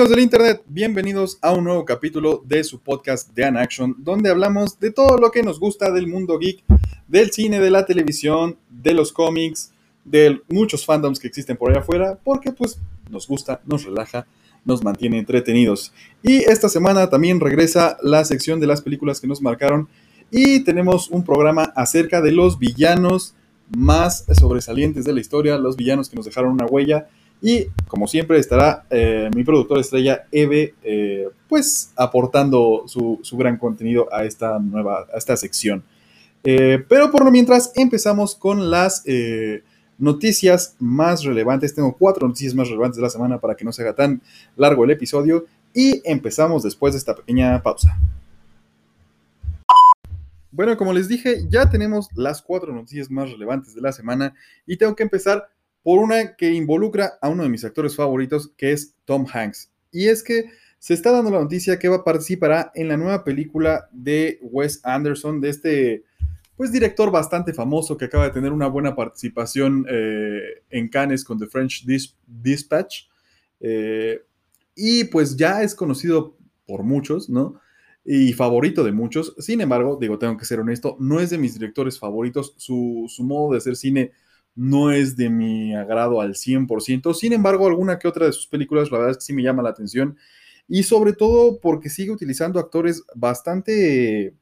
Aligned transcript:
Amigos 0.00 0.16
del 0.16 0.24
Internet, 0.24 0.62
bienvenidos 0.66 1.38
a 1.42 1.52
un 1.52 1.64
nuevo 1.64 1.84
capítulo 1.84 2.42
de 2.46 2.64
su 2.64 2.80
podcast 2.80 3.34
The 3.34 3.44
Action, 3.44 3.94
donde 3.98 4.30
hablamos 4.30 4.80
de 4.80 4.90
todo 4.90 5.18
lo 5.18 5.30
que 5.30 5.42
nos 5.42 5.60
gusta 5.60 5.90
del 5.90 6.06
mundo 6.06 6.38
geek, 6.38 6.64
del 7.06 7.30
cine, 7.32 7.60
de 7.60 7.70
la 7.70 7.84
televisión, 7.84 8.56
de 8.70 8.94
los 8.94 9.12
cómics, 9.12 9.72
de 10.06 10.40
muchos 10.48 10.86
fandoms 10.86 11.20
que 11.20 11.28
existen 11.28 11.58
por 11.58 11.70
allá 11.70 11.80
afuera, 11.80 12.18
porque 12.24 12.50
pues 12.50 12.80
nos 13.10 13.28
gusta, 13.28 13.60
nos 13.66 13.84
relaja, 13.84 14.26
nos 14.64 14.82
mantiene 14.82 15.18
entretenidos. 15.18 15.92
Y 16.22 16.38
esta 16.50 16.70
semana 16.70 17.10
también 17.10 17.38
regresa 17.38 17.98
la 18.02 18.24
sección 18.24 18.58
de 18.58 18.68
las 18.68 18.80
películas 18.80 19.20
que 19.20 19.26
nos 19.26 19.42
marcaron 19.42 19.86
y 20.30 20.60
tenemos 20.60 21.10
un 21.10 21.24
programa 21.24 21.74
acerca 21.76 22.22
de 22.22 22.32
los 22.32 22.58
villanos 22.58 23.34
más 23.76 24.24
sobresalientes 24.32 25.04
de 25.04 25.12
la 25.12 25.20
historia, 25.20 25.58
los 25.58 25.76
villanos 25.76 26.08
que 26.08 26.16
nos 26.16 26.24
dejaron 26.24 26.52
una 26.52 26.64
huella 26.64 27.06
y 27.42 27.66
como 27.88 28.06
siempre 28.06 28.38
estará 28.38 28.84
eh, 28.90 29.30
mi 29.34 29.44
productor 29.44 29.78
estrella 29.78 30.26
Eve, 30.30 30.74
eh, 30.82 31.28
pues 31.48 31.92
aportando 31.96 32.84
su, 32.86 33.20
gran 33.32 33.56
contenido 33.56 34.12
a 34.12 34.24
esta 34.24 34.58
nueva, 34.58 35.06
a 35.12 35.16
esta 35.16 35.36
sección. 35.36 35.82
Eh, 36.44 36.84
pero 36.88 37.10
por 37.10 37.24
lo 37.24 37.30
mientras 37.30 37.72
empezamos 37.76 38.34
con 38.34 38.70
las 38.70 39.04
noticias 39.98 40.76
más 40.78 41.24
relevantes. 41.24 41.74
Tengo 41.74 41.96
cuatro 41.96 42.26
noticias 42.26 42.54
más 42.54 42.68
relevantes 42.68 42.96
de 42.96 43.02
la 43.02 43.10
semana 43.10 43.38
para 43.38 43.54
que 43.54 43.64
no 43.64 43.72
se 43.72 43.82
haga 43.82 43.94
tan 43.94 44.20
largo 44.56 44.84
el 44.84 44.90
episodio. 44.90 45.46
Y 45.72 46.02
empezamos 46.04 46.62
después 46.62 46.94
de 46.94 46.98
esta 46.98 47.14
pequeña 47.14 47.62
pausa. 47.62 47.96
Bueno, 50.50 50.76
como 50.76 50.92
les 50.92 51.06
dije, 51.06 51.46
ya 51.48 51.70
tenemos 51.70 52.08
las 52.14 52.42
cuatro 52.42 52.72
noticias 52.72 53.08
más 53.08 53.30
relevantes 53.30 53.74
de 53.74 53.80
la 53.80 53.92
semana 53.92 54.34
y 54.66 54.76
tengo 54.76 54.96
que 54.96 55.04
empezar 55.04 55.48
por 55.82 55.98
una 55.98 56.36
que 56.36 56.52
involucra 56.52 57.18
a 57.20 57.28
uno 57.28 57.42
de 57.42 57.48
mis 57.48 57.64
actores 57.64 57.96
favoritos, 57.96 58.52
que 58.56 58.72
es 58.72 58.94
Tom 59.04 59.26
Hanks. 59.32 59.70
Y 59.92 60.08
es 60.08 60.22
que 60.22 60.50
se 60.78 60.94
está 60.94 61.12
dando 61.12 61.30
la 61.30 61.40
noticia 61.40 61.78
que 61.78 61.88
va 61.88 61.96
a 61.96 62.04
participar 62.04 62.72
en 62.74 62.88
la 62.88 62.96
nueva 62.96 63.22
película 63.22 63.88
de 63.92 64.38
Wes 64.42 64.80
Anderson, 64.84 65.40
de 65.40 65.48
este 65.50 66.04
pues 66.56 66.72
director 66.72 67.10
bastante 67.10 67.54
famoso 67.54 67.96
que 67.96 68.04
acaba 68.04 68.24
de 68.24 68.32
tener 68.32 68.52
una 68.52 68.66
buena 68.66 68.94
participación 68.94 69.86
eh, 69.88 70.62
en 70.68 70.88
Cannes 70.90 71.24
con 71.24 71.38
The 71.38 71.46
French 71.46 71.86
Dispatch. 72.26 73.04
Eh, 73.60 74.22
y 74.74 75.04
pues 75.04 75.36
ya 75.36 75.62
es 75.62 75.74
conocido 75.74 76.36
por 76.66 76.82
muchos, 76.82 77.30
¿no? 77.30 77.58
Y 78.04 78.34
favorito 78.34 78.84
de 78.84 78.92
muchos. 78.92 79.34
Sin 79.38 79.62
embargo, 79.62 79.96
digo, 79.98 80.18
tengo 80.18 80.36
que 80.36 80.44
ser 80.44 80.60
honesto, 80.60 80.98
no 81.00 81.20
es 81.20 81.30
de 81.30 81.38
mis 81.38 81.54
directores 81.54 81.98
favoritos. 81.98 82.52
Su, 82.58 83.06
su 83.08 83.24
modo 83.24 83.52
de 83.52 83.58
hacer 83.58 83.74
cine 83.74 84.12
no 84.54 84.90
es 84.90 85.16
de 85.16 85.30
mi 85.30 85.74
agrado 85.74 86.20
al 86.20 86.34
100%. 86.34 87.14
Sin 87.14 87.32
embargo, 87.32 87.66
alguna 87.66 87.98
que 87.98 88.08
otra 88.08 88.26
de 88.26 88.32
sus 88.32 88.46
películas, 88.46 88.90
la 88.90 88.98
verdad 88.98 89.12
es 89.12 89.18
que 89.18 89.24
sí 89.24 89.32
me 89.32 89.42
llama 89.42 89.62
la 89.62 89.70
atención. 89.70 90.16
Y 90.68 90.84
sobre 90.84 91.12
todo 91.12 91.60
porque 91.60 91.88
sigue 91.88 92.10
utilizando 92.12 92.60
actores 92.60 93.04
bastante 93.14 94.34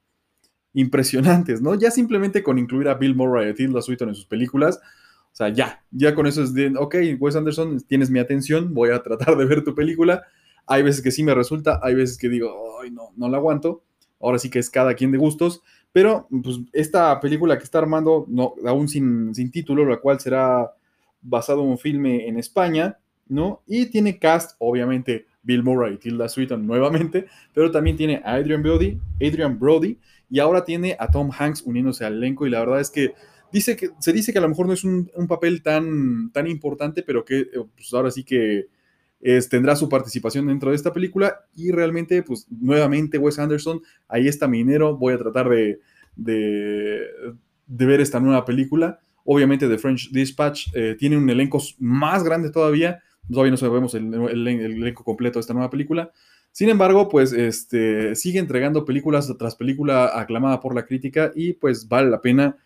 impresionantes, 0.75 1.62
¿no? 1.62 1.75
Ya 1.75 1.91
simplemente 1.91 2.42
con 2.42 2.59
incluir 2.59 2.89
a 2.89 2.95
Bill 2.95 3.14
Murray 3.14 3.48
y 3.48 3.51
a 3.51 3.55
Tilda 3.55 3.83
Swinton 3.83 4.11
en 4.11 4.14
sus 4.14 4.27
películas, 4.27 4.81
o 5.33 5.36
sea, 5.39 5.51
ya, 5.51 5.84
ya 5.91 6.14
con 6.14 6.27
eso 6.27 6.42
es 6.42 6.53
de, 6.53 6.73
ok, 6.77 6.97
Wes 7.19 7.36
Anderson, 7.36 7.81
tienes 7.83 8.11
mi 8.11 8.19
atención, 8.19 8.75
voy 8.75 8.91
a 8.91 9.03
tratar 9.03 9.36
de 9.36 9.45
ver 9.45 9.62
tu 9.62 9.75
película. 9.75 10.25
Hay 10.67 10.83
veces 10.83 11.03
que 11.03 11.11
sí 11.11 11.23
me 11.23 11.34
resulta, 11.34 11.81
hay 11.83 11.95
veces 11.95 12.19
que 12.19 12.29
digo, 12.29 12.81
ay, 12.83 12.91
no, 12.91 13.11
no 13.17 13.29
la 13.29 13.39
aguanto. 13.39 13.84
Ahora 14.20 14.39
sí 14.39 14.51
que 14.51 14.58
es 14.58 14.68
cada 14.68 14.95
quien 14.95 15.13
de 15.13 15.18
gustos. 15.18 15.63
Pero 15.98 16.29
pues, 16.31 16.61
esta 16.73 17.19
película 17.19 17.59
que 17.59 17.64
está 17.64 17.79
armando, 17.79 18.25
no, 18.29 18.55
aún 18.64 18.86
sin, 18.86 19.35
sin 19.35 19.51
título, 19.51 19.85
la 19.85 19.97
cual 19.97 20.20
será 20.20 20.73
basado 21.20 21.64
en 21.64 21.70
un 21.70 21.79
filme 21.79 22.29
en 22.29 22.39
España, 22.39 22.97
¿no? 23.27 23.63
Y 23.67 23.86
tiene 23.86 24.17
cast, 24.17 24.55
obviamente, 24.61 25.27
Bill 25.42 25.64
Murray 25.64 25.95
y 25.95 25.97
Tilda 25.97 26.29
Swinton 26.29 26.64
nuevamente, 26.64 27.27
pero 27.53 27.73
también 27.73 27.97
tiene 27.97 28.23
a 28.25 28.35
Adrian 28.35 28.63
Brody, 28.63 28.97
Adrian 29.17 29.59
Brody, 29.59 29.98
y 30.31 30.39
ahora 30.39 30.64
tiene 30.64 30.97
a 31.01 31.11
Tom 31.11 31.33
Hanks 31.36 31.63
uniéndose 31.63 32.05
al 32.05 32.15
elenco, 32.15 32.47
y 32.47 32.51
la 32.51 32.61
verdad 32.61 32.79
es 32.79 32.91
que 32.91 33.15
dice 33.51 33.75
que 33.75 33.91
se 33.98 34.13
dice 34.13 34.33
que 34.33 34.39
a 34.39 34.42
lo 34.42 34.51
mejor 34.51 34.69
no 34.69 34.75
es 34.75 34.85
un, 34.85 35.11
papel 35.27 35.65
tan, 35.65 36.30
tan 36.30 36.47
importante, 36.47 37.03
pero 37.03 37.25
que 37.25 37.41
eh, 37.41 37.65
pues 37.75 37.92
ahora 37.92 38.13
sí 38.13 38.23
que 38.23 38.69
tendrá 39.51 39.74
su 39.77 39.89
participación 39.89 40.46
dentro 40.46 40.70
de 40.70 40.77
esta 40.77 40.92
película 40.92 41.40
y 41.55 41.70
realmente, 41.70 42.23
pues 42.23 42.46
nuevamente 42.51 43.18
Wes 43.18 43.39
Anderson, 43.39 43.80
ahí 44.06 44.29
está 44.29 44.46
mi 44.46 44.58
dinero, 44.58 44.96
voy 44.96 45.14
a 45.14 45.18
tratar 45.18 45.48
de, 45.48 45.80
de, 46.18 47.06
ver 47.67 48.01
esta 48.01 48.20
nueva 48.20 48.45
película. 48.45 49.01
Obviamente 49.24 49.68
The 49.68 49.79
French 49.79 50.11
Dispatch 50.11 50.68
eh, 50.74 50.96
tiene 50.98 51.17
un 51.17 51.29
elenco 51.29 51.62
más 51.79 52.24
grande 52.24 52.51
todavía, 52.51 53.02
todavía 53.30 53.51
no 53.51 53.56
sabemos 53.56 53.95
el, 53.95 54.12
elenco 54.14 55.05
completo 55.05 55.39
de 55.39 55.40
esta 55.40 55.55
nueva 55.55 55.70
película. 55.70 56.11
Sin 56.50 56.70
embargo, 56.70 57.08
pues 57.08 57.33
este, 57.33 58.14
sigue 58.17 58.39
entregando 58.39 58.85
películas 58.85 59.33
tras 59.39 59.55
película 59.55 60.18
aclamada 60.18 60.61
por 60.61 60.74
la 60.74 60.86
crítica 60.86 61.30
y 61.35 61.52
pues 61.52 61.86
vale 61.86 62.11
la 62.11 62.20
pena 62.20 62.56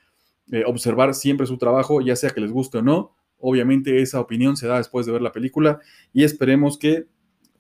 eh, 0.50 0.62
observar 0.66 1.14
siempre 1.14 1.46
su 1.46 1.58
trabajo, 1.58 2.00
ya 2.00 2.16
sea 2.16 2.30
que 2.30 2.40
les 2.40 2.52
guste 2.52 2.78
o 2.78 2.82
no. 2.82 3.14
Obviamente 3.42 4.00
esa 4.00 4.20
opinión 4.20 4.56
se 4.56 4.66
da 4.66 4.78
después 4.78 5.04
de 5.04 5.12
ver 5.12 5.20
la 5.20 5.32
película 5.32 5.80
y 6.14 6.25
esperemos 6.25 6.78
que 6.78 7.06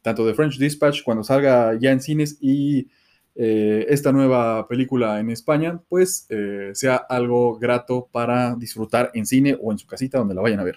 tanto 0.00 0.26
The 0.26 0.34
French 0.34 0.58
Dispatch 0.58 1.02
cuando 1.02 1.22
salga 1.24 1.78
ya 1.78 1.92
en 1.92 2.00
cines 2.00 2.38
y 2.40 2.88
eh, 3.34 3.86
esta 3.88 4.12
nueva 4.12 4.68
película 4.68 5.18
en 5.18 5.30
España, 5.30 5.80
pues 5.88 6.26
eh, 6.28 6.70
sea 6.74 6.96
algo 6.96 7.58
grato 7.58 8.08
para 8.12 8.54
disfrutar 8.56 9.10
en 9.14 9.24
cine 9.24 9.56
o 9.60 9.72
en 9.72 9.78
su 9.78 9.86
casita 9.86 10.18
donde 10.18 10.34
la 10.34 10.42
vayan 10.42 10.60
a 10.60 10.64
ver. 10.64 10.76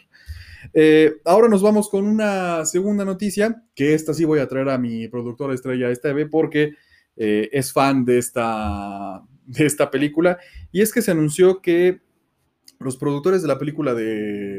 Eh, 0.74 1.16
ahora 1.26 1.48
nos 1.48 1.62
vamos 1.62 1.90
con 1.90 2.06
una 2.06 2.66
segunda 2.66 3.04
noticia, 3.04 3.64
que 3.76 3.94
esta 3.94 4.14
sí 4.14 4.24
voy 4.26 4.40
a 4.40 4.48
traer 4.48 4.70
a 4.70 4.78
mi 4.78 5.08
productora 5.08 5.54
estrella 5.54 5.90
Esteve 5.90 6.28
porque 6.28 6.74
es 7.18 7.72
fan 7.72 8.04
de 8.04 8.18
esta, 8.18 9.22
de 9.46 9.66
esta 9.66 9.90
película 9.90 10.38
y 10.74 10.82
es 10.82 10.92
que 10.92 11.02
se 11.02 11.12
anunció 11.12 11.62
que 11.62 12.02
los 12.78 12.98
productores 12.98 13.42
de 13.42 13.48
la 13.48 13.58
película 13.58 13.94
de 13.94 14.55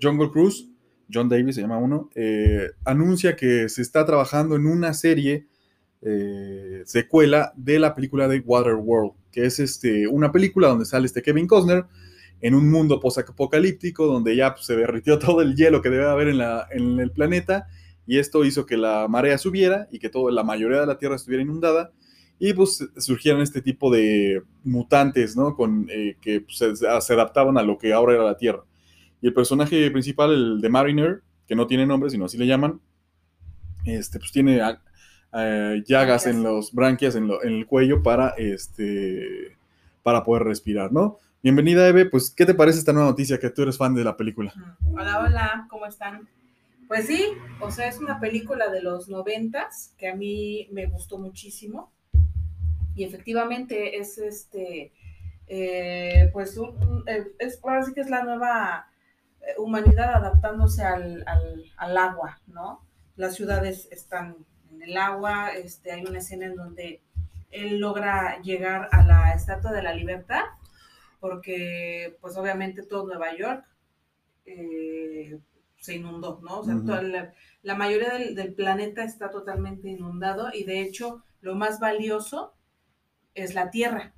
Jungle 0.00 0.30
Cruise, 0.30 0.68
John 1.12 1.28
Davis 1.28 1.54
se 1.54 1.62
llama 1.62 1.78
uno, 1.78 2.10
eh, 2.14 2.70
anuncia 2.84 3.36
que 3.36 3.68
se 3.68 3.82
está 3.82 4.04
trabajando 4.04 4.56
en 4.56 4.66
una 4.66 4.92
serie 4.94 5.46
eh, 6.02 6.82
secuela 6.84 7.52
de 7.56 7.78
la 7.78 7.94
película 7.94 8.28
de 8.28 8.40
Waterworld, 8.40 9.12
que 9.32 9.46
es 9.46 9.58
este, 9.58 10.06
una 10.06 10.30
película 10.30 10.68
donde 10.68 10.84
sale 10.84 11.06
este 11.06 11.22
Kevin 11.22 11.46
Costner 11.46 11.86
en 12.40 12.54
un 12.54 12.70
mundo 12.70 13.00
post-apocalíptico 13.00 14.06
donde 14.06 14.36
ya 14.36 14.54
pues, 14.54 14.66
se 14.66 14.76
derritió 14.76 15.18
todo 15.18 15.42
el 15.42 15.56
hielo 15.56 15.82
que 15.82 15.90
debe 15.90 16.06
haber 16.06 16.28
en, 16.28 16.38
la, 16.38 16.68
en, 16.70 17.00
el 17.00 17.10
planeta 17.10 17.66
y 18.06 18.18
esto 18.18 18.44
hizo 18.44 18.64
que 18.64 18.76
la 18.76 19.06
marea 19.08 19.38
subiera 19.38 19.88
y 19.90 19.98
que 19.98 20.08
toda 20.08 20.30
la 20.30 20.44
mayoría 20.44 20.80
de 20.80 20.86
la 20.86 20.98
Tierra 20.98 21.16
estuviera 21.16 21.42
inundada 21.42 21.92
y 22.38 22.52
pues 22.52 22.86
surgieron 22.96 23.42
este 23.42 23.60
tipo 23.60 23.90
de 23.90 24.42
mutantes, 24.62 25.36
¿no? 25.36 25.56
Con, 25.56 25.88
eh, 25.90 26.16
que 26.20 26.42
pues, 26.42 26.58
se 26.78 27.12
adaptaban 27.12 27.58
a 27.58 27.62
lo 27.62 27.76
que 27.76 27.92
ahora 27.92 28.14
era 28.14 28.24
la 28.24 28.36
Tierra. 28.36 28.62
Y 29.20 29.26
el 29.26 29.34
personaje 29.34 29.90
principal, 29.90 30.32
el 30.32 30.60
de 30.60 30.68
Mariner, 30.68 31.22
que 31.46 31.56
no 31.56 31.66
tiene 31.66 31.86
nombre, 31.86 32.10
sino 32.10 32.26
así 32.26 32.36
le 32.38 32.46
llaman, 32.46 32.80
este, 33.84 34.18
pues 34.18 34.30
tiene 34.32 34.60
ah, 34.60 34.80
eh, 35.34 35.82
llagas 35.86 36.26
en 36.26 36.42
los 36.42 36.72
branquias, 36.72 37.16
en, 37.16 37.30
el 37.42 37.66
cuello, 37.66 38.02
para, 38.02 38.30
este, 38.36 39.56
para 40.02 40.24
poder 40.24 40.44
respirar, 40.44 40.92
¿no? 40.92 41.18
Bienvenida, 41.42 41.86
Eve. 41.88 42.06
Pues, 42.06 42.30
¿qué 42.30 42.44
te 42.46 42.54
parece 42.54 42.78
esta 42.78 42.92
nueva 42.92 43.10
noticia 43.10 43.38
que 43.38 43.50
tú 43.50 43.62
eres 43.62 43.78
fan 43.78 43.94
de 43.94 44.04
la 44.04 44.16
película? 44.16 44.52
Hola, 44.92 45.20
hola, 45.20 45.66
¿cómo 45.70 45.86
están? 45.86 46.28
Pues 46.88 47.06
sí, 47.06 47.22
o 47.60 47.70
sea, 47.70 47.88
es 47.88 47.98
una 47.98 48.18
película 48.18 48.70
de 48.70 48.82
los 48.82 49.08
noventas 49.08 49.94
que 49.98 50.08
a 50.08 50.16
mí 50.16 50.68
me 50.72 50.86
gustó 50.86 51.18
muchísimo. 51.18 51.92
Y 52.94 53.04
efectivamente 53.04 53.98
es 53.98 54.18
este, 54.18 54.92
eh, 55.46 56.30
pues, 56.32 56.56
un, 56.56 57.04
eh, 57.06 57.28
es, 57.38 57.60
ahora 57.62 57.84
sí 57.84 57.92
que 57.92 58.00
es 58.00 58.10
la 58.10 58.24
nueva 58.24 58.88
humanidad 59.56 60.14
adaptándose 60.14 60.82
al, 60.84 61.24
agua, 61.76 62.40
¿no? 62.46 62.84
Las 63.16 63.34
ciudades 63.34 63.88
están 63.90 64.36
en 64.70 64.82
el 64.82 64.96
agua, 64.96 65.52
este, 65.52 65.92
hay 65.92 66.04
una 66.04 66.18
escena 66.18 66.46
en 66.46 66.56
donde 66.56 67.02
él 67.50 67.78
logra 67.78 68.40
llegar 68.42 68.88
a 68.92 69.04
la 69.04 69.32
Estatua 69.32 69.72
de 69.72 69.82
la 69.82 69.94
Libertad, 69.94 70.44
porque 71.20 72.16
pues 72.20 72.36
obviamente 72.36 72.82
todo 72.82 73.06
Nueva 73.06 73.36
York 73.36 73.64
eh, 74.44 75.38
se 75.78 75.96
inundó, 75.96 76.40
¿no? 76.42 76.60
O 76.60 76.64
sea, 76.64 77.02
la, 77.62 77.74
mayoría 77.74 78.10
del, 78.10 78.34
del, 78.34 78.54
planeta 78.54 79.04
está 79.04 79.30
totalmente 79.30 79.88
inundado 79.88 80.50
y 80.52 80.64
de 80.64 80.80
hecho 80.80 81.22
lo 81.40 81.54
más 81.54 81.80
valioso 81.80 82.54
es 83.34 83.54
la 83.54 83.70
tierra 83.70 84.14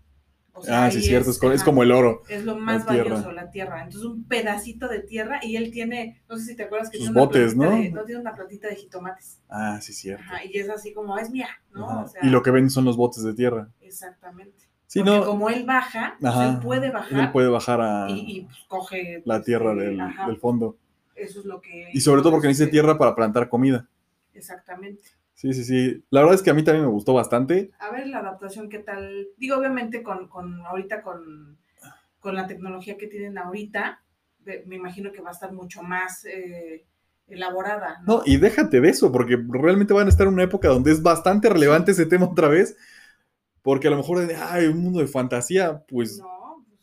ah, 0.68 0.90
sí, 0.90 1.02
cierto, 1.02 1.30
es, 1.30 1.62
como 1.62 1.82
el 1.82 1.92
oro. 1.92 2.22
Es 2.28 2.44
lo 2.44 2.56
más 2.56 2.84
valioso, 2.84 3.32
la 3.32 3.50
tierra. 3.50 3.82
Entonces, 3.84 4.04
un 4.04 4.24
pedacito 4.24 4.88
de 4.88 5.00
tierra 5.00 5.40
y 5.42 5.56
él 5.56 5.70
tiene, 5.70 6.22
no 6.28 6.36
sé 6.36 6.46
si 6.46 6.56
te 6.56 6.64
acuerdas 6.64 6.90
que 6.90 6.98
tiene 6.98 7.12
botes, 7.12 7.56
¿no? 7.56 7.70
no 7.70 8.04
tiene 8.04 8.20
una 8.20 8.34
plantita 8.34 8.68
de 8.68 8.76
jitomates. 8.76 9.40
Ah, 9.48 9.78
sí, 9.80 9.92
cierto. 9.92 10.24
y 10.44 10.58
es 10.58 10.68
así 10.68 10.92
como, 10.92 11.18
es 11.18 11.30
mía, 11.30 11.48
¿no? 11.72 12.06
y 12.22 12.28
lo 12.28 12.42
que 12.42 12.50
ven 12.50 12.70
son 12.70 12.84
los 12.84 12.96
botes 12.96 13.22
de 13.22 13.34
tierra. 13.34 13.68
Exactamente. 13.80 14.70
Sí, 14.90 15.04
Porque 15.04 15.24
como 15.24 15.48
él 15.50 15.64
baja, 15.64 16.16
él 16.20 16.58
puede 16.60 16.90
bajar. 16.90 17.20
Él 17.20 17.30
puede 17.30 17.48
bajar 17.48 17.80
a. 17.80 18.06
Y, 18.10 18.40
pues, 18.40 18.58
coge. 18.66 19.22
La 19.24 19.40
tierra 19.40 19.72
del, 19.72 20.00
fondo. 20.40 20.78
Eso 21.14 21.38
es 21.38 21.46
lo 21.46 21.60
que. 21.60 21.90
Y 21.92 22.00
sobre 22.00 22.22
todo 22.22 22.32
porque 22.32 22.48
necesita 22.48 22.72
tierra 22.72 22.98
para 22.98 23.14
plantar 23.14 23.48
comida. 23.48 23.88
Exactamente. 24.34 25.02
Sí, 25.40 25.54
sí, 25.54 25.64
sí. 25.64 26.04
La 26.10 26.20
verdad 26.20 26.34
es 26.34 26.42
que 26.42 26.50
a 26.50 26.54
mí 26.54 26.62
también 26.62 26.84
me 26.84 26.92
gustó 26.92 27.14
bastante. 27.14 27.70
A 27.78 27.90
ver 27.90 28.06
la 28.08 28.18
adaptación, 28.18 28.68
¿qué 28.68 28.78
tal? 28.78 29.28
Digo, 29.38 29.56
obviamente 29.56 30.02
con, 30.02 30.28
con 30.28 30.60
ahorita 30.66 31.00
con, 31.00 31.56
con 32.18 32.34
la 32.34 32.46
tecnología 32.46 32.98
que 32.98 33.06
tienen 33.06 33.38
ahorita, 33.38 34.02
me 34.66 34.76
imagino 34.76 35.12
que 35.12 35.22
va 35.22 35.30
a 35.30 35.32
estar 35.32 35.50
mucho 35.54 35.82
más 35.82 36.26
eh, 36.26 36.84
elaborada. 37.26 38.02
¿no? 38.06 38.18
No, 38.18 38.22
y 38.26 38.36
déjate 38.36 38.82
de 38.82 38.90
eso, 38.90 39.10
porque 39.10 39.42
realmente 39.48 39.94
van 39.94 40.08
a 40.08 40.10
estar 40.10 40.26
en 40.26 40.34
una 40.34 40.42
época 40.42 40.68
donde 40.68 40.92
es 40.92 41.02
bastante 41.02 41.48
relevante 41.48 41.92
ese 41.92 42.04
tema 42.04 42.26
otra 42.26 42.48
vez. 42.48 42.76
Porque 43.62 43.88
a 43.88 43.92
lo 43.92 43.96
mejor, 43.96 44.18
ay, 44.38 44.66
un 44.66 44.82
mundo 44.82 45.00
de 45.00 45.06
fantasía, 45.06 45.84
pues 45.88 46.18
No, 46.18 46.66
pues, 46.66 46.78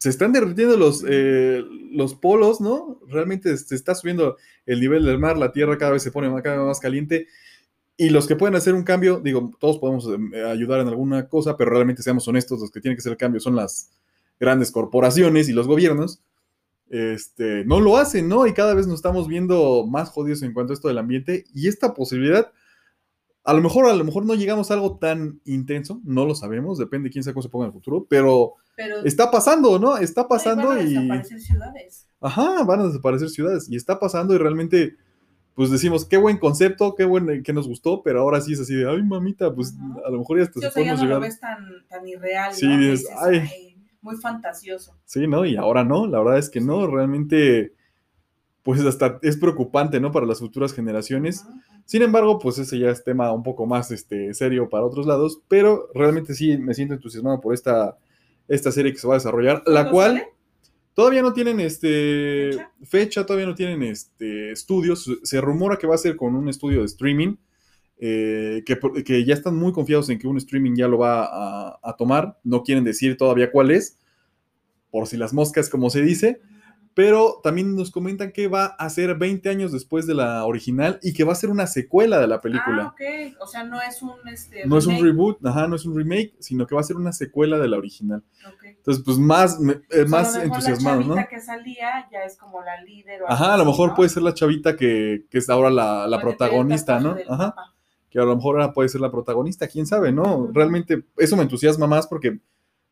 se 0.00 0.10
están 0.10 0.34
derritiendo 0.34 0.76
los, 0.76 1.02
eh, 1.08 1.64
los 1.92 2.14
polos, 2.14 2.60
¿no? 2.60 3.00
Realmente 3.08 3.56
se 3.56 3.74
está 3.74 3.94
subiendo 3.94 4.36
el 4.66 4.80
nivel 4.80 5.06
del 5.06 5.18
mar, 5.18 5.38
la 5.38 5.52
tierra 5.52 5.78
cada 5.78 5.92
vez 5.92 6.02
se 6.02 6.12
pone 6.12 6.28
más, 6.28 6.42
cada 6.42 6.58
vez 6.58 6.66
más 6.66 6.80
caliente. 6.80 7.26
Y 7.96 8.10
los 8.10 8.26
que 8.26 8.36
pueden 8.36 8.54
hacer 8.54 8.74
un 8.74 8.82
cambio, 8.82 9.20
digo, 9.20 9.52
todos 9.58 9.78
podemos 9.78 10.06
eh, 10.06 10.44
ayudar 10.44 10.80
en 10.80 10.88
alguna 10.88 11.28
cosa, 11.28 11.56
pero 11.56 11.70
realmente 11.70 12.02
seamos 12.02 12.28
honestos, 12.28 12.60
los 12.60 12.70
que 12.70 12.80
tienen 12.80 12.96
que 12.96 13.00
hacer 13.00 13.12
el 13.12 13.18
cambio 13.18 13.40
son 13.40 13.56
las 13.56 13.90
grandes 14.38 14.70
corporaciones 14.70 15.48
y 15.48 15.52
los 15.52 15.66
gobiernos. 15.66 16.20
Este, 16.88 17.64
no 17.64 17.80
lo 17.80 17.96
hacen, 17.96 18.28
¿no? 18.28 18.46
Y 18.46 18.52
cada 18.52 18.74
vez 18.74 18.86
nos 18.86 18.96
estamos 18.96 19.26
viendo 19.28 19.86
más 19.86 20.10
jodidos 20.10 20.42
en 20.42 20.52
cuanto 20.52 20.72
a 20.72 20.74
esto 20.74 20.88
del 20.88 20.98
ambiente. 20.98 21.44
Y 21.54 21.68
esta 21.68 21.94
posibilidad, 21.94 22.52
a 23.44 23.54
lo 23.54 23.62
mejor, 23.62 23.86
a 23.86 23.94
lo 23.94 24.04
mejor 24.04 24.26
no 24.26 24.34
llegamos 24.34 24.70
a 24.70 24.74
algo 24.74 24.98
tan 24.98 25.40
intenso, 25.44 26.00
no 26.04 26.26
lo 26.26 26.34
sabemos, 26.34 26.78
depende 26.78 27.08
de 27.08 27.12
quién 27.12 27.24
sabe 27.24 27.34
cómo 27.34 27.42
se 27.42 27.48
ponga 27.48 27.64
en 27.64 27.70
el 27.70 27.74
futuro, 27.74 28.06
pero 28.08 28.56
pero 28.76 29.02
está 29.04 29.30
pasando, 29.30 29.78
¿no? 29.78 29.96
Está 29.96 30.28
pasando 30.28 30.68
van 30.68 30.78
a 30.78 30.82
y. 30.82 30.94
desaparecer 30.94 31.40
ciudades. 31.40 32.06
Ajá, 32.20 32.62
van 32.64 32.80
a 32.80 32.86
desaparecer 32.88 33.30
ciudades. 33.30 33.68
Y 33.70 33.76
está 33.76 33.98
pasando 33.98 34.34
y 34.34 34.38
realmente, 34.38 34.96
pues 35.56 35.70
decimos, 35.70 36.04
qué 36.04 36.18
buen 36.18 36.36
concepto, 36.36 36.94
qué 36.94 37.04
buen, 37.04 37.42
que 37.42 37.52
nos 37.54 37.66
gustó, 37.66 38.02
pero 38.02 38.20
ahora 38.20 38.42
sí 38.42 38.52
es 38.52 38.60
así 38.60 38.74
de, 38.74 38.88
ay, 38.88 39.02
mamita, 39.02 39.52
pues 39.54 39.74
a 40.06 40.10
lo 40.10 40.18
mejor 40.18 40.36
ya 40.36 40.42
hasta 40.44 40.54
Sí, 40.54 40.60
se 40.60 40.66
o 40.68 40.70
sea, 40.70 40.84
ya 40.84 40.94
no 41.02 41.04
lo 41.08 41.20
ves 41.20 41.40
tan, 41.40 41.66
tan 41.88 42.06
irreal, 42.06 42.52
Sí, 42.52 42.66
¿no? 42.66 42.76
dices, 42.76 43.00
Dices, 43.00 43.16
"Ay". 43.22 43.38
"Ay, 43.38 43.76
muy 44.02 44.16
fantasioso. 44.16 44.94
Sí, 45.06 45.26
¿no? 45.26 45.46
Y 45.46 45.56
ahora 45.56 45.82
no, 45.82 46.06
la 46.06 46.18
verdad 46.18 46.36
es 46.38 46.50
que 46.50 46.60
no, 46.60 46.86
realmente, 46.86 47.72
pues 48.62 48.84
hasta 48.84 49.18
es 49.22 49.38
preocupante, 49.38 49.98
¿no? 49.98 50.12
Para 50.12 50.26
las 50.26 50.40
futuras 50.40 50.74
generaciones. 50.74 51.46
Sin 51.86 52.02
embargo, 52.02 52.38
pues 52.38 52.58
ese 52.58 52.78
ya 52.78 52.90
es 52.90 53.02
tema 53.02 53.32
un 53.32 53.42
poco 53.42 53.64
más 53.64 53.90
este, 53.92 54.34
serio 54.34 54.68
para 54.68 54.84
otros 54.84 55.06
lados, 55.06 55.40
pero 55.48 55.88
realmente 55.94 56.34
sí 56.34 56.58
me 56.58 56.74
siento 56.74 56.92
entusiasmado 56.94 57.40
por 57.40 57.54
esta, 57.54 57.96
esta 58.46 58.70
serie 58.72 58.92
que 58.92 58.98
se 58.98 59.06
va 59.08 59.14
a 59.14 59.18
desarrollar, 59.18 59.62
la 59.64 59.84
¿Cuándo 59.88 59.90
cual 59.92 60.10
sale? 60.18 60.28
Todavía 60.96 61.20
no 61.20 61.34
tienen 61.34 61.60
este, 61.60 62.52
¿Fecha? 62.52 62.70
fecha, 62.84 63.26
todavía 63.26 63.46
no 63.46 63.54
tienen 63.54 63.82
este, 63.82 64.50
estudios, 64.50 65.08
se 65.22 65.40
rumora 65.42 65.76
que 65.76 65.86
va 65.86 65.94
a 65.94 65.98
ser 65.98 66.16
con 66.16 66.34
un 66.34 66.48
estudio 66.48 66.80
de 66.80 66.86
streaming, 66.86 67.36
eh, 67.98 68.62
que, 68.64 68.78
que 69.04 69.24
ya 69.24 69.34
están 69.34 69.56
muy 69.56 69.72
confiados 69.72 70.08
en 70.08 70.18
que 70.18 70.26
un 70.26 70.38
streaming 70.38 70.74
ya 70.74 70.88
lo 70.88 70.96
va 70.96 71.24
a, 71.24 71.78
a 71.82 71.96
tomar, 71.96 72.40
no 72.44 72.62
quieren 72.62 72.82
decir 72.82 73.18
todavía 73.18 73.52
cuál 73.52 73.72
es, 73.72 73.98
por 74.90 75.06
si 75.06 75.18
las 75.18 75.34
moscas, 75.34 75.68
como 75.68 75.90
se 75.90 76.00
dice, 76.00 76.40
pero 76.96 77.40
también 77.42 77.76
nos 77.76 77.90
comentan 77.90 78.32
que 78.32 78.48
va 78.48 78.64
a 78.64 78.88
ser 78.88 79.18
20 79.18 79.50
años 79.50 79.70
después 79.70 80.06
de 80.06 80.14
la 80.14 80.46
original 80.46 80.98
y 81.02 81.12
que 81.12 81.24
va 81.24 81.34
a 81.34 81.36
ser 81.36 81.50
una 81.50 81.66
secuela 81.66 82.18
de 82.18 82.26
la 82.26 82.40
película. 82.40 82.84
Ah, 82.84 82.94
ok. 82.94 83.36
O 83.42 83.46
sea, 83.46 83.64
no 83.64 83.82
es 83.82 84.00
un 84.00 84.14
este, 84.32 84.66
No 84.66 84.78
es 84.78 84.86
un 84.86 85.04
reboot, 85.04 85.44
ajá, 85.44 85.68
no 85.68 85.76
es 85.76 85.84
un 85.84 85.94
remake, 85.94 86.32
sino 86.38 86.66
que 86.66 86.74
va 86.74 86.80
a 86.80 86.84
ser 86.84 86.96
una 86.96 87.12
secuela 87.12 87.58
de 87.58 87.68
la 87.68 87.76
original. 87.76 88.24
Ok. 88.46 88.64
Entonces, 88.86 89.04
pues 89.04 89.18
más, 89.18 89.58
me- 89.58 89.72
eh, 89.72 89.78
O 89.90 89.90
sea, 89.90 90.02
a 90.02 90.06
más 90.06 90.36
entusiasmado, 90.36 91.00
La 91.00 91.06
¿no? 91.06 91.14
chavita 91.16 91.28
que 91.28 91.40
salía 91.40 92.08
ya 92.12 92.20
es 92.24 92.36
como 92.36 92.62
la 92.62 92.80
líder. 92.82 93.22
o 93.22 93.30
Ajá, 93.30 93.54
a 93.54 93.56
lo 93.56 93.64
mejor 93.64 93.88
¿no? 93.90 93.94
puede 93.96 94.08
ser 94.10 94.22
la 94.22 94.32
chavita 94.32 94.76
que, 94.76 95.24
que 95.28 95.38
es 95.38 95.50
ahora 95.50 95.70
la, 95.70 96.06
la 96.06 96.20
protagonista, 96.20 97.00
¿no? 97.00 97.16
Ajá, 97.28 97.48
papá. 97.50 97.74
que 98.10 98.20
a 98.20 98.24
lo 98.24 98.36
mejor 98.36 98.60
ahora 98.60 98.72
puede 98.72 98.88
ser 98.88 99.00
la 99.00 99.10
protagonista, 99.10 99.66
quién 99.66 99.86
sabe, 99.86 100.12
¿no? 100.12 100.48
Realmente 100.52 101.04
eso 101.16 101.36
me 101.36 101.42
entusiasma 101.42 101.86
más 101.88 102.06
porque 102.06 102.38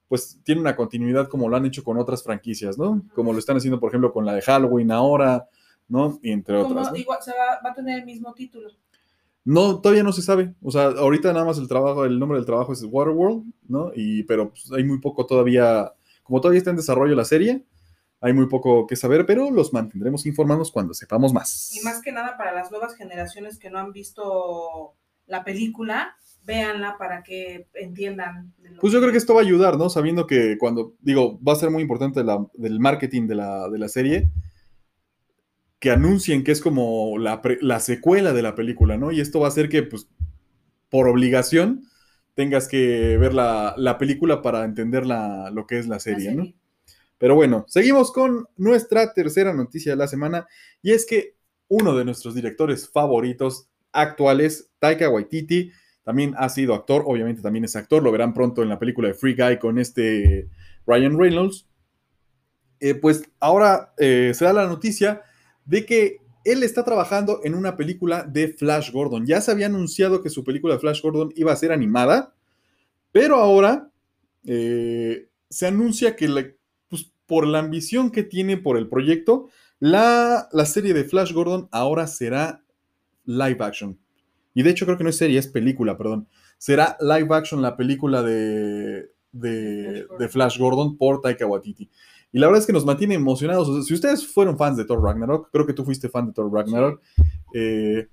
pues 0.08 0.38
tiene 0.44 0.60
una 0.60 0.74
continuidad 0.76 1.28
como 1.28 1.48
lo 1.48 1.56
han 1.56 1.64
hecho 1.66 1.82
con 1.84 1.96
otras 1.96 2.22
franquicias, 2.24 2.76
¿no? 2.76 3.02
Como 3.14 3.32
lo 3.32 3.38
están 3.38 3.56
haciendo, 3.56 3.78
por 3.80 3.88
ejemplo, 3.90 4.12
con 4.12 4.26
la 4.26 4.34
de 4.34 4.42
Halloween 4.42 4.90
ahora, 4.90 5.48
¿no? 5.88 6.18
Y 6.22 6.32
entre 6.32 6.56
otras. 6.56 6.90
¿no? 6.90 6.96
igual 6.96 7.18
va, 7.28 7.60
va 7.64 7.70
a 7.70 7.74
tener 7.74 8.00
el 8.00 8.04
mismo 8.04 8.34
título. 8.34 8.68
No, 9.44 9.80
todavía 9.80 10.02
no 10.02 10.12
se 10.12 10.22
sabe. 10.22 10.54
O 10.62 10.70
sea, 10.70 10.86
ahorita 10.86 11.32
nada 11.32 11.44
más 11.44 11.58
el 11.58 11.68
trabajo, 11.68 12.04
el 12.04 12.18
nombre 12.18 12.38
del 12.38 12.46
trabajo 12.46 12.72
es 12.72 12.82
Waterworld, 12.82 13.44
¿no? 13.68 13.92
Y, 13.94 14.22
pero 14.24 14.50
pues, 14.50 14.70
hay 14.72 14.84
muy 14.84 15.00
poco 15.00 15.26
todavía, 15.26 15.92
como 16.22 16.40
todavía 16.40 16.58
está 16.58 16.70
en 16.70 16.76
desarrollo 16.76 17.14
la 17.14 17.24
serie, 17.26 17.64
hay 18.20 18.32
muy 18.32 18.46
poco 18.48 18.86
que 18.86 18.96
saber, 18.96 19.26
pero 19.26 19.50
los 19.50 19.72
mantendremos 19.74 20.24
informados 20.24 20.70
cuando 20.72 20.94
sepamos 20.94 21.34
más. 21.34 21.76
Y 21.76 21.84
más 21.84 22.00
que 22.00 22.10
nada 22.10 22.38
para 22.38 22.54
las 22.54 22.70
nuevas 22.70 22.94
generaciones 22.96 23.58
que 23.58 23.68
no 23.68 23.78
han 23.78 23.92
visto 23.92 24.94
la 25.26 25.44
película, 25.44 26.16
véanla 26.46 26.96
para 26.98 27.22
que 27.22 27.68
entiendan. 27.74 28.54
Pues 28.80 28.92
yo 28.94 29.00
creo 29.00 29.12
que 29.12 29.18
esto 29.18 29.34
va 29.34 29.40
a 29.40 29.44
ayudar, 29.44 29.76
¿no? 29.76 29.90
Sabiendo 29.90 30.26
que 30.26 30.56
cuando, 30.58 30.94
digo, 31.00 31.38
va 31.46 31.52
a 31.52 31.56
ser 31.56 31.70
muy 31.70 31.82
importante 31.82 32.24
la- 32.24 32.46
del 32.54 32.80
marketing 32.80 33.26
de 33.26 33.34
la, 33.34 33.68
de 33.68 33.78
la 33.78 33.88
serie, 33.88 34.30
que 35.84 35.90
anuncien 35.90 36.44
que 36.44 36.52
es 36.52 36.62
como 36.62 37.18
la, 37.18 37.42
secuela 37.78 38.32
de 38.32 38.40
la 38.40 38.54
película, 38.54 38.96
¿no? 38.96 39.12
Y 39.12 39.20
esto 39.20 39.40
va 39.40 39.48
a 39.48 39.50
hacer 39.50 39.68
que, 39.68 39.82
pues, 39.82 40.08
por 40.88 41.06
obligación, 41.06 41.82
tengas 42.32 42.68
que 42.68 43.18
ver 43.18 43.34
la, 43.34 43.74
la 43.76 43.98
película 43.98 44.40
para 44.40 44.64
entender 44.64 45.04
la- 45.04 45.50
lo 45.50 45.66
que 45.66 45.78
es 45.78 45.86
la 45.86 46.00
serie, 46.00 46.34
¿no? 46.34 46.50
Pero 47.18 47.34
bueno, 47.34 47.66
seguimos 47.68 48.12
con 48.12 48.46
nuestra 48.56 49.12
tercera 49.12 49.52
noticia 49.52 49.92
de 49.92 49.96
la 49.96 50.06
semana 50.06 50.46
y 50.80 50.92
es 50.92 51.04
que 51.04 51.34
uno 51.68 51.94
de 51.94 52.06
nuestros 52.06 52.34
directores 52.34 52.88
favoritos 52.88 53.68
actuales, 53.92 54.70
Taika 54.78 55.10
Waititi, 55.10 55.70
también 56.02 56.32
ha 56.38 56.48
sido 56.48 56.72
actor, 56.72 57.02
obviamente 57.04 57.42
también 57.42 57.66
es 57.66 57.76
actor, 57.76 58.02
lo 58.02 58.10
verán 58.10 58.32
pronto 58.32 58.62
en 58.62 58.70
la 58.70 58.78
película 58.78 59.08
de 59.08 59.14
Free 59.14 59.34
Guy 59.34 59.58
con 59.58 59.78
este 59.78 60.48
Ryan 60.86 61.18
Reynolds. 61.18 61.68
Eh, 62.80 62.94
pues 62.94 63.24
ahora 63.38 63.92
eh, 63.98 64.32
se 64.34 64.46
da 64.46 64.54
la 64.54 64.66
noticia 64.66 65.20
de 65.64 65.86
que 65.86 66.18
él 66.44 66.62
está 66.62 66.84
trabajando 66.84 67.40
en 67.44 67.54
una 67.54 67.76
película 67.76 68.22
de 68.24 68.48
Flash 68.48 68.92
Gordon. 68.92 69.26
Ya 69.26 69.40
se 69.40 69.50
había 69.50 69.66
anunciado 69.66 70.22
que 70.22 70.28
su 70.30 70.44
película 70.44 70.74
de 70.74 70.80
Flash 70.80 71.00
Gordon 71.02 71.32
iba 71.36 71.52
a 71.52 71.56
ser 71.56 71.72
animada, 71.72 72.34
pero 73.12 73.36
ahora 73.36 73.90
eh, 74.46 75.28
se 75.48 75.66
anuncia 75.66 76.16
que 76.16 76.28
la- 76.28 76.46
pues, 76.88 77.10
por 77.26 77.46
la 77.46 77.60
ambición 77.60 78.10
que 78.10 78.22
tiene 78.24 78.56
por 78.58 78.76
el 78.76 78.88
proyecto, 78.88 79.48
la, 79.80 80.48
la 80.52 80.66
serie 80.66 80.92
de 80.94 81.04
Flash 81.04 81.32
Gordon 81.32 81.68
ahora 81.72 82.06
será 82.06 82.62
live 83.24 83.58
action. 83.60 83.98
Y 84.54 84.62
de 84.62 84.70
hecho 84.70 84.84
creo 84.84 84.98
que 84.98 85.04
no 85.04 85.10
es 85.10 85.16
serie, 85.16 85.38
es 85.38 85.48
película, 85.48 85.96
perdón. 85.96 86.28
Será 86.58 86.96
live 87.00 87.34
action 87.34 87.62
la 87.62 87.76
película 87.76 88.22
de, 88.22 89.10
de, 89.32 90.06
de 90.18 90.28
Flash 90.28 90.58
Gordon 90.58 90.96
por 90.96 91.20
Taika 91.20 91.46
Waititi. 91.46 91.90
Y 92.34 92.40
la 92.40 92.48
verdad 92.48 92.62
es 92.62 92.66
que 92.66 92.72
nos 92.72 92.84
mantiene 92.84 93.14
emocionados. 93.14 93.68
O 93.68 93.74
sea, 93.74 93.84
si 93.84 93.94
ustedes 93.94 94.26
fueron 94.26 94.58
fans 94.58 94.76
de 94.76 94.84
Thor 94.84 95.00
Ragnarok, 95.00 95.50
creo 95.52 95.64
que 95.64 95.72
tú 95.72 95.84
fuiste 95.84 96.08
fan 96.08 96.26
de 96.26 96.32
Thor 96.32 96.52
Ragnarok, 96.52 97.00
eh, 97.54 98.08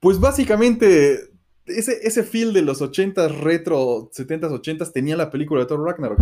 pues 0.00 0.18
básicamente 0.18 1.20
ese, 1.66 1.98
ese 2.02 2.22
feel 2.22 2.54
de 2.54 2.62
los 2.62 2.80
80s 2.80 3.40
retro, 3.40 4.10
70s, 4.10 4.58
80s 4.62 4.90
tenía 4.90 5.18
la 5.18 5.30
película 5.30 5.60
de 5.60 5.66
Thor 5.66 5.84
Ragnarok. 5.84 6.18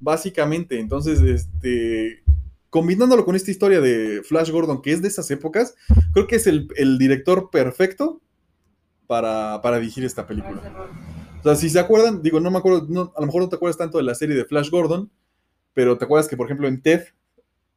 Básicamente, 0.00 0.80
entonces, 0.80 1.20
este, 1.20 2.24
combinándolo 2.68 3.24
con 3.24 3.36
esta 3.36 3.52
historia 3.52 3.80
de 3.80 4.22
Flash 4.24 4.50
Gordon, 4.50 4.82
que 4.82 4.90
es 4.90 5.02
de 5.02 5.06
esas 5.06 5.30
épocas, 5.30 5.76
creo 6.12 6.26
que 6.26 6.34
es 6.34 6.48
el, 6.48 6.66
el 6.74 6.98
director 6.98 7.48
perfecto 7.52 8.20
para, 9.06 9.60
para 9.62 9.78
dirigir 9.78 10.04
esta 10.04 10.26
película. 10.26 10.60
O 11.38 11.42
sea, 11.44 11.54
si 11.54 11.70
se 11.70 11.78
acuerdan, 11.78 12.22
digo, 12.22 12.40
no 12.40 12.50
me 12.50 12.58
acuerdo, 12.58 12.88
no, 12.88 13.12
a 13.16 13.20
lo 13.20 13.26
mejor 13.26 13.42
no 13.42 13.48
te 13.48 13.54
acuerdas 13.54 13.78
tanto 13.78 13.98
de 13.98 14.04
la 14.04 14.16
serie 14.16 14.34
de 14.34 14.44
Flash 14.44 14.70
Gordon, 14.70 15.12
pero 15.74 15.98
te 15.98 16.04
acuerdas 16.06 16.28
que, 16.28 16.36
por 16.36 16.46
ejemplo, 16.46 16.66
en 16.68 16.80
Ted, 16.80 17.04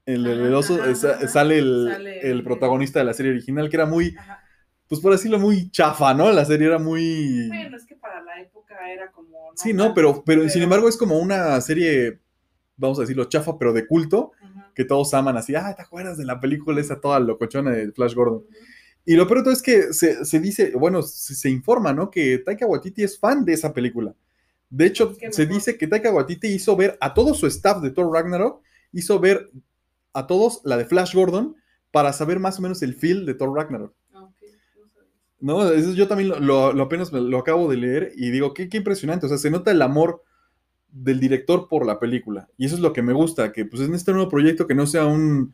en 0.06 0.26
el, 0.26 0.28
el 0.46 0.54
oso, 0.54 0.76
Ajá, 0.82 0.90
esa- 0.92 1.16
ajá. 1.16 1.28
sale, 1.28 1.58
el, 1.60 1.90
Sale 1.92 2.20
el 2.22 2.38
el- 2.38 2.44
protagonista 2.44 3.00
de 3.00 3.06
la 3.06 3.14
serie 3.14 3.32
original, 3.34 3.70
que 3.70 3.76
era 3.76 3.86
muy, 3.86 4.16
Ajá. 4.18 4.42
pues 4.88 5.02
por 5.02 5.12
decirlo, 5.12 5.38
muy 5.40 5.70
chafa, 5.70 6.14
¿no? 6.14 6.32
La 6.32 6.46
serie 6.46 6.68
era 6.68 6.80
muy... 6.80 7.48
Bueno, 7.50 7.76
es 7.76 7.86
que 7.86 7.96
para 7.96 8.22
la 8.22 8.42
época 8.42 8.76
era 8.92 9.12
como. 9.12 9.52
Sí, 9.56 9.74
no, 9.74 9.94
pero, 9.94 10.24
pero 10.26 10.48
sin 10.48 10.62
embargo 10.64 10.88
es 10.88 10.96
como 10.96 11.20
una 11.20 11.60
serie, 11.62 12.20
vamos 12.78 13.00
a 13.00 13.02
decirlo, 13.02 13.26
chafa, 13.26 13.58
pero 13.58 13.74
de 13.74 13.86
culto, 13.86 14.32
que 14.76 14.86
todos 14.86 15.14
aman 15.16 15.36
así, 15.36 15.56
ah, 15.56 15.74
¿te 15.76 15.82
acuerdas 15.82 16.18
de 16.18 16.26
la 16.26 16.40
película 16.40 16.80
esa 16.80 17.02
toda 17.02 17.20
locochona 17.20 17.72
de 17.72 17.92
Flash 17.92 18.14
Gordon? 18.14 18.44
Y 19.06 19.16
lo 19.16 19.26
peor 19.26 19.40
de 19.40 19.44
todo 19.46 19.54
es 19.54 19.62
que 19.64 19.94
se, 19.94 20.24
se 20.26 20.40
dice, 20.40 20.72
bueno, 20.76 21.02
se, 21.02 21.34
se 21.34 21.50
informa, 21.50 21.94
¿no? 21.94 22.12
Que 22.12 22.38
Taika 22.40 22.68
Waititi 22.68 23.04
es 23.04 23.18
fan 23.20 23.44
de 23.44 23.54
esa 23.54 23.74
película. 23.74 24.14
De 24.70 24.86
hecho, 24.86 25.16
se 25.32 25.44
mejor. 25.44 25.56
dice 25.56 25.78
que 25.78 25.88
Taika 25.88 26.12
Waititi 26.12 26.48
hizo 26.48 26.76
ver 26.76 26.98
a 27.02 27.14
todo 27.14 27.34
su 27.34 27.48
staff 27.48 27.82
de 27.82 27.92
Thor 27.92 28.12
Ragnarok, 28.14 28.62
hizo 28.92 29.20
ver 29.20 29.50
a 30.14 30.28
todos 30.28 30.62
la 30.64 30.78
de 30.78 30.86
Flash 30.86 31.14
Gordon 31.16 31.56
para 31.92 32.12
saber 32.14 32.40
más 32.40 32.60
o 32.60 32.62
menos 32.62 32.82
el 32.82 32.94
feel 32.96 33.26
de 33.26 33.34
Thor 33.34 33.56
Ragnarok. 33.56 33.94
Ah, 34.14 34.28
no. 35.40 35.70
Eso 35.72 35.94
yo 35.94 36.08
también 36.08 36.30
lo, 36.30 36.40
lo- 36.40 36.74
lo 36.74 36.84
apenas 36.84 37.14
me- 37.14 37.22
lo 37.22 37.38
acabo 37.38 37.70
de 37.70 37.78
leer 37.78 38.12
y 38.16 38.30
digo, 38.32 38.54
qué, 38.54 38.68
qué 38.70 38.78
impresionante, 38.78 39.26
o 39.26 39.30
sea, 39.30 39.38
se 39.38 39.50
nota 39.52 39.72
el 39.72 39.82
amor 39.82 40.24
del 40.90 41.20
director 41.20 41.68
por 41.70 41.86
la 41.86 42.00
película 42.00 42.50
y 42.58 42.66
eso 42.66 42.76
es 42.76 42.82
lo 42.82 42.92
que 42.94 43.02
me 43.04 43.14
gusta, 43.14 43.52
que 43.54 43.66
pues 43.66 43.82
en 43.84 43.94
este 43.94 44.12
nuevo 44.14 44.30
proyecto 44.30 44.66
que 44.68 44.74
no 44.76 44.88
sea 44.88 45.06
un, 45.06 45.54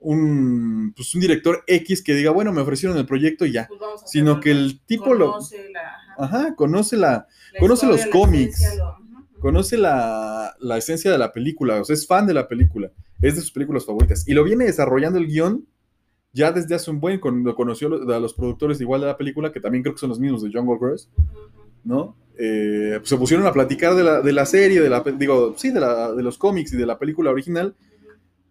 un, 0.00 0.92
pues, 0.96 1.14
un 1.14 1.20
director 1.20 1.62
X 1.66 2.02
que 2.02 2.14
diga, 2.14 2.30
bueno, 2.30 2.52
me 2.52 2.60
ofrecieron 2.62 2.96
el 2.98 3.06
proyecto 3.06 3.44
y 3.44 3.52
ya. 3.52 3.68
Pues 3.68 3.80
Sino 4.06 4.40
que 4.40 4.50
el 4.50 4.80
tipo 4.86 5.14
lo... 5.14 5.38
La- 5.72 5.98
ajá, 6.18 6.54
conoce 6.54 6.96
la, 6.96 7.26
la 7.52 7.60
conoce 7.60 7.86
los 7.86 8.04
la 8.04 8.10
cómics. 8.10 8.76
lo- 8.76 8.96
conoce 9.40 9.76
la, 9.78 10.54
la 10.58 10.76
esencia 10.78 11.12
de 11.12 11.18
la 11.18 11.32
película, 11.32 11.80
o 11.80 11.84
sea, 11.84 11.94
es 11.94 12.06
fan 12.06 12.26
de 12.26 12.34
la 12.34 12.48
película, 12.48 12.90
es 13.22 13.36
de 13.36 13.40
sus 13.40 13.52
películas 13.52 13.86
favoritas. 13.86 14.26
Y 14.26 14.34
lo 14.34 14.42
viene 14.42 14.64
desarrollando 14.64 15.18
el 15.18 15.28
guion 15.28 15.64
ya 16.32 16.50
desde 16.52 16.74
hace 16.74 16.90
un 16.90 16.98
buen, 17.00 17.20
cuando 17.20 17.54
conoció 17.54 17.88
a 18.12 18.18
los 18.20 18.34
productores 18.34 18.80
igual 18.80 19.00
de 19.00 19.06
la 19.06 19.16
película, 19.16 19.52
que 19.52 19.60
también 19.60 19.82
creo 19.82 19.94
que 19.94 20.00
son 20.00 20.08
los 20.10 20.18
mismos 20.20 20.42
de 20.42 20.50
Jungle 20.52 20.76
Cruise. 20.78 21.08
¿no? 21.84 22.16
Eh, 22.38 22.96
pues 22.98 23.08
se 23.08 23.16
pusieron 23.16 23.46
a 23.46 23.52
platicar 23.52 23.94
de 23.94 24.04
la, 24.04 24.20
de 24.20 24.32
la 24.32 24.44
serie, 24.44 24.80
de 24.80 24.88
la, 24.90 25.00
digo, 25.02 25.54
sí, 25.56 25.70
de, 25.70 25.80
la, 25.80 26.12
de 26.12 26.22
los 26.22 26.36
cómics 26.36 26.72
y 26.72 26.76
de 26.76 26.86
la 26.86 26.98
película 26.98 27.30
original, 27.30 27.74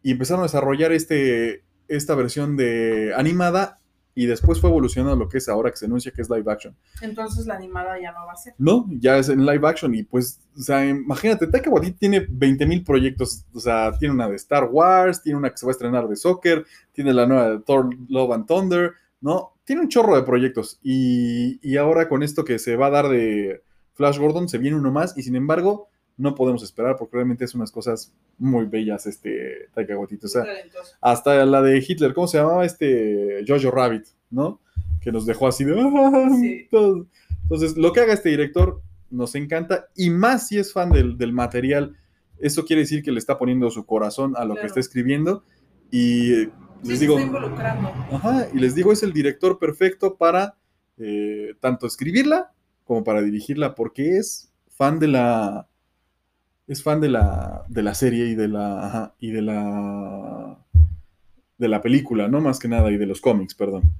y 0.01 0.12
empezaron 0.12 0.41
a 0.41 0.43
desarrollar 0.47 0.91
este, 0.91 1.63
esta 1.88 2.15
versión 2.15 2.55
de 2.57 3.13
animada, 3.15 3.79
y 4.17 4.25
después 4.25 4.59
fue 4.59 4.71
evolucionando 4.71 5.13
a 5.13 5.15
lo 5.15 5.29
que 5.29 5.38
es 5.38 5.47
ahora 5.47 5.69
que 5.69 5.77
se 5.77 5.86
anuncia 5.86 6.12
que 6.12 6.24
es 6.24 6.29
live 6.29 6.51
action. 6.51 6.75
Entonces 7.03 7.45
la 7.45 7.53
animada 7.53 8.01
ya 8.01 8.12
no 8.13 8.25
va 8.25 8.31
a 8.31 8.36
ser. 8.36 8.55
No, 8.57 8.88
ya 8.89 9.15
es 9.19 9.29
en 9.29 9.45
live 9.45 9.67
action 9.67 9.93
y 9.93 10.01
pues, 10.01 10.39
o 10.57 10.59
sea, 10.59 10.83
imagínate, 10.83 11.45
Taika 11.45 11.69
Waititi 11.69 12.00
tiene 12.00 12.27
20.000 12.27 12.83
proyectos, 12.83 13.45
o 13.53 13.59
sea, 13.59 13.91
tiene 14.00 14.15
una 14.15 14.27
de 14.27 14.36
Star 14.38 14.69
Wars, 14.71 15.21
tiene 15.21 15.38
una 15.38 15.51
que 15.51 15.57
se 15.57 15.67
va 15.67 15.69
a 15.69 15.74
estrenar 15.74 16.07
de 16.07 16.15
soccer, 16.15 16.65
tiene 16.93 17.13
la 17.13 17.27
nueva 17.27 17.51
de 17.51 17.59
Thor 17.59 17.89
Love 18.09 18.31
and 18.31 18.47
Thunder, 18.47 18.93
¿no? 19.21 19.53
Tiene 19.63 19.83
un 19.83 19.88
chorro 19.88 20.15
de 20.15 20.24
proyectos 20.24 20.79
y, 20.81 21.59
y 21.62 21.77
ahora 21.77 22.09
con 22.09 22.24
esto 22.24 22.43
que 22.43 22.57
se 22.57 22.75
va 22.75 22.88
a 22.88 22.91
dar 22.91 23.09
de 23.09 23.62
Flash 23.93 24.17
Gordon 24.17 24.50
se 24.50 24.57
viene 24.57 24.77
uno 24.77 24.91
más 24.91 25.15
y 25.15 25.21
sin 25.21 25.36
embargo 25.36 25.89
no 26.17 26.33
podemos 26.36 26.63
esperar 26.63 26.95
porque 26.97 27.15
realmente 27.17 27.45
es 27.45 27.53
unas 27.55 27.71
cosas 27.71 28.12
muy 28.39 28.65
bellas 28.65 29.05
este 29.05 29.69
Taika 29.74 29.97
Waititi, 29.97 30.25
o 30.25 30.29
sea, 30.29 30.43
hasta 31.00 31.45
la 31.45 31.62
de 31.62 31.83
Hitler, 31.88 32.13
¿cómo 32.13 32.27
se 32.27 32.38
llamaba 32.39 32.65
este 32.65 33.43
Jojo 33.47 33.69
Rabbit, 33.71 34.05
¿no? 34.31 34.59
Que 35.01 35.12
nos 35.12 35.25
dejó 35.25 35.47
así 35.47 35.63
de... 35.63 35.79
"Ah", 35.79 36.29
Sí. 36.39 36.67
Entonces, 37.43 37.77
lo 37.77 37.93
que 37.93 38.01
haga 38.01 38.13
este 38.13 38.29
director 38.29 38.81
nos 39.09 39.36
encanta 39.36 39.88
y 39.95 40.09
más 40.09 40.47
si 40.47 40.57
es 40.57 40.74
fan 40.74 40.89
del, 40.89 41.17
del 41.17 41.31
material, 41.33 41.95
eso 42.39 42.65
quiere 42.65 42.81
decir 42.81 43.01
que 43.03 43.12
le 43.12 43.19
está 43.19 43.38
poniendo 43.38 43.69
su 43.71 43.86
corazón 43.86 44.33
a 44.36 44.43
lo 44.43 44.55
que 44.55 44.65
está 44.67 44.79
escribiendo 44.79 45.43
y 45.91 46.33
Sí, 46.83 46.89
les 46.89 47.00
digo, 47.00 47.17
ajá, 48.12 48.47
y 48.53 48.59
les 48.59 48.75
digo, 48.75 48.91
es 48.91 49.01
el 49.01 49.12
director 49.13 49.57
perfecto 49.57 50.15
para 50.15 50.55
eh, 51.00 51.55
tanto 51.59 51.88
escribirla 51.88 52.51
como 52.83 53.03
para 53.03 53.21
dirigirla 53.21 53.74
porque 53.75 54.17
es 54.17 54.51
fan 54.69 55.00
de 55.00 55.07
la 55.07 55.67
es 56.67 56.83
fan 56.83 57.00
de 57.01 57.09
la, 57.09 57.63
de 57.69 57.81
la 57.81 57.93
serie 57.93 58.27
y 58.27 58.36
de 58.36 58.47
la 58.50 59.15
y 59.19 59.31
de 59.31 59.41
la 59.41 60.57
de 61.57 61.67
la 61.67 61.81
película, 61.81 62.27
no 62.27 62.39
más 62.39 62.59
que 62.59 62.67
nada 62.67 62.91
y 62.91 62.97
de 62.97 63.07
los 63.07 63.21
cómics, 63.21 63.55
perdón. 63.55 63.93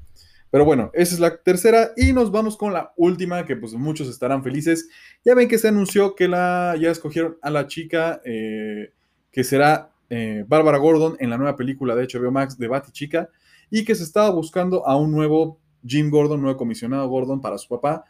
Pero 0.50 0.64
bueno, 0.64 0.92
esa 0.94 1.14
es 1.16 1.20
la 1.20 1.38
tercera 1.38 1.92
y 1.98 2.14
nos 2.14 2.32
vamos 2.32 2.56
con 2.56 2.72
la 2.72 2.94
última 2.96 3.46
que 3.46 3.56
pues 3.56 3.74
muchos 3.74 4.08
estarán 4.08 4.44
felices. 4.44 4.88
Ya 5.26 5.36
ven 5.36 5.48
que 5.48 5.58
se 5.58 5.68
anunció 5.68 6.16
que 6.16 6.28
la 6.28 6.76
ya 6.80 6.92
escogieron 6.92 7.38
a 7.42 7.50
la 7.50 7.68
chica 7.68 8.22
eh, 8.24 8.94
que 9.32 9.44
será 9.44 9.92
eh, 10.10 10.46
Bárbara 10.48 10.78
Gordon 10.78 11.18
en 11.20 11.30
la 11.30 11.38
nueva 11.38 11.56
película 11.56 11.96
de 11.96 12.08
HBO 12.08 12.32
Max 12.32 12.58
de 12.58 12.68
Batichica 12.68 13.30
y 13.70 13.84
que 13.84 13.96
se 13.96 14.04
estaba 14.04 14.30
buscando 14.30 14.88
a 14.88 14.96
un 14.96 15.12
nuevo 15.12 15.60
Jim 15.86 16.10
Gordon, 16.10 16.42
nuevo 16.42 16.58
comisionado 16.58 17.08
Gordon 17.10 17.42
para 17.42 17.58
su 17.58 17.68
papá. 17.68 18.06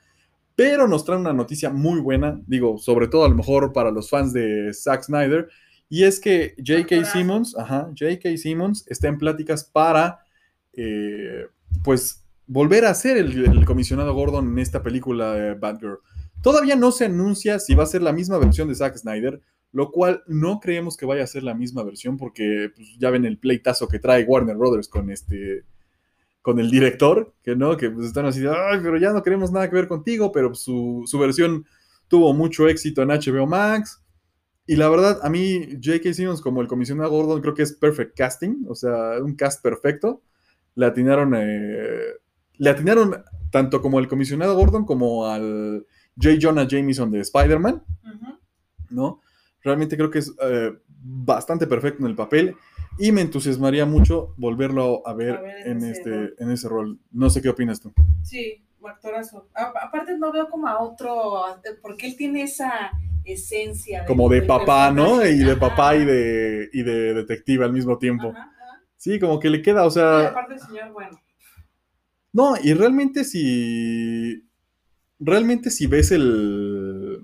Pero 0.58 0.88
nos 0.88 1.06
trae 1.06 1.20
una 1.20 1.34
noticia 1.34 1.70
muy 1.70 2.00
buena, 2.00 2.42
digo, 2.48 2.80
sobre 2.80 3.08
todo 3.08 3.26
a 3.26 3.30
lo 3.30 3.36
mejor 3.36 3.74
para 3.74 3.92
los 3.92 4.10
fans 4.10 4.34
de 4.34 4.74
Zack 4.74 5.04
Snyder, 5.04 5.50
y 5.88 6.04
es 6.04 6.20
que 6.20 6.56
J.K. 6.58 7.06
Simmons, 7.06 7.56
ajá, 7.56 7.92
J.K. 7.96 8.36
Simmons 8.38 8.84
está 8.88 9.08
en 9.08 9.20
pláticas 9.20 9.66
para, 9.66 10.18
eh, 10.74 11.46
pues, 11.84 12.26
volver 12.48 12.86
a 12.86 12.96
ser 12.96 13.18
el, 13.18 13.46
el 13.46 13.66
comisionado 13.66 14.16
Gordon 14.16 14.48
en 14.48 14.58
esta 14.58 14.82
película 14.82 15.36
de 15.36 15.54
Batgirl. 15.54 16.00
Todavía 16.42 16.76
no 16.76 16.92
se 16.92 17.06
anuncia 17.06 17.60
si 17.60 17.76
va 17.76 17.84
a 17.84 17.86
ser 17.86 18.02
la 18.02 18.12
misma 18.12 18.40
versión 18.40 18.68
de 18.68 18.74
Zack 18.74 18.98
Snyder, 18.98 19.40
lo 19.72 19.92
cual 19.92 20.24
no 20.26 20.60
creemos 20.60 20.98
que 20.98 21.06
vaya 21.06 21.24
a 21.24 21.28
ser 21.28 21.44
la 21.44 21.54
misma 21.54 21.84
versión 21.84 22.18
porque 22.18 22.72
pues, 22.76 22.98
ya 22.98 23.12
ven 23.12 23.26
el 23.26 23.38
pleitazo 23.38 23.88
que 23.88 24.00
trae 24.00 24.24
Warner 24.24 24.58
Brothers 24.58 24.88
con 24.88 25.12
este 25.12 25.66
con 26.48 26.60
el 26.60 26.72
director, 26.72 27.34
que 27.44 27.58
no, 27.58 27.76
que 27.76 27.90
pues 27.90 28.06
están 28.08 28.26
así, 28.26 28.40
de, 28.40 28.48
ay, 28.48 28.80
pero 28.82 28.96
ya 28.98 29.12
no 29.12 29.22
queremos 29.22 29.52
nada 29.52 29.70
que 29.70 29.76
ver 29.76 29.90
contigo, 29.90 30.32
pero 30.32 30.56
su, 30.56 31.04
su 31.06 31.20
versión 31.20 31.66
tuvo 32.08 32.34
mucho 32.34 32.70
éxito 32.70 33.02
en 33.02 33.10
HBO 33.10 33.46
Max. 33.46 34.02
Y 34.66 34.78
la 34.78 34.88
verdad, 34.88 35.20
a 35.24 35.30
mí, 35.30 35.78
J.K. 35.84 36.14
Simmons 36.14 36.40
como 36.40 36.62
el 36.62 36.70
comisionado 36.70 37.10
Gordon 37.10 37.42
creo 37.42 37.54
que 37.54 37.64
es 37.64 37.74
perfect 37.74 38.16
casting, 38.18 38.64
o 38.70 38.76
sea, 38.76 39.22
un 39.22 39.36
cast 39.36 39.62
perfecto. 39.62 40.22
Le 40.76 40.86
atinaron, 40.86 41.34
eh, 41.36 42.14
le 42.54 42.70
atinaron 42.70 43.26
tanto 43.52 43.82
como 43.82 44.00
el 44.00 44.08
comisionado 44.08 44.56
Gordon 44.56 44.86
como 44.86 45.28
al 45.28 45.86
J. 46.16 46.38
Jonah 46.42 46.66
Jameson 46.66 47.12
de 47.12 47.20
Spider-Man. 47.20 47.84
¿no? 48.90 49.20
Realmente 49.62 49.98
creo 49.98 50.10
que 50.10 50.20
es 50.20 50.34
eh, 50.42 50.72
bastante 50.88 51.68
perfecto 51.68 52.06
en 52.06 52.10
el 52.10 52.16
papel 52.16 52.56
y 52.98 53.12
me 53.12 53.22
entusiasmaría 53.22 53.86
mucho 53.86 54.34
volverlo 54.38 55.06
a 55.08 55.14
ver, 55.14 55.38
A 55.38 55.42
ver 55.42 55.68
en 55.68 55.84
este, 55.84 56.10
rol. 56.10 56.36
en 56.40 56.52
ese 56.52 56.70
rol. 56.70 57.00
No 57.12 57.30
sé 57.30 57.42
qué 57.42 57.50
opinas 57.50 57.80
tú. 57.80 57.94
Sí, 58.24 58.64
actorazo. 58.88 59.50
A- 59.54 59.74
aparte 59.86 60.18
no 60.18 60.32
veo 60.32 60.50
como 60.50 60.68
a 60.68 60.80
otro, 60.82 61.44
porque 61.82 62.08
él 62.08 62.16
tiene 62.16 62.44
esa 62.44 62.92
esencia. 63.26 64.06
Como 64.06 64.30
de 64.30 64.42
papá, 64.42 64.92
¿no? 64.92 65.26
Y 65.26 65.40
de 65.40 65.52
Ajá. 65.52 65.60
papá 65.60 65.96
y 65.96 66.06
de, 66.06 66.70
y 66.72 66.84
de 66.84 67.14
detective 67.14 67.66
al 67.66 67.74
mismo 67.74 67.98
tiempo. 67.98 68.30
Ajá, 68.30 68.44
ajá. 68.44 68.82
Sí, 68.96 69.20
como 69.20 69.40
que 69.40 69.50
le 69.50 69.62
queda, 69.62 69.84
o 69.86 69.90
Y 69.90 69.92
sea... 69.92 70.28
aparte 70.28 70.54
el 70.54 70.60
señor, 70.62 70.92
bueno, 70.94 71.20
No, 72.34 72.56
y 72.62 72.74
realmente 72.74 73.24
si. 73.24 74.44
Realmente 75.20 75.70
si 75.72 75.88
ves 75.88 76.12
el. 76.12 77.22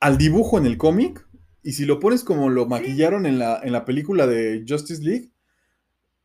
al 0.00 0.18
dibujo 0.18 0.58
en 0.58 0.66
el 0.66 0.76
cómic. 0.76 1.26
Y 1.68 1.72
si 1.74 1.84
lo 1.84 2.00
pones 2.00 2.24
como 2.24 2.48
lo 2.48 2.64
maquillaron 2.64 3.26
en 3.26 3.38
la, 3.38 3.60
en 3.62 3.72
la 3.72 3.84
película 3.84 4.26
de 4.26 4.64
Justice 4.66 5.02
League. 5.02 5.28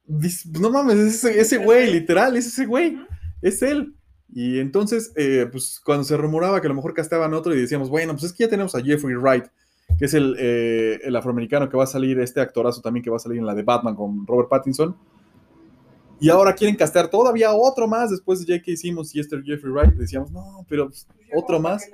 dices, 0.06 0.46
no 0.58 0.70
mames, 0.70 0.96
es 0.96 1.16
ese, 1.16 1.38
ese 1.38 1.58
güey, 1.58 1.92
literal, 1.92 2.38
es 2.38 2.48
ese 2.48 2.66
güey. 2.66 2.98
Es 3.42 3.62
él. 3.62 3.94
Y 4.30 4.60
entonces, 4.60 5.12
eh, 5.18 5.50
pues 5.52 5.82
cuando 5.84 6.06
se 6.06 6.16
rumoraba 6.16 6.62
que 6.62 6.68
a 6.68 6.70
lo 6.70 6.76
mejor 6.76 6.94
castaban 6.94 7.34
otro 7.34 7.54
y 7.54 7.60
decíamos, 7.60 7.90
bueno, 7.90 8.14
pues 8.14 8.24
es 8.24 8.32
que 8.32 8.46
ya 8.46 8.50
tenemos 8.50 8.74
a 8.74 8.82
Jeffrey 8.82 9.16
Wright, 9.18 9.44
que 10.00 10.06
es 10.06 10.14
el, 10.14 10.34
eh, 10.40 11.02
el 11.04 11.14
afroamericano 11.14 11.68
que 11.68 11.76
va 11.76 11.84
a 11.84 11.88
salir, 11.88 12.22
este 12.22 12.40
actorazo 12.40 12.80
también 12.80 13.04
que 13.04 13.10
va 13.10 13.18
a 13.18 13.20
salir 13.20 13.40
en 13.40 13.46
la 13.46 13.54
de 13.54 13.64
Batman 13.64 13.96
con 13.98 14.26
Robert 14.26 14.48
Pattinson. 14.48 14.96
Y 16.22 16.30
ahora 16.30 16.54
quieren 16.56 16.78
castear 16.78 17.10
todavía 17.10 17.54
otro 17.54 17.86
más 17.86 18.12
después 18.12 18.40
de 18.40 18.54
J.K. 18.54 18.78
Simmons 18.78 19.14
y 19.14 19.20
este 19.20 19.36
Jeffrey 19.44 19.74
Wright. 19.74 19.96
Decíamos, 19.96 20.32
no, 20.32 20.66
pero 20.70 20.88
pues, 20.88 21.06
ya 21.20 21.38
otro 21.38 21.60
más, 21.60 21.86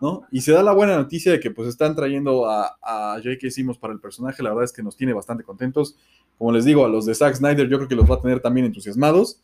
¿no? 0.00 0.22
Y 0.30 0.40
se 0.40 0.52
da 0.52 0.62
la 0.62 0.72
buena 0.72 0.96
noticia 0.96 1.32
de 1.32 1.40
que 1.40 1.50
pues 1.50 1.68
están 1.68 1.94
trayendo 1.94 2.48
a, 2.48 2.76
a 2.82 3.16
J.K. 3.16 3.50
Simmons 3.50 3.78
para 3.78 3.92
el 3.92 4.00
personaje. 4.00 4.42
La 4.42 4.50
verdad 4.50 4.64
es 4.64 4.72
que 4.72 4.82
nos 4.82 4.96
tiene 4.96 5.12
bastante 5.12 5.44
contentos. 5.44 5.96
Como 6.38 6.52
les 6.52 6.64
digo, 6.64 6.84
a 6.84 6.88
los 6.88 7.04
de 7.04 7.14
Zack 7.14 7.34
Snyder 7.34 7.68
yo 7.68 7.76
creo 7.76 7.88
que 7.88 7.94
los 7.94 8.10
va 8.10 8.14
a 8.14 8.20
tener 8.20 8.40
también 8.40 8.66
entusiasmados. 8.66 9.42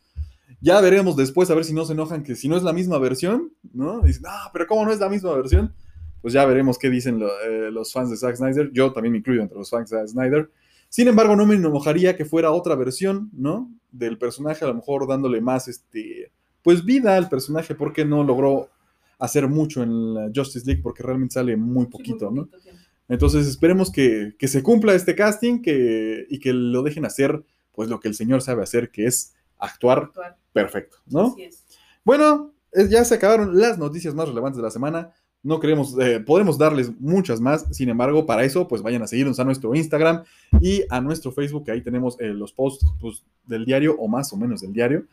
Ya 0.61 0.81
veremos 0.81 1.17
después 1.17 1.51
a 1.51 1.55
ver 1.55 1.65
si 1.65 1.75
no 1.75 1.85
se 1.85 1.93
enojan 1.93 2.23
que 2.23 2.35
si 2.35 2.49
no 2.49 2.57
es 2.57 2.63
la 2.63 2.73
misma 2.73 2.99
versión, 2.99 3.53
¿no? 3.75 4.01
Dicen, 4.01 4.25
ah, 4.27 4.51
pero 4.53 4.67
¿cómo 4.67 4.85
no 4.85 4.93
es 4.93 5.01
la 5.01 5.09
misma 5.09 5.35
versión? 5.35 5.75
Pues 6.23 6.33
ya 6.33 6.45
veremos 6.47 6.79
qué 6.79 6.89
dicen 6.89 7.21
eh, 7.23 7.71
los 7.71 7.93
fans 7.93 8.11
de 8.11 8.17
Zack 8.17 8.37
Snyder. 8.37 8.71
Yo 8.73 8.93
también 8.93 9.13
me 9.13 9.19
incluyo 9.19 9.43
entre 9.43 9.59
los 9.59 9.69
fans 9.69 9.91
de 9.91 9.99
Zack 9.99 10.09
Snyder. 10.09 10.51
Sin 10.89 11.09
embargo, 11.09 11.37
no 11.37 11.45
me 11.45 11.57
enojaría 11.57 12.17
que 12.17 12.25
fuera 12.25 12.53
otra 12.53 12.75
versión, 12.75 13.31
¿no? 13.35 13.71
Del 13.93 14.17
personaje, 14.19 14.65
a 14.65 14.69
lo 14.69 14.75
mejor 14.75 15.07
dándole 15.07 15.41
más, 15.41 15.69
este, 15.69 16.33
pues 16.63 16.85
vida 16.85 17.17
al 17.17 17.29
personaje, 17.29 17.75
porque 17.75 18.05
no 18.05 18.25
logró 18.25 18.71
hacer 19.19 19.49
mucho 19.49 19.83
en 19.83 20.15
la 20.15 20.31
Justice 20.35 20.67
League, 20.67 20.83
porque 20.83 21.03
realmente 21.03 21.35
sale 21.35 21.57
muy 21.57 21.67
Sí, 21.67 21.73
muy 21.73 21.87
poquito, 21.87 22.31
¿no? 22.31 22.47
poquito. 22.47 22.71
Entonces 23.09 23.47
esperemos 23.47 23.91
que, 23.93 24.35
que 24.39 24.49
se 24.49 24.63
cumpla 24.63 24.95
este 24.95 25.15
casting 25.15 25.63
que, 25.63 26.27
y 26.29 26.41
que 26.41 26.53
lo 26.53 26.83
dejen 26.83 27.05
hacer, 27.05 27.45
pues 27.73 27.89
lo 27.89 28.01
que 28.01 28.09
el 28.09 28.15
señor 28.15 28.43
sabe 28.43 28.63
hacer, 28.63 28.91
que 28.91 29.07
es 29.07 29.35
actuar 29.59 30.05
Actuar. 30.05 30.37
perfecto, 30.53 30.99
¿no? 31.07 31.29
Así 31.29 31.45
es. 31.45 31.65
Bueno, 32.05 32.53
ya 32.91 33.05
se 33.05 33.15
acabaron 33.15 33.59
las 33.59 33.79
noticias 33.79 34.15
más 34.15 34.29
relevantes 34.29 34.57
de 34.57 34.63
la 34.63 34.71
semana. 34.71 35.13
No 35.43 35.61
queremos, 35.61 35.97
eh, 36.01 36.19
podremos 36.19 36.59
darles 36.59 36.91
muchas 36.99 37.41
más. 37.41 37.67
Sin 37.71 37.89
embargo, 37.89 38.27
para 38.27 38.43
eso, 38.45 38.67
pues 38.67 38.83
vayan 38.83 39.03
a 39.03 39.07
seguirnos 39.07 39.39
a 39.39 39.45
nuestro 39.45 39.75
Instagram 39.75 40.25
y 40.61 40.83
a 40.91 41.01
nuestro 41.01 41.31
Facebook, 41.31 41.65
que 41.65 41.71
ahí 41.71 41.83
tenemos 41.83 42.19
eh, 42.21 42.29
los 42.29 42.53
posts 42.53 42.87
pues, 43.01 43.23
del 43.47 43.65
diario 43.65 43.95
o 43.99 44.09
más 44.09 44.33
o 44.33 44.37
menos 44.37 44.61
del 44.61 44.73
diario. 44.73 45.05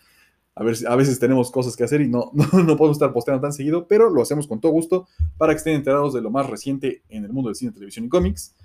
A, 0.56 0.64
ver, 0.64 0.76
a 0.88 0.96
veces 0.96 1.20
tenemos 1.20 1.50
cosas 1.52 1.76
que 1.76 1.84
hacer 1.84 2.02
y 2.02 2.08
no, 2.08 2.32
no, 2.34 2.46
no 2.64 2.78
podemos 2.78 2.98
estar 2.98 3.12
posteando 3.14 3.42
tan 3.42 3.54
seguido, 3.54 3.88
pero 3.88 4.10
lo 4.10 4.22
hacemos 4.22 4.48
con 4.48 4.60
todo 4.62 4.72
gusto 4.72 5.08
para 5.38 5.54
que 5.54 5.58
estén 5.58 5.76
enterados 5.76 6.14
de 6.14 6.22
lo 6.22 6.30
más 6.32 6.48
reciente 6.50 7.04
en 7.10 7.26
el 7.26 7.34
mundo 7.34 7.50
del 7.50 7.56
cine, 7.56 7.72
televisión 7.72 8.06
y 8.06 8.10
cómics. 8.10 8.56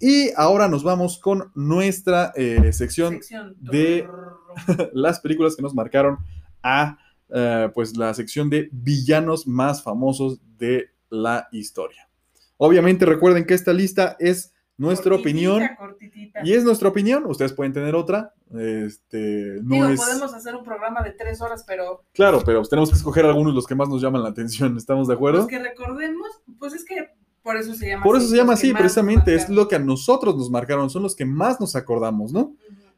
Y 0.00 0.30
ahora 0.36 0.66
nos 0.68 0.82
vamos 0.82 1.18
con 1.18 1.52
nuestra 1.54 2.32
eh, 2.34 2.72
sección 2.72 3.14
Sección. 3.14 3.54
de- 3.60 4.08
las 4.94 5.20
películas 5.20 5.54
que 5.56 5.62
nos 5.62 5.74
marcaron 5.74 6.18
a 6.62 6.98
eh, 7.28 7.68
pues 7.74 7.96
la 7.96 8.12
sección 8.14 8.48
de 8.50 8.68
villanos 8.72 9.46
más 9.46 9.82
famosos 9.82 10.40
de 10.58 10.86
la 11.10 11.48
historia. 11.52 12.08
Obviamente 12.56 13.04
recuerden 13.06 13.44
que 13.46 13.54
esta 13.54 13.72
lista 13.72 14.16
es 14.18 14.52
nuestra 14.80 15.10
Cortitita, 15.10 15.50
opinión. 15.50 15.76
cortitita. 15.78 16.40
Y 16.44 16.52
es 16.54 16.64
nuestra 16.64 16.88
opinión, 16.88 17.24
ustedes 17.26 17.52
pueden 17.52 17.72
tener 17.72 17.94
otra. 17.94 18.34
Este, 18.56 19.58
no 19.62 19.74
Digo, 19.74 19.88
es. 19.88 20.00
podemos 20.00 20.32
hacer 20.34 20.54
un 20.54 20.64
programa 20.64 21.02
de 21.02 21.12
tres 21.12 21.40
horas, 21.40 21.64
pero 21.66 22.04
Claro, 22.12 22.42
pero 22.44 22.62
tenemos 22.62 22.90
que 22.90 22.96
escoger 22.96 23.24
algunos 23.26 23.54
los 23.54 23.66
que 23.66 23.74
más 23.74 23.88
nos 23.88 24.00
llaman 24.02 24.22
la 24.22 24.30
atención, 24.30 24.76
¿estamos 24.76 25.06
de 25.08 25.14
acuerdo? 25.14 25.38
los 25.40 25.46
que 25.48 25.58
recordemos, 25.58 26.28
pues 26.58 26.72
es 26.74 26.84
que 26.84 27.10
por 27.42 27.56
eso 27.56 27.74
se 27.74 27.88
llama 27.88 28.02
Por 28.04 28.16
eso 28.16 28.28
se 28.28 28.36
llama 28.36 28.54
así, 28.54 28.72
precisamente, 28.72 29.34
es 29.34 29.48
lo 29.48 29.66
que 29.68 29.76
a 29.76 29.78
nosotros 29.78 30.36
nos 30.36 30.50
marcaron, 30.50 30.90
son 30.90 31.02
los 31.02 31.14
que 31.16 31.24
más 31.24 31.60
nos 31.60 31.76
acordamos, 31.76 32.32
¿no? 32.32 32.54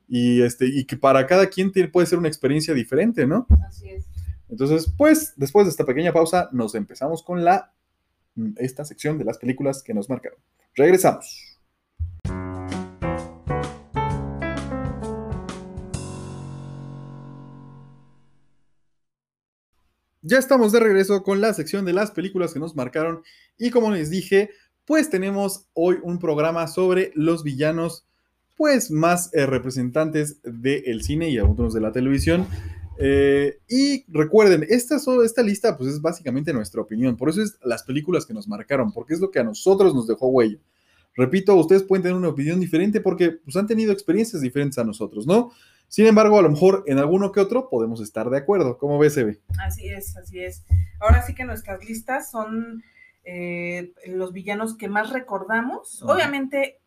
Y, 0.09 0.43
este, 0.43 0.67
y 0.67 0.85
que 0.85 0.97
para 0.97 1.27
cada 1.27 1.47
quien 1.47 1.73
tiene- 1.73 1.89
puede 1.89 2.07
ser 2.07 2.19
una 2.19 2.29
experiencia 2.29 2.75
diferente, 2.75 3.27
¿no? 3.27 3.47
Así 3.67 3.89
es. 3.89 4.05
Entonces, 4.49 4.93
pues, 4.99 5.33
después 5.37 5.65
de 5.67 5.71
esta 5.71 5.85
pequeña 5.87 6.13
pausa, 6.13 6.49
nos 6.53 6.75
empezamos 6.75 7.23
con 7.23 7.43
la, 7.45 7.73
esta 8.57 8.85
sección 8.85 9.17
de 9.19 9.25
las 9.25 9.39
películas 9.39 9.83
que 9.83 9.95
nos 9.95 10.09
marcaron. 10.11 10.39
Regresamos. 10.75 11.52
Ya 20.25 20.39
estamos 20.39 20.71
de 20.71 20.79
regreso 20.79 21.25
con 21.25 21.41
la 21.41 21.53
sección 21.53 21.85
de 21.85 21.93
las 21.93 22.13
películas 22.13 22.53
que 22.53 22.61
nos 22.61 22.77
marcaron 22.77 23.23
y 23.59 23.71
como 23.71 23.91
les 23.91 24.09
dije, 24.09 24.51
pues 24.85 25.11
tenemos 25.11 25.67
hoy 25.75 25.97
un 26.01 26.21
programa 26.21 26.69
sobre 26.69 27.11
los 27.17 27.43
villanos 27.43 28.07
pues 28.57 28.93
más 28.93 29.35
eh, 29.35 29.47
representantes 29.47 30.41
del 30.45 31.03
cine 31.03 31.29
y 31.29 31.39
algunos 31.39 31.75
de 31.75 31.81
la 31.81 31.91
televisión. 31.91 32.47
Eh, 32.99 33.59
y 33.69 34.05
recuerden, 34.13 34.65
esta, 34.69 34.97
esta 35.25 35.43
lista 35.43 35.77
pues 35.77 35.91
es 35.91 36.01
básicamente 36.01 36.53
nuestra 36.53 36.83
opinión, 36.83 37.17
por 37.17 37.29
eso 37.29 37.43
es 37.43 37.59
las 37.65 37.83
películas 37.83 38.25
que 38.25 38.33
nos 38.33 38.47
marcaron, 38.47 38.93
porque 38.93 39.15
es 39.15 39.21
lo 39.21 39.33
que 39.33 39.41
a 39.41 39.45
nosotros 39.45 39.93
nos 39.93 40.07
dejó 40.07 40.29
huella. 40.29 40.59
Repito, 41.17 41.57
ustedes 41.57 41.83
pueden 41.83 42.05
tener 42.05 42.17
una 42.17 42.29
opinión 42.29 42.61
diferente 42.61 43.01
porque 43.01 43.33
pues, 43.33 43.57
han 43.57 43.67
tenido 43.67 43.93
experiencias 43.93 44.41
diferentes 44.41 44.79
a 44.79 44.85
nosotros, 44.85 45.27
¿no? 45.27 45.51
Sin 45.93 46.07
embargo, 46.07 46.39
a 46.39 46.43
lo 46.43 46.49
mejor 46.49 46.85
en 46.87 46.99
alguno 46.99 47.33
que 47.33 47.41
otro 47.41 47.69
podemos 47.69 48.01
estar 48.01 48.31
de 48.31 48.39
acuerdo. 48.39 48.79
¿Cómo 48.79 48.99
ves, 48.99 49.15
Eve? 49.19 49.43
Así 49.63 49.91
es, 49.91 50.17
así 50.17 50.43
es. 50.43 50.65
Ahora 50.99 51.21
sí 51.21 51.35
que 51.35 51.45
nuestras 51.45 51.85
listas 51.85 52.31
son 52.31 52.83
eh, 53.25 53.93
los 54.07 54.33
villanos 54.33 54.75
que 54.75 54.89
más 54.89 55.11
recordamos. 55.11 56.03
Obviamente, 56.03 56.81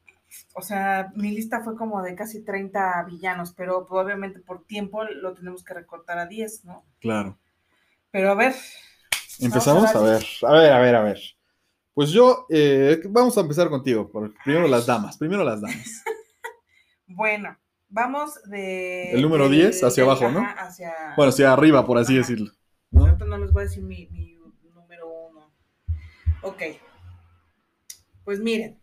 o 0.55 0.63
sea, 0.63 1.11
mi 1.13 1.29
lista 1.29 1.61
fue 1.61 1.75
como 1.75 2.01
de 2.01 2.15
casi 2.15 2.43
30 2.43 3.03
villanos, 3.03 3.53
pero 3.55 3.85
obviamente 3.87 4.39
por 4.39 4.65
tiempo 4.65 5.03
lo 5.03 5.35
tenemos 5.35 5.63
que 5.63 5.75
recortar 5.75 6.17
a 6.17 6.25
10, 6.25 6.65
¿no? 6.65 6.83
Claro. 6.99 7.37
Pero 8.09 8.31
a 8.31 8.33
ver, 8.33 8.55
Empezamos 9.39 9.93
a 9.93 10.01
ver, 10.01 10.25
a 10.41 10.51
ver, 10.51 10.71
a 10.73 10.79
ver, 10.79 10.95
a 10.95 11.03
ver. 11.03 11.21
Pues 11.93 12.09
yo, 12.09 12.47
eh, 12.49 12.99
vamos 13.07 13.37
a 13.37 13.41
empezar 13.41 13.69
contigo. 13.69 14.11
Primero 14.43 14.67
las 14.67 14.87
damas, 14.87 15.15
primero 15.15 15.43
las 15.43 15.61
damas. 15.61 16.03
bueno, 17.07 17.55
vamos 17.89 18.41
de... 18.45 19.11
El 19.11 19.21
número 19.21 19.49
del- 19.49 19.59
10 19.71 19.83
hacia 19.83 20.03
abajo, 20.03 20.29
¿no? 20.29 20.45
hacia... 20.57 20.93
Bueno, 21.15 21.29
hacia 21.29 21.51
arriba, 21.53 21.85
por 21.85 21.97
así 21.97 22.13
Ajá. 22.13 22.21
decirlo. 22.21 22.51
¿no? 22.91 23.15
No 23.17 23.37
les 23.37 23.51
voy 23.51 23.63
a 23.63 23.65
decir 23.65 23.83
mi, 23.83 24.07
mi 24.07 24.37
número 24.73 25.07
uno. 25.09 25.51
Ok. 26.41 26.61
Pues 28.23 28.39
miren, 28.39 28.79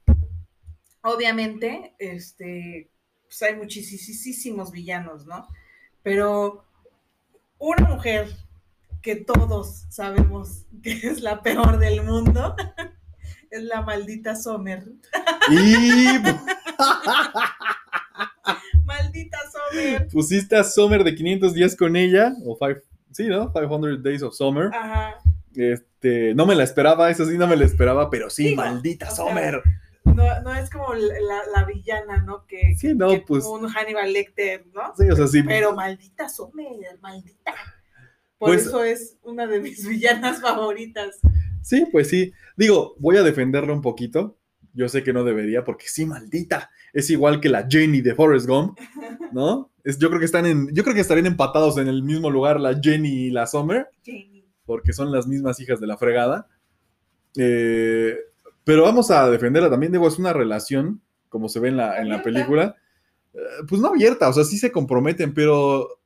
obviamente, 1.02 1.94
este, 1.99 2.90
pues 3.25 3.42
hay 3.42 3.56
muchísimos 3.56 4.71
villanos, 4.71 5.26
¿no? 5.26 5.49
Pero 6.02 6.64
una 7.59 7.88
mujer 7.88 8.28
que 9.02 9.16
todos 9.16 9.84
sabemos 9.91 10.65
que 10.82 10.93
es 11.08 11.21
la 11.23 11.43
peor 11.43 11.78
del 11.78 12.02
mundo 12.04 12.54
es 13.50 13.62
la 13.65 13.82
maldita 13.82 14.36
Sommer. 14.36 14.84
Y 15.50 15.75
Pusiste 20.13 20.56
a 20.56 20.65
Summer 20.65 21.04
de 21.04 21.15
500 21.15 21.54
días 21.54 21.76
con 21.76 21.97
ella, 21.97 22.35
o 22.45 22.56
five, 22.56 22.82
sí, 23.11 23.26
¿no? 23.26 23.52
500 23.52 24.02
Days 24.02 24.23
of 24.23 24.35
Summer. 24.35 24.71
Ajá. 24.75 25.17
Este, 25.54 26.35
no 26.35 26.47
me 26.47 26.54
la 26.54 26.65
esperaba, 26.65 27.11
eso 27.11 27.26
sí, 27.26 27.37
no 27.37 27.47
me 27.47 27.56
la 27.56 27.65
esperaba, 27.65 28.08
pero 28.11 28.30
sí, 28.30 28.54
maldita 28.56 29.08
o 29.11 29.15
sea, 29.15 29.26
Summer. 29.26 29.63
No, 30.04 30.41
no 30.43 30.54
es 30.54 30.69
como 30.71 30.93
la, 30.95 31.15
la- 31.21 31.61
la 31.61 31.65
villana, 31.65 32.23
¿no? 32.23 32.47
Que, 32.47 32.75
Sí, 32.76 32.95
no, 32.95 33.11
que 33.11 33.21
pues- 33.21 33.45
Un 33.45 33.69
Hannibal 33.69 34.13
Lecter, 34.13 34.67
¿no? 34.75 34.93
Sí, 34.97 35.08
o 35.08 35.17
sea, 35.17 35.26
sí. 35.26 35.43
Pero 35.43 35.75
maldita 35.75 36.28
Sommer, 36.28 36.99
maldita. 37.00 37.54
Por 38.39 38.49
Pues- 38.50 38.67
eso 38.67 38.82
es 38.82 39.19
una 39.23 39.47
de 39.47 39.61
mis 39.61 39.87
villanas 39.89 40.41
favoritas. 40.41 41.19
Sí, 41.63 41.87
pues 41.93 42.08
sí. 42.08 42.32
Digo, 42.56 42.97
voy 42.99 43.17
a 43.17 43.23
defenderla 43.23 43.73
un 43.73 43.82
poquito. 43.82 44.37
Yo 44.75 44.89
sé 44.89 45.04
que 45.04 45.13
no 45.13 45.23
debería, 45.23 45.65
porque 45.65 45.87
sí, 45.87 46.04
maldita. 46.06 46.71
Es 46.93 47.11
igual 47.11 47.41
que 47.41 47.49
la 47.49 47.67
Jenny 47.69 48.00
de 48.00 48.15
Forrest 48.15 48.47
Gump, 48.47 48.78
¿no? 49.33 49.71
Es, 49.85 49.99
yo 49.99 50.09
creo 50.09 50.19
que 50.21 50.26
están 50.26 50.47
en, 50.47 50.69
yo 50.75 50.83
creo 50.83 50.95
que 50.95 51.00
estarían 51.00 51.26
empatados 51.26 51.78
en 51.78 51.89
el 51.89 52.02
mismo 52.02 52.31
lugar 52.31 52.61
la 52.61 52.78
Jenny 52.81 53.26
y 53.26 53.31
la 53.31 53.47
Summer, 53.47 53.89
porque 54.65 54.93
son 54.93 55.11
las 55.11 55.26
mismas 55.26 55.59
hijas 55.61 55.81
de 55.81 55.87
la 55.87 55.97
fregada. 55.97 56.49
Eh, 57.37 58.17
pero 58.65 58.83
vamos 58.83 59.11
a 59.11 59.28
defenderla 59.28 59.71
también, 59.71 59.93
digo, 59.93 60.07
es 60.07 60.19
una 60.19 60.33
relación, 60.33 61.00
como 61.28 61.49
se 61.49 61.61
ve 61.61 61.69
en 61.69 61.76
la, 61.78 62.00
en 62.00 62.09
la 62.09 62.23
película, 62.23 62.76
eh, 63.35 63.39
pues 63.69 63.81
no 63.81 63.89
abierta, 63.89 64.28
o 64.28 64.33
sea, 64.33 64.45
sí 64.45 64.59
se 64.59 64.71
comprometen, 64.71 65.35
pero 65.35 66.00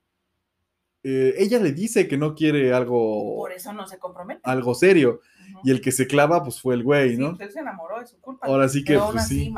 eh, 1.02 1.34
ella 1.38 1.58
le 1.58 1.72
dice 1.72 2.08
que 2.08 2.16
no 2.16 2.34
quiere 2.34 2.72
algo, 2.72 3.36
Por 3.36 3.52
eso 3.52 3.72
no 3.72 3.86
se 3.86 3.98
compromete. 3.98 4.40
algo 4.44 4.74
serio, 4.74 5.20
Y 5.62 5.70
el 5.70 5.80
que 5.80 5.92
se 5.92 6.06
clava, 6.06 6.42
pues 6.42 6.60
fue 6.60 6.74
el 6.74 6.82
güey, 6.82 7.12
Sí, 7.12 7.16
¿no? 7.18 7.36
pues 7.36 7.48
él 7.48 7.52
se 7.52 7.60
enamoró 7.60 8.00
de 8.00 8.06
su 8.06 8.20
culpa. 8.20 8.46
Ahora 8.46 8.68
sí 8.68 8.84
que, 8.84 8.94
Pero 8.94 9.10
pues, 9.12 9.24
así, 9.24 9.44
sí. 9.46 9.54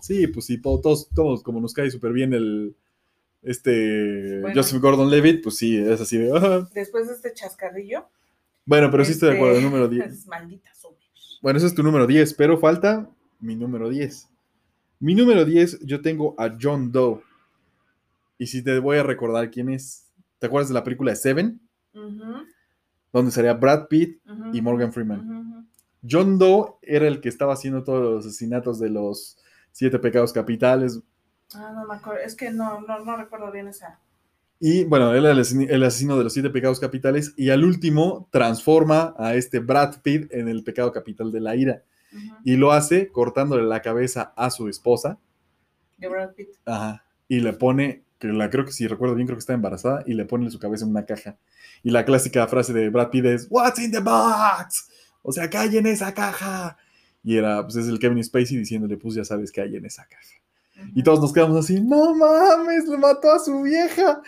Sí, 0.00 0.26
pues 0.26 0.46
sí, 0.46 0.60
todos, 0.60 1.08
todos 1.14 1.42
como 1.42 1.60
nos 1.60 1.72
cae 1.72 1.90
súper 1.90 2.12
bien 2.12 2.34
el 2.34 2.76
este 3.42 4.40
Bueno. 4.40 4.54
Joseph 4.56 4.80
Gordon 4.80 5.10
Levitt, 5.10 5.42
pues 5.42 5.56
sí, 5.56 5.76
es 5.76 6.00
así 6.00 6.18
de. 6.18 6.66
Después 6.74 7.08
de 7.08 7.14
este 7.14 7.32
chascarrillo. 7.32 8.08
Bueno, 8.64 8.90
pero 8.90 9.04
sí 9.04 9.12
estoy 9.12 9.30
de 9.30 9.36
acuerdo, 9.36 9.56
el 9.56 9.64
este, 9.64 9.70
número 9.70 9.88
10. 9.88 10.12
Es 10.12 10.26
maldita. 10.26 10.70
Bueno, 11.40 11.56
ese 11.58 11.68
es 11.68 11.74
tu 11.74 11.82
número 11.82 12.06
10, 12.06 12.34
pero 12.34 12.58
falta 12.58 13.08
mi 13.40 13.54
número 13.54 13.88
10. 13.88 14.28
Mi 15.00 15.14
número 15.14 15.44
10, 15.44 15.80
yo 15.86 16.00
tengo 16.02 16.34
a 16.36 16.56
John 16.60 16.90
Doe. 16.90 17.22
Y 18.36 18.46
si 18.48 18.62
te 18.62 18.78
voy 18.78 18.98
a 18.98 19.02
recordar 19.02 19.50
quién 19.50 19.68
es. 19.68 20.04
¿Te 20.38 20.46
acuerdas 20.46 20.68
de 20.68 20.74
la 20.74 20.84
película 20.84 21.12
de 21.12 21.16
Seven? 21.16 21.60
Ujú, 21.94 22.44
Donde 23.12 23.30
sería 23.30 23.54
Brad 23.54 23.88
Pitt 23.88 24.20
y 24.52 24.60
Morgan 24.60 24.92
Freeman. 24.92 25.68
John 26.08 26.38
Doe 26.38 26.74
era 26.82 27.08
el 27.08 27.20
que 27.20 27.28
estaba 27.28 27.54
haciendo 27.54 27.84
todos 27.84 28.02
los 28.02 28.26
asesinatos 28.26 28.78
de 28.78 28.90
los 28.90 29.38
siete 29.72 29.98
pecados 29.98 30.32
capitales. 30.32 31.00
Ah, 31.54 31.72
no 31.74 31.86
me 31.86 31.94
acuerdo. 31.94 32.20
Es 32.20 32.34
que 32.34 32.50
no, 32.50 32.80
no, 32.80 33.04
no 33.04 33.16
recuerdo 33.16 33.50
bien 33.50 33.68
esa. 33.68 34.00
Y 34.60 34.84
bueno, 34.84 35.12
él 35.12 35.24
era 35.24 35.32
el 35.32 35.84
asesino, 35.84 36.18
de 36.18 36.24
los 36.24 36.32
siete 36.32 36.50
pecados 36.50 36.80
capitales. 36.80 37.32
Y 37.36 37.50
al 37.50 37.64
último 37.64 38.28
transforma 38.30 39.14
a 39.16 39.34
este 39.34 39.60
Brad 39.60 40.02
Pitt 40.02 40.32
en 40.32 40.48
el 40.48 40.64
pecado 40.64 40.92
capital 40.92 41.30
de 41.30 41.40
la 41.40 41.56
ira. 41.56 41.82
Y 42.44 42.56
lo 42.56 42.72
hace 42.72 43.08
cortándole 43.12 43.64
la 43.64 43.82
cabeza 43.82 44.32
a 44.36 44.50
su 44.50 44.68
esposa. 44.68 45.18
De 45.96 46.08
Brad 46.08 46.32
Pitt. 46.34 46.48
Ajá. 46.64 47.04
Y 47.28 47.40
le 47.40 47.52
pone, 47.52 48.04
que 48.18 48.28
la 48.28 48.50
creo 48.50 48.64
que 48.64 48.72
si 48.72 48.86
recuerdo 48.86 49.14
bien, 49.14 49.26
creo 49.26 49.36
que 49.36 49.40
está 49.40 49.54
embarazada. 49.54 50.02
Y 50.06 50.14
le 50.14 50.24
pone 50.24 50.50
su 50.50 50.58
cabeza 50.58 50.84
en 50.84 50.90
una 50.90 51.06
caja. 51.06 51.36
Y 51.82 51.90
la 51.90 52.04
clásica 52.04 52.46
frase 52.48 52.72
de 52.72 52.88
Brad 52.90 53.10
Pitt 53.10 53.24
es: 53.26 53.46
What's 53.50 53.78
in 53.78 53.92
the 53.92 54.00
box? 54.00 54.88
O 55.22 55.32
sea, 55.32 55.48
¿qué 55.50 55.58
hay 55.58 55.76
en 55.76 55.86
esa 55.86 56.12
caja? 56.14 56.76
Y 57.22 57.36
era, 57.36 57.62
pues 57.62 57.76
es 57.76 57.86
el 57.88 57.98
Kevin 57.98 58.22
Spacey 58.24 58.56
diciéndole: 58.56 58.96
Pues 58.96 59.14
ya 59.14 59.24
sabes 59.24 59.52
qué 59.52 59.60
hay 59.62 59.76
en 59.76 59.84
esa 59.84 60.04
caja. 60.06 60.34
Y 60.94 61.02
todos 61.02 61.20
nos 61.20 61.32
quedamos 61.32 61.56
así, 61.56 61.80
no 61.80 62.14
mames, 62.14 62.86
le 62.86 62.96
mató 62.98 63.32
a 63.32 63.38
su 63.40 63.62
vieja. 63.62 64.22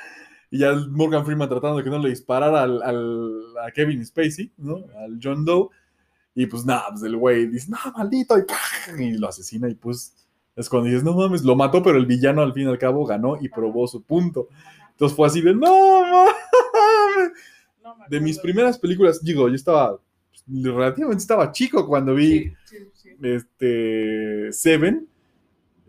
Y 0.50 0.58
ya 0.58 0.72
Morgan 0.90 1.24
Freeman 1.24 1.48
tratando 1.48 1.76
de 1.78 1.84
que 1.84 1.90
no 1.90 1.98
le 2.00 2.08
disparara 2.08 2.62
al, 2.62 2.82
al- 2.82 3.56
a 3.64 3.70
Kevin 3.70 4.04
Spacey, 4.04 4.52
¿no? 4.58 4.84
Al 4.98 5.20
John 5.22 5.44
Doe. 5.44 5.68
Y 6.34 6.46
pues 6.46 6.64
nada, 6.64 6.86
pues 6.90 7.02
el 7.04 7.16
güey 7.16 7.46
dice, 7.46 7.70
no, 7.70 7.78
maldito, 7.96 8.36
y, 8.36 9.02
y 9.02 9.12
lo 9.18 9.28
asesina. 9.28 9.68
Y 9.68 9.74
pues 9.76 10.14
es 10.60 10.68
cuando 10.68 10.88
dices, 10.88 11.02
no 11.02 11.14
mames, 11.14 11.42
lo 11.42 11.56
mató, 11.56 11.82
pero 11.82 11.96
el 11.98 12.06
villano 12.06 12.42
al 12.42 12.52
fin 12.52 12.64
y 12.64 12.70
al 12.70 12.78
cabo 12.78 13.04
ganó 13.06 13.36
y 13.40 13.48
probó 13.48 13.86
su 13.88 14.02
punto. 14.02 14.48
Entonces 14.90 15.16
fue 15.16 15.26
así 15.26 15.40
de, 15.40 15.54
no 15.54 16.02
mames. 16.02 17.32
No 17.82 17.96
De 18.08 18.20
mis 18.20 18.38
primeras 18.38 18.78
películas, 18.78 19.22
digo, 19.22 19.48
yo 19.48 19.54
estaba, 19.54 19.98
pues, 20.30 20.44
relativamente 20.62 21.22
estaba 21.22 21.50
chico 21.52 21.86
cuando 21.86 22.14
vi 22.14 22.52
Sí, 22.64 22.76
sí, 22.76 22.88
sí. 22.94 23.10
este, 23.22 24.52
Seven. 24.52 25.08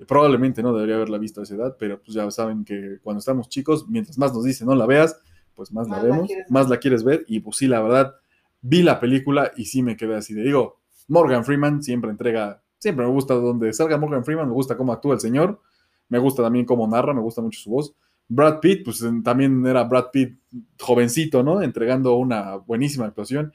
Probablemente 0.08 0.64
no 0.64 0.74
debería 0.74 0.96
haberla 0.96 1.20
visto 1.20 1.42
a 1.42 1.44
esa 1.44 1.54
edad, 1.56 1.76
pero 1.78 2.02
pues 2.02 2.16
ya 2.16 2.30
saben 2.32 2.66
que 2.66 2.98
cuando 3.04 3.20
estamos 3.20 3.50
chicos, 3.50 3.88
mientras 3.88 4.18
más 4.18 4.34
nos 4.34 4.44
dicen 4.44 4.66
no 4.66 4.74
la 4.74 4.88
veas, 4.88 5.20
pues 5.54 5.72
más, 5.72 5.88
Más 5.88 5.98
la 5.98 6.04
la 6.04 6.10
vemos, 6.10 6.28
quieres 6.28 6.50
más 6.50 6.70
la 6.70 6.78
quieres 6.78 7.04
ver. 7.04 7.24
Y 7.28 7.42
pues 7.42 7.58
sí, 7.58 7.68
la 7.68 7.82
verdad, 7.82 8.16
vi 8.62 8.82
la 8.82 9.00
película 9.00 9.52
y 9.56 9.66
sí 9.66 9.84
me 9.84 9.96
quedé 9.98 10.16
así 10.16 10.34
de, 10.34 10.42
digo, 10.42 10.80
Morgan 11.08 11.46
Freeman 11.46 11.84
siempre 11.84 12.10
entrega, 12.10 12.64
siempre 12.82 13.06
me 13.06 13.12
gusta 13.12 13.36
donde 13.36 13.72
salga 13.74 13.98
Morgan 13.98 14.26
Freeman, 14.26 14.48
me 14.48 14.54
gusta 14.54 14.76
cómo 14.76 14.91
actúa 14.91 15.13
el 15.13 15.20
señor, 15.20 15.62
me 16.10 16.17
gusta 16.17 16.41
también 16.41 16.65
cómo 16.65 16.88
narra, 16.88 17.13
me 17.13 17.22
gusta 17.22 17.41
mucho 17.41 17.60
su 17.60 17.70
voz. 17.70 17.96
Brad 18.28 18.60
Pitt, 18.60 18.84
pues 18.84 19.06
también 19.24 19.65
era 19.67 19.84
Brad 19.84 20.06
Pitt 20.12 20.39
jovencito, 20.80 21.44
¿no? 21.44 21.62
Entregando 21.62 22.15
una 22.15 22.56
buenísima 22.56 23.06
actuación. 23.06 23.54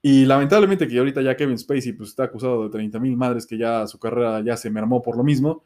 Y 0.00 0.24
lamentablemente 0.24 0.88
que 0.88 0.98
ahorita 0.98 1.20
ya 1.20 1.36
Kevin 1.36 1.58
Spacey 1.58 1.92
pues, 1.92 2.10
está 2.10 2.24
acusado 2.24 2.64
de 2.64 2.70
30 2.70 2.98
mil 2.98 3.16
madres 3.16 3.46
que 3.46 3.58
ya 3.58 3.86
su 3.86 3.98
carrera 3.98 4.40
ya 4.40 4.56
se 4.56 4.70
mermó 4.70 5.02
por 5.02 5.16
lo 5.16 5.22
mismo. 5.22 5.62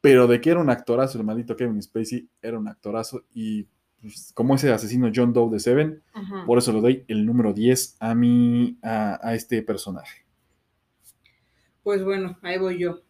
Pero 0.00 0.26
de 0.26 0.40
que 0.40 0.50
era 0.50 0.60
un 0.60 0.70
actorazo 0.70 1.18
el 1.18 1.24
maldito 1.24 1.54
Kevin 1.54 1.82
Spacey, 1.82 2.26
era 2.40 2.58
un 2.58 2.68
actorazo. 2.68 3.24
Y 3.34 3.66
pues, 4.00 4.32
como 4.32 4.54
ese 4.54 4.72
asesino 4.72 5.10
John 5.14 5.34
Doe 5.34 5.50
de 5.50 5.60
Seven, 5.60 6.02
por 6.46 6.56
eso 6.56 6.72
le 6.72 6.80
doy 6.80 7.04
el 7.08 7.26
número 7.26 7.52
10 7.52 7.98
a, 8.00 8.14
mi, 8.14 8.78
a, 8.82 9.18
a 9.22 9.34
este 9.34 9.62
personaje. 9.62 10.29
Pues 11.82 12.04
bueno, 12.04 12.38
ahí 12.42 12.58
voy 12.58 12.78
yo. 12.78 13.00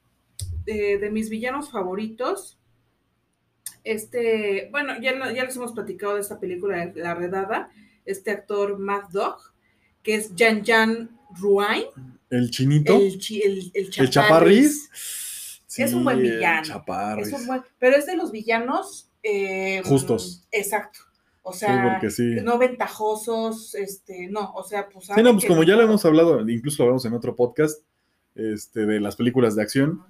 Eh, 0.66 0.98
de 0.98 1.10
mis 1.10 1.28
villanos 1.30 1.70
favoritos, 1.70 2.58
este, 3.84 4.68
bueno, 4.70 4.94
ya, 5.00 5.12
ya 5.32 5.44
les 5.44 5.56
hemos 5.56 5.72
platicado 5.72 6.14
de 6.14 6.20
esta 6.20 6.38
película 6.38 6.92
La 6.94 7.14
Redada, 7.14 7.70
este 8.04 8.30
actor 8.30 8.78
Mad 8.78 9.04
Dog, 9.10 9.38
que 10.02 10.14
es 10.14 10.32
Jan 10.36 10.64
Jan 10.64 11.18
Ruain, 11.40 11.84
El 12.30 12.50
chinito, 12.50 12.96
el, 12.96 13.18
chi- 13.18 13.42
el, 13.42 13.70
el 13.74 13.90
el 13.96 14.10
chaparris. 14.10 14.90
Es 15.76 15.92
un 15.94 16.04
buen 16.04 16.18
el 16.18 16.22
villano. 16.34 16.62
chaparris. 16.66 17.28
Es 17.28 17.32
un 17.32 17.46
buen- 17.46 17.62
pero 17.78 17.96
es 17.96 18.06
de 18.06 18.16
los 18.16 18.30
villanos 18.32 19.10
eh, 19.22 19.82
Justos. 19.84 20.46
Exacto. 20.50 21.00
O 21.42 21.52
sea, 21.54 22.00
sí. 22.10 22.36
no 22.42 22.58
ventajosos, 22.58 23.74
este, 23.74 24.28
no, 24.28 24.52
o 24.52 24.62
sea, 24.62 24.88
pues. 24.90 25.06
Sí, 25.06 25.22
no, 25.22 25.32
pues 25.32 25.46
como 25.46 25.62
ya 25.62 25.74
lo 25.74 25.82
hemos 25.82 26.04
hablado, 26.04 26.46
incluso 26.48 26.82
lo 26.82 26.88
hablamos 26.88 27.04
en 27.06 27.14
otro 27.14 27.34
podcast, 27.34 27.82
este, 28.34 28.86
de 28.86 29.00
las 29.00 29.16
películas 29.16 29.56
de 29.56 29.62
acción, 29.62 30.02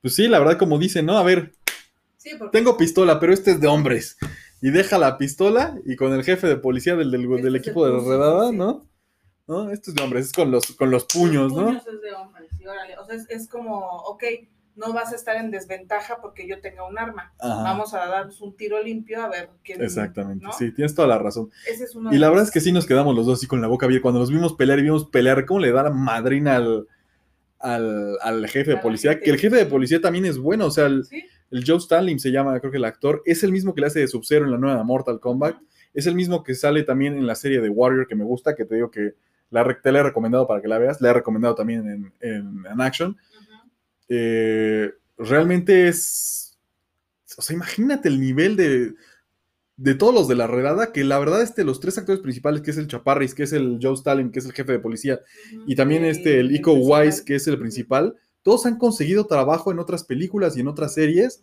pues 0.00 0.14
sí, 0.14 0.28
la 0.28 0.38
verdad, 0.38 0.58
como 0.58 0.78
dicen, 0.78 1.06
¿no? 1.06 1.16
A 1.16 1.22
ver, 1.22 1.52
Sí, 2.22 2.30
porque 2.38 2.56
tengo 2.56 2.76
pistola, 2.76 3.18
pero 3.18 3.32
este 3.32 3.50
es 3.50 3.60
de 3.60 3.66
hombres. 3.66 4.16
Y 4.60 4.70
deja 4.70 4.96
la 4.96 5.18
pistola 5.18 5.76
y 5.84 5.96
con 5.96 6.12
el 6.12 6.22
jefe 6.22 6.46
de 6.46 6.56
policía 6.56 6.94
del, 6.94 7.10
del, 7.10 7.24
Este 7.24 7.42
del 7.42 7.56
equipo 7.56 7.84
de 7.84 7.98
redada, 7.98 8.50
sí. 8.50 8.56
¿no? 8.56 8.86
¿No? 9.48 9.70
Esto 9.70 9.90
es 9.90 9.96
de 9.96 10.04
hombres, 10.04 10.26
es 10.26 10.32
con 10.32 10.52
los, 10.52 10.66
con 10.76 10.92
los 10.92 11.04
puños, 11.06 11.52
¿no? 11.52 11.64
puños 11.64 11.84
es 11.84 12.00
de 12.00 12.12
hombres, 12.12 12.48
sí, 12.56 12.64
órale. 12.64 12.96
O 12.96 13.04
sea, 13.06 13.16
es, 13.16 13.28
es 13.28 13.48
como, 13.48 13.80
ok, 13.80 14.22
no 14.76 14.92
vas 14.92 15.12
a 15.12 15.16
estar 15.16 15.34
en 15.34 15.50
desventaja 15.50 16.20
porque 16.22 16.46
yo 16.46 16.60
tenga 16.60 16.86
un 16.86 16.96
arma. 16.96 17.34
Ajá, 17.40 17.64
Vamos 17.64 17.92
a 17.92 18.06
darnos 18.06 18.40
un 18.40 18.56
tiro 18.56 18.80
limpio 18.80 19.20
a 19.20 19.28
ver 19.28 19.50
quién. 19.64 19.82
exactamente, 19.82 20.44
¿no? 20.44 20.52
sí, 20.52 20.70
tienes 20.70 20.94
toda 20.94 21.08
la 21.08 21.18
razón. 21.18 21.50
Ese 21.68 21.82
es 21.84 21.96
uno 21.96 22.14
Y 22.14 22.18
la 22.18 22.28
verdad 22.28 22.44
es 22.44 22.52
que 22.52 22.60
sí 22.60 22.70
nos 22.70 22.86
quedamos 22.86 23.16
los 23.16 23.26
dos 23.26 23.40
así 23.40 23.48
con 23.48 23.60
la 23.60 23.66
boca 23.66 23.86
abierta. 23.86 24.02
Cuando 24.02 24.20
los 24.20 24.30
vimos 24.30 24.54
pelear 24.54 24.78
y 24.78 24.82
vimos 24.82 25.06
pelear, 25.06 25.44
¿cómo 25.44 25.58
le 25.58 25.72
da 25.72 25.82
la 25.82 25.90
madrina 25.90 26.54
al, 26.54 26.86
al, 27.62 28.18
al 28.20 28.46
jefe 28.48 28.72
de 28.72 28.76
policía? 28.76 29.18
Que 29.18 29.30
el 29.30 29.38
jefe 29.38 29.56
de 29.56 29.66
policía 29.66 30.00
también 30.00 30.26
es 30.26 30.38
bueno, 30.38 30.66
o 30.66 30.70
sea, 30.70 30.86
el, 30.86 31.04
Sí, 31.04 31.24
el 31.52 31.64
Joe 31.66 31.76
Stalin 31.76 32.18
se 32.18 32.32
llama, 32.32 32.58
creo 32.60 32.72
que 32.72 32.78
el 32.78 32.84
actor, 32.84 33.22
es 33.26 33.44
el 33.44 33.52
mismo 33.52 33.74
que 33.74 33.82
le 33.82 33.86
hace 33.88 34.00
de 34.00 34.08
Sub-Zero 34.08 34.46
en 34.46 34.52
la 34.52 34.58
nueva 34.58 34.82
Mortal 34.84 35.20
Kombat. 35.20 35.56
Es 35.92 36.06
el 36.06 36.14
mismo 36.14 36.42
que 36.42 36.54
sale 36.54 36.82
también 36.82 37.14
en 37.14 37.26
la 37.26 37.34
serie 37.34 37.60
de 37.60 37.68
Warrior 37.68 38.06
que 38.08 38.14
me 38.14 38.24
gusta, 38.24 38.56
que 38.56 38.64
te 38.64 38.76
digo 38.76 38.90
que 38.90 39.14
la, 39.50 39.78
te 39.82 39.92
la 39.92 40.00
he 40.00 40.02
recomendado 40.02 40.46
para 40.46 40.62
que 40.62 40.68
la 40.68 40.78
veas. 40.78 41.02
La 41.02 41.10
he 41.10 41.12
recomendado 41.12 41.54
también 41.54 41.86
en, 41.86 42.12
en, 42.20 42.64
en 42.72 42.80
Action. 42.80 43.18
Eh, 44.08 44.90
realmente 45.18 45.88
es. 45.88 46.58
O 47.36 47.42
sea, 47.42 47.54
imagínate 47.54 48.08
el 48.08 48.18
nivel 48.18 48.56
de. 48.56 48.94
De 49.76 49.94
todos 49.94 50.14
los 50.14 50.28
de 50.28 50.34
la 50.36 50.46
redada, 50.46 50.92
que 50.92 51.02
la 51.02 51.18
verdad, 51.18 51.42
este, 51.42 51.64
los 51.64 51.80
tres 51.80 51.98
actores 51.98 52.20
principales, 52.22 52.60
que 52.62 52.70
es 52.70 52.76
el 52.78 52.86
Chaparris, 52.88 53.34
que 53.34 53.44
es 53.44 53.52
el 53.52 53.78
Joe 53.82 53.94
Stalin, 53.94 54.30
que 54.30 54.38
es 54.38 54.44
el 54.46 54.52
jefe 54.52 54.72
de 54.72 54.78
policía, 54.78 55.20
y 55.66 55.74
también 55.74 56.04
este, 56.04 56.40
el 56.40 56.48
principal. 56.48 57.02
Wise, 57.06 57.24
que 57.24 57.34
es 57.36 57.46
el 57.48 57.58
principal, 57.58 58.14
todos 58.42 58.66
han 58.66 58.78
conseguido 58.78 59.26
trabajo 59.26 59.72
en 59.72 59.78
otras 59.78 60.04
películas 60.04 60.56
y 60.56 60.60
en 60.60 60.68
otras 60.68 60.94
series 60.94 61.42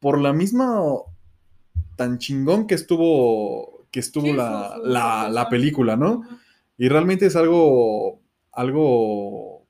por 0.00 0.20
la 0.20 0.32
misma 0.32 0.82
tan 1.96 2.18
chingón 2.18 2.66
que 2.66 2.74
estuvo 2.74 3.86
que 3.90 4.00
estuvo 4.00 4.32
la, 4.32 4.78
la- 4.84 5.28
película, 5.48 5.96
¿no? 5.96 6.22
Y 6.78 6.88
realmente 6.88 7.26
es 7.26 7.34
algo, 7.34 8.20
algo, 8.52 9.66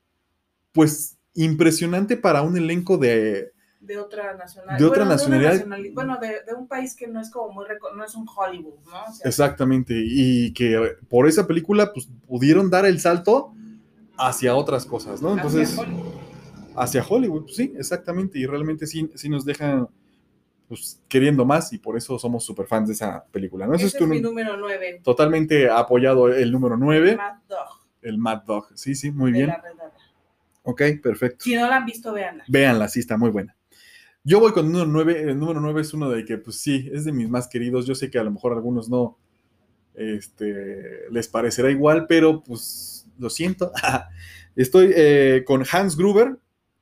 pues, 0.72 1.16
impresionante 1.34 2.18
para 2.18 2.42
un 2.42 2.56
elenco 2.58 2.98
de, 2.98 3.52
De 3.80 3.98
otra 3.98 4.34
nacionalidad. 4.34 4.78
De 4.78 4.84
otra 4.84 5.04
una 5.04 5.14
nacionalidad. 5.14 5.54
nacionali- 5.64 5.94
bueno, 5.94 6.18
de, 6.20 6.42
de 6.46 6.54
un 6.54 6.68
país 6.68 6.94
que 6.94 7.06
no 7.06 7.18
es 7.20 7.30
como 7.30 7.52
muy. 7.52 7.64
No 7.96 8.04
es 8.04 8.14
un 8.14 8.26
Hollywood, 8.28 8.74
¿no? 8.84 9.04
O 9.08 9.12
sea, 9.12 9.26
exactamente, 9.26 9.94
y 9.96 10.52
que 10.52 10.96
por 11.08 11.26
esa 11.26 11.46
película, 11.46 11.92
pues, 11.92 12.08
pudieron 12.28 12.68
dar 12.70 12.84
el 12.84 13.00
salto 13.00 13.54
hacia 14.18 14.54
otras 14.54 14.84
cosas, 14.84 15.22
¿no? 15.22 15.30
hacia 15.30 15.42
Entonces, 15.42 15.78
Hollywood. 15.78 16.12
hacia 16.76 17.02
Hollywood, 17.08 17.42
pues, 17.44 17.56
sí, 17.56 17.72
exactamente, 17.76 18.38
y 18.38 18.44
realmente 18.44 18.86
sí, 18.86 19.10
sí 19.14 19.30
nos 19.30 19.46
dejan, 19.46 19.88
pues, 20.68 21.00
queriendo 21.08 21.46
más, 21.46 21.72
y 21.72 21.78
por 21.78 21.96
eso 21.96 22.18
somos 22.18 22.44
súper 22.44 22.66
fans 22.66 22.88
de 22.88 22.94
esa 22.94 23.24
película, 23.32 23.66
¿no? 23.66 23.74
Ese 23.74 23.86
es 23.86 23.96
tu 23.96 24.06
mi 24.06 24.20
número 24.20 24.58
9. 24.58 25.00
totalmente 25.02 25.70
apoyado 25.70 26.28
el 26.28 26.52
número 26.52 26.76
9, 26.76 27.16
Mad 27.16 27.38
Dog. 27.48 27.80
el 28.02 28.18
Mad 28.18 28.42
Dog, 28.42 28.68
sí, 28.74 28.94
sí, 28.94 29.10
muy 29.10 29.32
de 29.32 29.38
bien, 29.38 29.48
La 29.48 29.62
ok, 30.64 30.82
perfecto. 31.02 31.44
Si 31.44 31.56
no 31.56 31.66
la 31.66 31.76
han 31.76 31.86
visto, 31.86 32.12
véanla. 32.12 32.44
Véanla, 32.46 32.88
sí, 32.88 33.00
está 33.00 33.16
muy 33.16 33.30
buena. 33.30 33.56
Yo 34.22 34.38
voy 34.40 34.52
con 34.52 34.66
el 34.66 34.72
número 34.72 34.90
9. 34.90 35.22
El 35.30 35.38
número 35.38 35.60
9 35.60 35.80
es 35.80 35.94
uno 35.94 36.10
de 36.10 36.24
que, 36.24 36.38
pues 36.38 36.60
sí, 36.60 36.90
es 36.92 37.04
de 37.04 37.12
mis 37.12 37.28
más 37.28 37.48
queridos. 37.48 37.86
Yo 37.86 37.94
sé 37.94 38.10
que 38.10 38.18
a 38.18 38.24
lo 38.24 38.30
mejor 38.30 38.52
a 38.52 38.56
algunos 38.56 38.88
no 38.88 39.18
este, 39.94 41.10
les 41.10 41.28
parecerá 41.28 41.70
igual, 41.70 42.06
pero 42.06 42.42
pues 42.42 43.06
lo 43.18 43.30
siento. 43.30 43.72
Estoy 44.56 44.92
eh, 44.94 45.44
con 45.46 45.64
Hans 45.70 45.96
Gruber, 45.96 46.36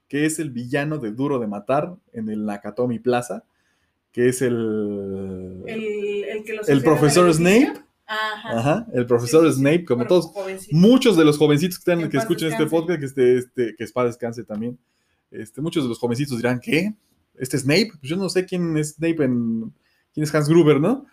que 0.08 0.26
es 0.26 0.38
el 0.38 0.50
villano 0.50 0.98
de 0.98 1.12
Duro 1.12 1.38
de 1.38 1.46
Matar 1.46 1.94
en 2.12 2.28
el 2.28 2.44
Nakatomi 2.44 2.98
Plaza, 2.98 3.44
que 4.12 4.28
es 4.28 4.42
el, 4.42 5.62
El, 5.66 6.24
el 6.24 6.44
que 6.44 6.54
los 6.54 6.68
el 6.68 6.82
profesor. 6.82 7.32
Snape. 7.32 7.72
Ajá. 8.10 8.58
Ajá, 8.58 8.86
el 8.94 9.04
profesor 9.04 9.42
Sí, 9.44 9.48
sí, 9.50 9.54
sí. 9.54 9.60
Snape, 9.60 9.84
como 9.84 10.06
todos. 10.06 10.26
jovencito. 10.28 10.74
Muchos 10.74 11.16
de 11.16 11.26
los 11.26 11.36
jovencitos 11.36 11.78
que, 11.78 11.90
están, 11.92 12.08
Que 12.08 12.16
este 12.16 12.66
podcast, 12.66 12.98
que, 12.98 13.04
este, 13.04 13.36
este, 13.36 13.76
que 13.76 13.84
Spa 13.84 14.04
descanse 14.04 14.44
también, 14.44 14.78
este, 15.30 15.60
muchos 15.60 15.82
de 15.82 15.90
los 15.90 15.98
jovencitos 15.98 16.38
dirán, 16.38 16.58
¿qué? 16.58 16.94
¿Este 17.38 17.58
Snape? 17.58 17.90
Pues 18.00 18.10
yo 18.10 18.16
no 18.16 18.28
sé 18.28 18.44
quién 18.44 18.76
es 18.76 18.94
Snape 18.94 19.24
en... 19.24 19.72
¿Quién 20.12 20.24
es 20.24 20.34
Hans 20.34 20.48
Gruber, 20.48 20.80
no? 20.80 21.06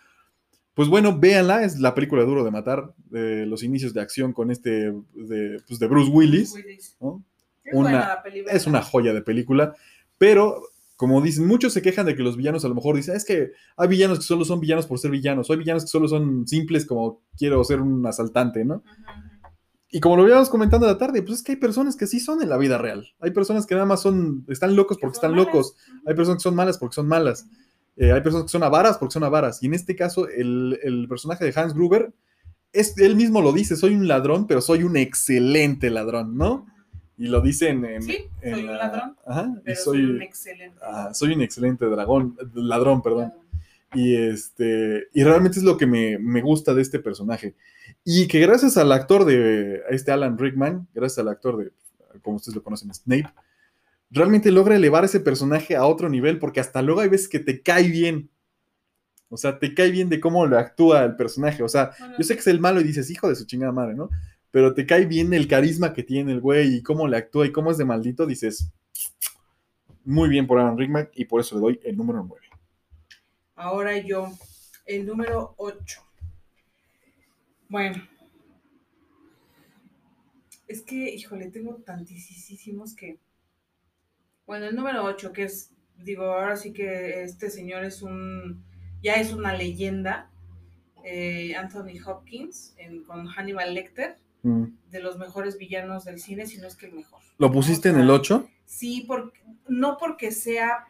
Pues 0.74 0.88
bueno, 0.88 1.18
véanla, 1.18 1.64
es 1.64 1.78
la 1.78 1.94
película 1.94 2.24
Duro 2.24 2.44
de 2.44 2.50
Matar, 2.50 2.92
de 3.06 3.46
los 3.46 3.62
inicios 3.62 3.94
de 3.94 4.00
acción 4.02 4.32
con 4.32 4.50
este, 4.50 4.92
de, 5.14 5.62
pues 5.66 5.78
de 5.78 5.86
Bruce 5.86 6.10
Willis, 6.10 6.52
Willis. 6.52 6.96
¿no? 7.00 7.24
Es 7.64 7.74
Una-. 7.74 8.22
Es 8.50 8.66
joya 8.90 9.14
de 9.14 9.22
película, 9.22 9.74
pero 10.18 10.60
como 10.96 11.20
dicen, 11.20 11.46
muchos 11.46 11.72
se 11.72 11.82
quejan 11.82 12.06
de 12.06 12.14
que 12.16 12.22
los 12.22 12.36
villanos 12.36 12.64
a 12.64 12.68
lo 12.68 12.74
mejor 12.74 12.96
dicen, 12.96 13.16
es 13.16 13.24
que 13.24 13.52
hay 13.76 13.88
villanos 13.88 14.18
que 14.18 14.24
solo 14.24 14.44
son 14.44 14.60
villanos 14.60 14.86
por 14.86 14.98
ser 14.98 15.10
villanos, 15.10 15.48
o 15.48 15.52
hay 15.52 15.58
villanos 15.58 15.84
que 15.84 15.88
solo 15.88 16.08
son 16.08 16.46
simples 16.46 16.84
como 16.84 17.22
quiero 17.38 17.62
ser 17.64 17.80
un 17.80 18.04
asaltante, 18.06 18.64
¿no? 18.64 18.76
Ujú. 18.76 19.35
Y 19.90 20.00
como 20.00 20.16
lo 20.16 20.22
habíamos 20.24 20.48
comentando 20.50 20.86
la 20.86 20.98
tarde, 20.98 21.22
pues 21.22 21.38
es 21.38 21.42
que 21.44 21.52
hay 21.52 21.56
personas 21.58 21.96
que 21.96 22.06
sí 22.06 22.18
son 22.20 22.42
en 22.42 22.48
la 22.48 22.56
vida 22.58 22.76
real. 22.76 23.06
Hay 23.20 23.30
personas 23.30 23.66
que 23.66 23.74
nada 23.74 23.86
más 23.86 24.02
son, 24.02 24.44
están 24.48 24.74
locos 24.74 24.98
porque 25.00 25.14
están 25.14 25.30
malas. 25.32 25.46
locos. 25.46 25.76
Hay 26.06 26.14
personas 26.14 26.38
que 26.42 26.48
son 26.48 26.54
malas 26.56 26.78
porque 26.78 26.94
son 26.94 27.06
malas. 27.08 27.46
Eh, 27.96 28.12
hay 28.12 28.20
personas 28.20 28.44
que 28.46 28.50
son 28.50 28.62
avaras 28.64 28.98
porque 28.98 29.12
son 29.12 29.24
avaras. 29.24 29.62
Y 29.62 29.66
en 29.66 29.74
este 29.74 29.94
caso, 29.96 30.28
el, 30.28 30.78
el 30.82 31.06
personaje 31.08 31.44
de 31.44 31.52
Hans 31.58 31.72
Gruber, 31.72 32.12
es, 32.72 32.98
él 32.98 33.16
mismo 33.16 33.40
lo 33.40 33.52
dice, 33.52 33.76
soy 33.76 33.94
un 33.94 34.06
ladrón, 34.08 34.46
pero 34.46 34.60
soy 34.60 34.82
un 34.82 34.96
excelente 34.96 35.88
ladrón, 35.88 36.36
¿no? 36.36 36.66
Y 37.16 37.28
lo 37.28 37.40
dice 37.40 37.68
en... 37.70 37.84
en- 37.86 38.02
Sí, 38.02 38.18
en 38.42 38.52
soy 38.54 38.60
un 38.64 38.66
la- 38.66 38.76
ladrón, 38.76 39.16
Ajá, 39.24 39.50
y 39.56 39.60
Pero 39.64 39.80
soy, 39.80 40.02
soy 40.02 40.10
un 40.16 40.22
excelente. 40.22 40.78
ah, 40.82 41.14
soy 41.14 41.32
un 41.32 41.40
excelente 41.42 41.86
dragón, 41.86 42.36
ladrón, 42.54 43.02
perdón. 43.02 43.32
Y, 43.94 44.14
este, 44.16 45.04
y 45.14 45.22
realmente 45.24 45.58
es 45.58 45.64
lo 45.64 45.78
que 45.78 45.86
me, 45.86 46.18
me 46.18 46.42
gusta 46.42 46.74
de 46.74 46.82
este 46.82 46.98
personaje. 46.98 47.54
Y 48.08 48.28
que 48.28 48.38
gracias 48.38 48.76
al 48.76 48.92
actor 48.92 49.24
de 49.24 49.82
este 49.90 50.12
Alan 50.12 50.38
Rickman, 50.38 50.86
gracias 50.94 51.18
al 51.18 51.28
actor 51.28 51.56
de, 51.56 51.72
como 52.22 52.36
ustedes 52.36 52.54
lo 52.54 52.62
conocen, 52.62 52.94
Snape, 52.94 53.28
realmente 54.12 54.52
logra 54.52 54.76
elevar 54.76 55.04
ese 55.04 55.18
personaje 55.18 55.74
a 55.74 55.84
otro 55.86 56.08
nivel 56.08 56.38
porque 56.38 56.60
hasta 56.60 56.82
luego 56.82 57.00
hay 57.00 57.08
veces 57.08 57.28
que 57.28 57.40
te 57.40 57.62
cae 57.62 57.88
bien. 57.88 58.30
O 59.28 59.36
sea, 59.36 59.58
te 59.58 59.74
cae 59.74 59.90
bien 59.90 60.08
de 60.08 60.20
cómo 60.20 60.46
lo 60.46 60.56
actúa 60.56 61.02
el 61.02 61.16
personaje. 61.16 61.64
O 61.64 61.68
sea, 61.68 61.90
yo 62.16 62.22
sé 62.22 62.34
que 62.34 62.40
es 62.42 62.46
el 62.46 62.60
malo 62.60 62.80
y 62.80 62.84
dices, 62.84 63.10
hijo 63.10 63.28
de 63.28 63.34
su 63.34 63.44
chingada 63.44 63.72
madre, 63.72 63.94
¿no? 63.94 64.08
Pero 64.52 64.72
te 64.72 64.86
cae 64.86 65.04
bien 65.06 65.34
el 65.34 65.48
carisma 65.48 65.92
que 65.92 66.04
tiene 66.04 66.30
el 66.30 66.40
güey 66.40 66.76
y 66.76 66.82
cómo 66.84 67.08
le 67.08 67.16
actúa 67.16 67.44
y 67.44 67.50
cómo 67.50 67.72
es 67.72 67.76
de 67.76 67.86
maldito, 67.86 68.24
dices, 68.24 68.70
muy 70.04 70.28
bien 70.28 70.46
por 70.46 70.60
Alan 70.60 70.78
Rickman 70.78 71.08
y 71.12 71.24
por 71.24 71.40
eso 71.40 71.56
le 71.56 71.60
doy 71.60 71.80
el 71.82 71.96
número 71.96 72.24
9. 72.24 72.46
Ahora 73.56 73.98
yo, 73.98 74.32
el 74.86 75.04
número 75.04 75.54
8. 75.56 76.05
Bueno. 77.68 78.02
Es 80.68 80.82
que, 80.82 81.14
híjole, 81.14 81.48
tengo 81.50 81.76
tantísimos 81.76 82.94
que... 82.94 83.18
Bueno, 84.46 84.66
el 84.66 84.76
número 84.76 85.04
8, 85.04 85.32
que 85.32 85.44
es, 85.44 85.70
digo, 85.98 86.24
ahora 86.24 86.56
sí 86.56 86.72
que 86.72 87.22
este 87.22 87.50
señor 87.50 87.84
es 87.84 88.02
un, 88.02 88.64
ya 89.02 89.14
es 89.14 89.32
una 89.32 89.52
leyenda, 89.54 90.30
eh, 91.04 91.54
Anthony 91.56 92.00
Hopkins, 92.04 92.74
en- 92.78 93.02
con 93.04 93.26
Hannibal 93.26 93.74
Lecter, 93.74 94.16
Mm. 94.42 94.66
de 94.90 95.00
los 95.00 95.18
mejores 95.18 95.58
villanos 95.58 96.04
del 96.04 96.20
cine, 96.20 96.46
si 96.46 96.58
no 96.58 96.68
es 96.68 96.76
que 96.76 96.86
el 96.86 96.92
mejor. 96.92 97.20
¿Lo 97.38 97.50
pusiste 97.50 97.90
O 97.90 97.92
en 97.94 98.00
el 98.00 98.10
8? 98.10 98.48
Sí, 98.64 99.04
porque, 99.08 99.40
no 99.66 99.96
porque 99.98 100.30
sea 100.30 100.84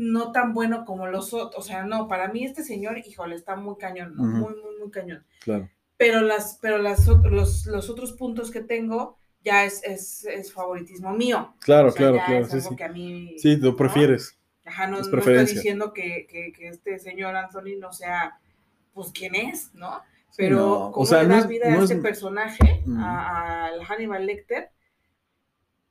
no 0.00 0.32
tan 0.32 0.54
bueno 0.54 0.84
como 0.84 1.06
los 1.06 1.34
otros, 1.34 1.62
o 1.64 1.66
sea, 1.66 1.84
no, 1.84 2.08
para 2.08 2.28
mí 2.28 2.44
este 2.44 2.64
señor, 2.64 2.98
híjole, 2.98 3.34
está 3.36 3.54
muy 3.56 3.76
cañón, 3.76 4.14
¿no? 4.16 4.22
Muy, 4.24 4.54
muy, 4.54 4.78
muy 4.80 4.90
cañón. 4.90 5.24
Claro. 5.44 5.68
pero, 5.96 6.22
las, 6.22 6.58
pero 6.62 6.78
las, 6.78 7.06
los, 7.06 7.66
los 7.66 7.90
otros 7.90 8.12
puntos 8.14 8.50
que 8.50 8.60
tengo 8.62 9.18
ya 9.44 9.64
es, 9.64 9.82
es, 9.84 10.24
es 10.24 10.52
favoritismo 10.52 11.12
mío. 11.12 11.54
Claro, 11.60 11.88
O 11.88 11.90
sea, 11.90 11.98
claro, 11.98 12.16
ya 12.16 12.26
claro. 12.26 12.44
es 12.44 12.50
Sí, 12.50 12.56
algo 12.58 12.70
sí. 12.70 12.76
que 12.76 12.84
a 12.84 12.88
mí, 12.88 13.34
Sí, 13.38 13.56
lo 13.56 13.70
¿no? 13.72 13.76
prefieres. 13.76 14.38
Ajá, 14.64 14.86
no, 14.86 14.98
no 15.00 15.18
estoy 15.18 15.46
diciendo 15.46 15.92
que, 15.92 16.26
que, 16.30 16.52
que 16.52 16.68
este 16.68 16.98
señor 16.98 17.36
Anthony 17.36 17.78
no 17.78 17.92
sea, 17.92 18.38
pues, 18.94 19.10
quién 19.12 19.34
es, 19.34 19.74
¿no? 19.74 20.00
Pero 20.36 20.56
no, 20.56 20.74
o 20.86 20.92
cómo 20.92 21.06
sea, 21.06 21.22
le 21.22 21.28
no 21.28 21.34
da 21.34 21.40
es- 21.40 21.48
vida 21.48 21.66
a 21.66 21.74
es- 21.76 21.82
este 21.90 21.96
personaje, 21.96 22.82
al 22.98 23.82
Hannibal 23.84 24.24
Lecter, 24.26 24.70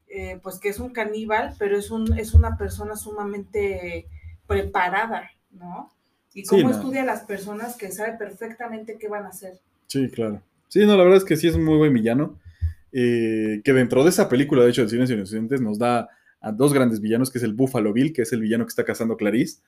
eh, 0.10 0.40
pues 0.42 0.60
que 0.60 0.70
es 0.70 0.80
un 0.80 0.90
caníbal, 0.92 1.56
pero 1.60 1.78
es, 1.78 1.92
un, 1.92 2.18
es 2.18 2.34
una 2.34 2.58
persona 2.58 2.96
sumamente 2.96 4.08
preparada, 4.48 5.30
¿no? 5.52 5.92
Y 6.34 6.42
Sí, 6.44 6.48
cómo 6.50 6.70
no. 6.70 6.76
estudia 6.76 7.02
a 7.04 7.06
las 7.06 7.22
personas 7.24 7.76
que 7.76 7.92
sabe 7.92 8.18
perfectamente 8.18 8.98
qué 9.00 9.08
van 9.08 9.26
a 9.26 9.30
hacer. 9.30 9.60
Sí, 9.88 10.10
claro. 10.10 10.42
Sí, 10.68 10.86
no, 10.86 10.96
la 10.96 11.04
verdad 11.04 11.18
es 11.18 11.26
que 11.26 11.36
sí 11.38 11.48
es 11.48 11.56
un 11.56 11.66
muy 11.66 11.78
buen 11.78 11.94
villano. 11.94 12.40
eh, 12.92 13.62
que 13.64 13.72
dentro 13.74 14.04
de 14.04 14.10
esa 14.10 14.28
película, 14.30 14.64
de 14.64 14.72
hecho, 14.72 14.84
de 14.86 14.98
los 14.98 15.10
Inocentes, 15.12 15.62
nos 15.62 15.78
da 15.78 16.10
a 16.42 16.52
dos 16.52 16.74
grandes 16.74 17.02
villanos, 17.02 17.30
que 17.30 17.38
es 17.38 17.44
el 17.44 17.54
Buffalo 17.54 17.94
Bill, 17.94 18.14
que 18.14 18.24
es 18.24 18.34
el 18.34 18.42
villano 18.42 18.66
que 18.66 18.70
está 18.70 18.84
cazando 18.84 19.16
Clarice, 19.18 19.62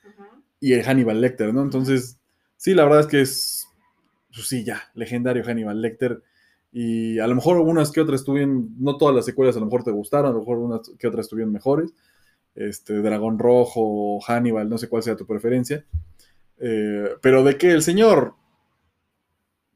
y 0.59 0.73
el 0.73 0.83
Hannibal 0.83 1.21
Lecter, 1.21 1.53
¿no? 1.53 1.61
Entonces, 1.61 2.17
sí, 2.57 2.73
la 2.73 2.83
verdad 2.83 3.01
es 3.01 3.07
que 3.07 3.21
es, 3.21 3.67
pues 4.33 4.47
sí, 4.47 4.63
ya, 4.63 4.81
legendario 4.95 5.43
Hannibal 5.43 5.81
Lecter. 5.81 6.23
Y 6.71 7.19
a 7.19 7.27
lo 7.27 7.35
mejor 7.35 7.57
unas 7.59 7.91
que 7.91 7.99
otras 8.01 8.21
estuvieron, 8.21 8.69
no 8.79 8.97
todas 8.97 9.13
las 9.15 9.25
secuelas 9.25 9.55
a 9.57 9.59
lo 9.59 9.65
mejor 9.65 9.83
te 9.83 9.91
gustaron, 9.91 10.31
a 10.31 10.33
lo 10.33 10.39
mejor 10.39 10.57
unas 10.59 10.89
que 10.97 11.07
otras 11.07 11.25
estuvieron 11.25 11.51
mejores. 11.51 11.93
Este, 12.55 12.95
Dragón 13.01 13.39
Rojo, 13.39 14.19
Hannibal, 14.21 14.69
no 14.69 14.77
sé 14.77 14.87
cuál 14.89 15.03
sea 15.03 15.15
tu 15.15 15.25
preferencia. 15.25 15.85
Eh, 16.59 17.09
pero 17.21 17.43
de 17.43 17.57
que 17.57 17.71
el 17.71 17.81
señor 17.81 18.35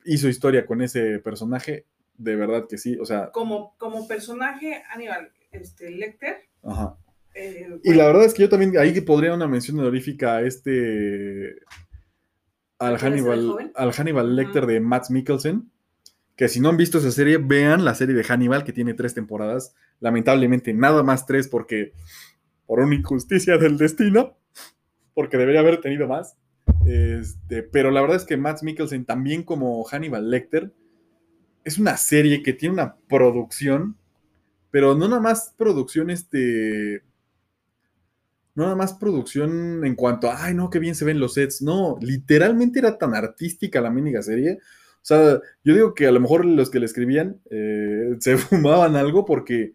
hizo 0.05 0.27
historia 0.29 0.65
con 0.65 0.81
ese 0.81 1.19
personaje, 1.19 1.85
de 2.17 2.35
verdad 2.35 2.67
que 2.69 2.77
sí, 2.77 2.97
o 2.99 3.05
sea, 3.05 3.31
Como, 3.31 3.75
como 3.77 4.07
personaje, 4.07 4.83
Aníbal 4.93 5.31
este, 5.51 5.89
Lecter, 5.89 6.37
ajá. 6.63 6.95
eh, 7.33 7.79
Y 7.83 7.93
la 7.93 8.07
verdad 8.07 8.25
es 8.25 8.33
que 8.33 8.43
yo 8.43 8.49
también 8.49 8.77
ahí 8.77 8.99
podría 9.01 9.33
una 9.33 9.47
mención 9.47 9.79
honorífica 9.79 10.37
a 10.37 10.41
este. 10.43 11.55
Al 12.77 12.95
¿A 12.95 12.97
quién 12.99 13.13
es 13.15 13.19
el 13.25 13.29
Hannibal, 13.31 13.71
al 13.75 13.91
Hannibal. 13.93 14.35
Lecter 14.35 14.65
de 14.65 14.79
Matt 14.79 15.09
Mikkelsen. 15.09 15.71
Que 16.35 16.47
si 16.49 16.59
no 16.59 16.69
han 16.69 16.77
visto 16.77 16.97
esa 16.97 17.11
serie, 17.11 17.37
vean 17.37 17.85
la 17.85 17.95
serie 17.95 18.15
de 18.15 18.23
Hannibal, 18.23 18.63
que 18.63 18.73
tiene 18.73 18.93
tres 18.93 19.13
temporadas. 19.13 19.73
Lamentablemente, 19.99 20.73
nada 20.73 21.01
más 21.03 21.25
tres, 21.25 21.47
porque 21.47 21.93
por 22.65 22.79
una 22.79 22.95
injusticia 22.95 23.57
del 23.57 23.77
destino, 23.77 24.37
porque 25.13 25.37
debería 25.37 25.61
haber 25.61 25.81
tenido 25.81 26.07
más. 26.07 26.37
Este, 26.85 27.63
pero 27.63 27.91
la 27.91 28.01
verdad 28.01 28.17
es 28.17 28.25
que 28.25 28.37
Matt 28.37 28.63
Mikkelsen, 28.63 29.05
también 29.05 29.43
como 29.43 29.83
Hannibal 29.85 30.29
Lecter, 30.29 30.73
es 31.63 31.79
una 31.79 31.97
serie 31.97 32.43
que 32.43 32.53
tiene 32.53 32.73
una 32.73 32.95
producción, 33.07 33.97
pero 34.71 34.95
no 34.95 35.07
nada 35.07 35.21
más 35.21 35.53
producción 35.57 36.09
este 36.09 37.03
no 38.55 38.63
nada 38.63 38.75
más 38.75 38.93
producción 38.93 39.85
en 39.85 39.95
cuanto 39.95 40.31
a, 40.31 40.45
ay, 40.45 40.53
no, 40.53 40.69
qué 40.69 40.79
bien 40.79 40.95
se 40.95 41.03
ven 41.03 41.19
los 41.19 41.33
sets. 41.33 41.61
No, 41.61 41.97
literalmente 42.01 42.79
era 42.79 42.97
tan 42.97 43.13
artística 43.13 43.81
la 43.81 43.89
mínima 43.89 44.21
serie. 44.21 44.59
O 45.05 45.07
sea, 45.07 45.39
yo 45.63 45.75
digo 45.75 45.93
que 45.93 46.07
a 46.07 46.11
lo 46.11 46.19
mejor 46.19 46.45
los 46.45 46.71
que 46.71 46.79
le 46.79 46.87
escribían 46.87 47.39
eh, 47.51 48.15
se 48.19 48.37
fumaban 48.37 48.95
algo 48.95 49.23
porque, 49.23 49.73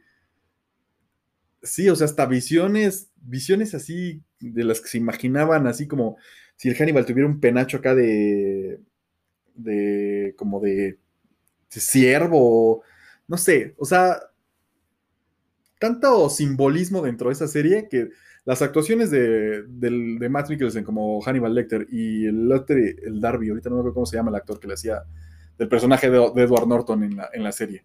sí, 1.63 1.89
o 1.89 1.95
sea, 1.95 2.07
hasta 2.07 2.27
visiones, 2.27 3.11
visiones 3.17 3.75
así 3.75 4.23
de 4.41 4.65
las 4.65 4.81
que 4.81 4.89
se 4.89 4.99
imaginaban, 4.99 5.69
así 5.69 5.87
como 5.87 6.17
si 6.57 6.69
el 6.69 6.75
Hannibal 6.77 7.07
tuviera 7.07 7.29
un 7.29 7.39
penacho 7.39 7.77
acá 7.77 7.95
de, 7.95 8.81
de, 9.55 10.35
como 10.37 10.59
de, 10.61 10.99
de 11.73 11.81
ciervo, 11.81 12.83
no 13.29 13.37
sé, 13.37 13.75
o 13.79 13.85
sea, 13.85 14.19
tanto 15.79 16.29
simbolismo 16.29 17.03
dentro 17.03 17.29
de 17.29 17.35
esa 17.35 17.47
serie 17.47 17.89
que 17.89 18.11
las 18.51 18.63
actuaciones 18.63 19.11
de, 19.13 19.63
de 19.63 20.29
Matt 20.29 20.51
Mikkelsen 20.51 20.83
como 20.83 21.21
Hannibal 21.23 21.55
Lecter 21.55 21.87
y 21.89 22.27
el 22.27 22.51
otro, 22.51 22.77
el 22.77 23.21
Darby, 23.21 23.49
ahorita 23.49 23.69
no 23.71 23.77
me 23.77 23.81
acuerdo 23.83 23.95
cómo 23.95 24.07
se 24.07 24.17
llama 24.17 24.31
el 24.31 24.35
actor 24.35 24.59
que 24.59 24.67
le 24.67 24.75
hacía 24.75 25.05
del 25.57 25.69
personaje 25.69 26.11
de, 26.11 26.19
de 26.35 26.43
Edward 26.43 26.67
Norton 26.67 27.05
en 27.05 27.17
la, 27.17 27.29
en 27.33 27.45
la 27.45 27.53
serie. 27.53 27.85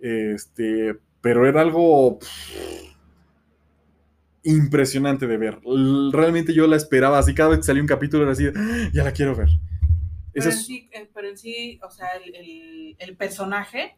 Este, 0.00 0.96
pero 1.20 1.46
era 1.46 1.60
algo 1.60 2.18
pff, 2.18 2.90
impresionante 4.42 5.26
de 5.26 5.36
ver. 5.36 5.60
L- 5.64 6.10
Realmente 6.12 6.52
yo 6.54 6.66
la 6.66 6.76
esperaba 6.76 7.18
así, 7.18 7.34
cada 7.34 7.50
vez 7.50 7.58
que 7.60 7.64
salía 7.64 7.82
un 7.82 7.88
capítulo 7.88 8.22
era 8.24 8.32
así, 8.32 8.46
"Ah, 8.54 8.88
ya 8.92 9.04
la 9.04 9.12
quiero 9.12 9.36
ver. 9.36 9.48
Pero, 10.32 10.48
Esa 10.48 10.48
en 10.50 10.54
es- 10.56 10.66
sí, 10.66 10.88
eh, 10.92 11.08
pero 11.14 11.28
en 11.28 11.38
sí, 11.38 11.78
o 11.82 11.90
sea, 11.90 12.08
el, 12.24 12.34
el- 12.34 12.96
el 12.98 13.16
personaje 13.16 13.96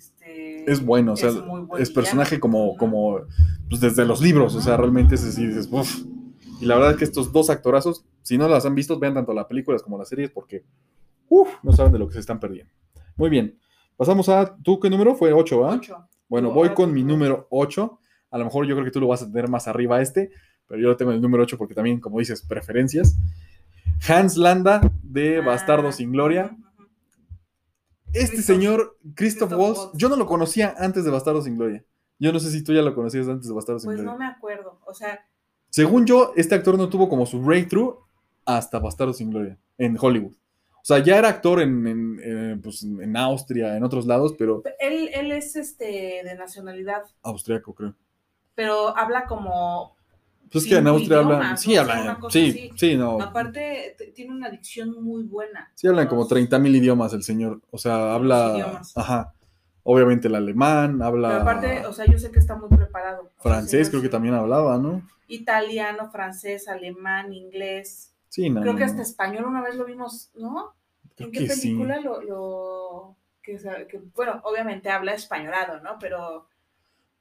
este, 0.00 0.70
es 0.70 0.84
bueno, 0.84 1.12
o 1.12 1.16
sea, 1.16 1.30
muy 1.32 1.60
buen 1.62 1.82
es 1.82 1.90
personaje 1.90 2.36
villano, 2.36 2.40
como, 2.40 2.76
como 2.78 3.20
pues 3.68 3.80
desde 3.80 4.04
los 4.06 4.20
libros, 4.22 4.54
o 4.54 4.60
sea, 4.60 4.76
realmente 4.78 5.14
es 5.16 5.24
así, 5.24 5.46
dices, 5.46 5.68
"Uf". 5.70 6.02
Y 6.60 6.64
la 6.66 6.74
verdad 6.76 6.92
es 6.92 6.96
que 6.96 7.04
estos 7.04 7.32
dos 7.32 7.50
actorazos, 7.50 8.04
si 8.22 8.38
no 8.38 8.48
las 8.48 8.64
han 8.66 8.74
visto, 8.74 8.98
vean 8.98 9.14
tanto 9.14 9.32
las 9.34 9.46
películas 9.46 9.82
como 9.82 9.98
las 9.98 10.08
series 10.08 10.30
porque 10.30 10.64
uf, 11.28 11.48
no 11.62 11.72
saben 11.72 11.92
de 11.92 11.98
lo 11.98 12.06
que 12.08 12.14
se 12.14 12.20
están 12.20 12.40
perdiendo. 12.40 12.72
Muy 13.16 13.28
bien, 13.30 13.58
pasamos 13.96 14.28
a, 14.28 14.56
¿tú 14.62 14.80
qué 14.80 14.88
número? 14.90 15.14
Fue 15.14 15.32
8, 15.32 15.68
¿ah? 15.68 15.80
Bueno, 16.28 16.50
voy 16.52 16.70
con 16.70 16.92
mi 16.92 17.02
número 17.04 17.46
8. 17.50 17.98
A 18.30 18.38
lo 18.38 18.44
mejor 18.44 18.66
yo 18.66 18.74
creo 18.74 18.84
que 18.84 18.90
tú 18.90 19.00
lo 19.00 19.08
vas 19.08 19.22
a 19.22 19.26
tener 19.26 19.48
más 19.48 19.68
arriba 19.68 19.96
a 19.96 20.02
este, 20.02 20.30
pero 20.66 20.80
yo 20.80 20.88
lo 20.88 20.96
tengo 20.96 21.10
en 21.10 21.16
el 21.16 21.22
número 21.22 21.42
8 21.42 21.58
porque 21.58 21.74
también, 21.74 21.98
como 22.00 22.18
dices, 22.20 22.42
preferencias. 22.42 23.16
Hans 24.08 24.36
Landa 24.36 24.80
de 25.02 25.38
Ah, 25.38 25.42
Bastardo 25.42 25.92
sin 25.92 26.12
Gloria. 26.12 26.56
Este 28.12 28.36
Christoph- 28.36 28.42
señor, 28.44 28.98
Christoph 29.14 29.48
Christoph 29.48 29.52
Waltz, 29.52 29.78
Waltz. 29.78 29.98
yo 29.98 30.08
no 30.08 30.16
lo 30.16 30.26
conocía 30.26 30.74
antes 30.78 31.04
de 31.04 31.10
Bastardo 31.10 31.42
sin 31.42 31.56
Gloria. 31.56 31.84
Yo 32.18 32.32
no 32.32 32.40
sé 32.40 32.50
si 32.50 32.62
tú 32.62 32.72
ya 32.74 32.82
lo 32.82 32.94
conocías 32.94 33.28
antes 33.28 33.48
de 33.48 33.54
Bastardo 33.54 33.78
sin 33.80 33.88
Pues 33.88 33.96
Gloria. 33.98 34.12
no 34.12 34.18
me 34.18 34.26
acuerdo. 34.26 34.78
O 34.86 34.94
sea, 34.94 35.20
Según 35.70 36.04
yo, 36.04 36.32
este 36.36 36.54
actor 36.56 36.76
no 36.76 36.88
tuvo 36.88 37.08
como 37.08 37.24
su 37.26 37.40
breakthrough 37.40 37.94
hasta 38.44 38.78
Bastardo 38.80 39.12
sin 39.12 39.30
Gloria 39.30 39.56
en 39.78 39.96
Hollywood. 40.00 40.34
O 40.34 40.82
sea, 40.84 40.98
ya 40.98 41.16
era 41.18 41.28
actor 41.28 41.60
en, 41.60 41.86
en, 41.86 42.20
eh, 42.22 42.60
pues, 42.62 42.82
en 42.82 43.16
Austria, 43.16 43.76
en 43.76 43.84
otros 43.84 44.06
lados, 44.06 44.34
pero 44.38 44.62
él, 44.80 45.10
él 45.12 45.30
es 45.30 45.54
este 45.54 45.84
de 46.24 46.34
nacionalidad, 46.36 47.02
austriaco, 47.22 47.74
creo. 47.74 47.94
pero 48.54 48.96
habla 48.96 49.26
como. 49.26 49.94
Pues 50.50 50.64
es 50.64 50.70
que 50.70 50.76
en 50.78 50.86
Austria 50.88 51.18
hablan, 51.20 51.56
sí 51.58 51.76
hablan, 51.76 52.18
sí, 52.30 52.48
así. 52.50 52.72
sí, 52.76 52.96
no, 52.96 53.20
Aparte, 53.20 53.96
tiene 54.14 54.32
una 54.32 54.50
dicción 54.50 55.02
muy 55.02 55.22
buena. 55.22 55.70
sí 55.74 55.86
hablan 55.86 56.08
como 56.08 56.22
Los- 56.22 56.28
30 56.28 56.58
mil 56.58 56.74
idiomas 56.74 57.12
el 57.12 57.22
señor, 57.22 57.60
o 57.70 57.78
sea, 57.78 58.14
habla, 58.14 58.52
idiomas. 58.54 58.96
ajá, 58.96 59.32
obviamente 59.84 60.28
el 60.28 60.34
alemán, 60.34 61.02
habla 61.02 61.28
Pero 61.28 61.40
aparte, 61.42 61.86
o 61.86 61.92
sea, 61.92 62.06
yo 62.06 62.18
sé 62.18 62.30
que 62.30 62.38
está 62.40 62.56
muy 62.56 62.68
preparado. 62.68 63.22
O 63.38 63.42
sea, 63.42 63.52
francés, 63.52 63.88
creo 63.90 64.02
que 64.02 64.08
también 64.08 64.34
hablaba, 64.34 64.76
¿no? 64.78 65.02
Italiano, 65.28 66.10
francés, 66.10 66.66
alemán, 66.68 67.32
inglés. 67.32 68.12
Sí, 68.28 68.50
no, 68.50 68.60
Creo 68.62 68.76
que 68.76 68.84
hasta 68.84 69.02
español 69.02 69.44
una 69.44 69.62
vez 69.62 69.76
lo 69.76 69.84
vimos, 69.84 70.30
¿no? 70.34 70.74
Creo 71.16 71.28
¿En 71.28 71.32
qué 71.32 71.38
que 71.46 71.48
sí. 71.50 71.62
película 71.70 72.00
lo, 72.00 72.20
lo 72.22 73.16
que, 73.42 73.56
que- 73.88 74.00
bueno, 74.16 74.40
obviamente 74.44 74.90
habla 74.90 75.14
españolado, 75.14 75.80
¿no? 75.80 75.98
Pero 76.00 76.48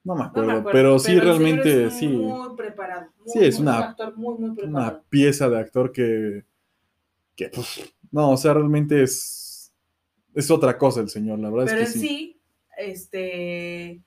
No 0.04 0.14
me 0.16 0.22
no 0.22 0.26
acuerdo, 0.28 0.48
me 0.48 0.54
acuerdo. 0.60 0.72
pero 0.78 1.00
sí 1.00 1.20
realmente, 1.20 1.86
es 1.88 1.94
sí, 1.94 2.08
Muy 2.08 2.56
preparado. 2.56 3.08
muy- 3.20 3.30
Sí, 3.34 3.40
es 3.44 3.56
muy- 3.60 3.64
una- 3.68 3.78
un 3.78 3.84
actor 3.84 4.18
muy, 4.18 4.34
muy 4.38 4.50
una 4.50 4.56
preparado. 4.58 5.04
pieza 5.10 5.50
de 5.50 5.60
actor 5.60 5.92
que, 5.92 6.46
que 7.36 7.50
pues, 7.50 7.94
no, 8.12 8.32
o 8.32 8.38
sea, 8.38 8.54
realmente 8.54 9.04
es, 9.04 9.72
es 10.34 10.50
otra 10.50 10.78
cosa 10.78 11.02
el 11.02 11.10
señor, 11.10 11.40
la 11.40 11.50
verdad 11.50 11.66
Pero 11.68 11.78
en 11.80 11.84
es 11.86 11.94
que 11.94 12.00
sí. 12.00 12.08
sí, 12.08 12.40
este 12.78 14.02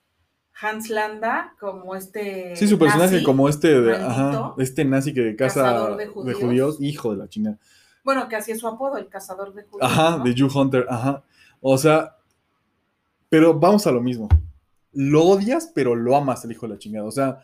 Hans 0.61 0.89
Landa, 0.89 1.55
como 1.59 1.95
este. 1.95 2.55
Sí, 2.55 2.67
su 2.67 2.77
personaje 2.77 3.13
nazi, 3.13 3.25
como 3.25 3.49
este, 3.49 3.81
de, 3.81 3.91
maldito, 3.91 4.09
ajá, 4.09 4.53
este 4.59 4.85
nazi 4.85 5.13
que 5.13 5.35
caza 5.35 5.89
de 5.95 5.97
de 5.97 6.07
judíos. 6.07 6.39
judíos, 6.39 6.77
hijo 6.79 7.11
de 7.11 7.17
la 7.17 7.27
chingada. 7.27 7.57
Bueno, 8.03 8.27
que 8.27 8.35
así 8.35 8.51
es 8.51 8.59
su 8.59 8.67
apodo, 8.67 8.97
el 8.97 9.07
cazador 9.07 9.53
de 9.53 9.63
judíos. 9.63 9.89
Ajá, 9.89 10.17
¿no? 10.17 10.23
de 10.23 10.33
Jew 10.33 10.49
Hunter, 10.53 10.85
ajá. 10.89 11.23
O 11.61 11.77
sea, 11.77 12.17
pero 13.29 13.57
vamos 13.57 13.87
a 13.87 13.91
lo 13.91 14.01
mismo. 14.01 14.27
Lo 14.93 15.23
odias, 15.25 15.71
pero 15.73 15.95
lo 15.95 16.15
amas 16.15 16.43
el 16.45 16.51
hijo 16.51 16.67
de 16.67 16.73
la 16.73 16.79
chingada. 16.79 17.05
O 17.07 17.11
sea, 17.11 17.39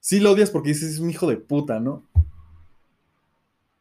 sí 0.00 0.20
lo 0.20 0.32
odias 0.32 0.50
porque 0.50 0.70
dices 0.70 0.92
es 0.92 0.98
un 1.00 1.10
hijo 1.10 1.28
de 1.28 1.36
puta, 1.36 1.80
¿no? 1.80 2.04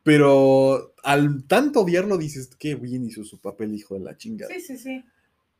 Pero 0.04 0.94
al 1.04 1.44
tanto 1.46 1.82
odiarlo 1.82 2.18
dices, 2.18 2.50
qué 2.60 2.76
bien 2.76 3.06
hizo 3.06 3.24
su 3.24 3.40
papel, 3.40 3.74
hijo 3.74 3.94
de 3.96 4.02
la 4.02 4.18
chingada. 4.18 4.54
Sí, 4.54 4.60
sí, 4.60 4.78
sí. 4.78 5.04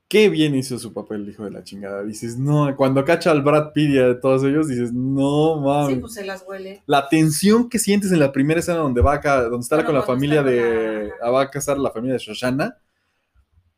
Qué 0.10 0.30
bien 0.30 0.54
hizo 0.54 0.78
su 0.78 0.94
papel, 0.94 1.28
hijo 1.30 1.46
de 1.46 1.52
la 1.52 1.64
chingada. 1.64 2.04
Dices, 2.04 2.38
no, 2.38 2.76
cuando 2.76 3.04
cacha 3.06 3.32
al 3.32 3.42
Brad 3.42 3.72
Pitt 3.74 3.90
y 3.92 4.00
a 4.00 4.20
todos 4.20 4.44
ellos, 4.44 4.68
dices, 4.68 4.92
no 4.94 5.60
mames. 5.62 5.96
Sí, 5.96 6.02
pues 6.02 6.14
se 6.14 6.26
las 6.26 6.44
huele. 6.46 6.84
La 6.86 7.08
tensión 7.08 7.70
que 7.70 7.80
sientes 7.80 8.12
en 8.12 8.20
la 8.20 8.32
primera 8.32 8.60
escena 8.60 8.80
donde 8.80 9.02
va 9.02 9.14
acá, 9.14 9.44
donde 9.44 9.60
está 9.64 9.78
Bueno, 9.78 9.88
con 9.88 9.96
la 9.96 10.04
familia 10.04 10.44
de. 10.44 11.08
la- 11.08 11.14
ah, 11.28 11.32
va 11.32 11.42
a 11.44 11.50
casar 11.50 11.80
la 11.80 11.90
familia 11.90 12.14
de 12.14 12.20
Shoshana. 12.20 12.78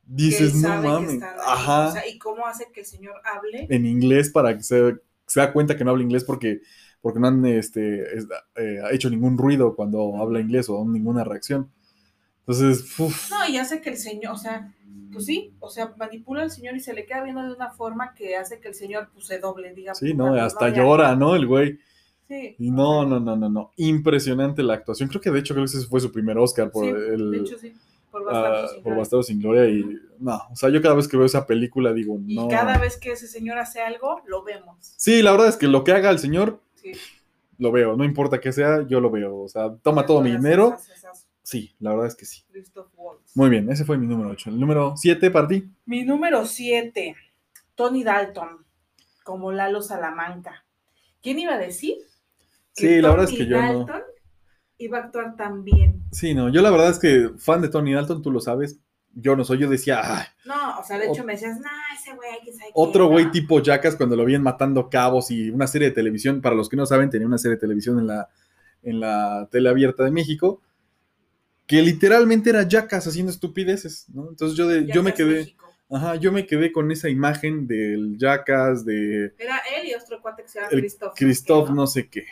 Que 0.07 0.13
Dices, 0.23 0.53
él 0.55 0.61
no 0.61 0.67
sabe 0.67 0.81
que 0.81 0.87
mames. 0.87 1.23
Ajá. 1.45 1.87
o 1.87 1.91
sea, 1.91 2.07
y 2.07 2.17
cómo 2.17 2.45
hace 2.47 2.67
que 2.73 2.81
el 2.81 2.85
señor 2.85 3.15
hable. 3.23 3.67
en 3.69 3.85
inglés 3.85 4.29
para 4.29 4.55
que 4.55 4.63
se, 4.63 4.97
se 5.25 5.39
da 5.39 5.51
cuenta 5.53 5.75
que 5.75 5.83
no 5.83 5.91
habla 5.91 6.03
inglés 6.03 6.23
porque, 6.23 6.61
porque 7.01 7.19
no 7.19 7.27
han 7.27 7.45
este, 7.45 8.15
es- 8.17 8.27
eh, 8.55 8.79
hecho 8.91 9.09
ningún 9.09 9.37
ruido 9.37 9.75
cuando 9.75 10.17
habla 10.17 10.39
inglés 10.39 10.69
o 10.69 10.83
ninguna 10.85 11.23
reacción. 11.23 11.69
Entonces, 12.41 12.99
uf, 12.99 13.31
No, 13.31 13.47
y 13.49 13.57
hace 13.57 13.81
que 13.81 13.89
el 13.89 13.97
señor, 13.97 14.33
o 14.33 14.37
sea, 14.37 14.71
pues 15.11 15.25
sí, 15.25 15.55
o 15.59 15.69
sea, 15.69 15.93
manipula 15.97 16.43
al 16.43 16.51
señor 16.51 16.75
y 16.75 16.79
se 16.79 16.93
le 16.93 17.05
queda 17.05 17.23
viendo 17.23 17.41
de 17.43 17.53
una 17.53 17.71
forma 17.71 18.13
que 18.13 18.35
hace 18.35 18.59
que 18.59 18.67
el 18.67 18.75
señor 18.75 19.09
pues 19.13 19.25
se 19.25 19.39
doble, 19.39 19.73
digamos. 19.73 19.97
Sí, 19.97 20.13
no, 20.13 20.33
hasta 20.35 20.69
llora, 20.69 21.15
¿no? 21.15 21.35
El 21.35 21.47
güey. 21.47 21.79
Sí. 22.27 22.55
Y 22.59 22.71
no, 22.71 23.05
no, 23.05 23.19
no, 23.19 23.35
no, 23.35 23.49
no. 23.49 23.71
Impresionante 23.77 24.61
la 24.63 24.73
actuación. 24.75 25.09
Creo 25.09 25.21
que 25.21 25.31
de 25.31 25.39
hecho 25.39 25.53
creo 25.53 25.65
que 25.65 25.77
ese 25.77 25.87
fue 25.87 25.99
su 25.99 26.11
primer 26.11 26.37
Oscar 26.37 26.71
por 26.71 26.85
Sí, 26.85 26.89
el. 26.91 27.31
De 27.31 27.37
hecho, 27.39 27.57
sí. 27.57 27.73
Por 28.15 28.33
ah, 28.33 28.39
Bastardos 28.39 28.71
sin 28.71 28.77
por 28.77 28.83
Gloria. 28.83 28.99
Bastardos 28.99 29.27
sin 29.27 29.39
Gloria 29.41 29.65
y 29.65 29.99
no, 30.19 30.41
o 30.49 30.55
sea, 30.55 30.69
yo 30.69 30.81
cada 30.81 30.95
vez 30.95 31.07
que 31.09 31.17
veo 31.17 31.25
esa 31.25 31.45
película 31.45 31.91
digo, 31.91 32.17
Y 32.25 32.35
no. 32.37 32.47
cada 32.47 32.77
vez 32.77 32.97
que 32.97 33.11
ese 33.11 33.27
señor 33.27 33.57
hace 33.57 33.81
algo, 33.81 34.21
lo 34.25 34.41
vemos. 34.41 34.93
Sí, 34.95 35.21
la 35.21 35.31
verdad 35.31 35.49
es 35.49 35.57
que 35.57 35.67
lo 35.67 35.83
que 35.83 35.91
haga 35.91 36.09
el 36.11 36.19
señor 36.19 36.61
Sí. 36.75 36.93
lo 37.57 37.73
veo, 37.73 37.97
no 37.97 38.05
importa 38.05 38.39
qué 38.39 38.53
sea, 38.53 38.87
yo 38.87 39.01
lo 39.01 39.11
veo, 39.11 39.37
o 39.37 39.49
sea, 39.49 39.75
toma 39.81 40.05
todo 40.05 40.21
mi 40.21 40.31
dinero. 40.31 40.77
Sí, 41.43 41.75
la 41.79 41.89
verdad 41.91 42.07
es 42.07 42.15
que 42.15 42.25
sí. 42.25 42.43
Christoph 42.51 42.87
Waltz. 42.95 43.35
Muy 43.35 43.49
bien, 43.49 43.69
ese 43.69 43.83
fue 43.83 43.97
mi 43.97 44.07
número 44.07 44.29
8. 44.29 44.49
El 44.49 44.59
número 44.59 44.93
7 44.95 45.29
para 45.29 45.47
ti. 45.47 45.69
Mi 45.85 46.03
número 46.03 46.45
7, 46.45 47.15
Tony 47.75 48.03
Dalton, 48.03 48.65
como 49.23 49.51
Lalo 49.51 49.81
Salamanca. 49.81 50.63
¿Quién 51.21 51.37
iba 51.39 51.55
a 51.55 51.57
decir? 51.57 51.97
Sí, 52.71 53.01
la 53.01 53.09
verdad 53.09 53.25
es 53.29 53.37
que 53.37 53.45
yo 53.45 53.61
no. 53.61 53.85
Iba 54.77 54.97
a 54.97 55.01
actuar 55.05 55.35
tan 55.35 55.63
bien. 55.63 56.03
Sí, 56.11 56.33
no, 56.33 56.49
yo 56.49 56.61
la 56.61 56.69
verdad 56.71 56.89
es 56.89 56.99
que 56.99 57.31
fan 57.37 57.61
de 57.61 57.69
Tony 57.69 57.93
Dalton, 57.93 58.21
tú 58.21 58.31
lo 58.31 58.39
sabes, 58.41 58.79
yo 59.13 59.35
no 59.37 59.45
soy, 59.45 59.59
yo 59.59 59.69
decía, 59.69 60.01
"Ay, 60.03 60.25
No, 60.45 60.79
o 60.79 60.83
sea, 60.83 60.97
de 60.99 61.07
hecho 61.07 61.23
me 61.23 61.33
decías, 61.33 61.57
nah, 61.59 61.69
ese 61.97 62.13
güey, 62.15 62.31
quién 62.43 62.55
sabe 62.55 62.67
qué", 62.67 62.73
otro 62.75 63.07
güey 63.07 63.31
tipo 63.31 63.61
Jackass 63.61 63.95
cuando 63.95 64.15
lo 64.17 64.25
vi 64.25 64.35
en 64.35 64.43
Matando 64.43 64.89
Cabos 64.89 65.31
y 65.31 65.49
una 65.49 65.67
serie 65.67 65.87
de 65.89 65.93
televisión, 65.95 66.41
para 66.41 66.55
los 66.55 66.67
que 66.67 66.75
no 66.75 66.85
saben, 66.85 67.09
tenía 67.09 67.25
una 67.27 67.37
serie 67.37 67.55
de 67.55 67.61
televisión 67.61 67.99
en 67.99 68.07
la, 68.07 68.27
en 68.83 68.99
la 68.99 69.47
tele 69.49 69.69
abierta 69.69 70.03
de 70.03 70.11
México, 70.11 70.61
que 71.65 71.81
literalmente 71.81 72.49
era 72.49 72.67
Jackass 72.67 73.07
haciendo 73.07 73.31
estupideces, 73.31 74.07
¿no? 74.13 74.29
Entonces 74.29 74.57
yo, 74.57 74.67
de, 74.67 74.85
yo 74.85 75.01
me 75.01 75.11
que 75.13 75.23
quedé, 75.23 75.35
México. 75.39 75.65
ajá, 75.89 76.15
yo 76.15 76.31
me 76.31 76.45
quedé 76.45 76.71
con 76.71 76.91
esa 76.91 77.09
imagen 77.09 77.65
del 77.67 78.17
Jackass, 78.17 78.85
de 78.85 79.33
Era 79.39 79.61
él 79.79 79.87
y 79.87 79.93
otro 79.95 80.21
cuate 80.21 80.43
que 80.43 80.49
se 80.49 80.59
llama 80.59 80.69
Christoph. 80.69 81.13
Christoph 81.15 81.69
¿no? 81.69 81.75
no 81.75 81.87
sé 81.87 82.07
qué. 82.09 82.25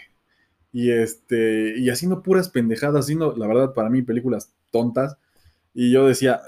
Y 0.73 0.91
este, 0.91 1.77
y 1.77 1.89
haciendo 1.89 2.21
puras 2.23 2.49
pendejadas, 2.49 3.05
haciendo, 3.05 3.35
la 3.37 3.47
verdad, 3.47 3.73
para 3.73 3.89
mí, 3.89 4.01
películas 4.01 4.51
tontas. 4.71 5.17
Y 5.73 5.91
yo 5.91 6.07
decía, 6.07 6.41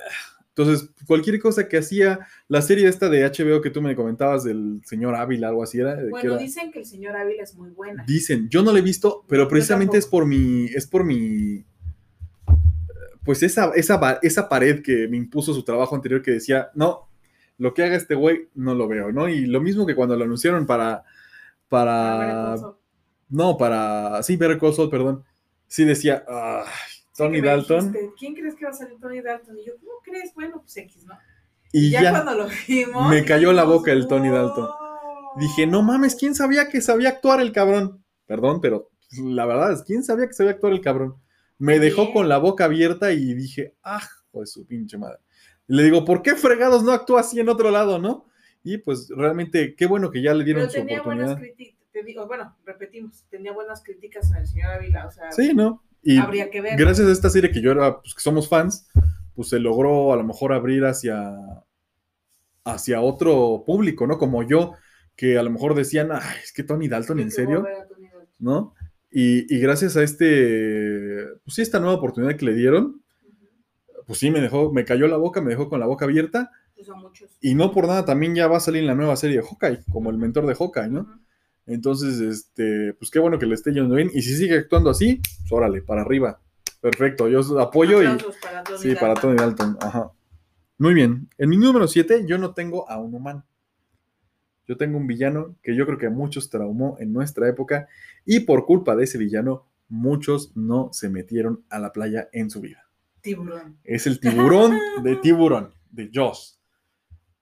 entonces, 0.50 0.90
cualquier 1.06 1.40
cosa 1.40 1.68
que 1.68 1.78
hacía, 1.78 2.20
la 2.48 2.62
serie 2.62 2.88
esta 2.88 3.08
de 3.08 3.24
HBO 3.24 3.62
que 3.62 3.70
tú 3.70 3.82
me 3.82 3.96
comentabas 3.96 4.44
del 4.44 4.82
señor 4.84 5.16
Ávila, 5.16 5.50
algo 5.50 5.62
así 5.64 5.80
era. 5.80 5.96
que 5.98 6.10
Bueno, 6.10 6.34
era- 6.34 6.42
dicen 6.42 6.72
que 6.72 6.80
el 6.80 6.86
señor 6.86 7.16
Ávila 7.16 7.44
es 7.44 7.56
muy 7.56 7.70
buena. 7.70 8.04
Dicen, 8.08 8.50
yo 8.50 8.64
no 8.64 8.72
la 8.74 8.80
he 8.80 8.82
visto, 8.82 9.24
pero 9.28 9.48
precisamente 9.48 9.98
es 9.98 10.08
por 10.08 10.26
mi, 10.26 10.66
es 10.66 10.88
por 10.88 11.04
mi, 11.04 11.64
pues 13.24 13.44
esa, 13.44 13.72
esa, 13.76 14.20
esa 14.22 14.50
pared 14.50 14.82
que 14.82 15.08
me 15.08 15.18
impuso 15.18 15.54
su 15.54 15.64
trabajo 15.64 15.96
anterior 15.96 16.22
que 16.22 16.32
decía, 16.32 16.70
no, 16.76 17.10
lo 17.58 17.74
que 17.74 17.84
haga 17.84 17.96
este 17.96 18.16
güey 18.16 18.50
no 18.56 18.76
lo 18.76 18.88
veo, 18.88 19.12
¿no? 19.12 19.28
Y 19.30 19.46
lo 19.46 19.62
mismo 19.62 19.86
que 19.86 19.96
cuando 19.96 20.16
lo 20.16 20.24
anunciaron 20.26 20.66
para, 20.66 21.04
para. 21.70 22.56
No, 23.30 23.58
para, 23.58 24.22
sí, 24.24 24.36
Better 24.38 24.58
Call 24.60 24.74
Saul, 24.74 24.90
perdón, 24.90 25.24
sí 25.68 25.84
decía, 25.86 26.24
"Ay, 26.28 26.66
Sí, 26.92 27.24
Tony 27.24 27.40
Dalton, 27.42 27.94
dijiste, 27.94 28.14
¿Quién 28.20 28.34
crees 28.36 28.56
que 28.56 28.66
va 28.66 28.72
a 28.72 28.74
salir 28.74 29.00
Tony 29.00 29.22
Dalton? 29.22 29.58
Y 29.58 29.66
yo, 29.66 29.74
¿cómo 29.80 29.92
crees? 30.04 30.34
Bueno, 30.34 30.60
pues 30.62 30.76
X, 30.76 31.06
¿no? 31.06 31.14
y 31.72 31.90
ya, 31.90 32.04
ya, 32.04 32.12
cuando 32.12 32.36
lo 32.44 32.48
vimos. 32.68 33.10
me 33.10 33.24
cayó 33.26 33.52
la 33.54 33.64
boca 33.64 33.92
el 33.92 34.08
Tony 34.08 34.30
Dalton. 34.30 34.68
Dije, 35.38 35.66
no 35.68 35.82
mames, 35.82 36.16
¿quién 36.16 36.36
sabía 36.36 36.70
que 36.70 36.80
sabía 36.82 37.10
actuar 37.10 37.42
el 37.42 37.52
cabrón? 37.52 38.04
Perdón, 38.26 38.60
pero 38.62 38.90
la 39.12 39.46
verdad 39.46 39.72
es, 39.74 39.84
¿quién 39.84 40.04
sabía 40.04 40.28
que 40.28 40.34
sabía 40.34 40.52
actuar 40.54 40.74
el 40.74 40.82
cabrón? 40.82 41.16
Me 41.58 41.80
dejó 41.80 42.04
Bien. 42.04 42.14
con 42.14 42.30
la 42.30 42.38
boca 42.38 42.66
abierta 42.66 43.12
y 43.14 43.34
dije, 43.34 43.76
ah, 43.84 44.02
de 44.34 44.46
su 44.46 44.66
pinche 44.66 44.98
madre. 44.98 45.20
Y 45.68 45.76
le 45.76 45.84
digo, 45.84 46.04
¿por 46.06 46.22
qué 46.22 46.36
fregados 46.36 46.84
no 46.84 46.92
actúa 46.92 47.22
así 47.22 47.40
en 47.40 47.48
otro 47.50 47.72
lado, 47.72 47.98
no? 48.00 48.26
Y 48.64 48.78
pues 48.80 49.10
realmente, 49.16 49.76
qué 49.76 49.86
bueno 49.86 50.12
que 50.12 50.22
ya 50.22 50.34
le 50.34 50.44
dieron 50.44 50.64
Pero 50.64 50.72
su 50.72 50.78
tenía 50.80 51.02
buenas 51.02 51.32
oportunidad. 51.32 51.56
críticas. 51.56 51.75
Te 51.96 52.04
digo, 52.04 52.28
bueno, 52.28 52.54
repetimos, 52.66 53.24
tenía 53.30 53.54
buenas 53.54 53.82
críticas 53.82 54.30
en 54.30 54.40
el 54.40 54.48
señor 54.48 54.72
Ávila. 54.74 55.08
O 55.08 55.12
sea, 55.12 55.32
Sí, 55.32 55.54
¿no? 55.54 55.82
Y 56.04 56.18
habría 56.18 56.50
que 56.50 56.60
ver. 56.60 56.78
gracias 56.78 57.08
a 57.08 57.12
esta 57.14 57.30
serie 57.30 57.52
que 57.52 57.62
yo 57.62 57.72
era, 57.72 58.02
pues 58.02 58.14
que 58.14 58.20
somos 58.20 58.50
fans, 58.50 58.90
pues 59.34 59.48
se 59.48 59.60
logró 59.60 60.12
a 60.12 60.18
lo 60.18 60.26
mejor 60.26 60.52
abrir 60.52 60.84
hacia, 60.84 61.34
hacia 62.66 63.00
otro 63.00 63.64
público, 63.66 64.08
¿no? 64.08 64.18
Como 64.18 64.44
yo, 64.44 64.74
que 65.16 65.38
a 65.38 65.44
lo 65.44 65.50
mejor 65.52 65.74
decían, 65.74 66.10
ay, 66.12 66.40
es 66.44 66.52
que 66.52 66.64
Tony 66.64 66.90
Dalton, 66.90 67.22
¿en 67.22 67.32
serio? 67.32 67.66
¿No? 68.40 68.76
Y, 69.10 69.56
y 69.56 69.60
gracias 69.62 69.96
a 69.96 70.04
este, 70.04 71.24
pues 71.46 71.56
sí, 71.56 71.62
esta 71.62 71.80
nueva 71.80 71.96
oportunidad 71.96 72.36
que 72.36 72.44
le 72.46 72.56
dieron, 72.56 73.02
pues 74.06 74.20
sí, 74.20 74.32
me 74.32 74.42
dejó, 74.42 74.74
me 74.74 74.84
cayó 74.84 75.08
la 75.08 75.16
boca, 75.16 75.40
me 75.40 75.52
dejó 75.52 75.70
con 75.70 75.80
la 75.80 75.86
boca 75.86 76.04
abierta, 76.04 76.52
Pues 76.76 76.90
a 76.90 76.96
y 77.40 77.56
no 77.56 77.72
por 77.72 77.88
nada 77.88 78.04
también 78.04 78.36
ya 78.36 78.48
va 78.48 78.58
a 78.58 78.60
salir 78.60 78.84
la 78.84 78.96
nueva 78.96 79.16
serie 79.16 79.38
de 79.38 79.44
Hawkeye, 79.44 79.86
como 79.90 80.10
el 80.10 80.18
mentor 80.18 80.46
de 80.46 80.56
Hawkeye, 80.56 80.90
¿no? 80.90 81.24
Entonces, 81.68 82.20
este, 82.20 82.94
pues 82.94 83.10
qué 83.10 83.20
bueno 83.20 83.40
que 83.40 83.46
le 83.46 83.56
esté 83.56 83.74
yendo 83.74 83.96
bien, 83.96 84.12
y 84.14 84.22
si 84.22 84.36
sigue 84.36 84.58
actuando 84.58 84.90
así, 84.90 85.22
pues 85.40 85.52
órale, 85.52 85.82
para 85.82 86.02
arriba. 86.02 86.40
Perfecto, 86.80 87.28
yo 87.28 87.42
apoyo 87.60 88.04
y... 88.04 88.06
Para 88.42 88.64
Tony 88.64 88.78
Sí, 88.78 88.96
para. 88.96 89.14
Tony 89.16 89.36
Dalton, 89.36 89.78
ajá. 89.82 90.12
Muy 90.78 90.94
bien. 90.94 91.30
En 91.38 91.50
mi 91.50 91.58
número 91.58 91.88
7 91.88 92.26
yo 92.28 92.38
no 92.38 92.54
tengo 92.54 92.90
a 92.90 93.00
un 93.00 93.16
humano. 93.16 93.46
Yo 94.68 94.78
tengo 94.78 94.98
un 94.98 95.08
villano 95.08 95.56
que 95.64 95.76
yo 95.76 95.86
creo 95.86 95.98
que 95.98 96.08
a 96.08 96.12
muchos 96.12 96.50
traumó 96.50 96.98
en 97.00 97.14
nuestra 97.14 97.48
época 97.48 97.88
y 98.26 98.42
por 98.42 98.66
culpa 98.66 98.96
de 98.96 99.06
ese 99.06 99.18
villano 99.18 99.66
muchos 99.88 100.56
no 100.56 100.90
se 100.92 101.10
metieron 101.10 101.64
a 101.70 101.80
la 101.80 101.94
playa 101.94 102.28
en 102.34 102.50
su 102.50 102.62
vida. 102.62 102.90
Tiburón. 103.22 103.80
Es 103.84 104.06
el 104.06 104.20
tiburón 104.20 104.78
de 105.04 105.16
tiburón, 105.22 105.74
de 105.92 106.12
Joss. 106.14 106.60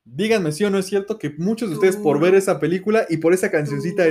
Díganme 0.05 0.51
si 0.51 0.63
o 0.65 0.69
no 0.69 0.77
es 0.77 0.85
cierto 0.85 1.17
que 1.17 1.29
muchos 1.37 1.69
de 1.69 1.75
ustedes 1.75 1.95
por 1.95 2.19
ver 2.19 2.35
esa 2.35 2.59
película 2.59 3.05
y 3.09 3.17
por 3.17 3.33
esa 3.33 3.49
cancioncita 3.51 4.05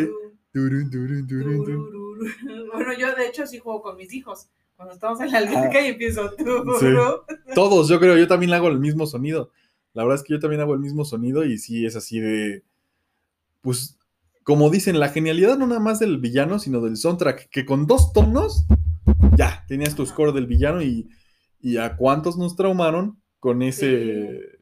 tururú. 0.52 1.88
Bueno, 2.72 2.92
yo 2.96 3.14
de 3.14 3.26
hecho 3.26 3.46
sí 3.46 3.58
juego 3.58 3.82
con 3.82 3.96
mis 3.96 4.14
hijos. 4.14 4.48
Cuando 4.76 4.94
estamos 4.94 5.20
en 5.20 5.30
la 5.32 5.38
alberca 5.38 5.80
y 5.80 5.88
empiezo. 5.88 6.30
Todos, 7.54 7.88
yo 7.88 8.00
creo, 8.00 8.16
yo 8.16 8.26
también 8.26 8.52
hago 8.52 8.68
el 8.68 8.80
mismo 8.80 9.06
sonido. 9.06 9.50
La 9.92 10.04
verdad 10.04 10.20
es 10.20 10.24
que 10.24 10.32
yo 10.32 10.40
también 10.40 10.60
hago 10.60 10.74
el 10.74 10.80
mismo 10.80 11.04
sonido 11.04 11.44
y 11.44 11.58
sí 11.58 11.84
es 11.84 11.96
así 11.96 12.20
de. 12.20 12.64
Pues, 13.60 13.98
como 14.42 14.70
dicen, 14.70 14.98
la 14.98 15.10
genialidad 15.10 15.58
no 15.58 15.66
nada 15.66 15.80
más 15.80 15.98
del 15.98 16.18
villano, 16.18 16.58
sino 16.58 16.80
del 16.80 16.96
soundtrack, 16.96 17.48
que 17.50 17.64
con 17.64 17.86
dos 17.86 18.12
tonos, 18.12 18.66
ya, 19.36 19.64
tenías 19.68 19.94
tu 19.94 20.04
score 20.04 20.32
del 20.32 20.46
villano 20.46 20.82
y, 20.82 21.08
y 21.60 21.76
a 21.76 21.96
cuántos 21.96 22.36
nos 22.36 22.56
traumaron 22.56 23.22
con 23.38 23.62
ese. 23.62 24.61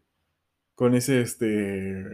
Con 0.80 0.94
ese, 0.94 1.20
este. 1.20 2.06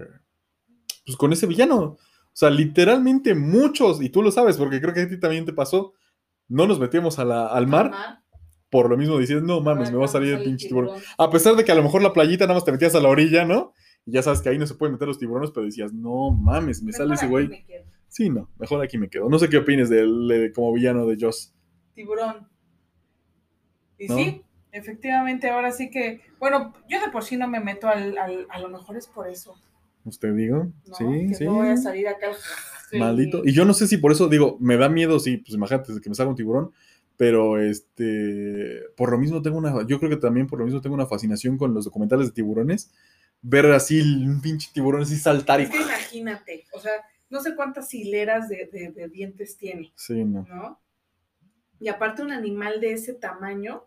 Pues 1.05 1.16
con 1.16 1.33
ese 1.33 1.46
villano. 1.46 1.79
O 1.81 1.98
sea, 2.33 2.50
literalmente 2.50 3.33
muchos, 3.37 4.02
y 4.02 4.09
tú 4.09 4.24
lo 4.24 4.33
sabes, 4.33 4.57
porque 4.57 4.81
creo 4.81 4.92
que 4.92 5.02
a 5.02 5.09
ti 5.09 5.20
también 5.20 5.44
te 5.44 5.52
pasó, 5.52 5.92
no 6.48 6.66
nos 6.66 6.81
metíamos 6.81 7.20
a 7.20 7.24
la- 7.24 7.46
al 7.46 7.68
mar 7.68 7.92
por 8.70 8.90
lo 8.90 8.96
mismo 8.96 9.16
dices, 9.18 9.40
no 9.40 9.61
mames, 9.61 9.92
me 9.92 9.98
va 9.98 10.07
a 10.07 10.09
salir 10.09 10.35
el 10.35 10.42
pinche 10.42 10.66
tiburón. 10.66 10.98
A 11.16 11.31
pesar 11.31 11.55
de 11.55 11.64
que 11.64 11.70
a 11.70 11.76
lo 11.76 11.85
mejor 11.85 12.02
la 12.02 12.12
playita 12.12 12.44
nada 12.46 12.55
más 12.55 12.64
te 12.64 12.72
metías 12.72 12.96
a 12.96 13.00
la 13.00 13.09
orilla, 13.09 13.44
¿no? 13.44 13.72
Y 14.05 14.11
ya 14.11 14.22
sabes 14.22 14.42
que 14.42 14.48
ahí 14.48 14.59
no 14.59 14.66
se 14.66 14.74
pueden 14.74 14.94
meter 14.94 15.07
los 15.07 15.20
tiburones, 15.20 15.52
pero 15.52 15.64
decías, 15.64 15.92
no 15.92 16.33
mames, 16.33 16.83
me 16.83 16.92
sale 16.92 17.14
ese 17.14 17.29
güey. 17.29 17.64
Sí, 18.09 18.31
no, 18.31 18.50
mejor 18.59 18.83
aquí 18.83 18.98
me 18.98 19.09
quedo. 19.09 19.29
No 19.29 19.38
sé 19.38 19.48
qué 19.48 19.59
opines 19.59 19.88
de 19.88 20.00
él 20.00 20.52
como 20.57 20.72
villano 20.72 21.07
de 21.07 21.16
Joss. 21.20 21.55
Tiburón. 21.94 22.48
Y 23.96 24.09
¿No? 24.09 24.16
sí, 24.16 24.42
efectivamente, 24.76 25.48
ahora 25.48 25.72
sí 25.72 25.90
que. 25.90 26.20
Bueno, 26.38 26.72
yo 26.88 27.00
de 27.00 27.10
por 27.10 27.24
sí 27.24 27.36
no 27.36 27.48
me 27.48 27.60
meto 27.60 27.88
al. 27.88 28.16
al- 28.18 28.46
a 28.50 28.60
lo 28.60 28.68
mejor 28.68 28.96
es 28.96 29.06
por 29.06 29.28
eso. 29.28 29.54
¿Usted 30.04 30.34
digo? 30.34 30.68
¿no? 30.86 30.94
Sí, 30.94 31.27
que 31.29 31.35
sí. 31.35 31.44
no 31.44 31.54
voy 31.54 31.68
a 31.68 31.77
salir 31.77 32.06
acá. 32.08 32.29
Sí. 32.90 32.98
Maldito. 32.98 33.42
Y 33.44 33.52
yo 33.52 33.64
no 33.64 33.74
sé 33.74 33.88
si 33.88 33.96
por 33.98 34.12
eso 34.12 34.29
digo, 34.29 34.56
me 34.60 34.77
da 34.77 34.88
miedo, 34.88 35.18
sí, 35.18 35.38
pues 35.38 35.54
imagínate 35.54 36.00
que 36.00 36.08
me 36.08 36.14
salga 36.14 36.31
un 36.31 36.37
tiburón, 36.37 36.70
pero 37.16 37.60
este, 37.60 38.83
por 38.96 39.10
lo 39.10 39.18
mismo 39.18 39.42
tengo 39.42 39.58
una, 39.58 39.85
yo 39.87 39.98
creo 39.98 40.08
que 40.10 40.16
también 40.16 40.46
por 40.46 40.60
lo 40.60 40.64
mismo 40.64 40.81
tengo 40.81 40.94
una 40.94 41.06
fascinación 41.06 41.58
con 41.58 41.74
los 41.74 41.85
documentales 41.87 42.27
de 42.29 42.33
tiburones, 42.33 42.92
ver 43.42 43.66
así 43.72 44.00
un 44.00 44.40
pinche 44.40 44.70
tiburón 44.72 45.02
así 45.02 45.16
saltar 45.16 45.60
y... 45.60 45.64
Es 45.64 45.70
que 45.70 45.79
imagínate, 45.83 46.64
o 46.72 46.79
sea, 46.79 46.92
no 47.29 47.40
sé 47.40 47.56
cuántas 47.56 47.92
hileras 47.92 48.48
de, 48.48 48.68
de- 48.72 48.92
de 48.92 49.08
dientes 49.08 49.56
tiene, 49.56 49.92
Sí, 49.96 50.24
no. 50.24 50.46
¿no? 50.48 50.81
Y 51.81 51.88
aparte 51.88 52.22
un 52.22 52.31
animal 52.31 52.81
de 52.81 52.92
ese 52.92 53.14
tamaño, 53.14 53.83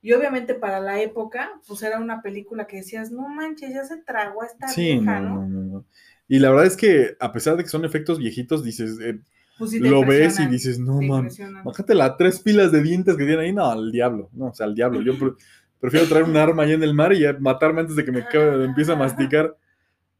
y 0.00 0.12
obviamente 0.12 0.54
para 0.54 0.80
la 0.80 1.00
época, 1.00 1.60
pues 1.66 1.82
era 1.82 1.98
una 1.98 2.22
película 2.22 2.66
que 2.66 2.78
decías, 2.78 3.10
no 3.10 3.28
manches, 3.28 3.72
ya 3.74 3.84
se 3.84 3.96
tragó 3.98 4.42
a 4.42 4.46
esta 4.46 4.68
Sí, 4.72 4.94
vieja, 4.94 5.20
no, 5.20 5.28
¿no? 5.28 5.34
no, 5.42 5.48
no, 5.48 5.60
no. 5.78 5.84
Y 6.28 6.38
la 6.38 6.50
verdad 6.50 6.66
es 6.66 6.76
que 6.76 7.16
a 7.20 7.32
pesar 7.32 7.56
de 7.56 7.62
que 7.64 7.70
son 7.70 7.84
efectos 7.84 8.18
viejitos, 8.18 8.62
dices, 8.62 8.98
eh, 9.00 9.18
Pues 9.58 9.70
sí 9.70 9.78
lo 9.80 10.04
ves 10.04 10.38
y 10.40 10.46
dices, 10.46 10.78
no 10.78 11.02
impresionan. 11.02 11.64
bájate 11.64 11.94
las 11.94 12.16
tres 12.16 12.40
pilas 12.40 12.70
de 12.70 12.82
dientes 12.82 13.16
que 13.16 13.24
tiene 13.24 13.42
ahí, 13.42 13.52
no, 13.52 13.64
al 13.70 13.90
diablo, 13.90 14.28
no, 14.32 14.46
o 14.48 14.54
sea, 14.54 14.66
al 14.66 14.74
diablo. 14.74 15.00
Yo 15.00 15.18
pre- 15.18 15.32
prefiero 15.80 16.06
traer 16.06 16.24
un 16.24 16.36
arma 16.36 16.64
ahí 16.64 16.72
en 16.72 16.82
el 16.82 16.94
mar 16.94 17.12
y 17.12 17.20
ya 17.20 17.32
matarme 17.40 17.80
antes 17.80 17.96
de 17.96 18.04
que 18.04 18.12
me 18.12 18.20
empiece 18.64 18.92
a 18.92 18.96
masticar, 18.96 19.56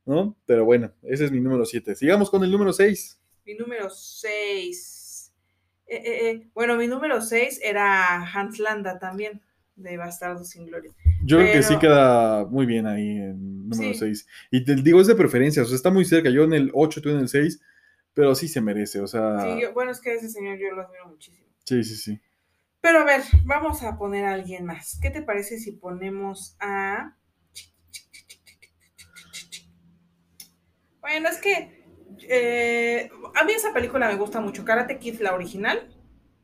¿no? 0.07 0.37
Pero 0.47 0.65
bueno, 0.65 0.93
ese 1.03 1.27
es 1.27 1.33
mi 1.33 1.41
número 1.41 1.65
7. 1.67 1.95
Sigamos 1.95 2.31
con 2.31 2.43
el 2.45 2.51
número 2.51 2.73
6. 2.73 3.21
Mi 3.45 3.55
número 3.55 3.91
6. 3.91 5.33
bueno, 6.55 6.77
mi 6.77 6.87
número 6.87 7.21
6 7.21 7.61
era 7.63 8.23
Hans 8.23 8.59
Landa 8.59 8.99
también, 8.99 9.41
de 9.79 9.97
Bastardo 9.97 10.45
sin 10.45 10.67
Gloria. 10.67 10.93
Yo 11.25 11.39
creo 11.39 11.53
que 11.53 11.63
sí 11.63 11.79
queda 11.79 12.45
muy 12.47 12.67
bien 12.67 12.87
ahí 12.87 13.17
en 13.17 13.69
número 13.69 13.93
Sí. 13.93 13.99
6. 14.01 14.27
Y 14.51 14.65
te 14.65 14.75
digo, 14.77 15.01
es 15.01 15.07
de 15.07 15.15
preferencia, 15.15 15.63
o 15.63 15.65
sea, 15.67 15.77
está 15.77 15.91
muy 15.91 16.05
cerca. 16.05 16.31
Yo 16.31 16.45
en 16.45 16.53
el 16.53 16.71
8, 16.75 17.01
tú 17.03 17.11
en 17.11 17.19
el 17.19 17.29
6, 17.29 17.61
pero 18.15 18.35
sí 18.35 18.49
se 18.49 18.61
merece, 18.61 19.01
o 19.01 19.07
sea. 19.07 19.39
Sí, 19.41 19.63
yo- 19.63 19.73
bueno, 19.73 19.91
es 19.91 20.01
que 20.01 20.15
ese 20.15 20.29
señor 20.29 20.59
yo 20.59 20.75
lo 20.75 20.83
admiro 20.83 21.07
muchísimo. 21.09 21.47
sí, 21.65 21.83
sí, 21.85 21.97
sí. 21.97 22.21
Pero 22.81 23.01
a 23.01 23.05
ver, 23.05 23.23
vamos 23.45 23.83
a 23.83 23.99
poner 23.99 24.25
a 24.25 24.33
alguien 24.35 24.65
más. 24.65 24.99
¿Qué 25.03 25.11
te 25.11 25.21
parece 25.23 25.59
si 25.59 25.73
ponemos 25.73 26.57
a... 26.61 27.17
Bueno, 31.01 31.29
es 31.29 31.39
que 31.39 31.83
eh, 32.29 33.11
a 33.35 33.45
mí 33.45 33.53
esa 33.53 33.73
película 33.73 34.09
me 34.09 34.17
gusta 34.17 34.41
mucho. 34.41 34.65
Karate 34.65 34.99
Kid, 34.99 35.21
la 35.21 35.35
original, 35.35 35.89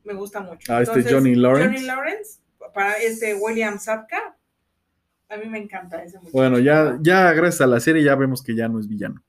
me 0.05 0.15
gusta 0.15 0.41
mucho. 0.41 0.73
Ah, 0.73 0.83
este 0.83 1.03
Johnny 1.13 1.35
Lawrence. 1.35 1.67
Johnny 1.77 1.87
Lawrence, 1.87 2.41
para 2.75 2.95
este 2.95 3.35
William 3.35 3.79
Sapka, 3.79 4.37
a 5.29 5.37
mí 5.37 5.49
me 5.49 5.59
encanta 5.59 6.03
ese 6.03 6.19
muchacho. 6.19 6.33
Bueno, 6.37 6.59
ya, 6.59 6.99
ya 7.01 7.33
gracias 7.33 7.61
a 7.63 7.67
la 7.67 7.81
serie 7.81 8.03
ya 8.05 8.15
vemos 8.15 8.43
que 8.43 8.55
ya 8.55 8.69
no 8.69 8.79
es 8.81 8.89
villano. 8.89 9.23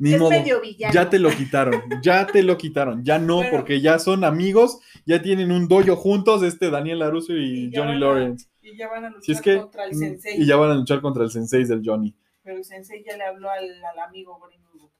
Ni 0.00 0.12
es 0.14 0.20
modo. 0.20 0.30
medio 0.30 0.60
villano. 0.60 0.94
Ya 0.94 1.10
te 1.10 1.18
lo 1.18 1.30
quitaron, 1.30 1.82
ya 2.02 2.26
te 2.26 2.42
lo 2.42 2.56
quitaron, 2.56 3.02
ya 3.04 3.18
no, 3.18 3.36
Bueno. 3.36 3.50
porque 3.50 3.80
ya 3.80 3.98
son 3.98 4.22
amigos, 4.24 4.78
ya 5.06 5.20
tienen 5.22 5.50
un 5.50 5.66
dojo 5.66 5.96
juntos, 5.96 6.42
este 6.44 6.70
Daniel 6.70 7.00
Laruso 7.00 7.32
y, 7.34 7.72
Johnny 7.74 7.92
a- 7.92 7.98
Lawrence. 7.98 8.46
Y 8.62 8.76
ya 8.76 8.88
van 8.88 9.06
a 9.06 9.08
luchar 9.08 9.22
Si 9.24 9.32
es 9.32 9.40
que, 9.40 9.56
contra 9.58 9.84
el 9.86 9.94
sensei. 9.94 10.40
y 10.40 10.46
ya 10.46 10.56
van 10.56 10.70
a 10.70 10.74
luchar 10.74 11.00
contra 11.00 11.24
el 11.24 11.30
sensei 11.30 11.64
del 11.64 11.82
Johnny. 11.84 12.14
Pero 12.44 12.58
el 12.58 12.64
sensei 12.64 13.02
ya 13.02 13.16
le 13.16 13.24
habló 13.24 13.50
al, 13.50 13.64
al 13.84 13.98
amigo 14.06 14.38
gringo. 14.46 14.92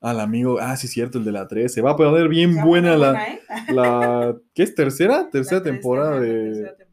Al 0.00 0.18
amigo, 0.20 0.58
ah, 0.60 0.76
sí, 0.76 0.88
cierto, 0.88 1.18
el 1.18 1.24
de 1.24 1.30
la 1.32 1.46
13. 1.46 1.80
Va 1.80 1.92
a 1.92 1.96
poner 1.96 2.28
bien 2.28 2.50
Se 2.50 2.56
va 2.56 2.62
a 2.62 2.66
buena 2.66 2.96
la, 2.96 3.10
buena, 3.12 3.26
¿eh? 3.28 3.40
la, 3.72 4.36
¿qué 4.52 4.64
es? 4.64 4.74
¿Tercera? 4.74 5.30
Tercera 5.30 5.58
La 5.58 5.62
temporada 5.64 6.18
tercera- 6.20 6.32
de, 6.32 6.44
tercera 6.50 6.76
temporada 6.76 6.76
de 6.76 6.91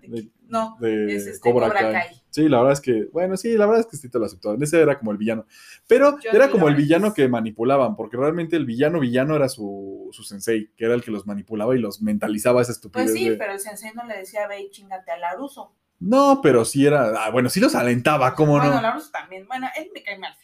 Karate 0.00 0.10
Kid. 0.10 0.28
No, 0.48 0.76
de 0.80 1.14
es 1.16 1.26
este 1.26 1.40
Cobra, 1.40 1.68
Cobra 1.68 1.80
Kai. 1.80 1.92
Kai. 1.92 2.16
Sí, 2.30 2.48
la 2.48 2.58
verdad 2.58 2.72
es 2.72 2.80
que, 2.80 3.08
bueno, 3.12 3.36
sí, 3.36 3.56
la 3.56 3.66
verdad 3.66 3.80
es 3.80 3.86
que 3.86 3.96
sí 3.96 4.08
te 4.08 4.18
lo 4.18 4.26
aceptó. 4.26 4.54
Ese 4.60 4.80
era 4.80 4.98
como 4.98 5.12
el 5.12 5.16
villano. 5.18 5.46
Pero 5.86 6.12
Johnny 6.12 6.24
era 6.32 6.50
como 6.50 6.68
el 6.68 6.74
villano 6.74 7.14
que 7.14 7.28
manipulaban, 7.28 7.96
porque 7.96 8.16
realmente 8.16 8.56
el 8.56 8.66
villano 8.66 9.00
villano 9.00 9.36
era 9.36 9.48
su, 9.48 10.08
su 10.12 10.22
sensei, 10.22 10.70
que 10.76 10.84
era 10.84 10.94
el 10.94 11.02
que 11.02 11.10
los 11.10 11.26
manipulaba 11.26 11.74
y 11.76 11.78
los 11.80 12.02
mentalizaba 12.02 12.60
esa 12.62 12.72
estupidez. 12.72 13.10
Pues 13.10 13.18
sí, 13.18 13.28
de- 13.30 13.36
pero 13.36 13.52
el 13.52 13.60
sensei 13.60 13.92
no 13.94 14.04
le 14.04 14.16
decía, 14.18 14.46
ve 14.48 14.62
y 14.62 14.70
chingate 14.70 15.10
a 15.10 15.16
Laruso. 15.18 15.74
No, 16.00 16.40
pero 16.42 16.64
sí 16.64 16.84
era, 16.84 17.12
ah, 17.24 17.30
bueno, 17.30 17.48
sí 17.48 17.60
los 17.60 17.74
alentaba, 17.74 18.34
¿cómo 18.34 18.52
bueno, 18.58 18.74
no? 18.74 18.82
Laruso 18.82 19.10
también. 19.10 19.46
Bueno, 19.46 19.68
él 19.78 19.88
me 19.94 20.02
cae 20.02 20.18
mal. 20.18 20.34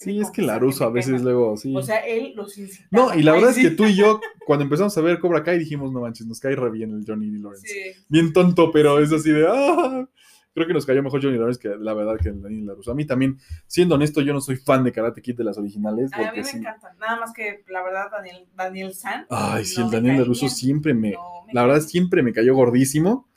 Sí, 0.00 0.18
es 0.18 0.30
que 0.30 0.40
Laruso 0.40 0.84
a 0.84 0.90
veces 0.90 1.20
luego, 1.20 1.58
sí. 1.58 1.76
O 1.76 1.82
sea, 1.82 1.98
él 1.98 2.32
los 2.34 2.56
incitaba. 2.56 2.88
no, 2.90 3.18
y 3.18 3.22
la 3.22 3.32
verdad 3.32 3.50
es 3.50 3.58
que 3.58 3.70
tú 3.70 3.84
y 3.84 3.94
yo, 3.94 4.18
cuando 4.46 4.62
empezamos 4.64 4.96
a 4.96 5.00
ver 5.02 5.18
Cobra 5.18 5.42
Kai, 5.42 5.58
dijimos, 5.58 5.92
no 5.92 6.00
manches, 6.00 6.26
nos 6.26 6.40
cae 6.40 6.56
re 6.56 6.70
bien 6.70 6.90
el 6.92 7.04
Johnny 7.06 7.30
Lawrence. 7.38 7.68
Sí. 7.68 8.02
bien 8.08 8.32
tonto, 8.32 8.72
pero 8.72 8.98
es 8.98 9.12
así 9.12 9.30
de, 9.30 9.46
ah, 9.46 10.08
creo 10.54 10.66
que 10.66 10.72
nos 10.72 10.86
cayó 10.86 11.02
mejor 11.02 11.22
Johnny 11.22 11.36
Lawrence 11.36 11.60
que 11.60 11.76
la 11.76 11.92
verdad 11.92 12.16
que 12.16 12.30
el 12.30 12.40
Daniel 12.40 12.66
LaRusso. 12.66 12.92
A 12.92 12.94
mí 12.94 13.04
también, 13.04 13.38
siendo 13.66 13.94
honesto, 13.96 14.22
yo 14.22 14.32
no 14.32 14.40
soy 14.40 14.56
fan 14.56 14.84
de 14.84 14.92
Karate 14.92 15.20
Kid 15.20 15.36
de 15.36 15.44
las 15.44 15.58
originales, 15.58 16.10
Ay, 16.14 16.24
a 16.24 16.32
mí 16.32 16.38
me 16.38 16.44
sí. 16.44 16.56
encantan. 16.56 16.96
Nada 16.98 17.20
más 17.20 17.32
que 17.34 17.62
la 17.68 17.82
verdad, 17.82 18.06
Daniel, 18.10 18.46
Daniel 18.56 18.94
San. 18.94 19.26
Ay, 19.28 19.66
sí, 19.66 19.80
no 19.80 19.86
el 19.86 19.90
Daniel 19.92 20.24
bien. 20.24 20.50
siempre 20.50 20.94
me, 20.94 21.12
No 21.12 21.44
me 21.46 21.52
la 21.52 21.66
verdad 21.66 21.80
siempre 21.82 22.22
me 22.22 22.32
cayó 22.32 22.54
gordísimo, 22.54 23.28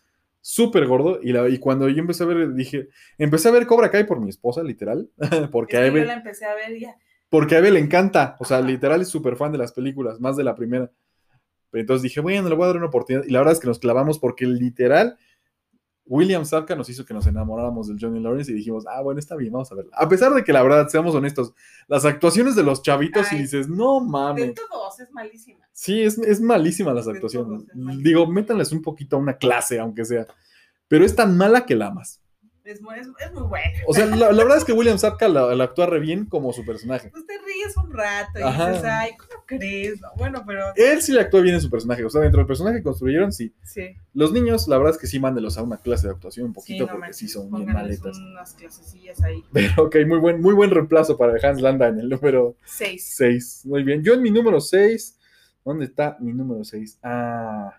súper 0.46 0.86
gordo, 0.88 1.20
y, 1.24 1.32
la- 1.32 1.48
y 1.50 1.58
cuando 1.58 1.88
yo 1.90 2.00
empecé 2.00 2.24
a 2.24 2.28
ver, 2.28 2.54
dije, 2.54 2.90
empecé 3.18 3.48
a 3.48 3.52
ver 3.52 3.66
Cobra 3.66 3.90
Kai 3.90 4.06
por 4.06 4.20
mi 4.20 4.30
esposa, 4.30 4.62
literal, 4.62 5.10
porque 5.52 5.78
a 5.78 5.82
yo 5.82 5.88
Eve, 5.88 6.06
la 6.06 6.16
empecé 6.16 6.46
a 6.46 6.54
ver 6.54 6.78
ya. 6.78 6.96
porque 7.30 7.56
a 7.56 7.60
Eve 7.60 7.72
le 7.72 7.80
encanta, 7.80 8.36
o 8.40 8.46
sea, 8.46 8.58
Ajá. 8.58 8.68
literal 8.68 9.02
es 9.02 9.08
súper 9.08 9.38
fan 9.38 9.54
de 9.54 9.58
las 9.58 9.72
películas, 9.72 10.20
más 10.20 10.36
de 10.36 10.44
la 10.44 10.54
primera. 10.54 10.92
Pero 11.72 11.82
entonces 11.82 12.04
dije, 12.04 12.20
bueno, 12.20 12.50
le 12.50 12.56
voy 12.56 12.66
a 12.66 12.68
dar 12.68 12.78
una 12.78 12.88
oportunidad. 12.88 13.26
Y 13.26 13.32
la 13.32 13.40
verdad 13.40 13.54
es 13.54 13.60
que 13.60 13.68
nos 13.68 13.80
clavamos 13.80 14.20
porque 14.20 14.46
literal, 14.46 15.18
William 16.06 16.44
Sapka 16.46 16.76
nos 16.76 16.90
hizo 16.90 17.06
que 17.06 17.14
nos 17.14 17.26
enamoráramos 17.28 17.88
del 17.88 17.98
Johnny 18.00 18.20
Lawrence 18.20 18.52
y 18.52 18.56
dijimos, 18.56 18.86
ah, 18.88 19.02
bueno, 19.02 19.20
está 19.20 19.36
bien, 19.36 19.54
vamos 19.54 19.72
a 19.72 19.76
verla. 19.76 19.92
A 19.96 20.10
pesar 20.10 20.34
de 20.34 20.44
que 20.44 20.52
la 20.52 20.62
verdad, 20.62 20.88
seamos 20.90 21.16
honestos, 21.16 21.54
las 21.88 22.04
actuaciones 22.06 22.56
de 22.56 22.64
los 22.64 22.82
chavitos 22.82 23.32
y 23.32 23.38
dices, 23.38 23.70
no 23.70 24.02
De 24.02 24.10
mames. 24.10 24.54
todos, 24.56 25.00
es 25.00 25.12
malísima. 25.12 25.60
Sí, 25.72 26.02
es, 26.02 26.18
es 26.18 26.42
malísima 26.42 26.94
las 26.94 27.06
De 27.06 27.14
actuaciones. 27.14 27.48
todos, 27.64 27.70
es 27.70 27.76
malísima. 27.76 28.04
Digo, 28.04 28.28
métanles 28.28 28.72
un 28.72 28.82
poquito 28.82 29.16
a 29.16 29.20
una 29.20 29.38
clase, 29.38 29.80
aunque 29.80 30.04
sea. 30.06 30.28
Pero 30.88 31.06
es 31.06 31.16
tan 31.16 31.38
mala 31.38 31.66
que 31.66 31.76
la 31.76 31.88
amas. 31.88 32.22
Es 32.66 32.82
muy, 32.82 32.98
es, 32.98 33.08
es 33.20 33.34
muy 33.34 33.44
buena. 33.44 33.66
O 33.88 33.94
sea, 33.94 34.06
la, 34.06 34.32
la 34.32 34.44
verdad 34.44 34.58
es 34.58 34.64
que 34.64 34.72
William 34.72 34.98
Sapka 34.98 35.28
la, 35.28 35.54
la 35.54 35.66
actúa 35.66 35.86
re 35.86 36.00
bien 36.00 36.26
como 36.26 36.54
su 36.54 36.64
personaje. 36.66 37.10
Pues 37.10 37.26
te 37.28 37.34
ríes 37.40 37.76
un 37.76 37.92
rato 37.92 38.40
y 38.40 38.42
Ajá. 38.42 38.70
dices, 38.70 38.86
ay, 38.86 39.12
¿cómo 39.18 39.44
crees? 39.46 40.00
No, 40.00 40.08
Bueno, 40.16 40.44
pero 40.48 40.68
Él 40.78 41.02
sí 41.02 41.12
le 41.12 41.20
actúa 41.20 41.42
bien 41.42 41.56
en 41.56 41.62
su 41.62 41.70
personaje. 41.70 42.06
O 42.06 42.10
sea, 42.10 42.22
dentro 42.22 42.38
del 42.40 42.48
personaje 42.48 42.78
que 42.78 42.84
construyeron, 42.84 43.34
sí. 43.34 43.54
sí. 43.64 43.98
Los 44.14 44.32
niños, 44.32 44.70
la 44.70 44.78
verdad 44.78 44.94
es 44.94 44.98
que 45.02 45.08
sí, 45.08 45.20
mándelos 45.20 45.58
a 45.58 45.64
una 45.64 45.76
clase 45.78 46.08
de 46.08 46.14
actuación 46.14 46.46
un 46.48 46.52
Sí, 46.54 46.56
poquito 46.56 46.86
no 46.86 46.94
porque 46.94 47.14
sí 47.14 47.28
son 47.28 47.52
bien 47.52 47.74
maletas. 47.74 48.18
unas 48.18 48.54
clasecillas 48.54 49.22
ahí. 49.24 49.44
Pero 49.52 49.84
ok, 49.84 49.98
muy 50.08 50.20
buen, 50.20 50.40
muy 50.42 50.54
buen 50.54 50.70
reemplazo 50.72 51.18
para 51.18 51.34
Hans 51.46 51.62
Landa 51.62 51.90
en 51.90 52.00
el 52.00 52.08
número 52.08 52.56
Seis. 52.64 53.14
6. 53.18 53.64
Muy 53.66 53.84
bien. 53.84 54.04
Yo 54.04 54.14
en 54.14 54.22
mi 54.22 54.32
número 54.32 54.62
6. 54.62 55.20
¿Dónde 55.66 55.84
está 55.86 56.16
mi 56.22 56.32
número 56.34 56.64
6? 56.64 57.00
Ah. 57.04 57.78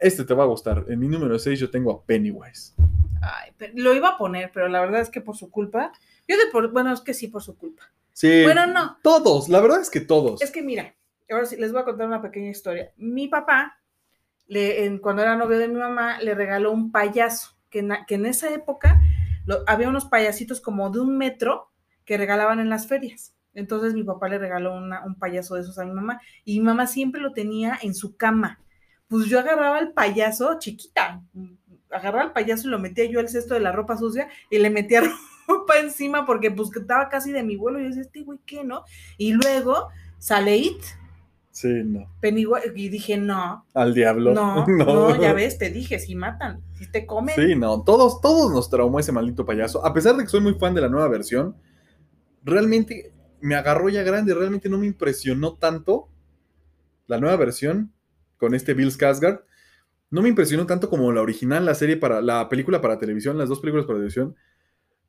Este 0.00 0.24
te 0.24 0.34
va 0.34 0.44
a 0.44 0.46
gustar. 0.46 0.84
En 0.88 0.98
mi 0.98 1.08
número 1.08 1.38
6 1.38 1.60
yo 1.60 1.70
tengo 1.70 1.92
a 1.92 2.02
Pennywise. 2.04 2.74
Ay, 3.22 3.52
lo 3.74 3.94
iba 3.94 4.08
a 4.10 4.18
poner, 4.18 4.50
pero 4.52 4.68
la 4.68 4.80
verdad 4.80 5.02
es 5.02 5.10
que 5.10 5.20
por 5.20 5.36
su 5.36 5.50
culpa. 5.50 5.92
Yo 6.26 6.36
de 6.38 6.46
por, 6.50 6.72
bueno, 6.72 6.92
es 6.92 7.00
que 7.02 7.12
sí, 7.12 7.28
por 7.28 7.42
su 7.42 7.56
culpa. 7.56 7.82
Sí. 8.12 8.42
Bueno, 8.44 8.66
no. 8.66 8.96
Todos, 9.02 9.48
la 9.48 9.60
verdad 9.60 9.80
es 9.80 9.90
que 9.90 10.00
todos. 10.00 10.40
Es 10.42 10.50
que 10.50 10.62
mira, 10.62 10.94
ahora 11.30 11.44
sí 11.44 11.56
les 11.56 11.72
voy 11.72 11.82
a 11.82 11.84
contar 11.84 12.06
una 12.06 12.22
pequeña 12.22 12.48
historia. 12.50 12.92
Mi 12.96 13.28
papá, 13.28 13.78
le, 14.46 14.86
en- 14.86 14.98
cuando 14.98 15.22
era 15.22 15.36
novio 15.36 15.58
de 15.58 15.68
mi 15.68 15.76
mamá, 15.78 16.18
le 16.20 16.34
regaló 16.34 16.72
un 16.72 16.90
payaso, 16.90 17.56
que, 17.68 17.82
na- 17.82 18.06
que 18.06 18.14
en 18.14 18.24
esa 18.26 18.48
época 18.54 19.00
lo- 19.44 19.62
había 19.66 19.88
unos 19.88 20.06
payasitos 20.06 20.60
como 20.62 20.88
de 20.90 21.00
un 21.00 21.18
metro 21.18 21.70
que 22.06 22.16
regalaban 22.16 22.58
en 22.58 22.70
las 22.70 22.86
ferias. 22.86 23.34
Entonces 23.52 23.92
mi 23.94 24.02
papá 24.04 24.28
le 24.28 24.38
regaló 24.38 24.74
una- 24.74 25.04
un 25.04 25.16
payaso 25.16 25.56
de 25.56 25.60
esos 25.62 25.78
a 25.78 25.84
mi 25.84 25.92
mamá 25.92 26.20
y 26.44 26.58
mi 26.58 26.64
mamá 26.66 26.86
siempre 26.86 27.20
lo 27.20 27.32
tenía 27.32 27.78
en 27.82 27.94
su 27.94 28.16
cama. 28.16 28.60
Pues 29.10 29.26
yo 29.26 29.40
agarraba 29.40 29.80
el 29.80 29.92
payaso 29.92 30.60
chiquita, 30.60 31.20
agarraba 31.90 32.26
el 32.26 32.32
payaso 32.32 32.68
y 32.68 32.70
lo 32.70 32.78
metía 32.78 33.06
yo 33.06 33.18
al 33.18 33.28
cesto 33.28 33.54
de 33.54 33.60
la 33.60 33.72
ropa 33.72 33.96
sucia 33.96 34.28
y 34.48 34.58
le 34.58 34.70
metía 34.70 35.02
ropa 35.48 35.78
encima 35.80 36.24
porque 36.24 36.52
pues 36.52 36.70
estaba 36.74 37.08
casi 37.08 37.32
de 37.32 37.42
mi 37.42 37.56
vuelo 37.56 37.80
y 37.80 37.82
yo 37.82 37.88
decía, 37.88 38.02
este 38.02 38.22
güey, 38.22 38.38
¿qué 38.46 38.62
no? 38.62 38.84
Y 39.18 39.32
luego 39.32 39.88
sale 40.18 40.58
It, 40.58 40.80
Sí, 41.50 41.82
no. 41.84 42.06
Pennywise, 42.20 42.72
y 42.74 42.88
dije, 42.88 43.16
no, 43.18 43.66
Al 43.74 43.92
diablo. 43.92 44.32
no, 44.34 44.66
no, 44.66 45.20
ya 45.20 45.32
ves, 45.32 45.58
te 45.58 45.70
dije, 45.70 45.98
si 45.98 46.14
matan, 46.14 46.62
si 46.74 46.90
te 46.90 47.06
comen. 47.06 47.34
Sí, 47.34 47.56
no. 47.56 47.82
Todos, 47.82 48.20
todos 48.20 48.52
nos 48.52 48.70
traumó 48.70 49.00
ese 49.00 49.10
maldito 49.10 49.44
payaso. 49.44 49.84
A 49.84 49.92
pesar 49.92 50.16
de 50.16 50.22
que 50.22 50.28
soy 50.28 50.40
muy 50.40 50.54
fan 50.54 50.74
de 50.74 50.80
la 50.80 50.88
nueva 50.88 51.08
versión, 51.08 51.56
realmente 52.44 53.12
me 53.40 53.56
agarró 53.56 53.88
ya 53.88 54.02
grande. 54.04 54.32
Realmente 54.32 54.68
no 54.68 54.78
me 54.78 54.86
impresionó 54.86 55.54
tanto 55.54 56.08
la 57.08 57.18
nueva 57.18 57.36
versión 57.36 57.92
con 58.40 58.54
este 58.56 58.74
Bill 58.74 58.90
Skarsgård. 58.90 59.44
No 60.10 60.22
me 60.22 60.30
impresionó 60.30 60.66
tanto 60.66 60.90
como 60.90 61.12
la 61.12 61.22
original, 61.22 61.64
la 61.66 61.74
serie 61.76 61.96
para 61.98 62.22
la 62.22 62.48
película 62.48 62.80
para 62.80 62.98
televisión, 62.98 63.38
las 63.38 63.48
dos 63.48 63.60
películas 63.60 63.86
para 63.86 63.98
televisión. 63.98 64.36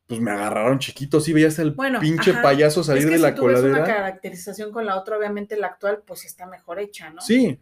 Pues 0.07 0.21
me 0.21 0.31
agarraron 0.31 0.79
chiquitos, 0.79 1.23
sí 1.25 1.33
veías 1.33 1.59
el 1.59 1.71
Bueno, 1.71 1.99
pinche 1.99 2.31
ajá. 2.31 2.41
payaso 2.41 2.83
salir 2.83 3.05
es 3.05 3.09
que 3.09 3.15
de 3.15 3.19
si 3.19 3.21
la 3.21 3.33
tú 3.33 3.45
ves 3.45 3.63
una 3.63 3.81
coladera. 3.81 3.83
caracterización 3.83 4.71
con 4.71 4.85
la 4.85 4.97
otra, 4.97 5.17
obviamente 5.17 5.57
la 5.57 5.67
actual, 5.67 6.03
pues 6.05 6.25
está 6.25 6.45
mejor 6.47 6.79
hecha, 6.79 7.09
¿no? 7.11 7.21
Sí, 7.21 7.59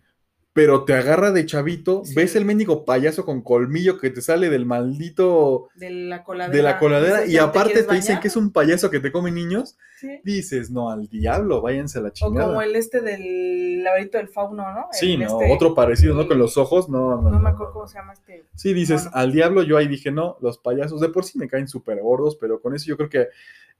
pero 0.52 0.84
te 0.84 0.94
agarra 0.94 1.32
de 1.32 1.46
chavito, 1.46 2.02
Sí. 2.04 2.16
ves 2.16 2.36
el 2.36 2.44
mendigo 2.44 2.84
payaso 2.84 3.24
con 3.24 3.42
colmillo 3.42 3.98
que 4.00 4.10
te 4.10 4.20
sale 4.22 4.50
del 4.50 4.66
maldito 4.66 5.70
De 5.76 5.90
la 5.92 6.24
coladera. 6.24 6.56
de 6.58 6.64
la 6.64 6.80
coladera 6.80 7.26
y 7.26 7.34
¿ya 7.34 7.44
aparte 7.44 7.84
te 7.84 7.94
dicen 7.96 8.20
que 8.20 8.28
es 8.30 8.36
un 8.36 8.52
payaso 8.52 8.90
que 8.90 9.00
te 9.00 9.12
come 9.12 9.32
niños, 9.32 9.78
Sí. 10.00 10.20
dices, 10.24 10.72
no, 10.72 10.90
al 10.90 11.08
diablo, 11.08 11.62
váyanse 11.62 12.00
a 12.00 12.02
la 12.02 12.08
O 12.10 12.12
chingada. 12.12 12.48
como 12.48 12.62
el 12.62 12.76
este 12.76 13.02
del 13.02 13.84
laberinto 13.84 14.18
del 14.18 14.28
fauno, 14.30 14.64
¿no? 14.74 14.88
Sí, 14.92 15.18
no, 15.18 15.40
este- 15.40 15.54
otro 15.54 15.76
parecido, 15.76 16.16
¿no? 16.16 16.28
Con 16.28 16.40
los 16.40 16.58
ojos, 16.58 16.90
no, 16.90 17.22
no. 17.22 17.40
Me 17.40 17.50
acuerdo 17.50 17.74
cómo 17.74 17.88
se 17.88 18.00
llama 18.00 18.14
este. 18.14 18.46
Sí, 18.56 18.74
dices, 18.74 19.08
al 19.14 19.32
diablo, 19.32 19.62
yo 19.64 19.78
ahí 19.78 19.88
dije, 19.88 20.12
no, 20.12 20.38
los 20.42 20.58
payasos, 20.58 21.00
de 21.00 21.10
por 21.10 21.26
sí 21.26 21.38
me 21.38 21.48
caen 21.48 21.68
súper 21.68 22.00
gordos, 22.02 22.36
pero 22.40 22.60
con 22.62 22.76
eso 22.76 22.86
yo 22.88 22.98
creo 22.98 23.10
que 23.10 23.28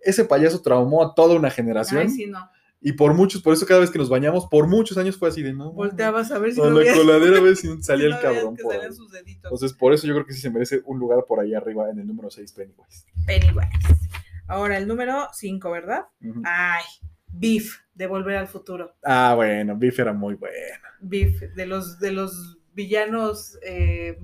ese 0.02 0.24
payaso 0.24 0.62
traumó 0.62 1.04
a 1.04 1.14
toda 1.16 1.36
una 1.36 1.50
generación 1.50 2.02
Ay, 2.04 2.10
sí, 2.10 2.26
no. 2.28 2.50
Y 2.82 2.94
por 2.94 3.14
muchos, 3.14 3.42
por 3.42 3.54
eso 3.54 3.66
cada 3.66 3.80
vez 3.82 3.90
que 3.92 3.98
nos 4.00 4.10
bañamos, 4.10 4.48
por 4.48 4.68
muchos 4.68 4.98
años 4.98 5.18
fue 5.18 5.30
así 5.30 5.42
de, 5.44 5.54
no. 5.54 5.72
Volteabas 5.74 6.32
a 6.32 6.40
ver 6.40 6.54
si 6.54 6.62
A 6.62 6.66
no 6.70 6.80
la 6.80 6.94
coladera 6.94 7.38
a 7.38 7.42
ver 7.42 7.56
si 7.58 7.82
salía 7.84 8.10
no 8.10 8.16
el 8.16 8.22
cabrón 8.22 8.56
que 8.56 8.64
por 8.64 8.74
salían 8.74 8.92
ahí. 8.92 8.96
sus 8.96 9.12
deditos. 9.12 9.44
Entonces, 9.52 9.74
por 9.74 9.94
eso 9.94 10.08
yo 10.08 10.14
creo 10.14 10.26
que 10.26 10.34
sí 10.34 10.42
se 10.42 10.50
merece 10.50 10.82
un 10.86 10.98
lugar 11.00 11.26
por 11.28 11.40
ahí 11.40 11.54
arriba 11.54 11.90
en 11.90 12.00
el 12.00 12.08
número 12.08 12.30
6, 12.30 12.54
Pennywise. 12.54 13.06
Pennywise. 13.26 13.70
Ahora, 14.48 14.78
el 14.78 14.88
número 14.88 15.28
5, 15.34 15.70
¿verdad? 15.72 16.06
Ay, 16.44 16.84
Beef, 17.28 17.76
de 17.94 18.08
Volver 18.08 18.38
al 18.38 18.48
Futuro. 18.48 18.96
Ah, 19.04 19.34
bueno, 19.36 19.76
Biff 19.76 20.00
era 20.00 20.14
muy 20.14 20.36
bueno. 20.36 20.56
Beef, 21.02 21.42
de 21.56 21.66
los, 21.68 22.00
de 22.00 22.12
los 22.12 22.58
villanos. 22.74 23.58
eh, 23.64 24.18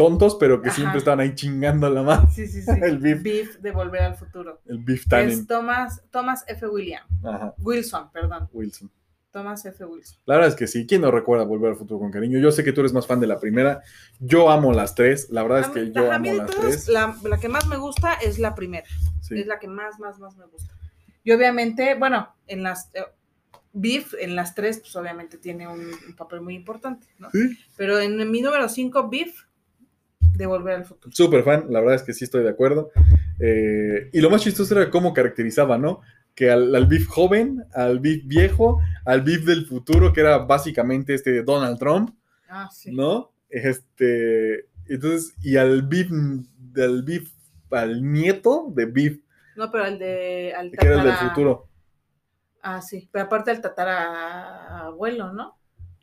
Tontos, 0.00 0.36
pero 0.40 0.62
que 0.62 0.68
Ajá. 0.68 0.76
siempre 0.76 0.98
estaban 0.98 1.20
ahí 1.20 1.34
chingando 1.34 1.90
la 1.90 2.02
más. 2.02 2.34
sí, 2.34 2.46
sí, 2.46 2.62
sí. 2.62 2.70
El 2.82 2.98
Beef. 2.98 3.58
de 3.58 3.70
Volver 3.70 4.02
al 4.02 4.16
Futuro. 4.16 4.60
El 4.66 4.78
Biff 4.78 5.02
Es 5.02 5.08
Tannen. 5.08 5.46
Thomas, 5.46 6.02
Thomas 6.10 6.44
F. 6.48 6.66
William. 6.68 7.02
Ajá, 7.22 7.54
Wilson, 7.58 8.10
perdón. 8.10 8.48
Wilson. 8.52 8.90
Thomas 9.30 9.64
F. 9.66 9.84
Wilson. 9.84 10.18
La 10.24 10.36
verdad 10.36 10.48
es 10.48 10.56
que 10.56 10.66
sí. 10.66 10.86
¿Quién 10.86 11.02
no 11.02 11.10
recuerda 11.10 11.44
Volver 11.44 11.70
al 11.72 11.76
Futuro 11.76 12.00
con 12.00 12.10
cariño? 12.10 12.38
Yo 12.38 12.50
sé 12.50 12.64
que 12.64 12.72
tú 12.72 12.80
eres 12.80 12.92
más 12.92 13.06
fan 13.06 13.20
de 13.20 13.26
la 13.26 13.38
primera. 13.38 13.82
Yo 14.18 14.50
amo 14.50 14.72
las 14.72 14.94
tres. 14.94 15.28
La 15.30 15.42
verdad 15.42 15.60
es 15.60 15.68
que 15.68 15.92
yo 15.92 16.10
a 16.10 16.18
mí 16.18 16.30
amo 16.30 16.38
de 16.40 16.46
las 16.46 16.56
todas, 16.56 16.70
tres. 16.70 16.88
La, 16.88 17.14
la 17.24 17.38
que 17.38 17.48
más 17.50 17.66
me 17.66 17.76
gusta 17.76 18.14
es 18.14 18.38
la 18.38 18.54
primera. 18.54 18.86
Sí. 19.20 19.38
Es 19.38 19.46
la 19.46 19.58
que 19.58 19.68
más, 19.68 20.00
más, 20.00 20.18
más 20.18 20.34
me 20.36 20.46
gusta. 20.46 20.74
Y 21.22 21.30
obviamente, 21.32 21.94
bueno, 21.94 22.34
en 22.46 22.62
las. 22.62 22.88
eh, 22.94 23.02
Beef, 23.72 24.14
en 24.18 24.34
las 24.34 24.56
tres, 24.56 24.80
pues 24.80 24.96
obviamente 24.96 25.38
tiene 25.38 25.68
un, 25.68 25.78
un 25.80 26.16
papel 26.16 26.40
muy 26.40 26.56
importante, 26.56 27.06
¿no? 27.20 27.30
Sí. 27.30 27.56
Pero 27.76 28.00
en 28.00 28.28
mi 28.28 28.42
número 28.42 28.68
5, 28.68 29.08
Beef, 29.08 29.44
de 30.40 30.46
Volver 30.46 30.74
al 30.76 30.84
Futuro. 30.84 31.14
Súper 31.14 31.42
fan, 31.44 31.66
la 31.68 31.80
verdad 31.80 31.94
es 31.96 32.02
que 32.02 32.12
sí 32.14 32.24
estoy 32.24 32.42
de 32.42 32.50
acuerdo. 32.50 32.90
Eh, 33.38 34.10
y 34.12 34.20
lo 34.20 34.30
más 34.30 34.42
chistoso 34.42 34.74
era 34.78 34.90
cómo 34.90 35.12
caracterizaba, 35.14 35.78
¿no? 35.78 36.00
Que 36.34 36.50
al, 36.50 36.74
al 36.74 36.86
beef 36.86 37.06
joven, 37.06 37.64
al 37.74 38.00
beef 38.00 38.22
viejo, 38.26 38.80
al 39.04 39.22
beef 39.22 39.44
del 39.44 39.66
futuro, 39.66 40.12
que 40.12 40.20
era 40.20 40.38
básicamente 40.38 41.14
este 41.14 41.42
Donald 41.42 41.78
Trump, 41.78 42.10
Ah, 42.48 42.68
sí. 42.72 42.90
¿no? 42.92 43.32
Este, 43.48 44.66
entonces, 44.88 45.34
y 45.42 45.56
al 45.56 45.82
beef, 45.82 46.08
del 46.10 47.02
beef, 47.02 47.30
al 47.70 48.02
nieto 48.02 48.66
de 48.74 48.86
beef, 48.86 49.18
No, 49.56 49.70
pero 49.70 49.84
el 49.86 49.98
de. 49.98 50.52
Al 50.56 50.70
que 50.70 50.86
era 50.86 50.96
el 50.96 51.02
del 51.04 51.12
tatara- 51.12 51.28
futuro. 51.28 51.68
Ah, 52.62 52.80
sí. 52.82 53.08
Pero 53.12 53.24
aparte 53.26 53.50
el 53.52 53.60
tatara 53.60 54.86
abuelo, 54.86 55.32
¿no? 55.32 55.58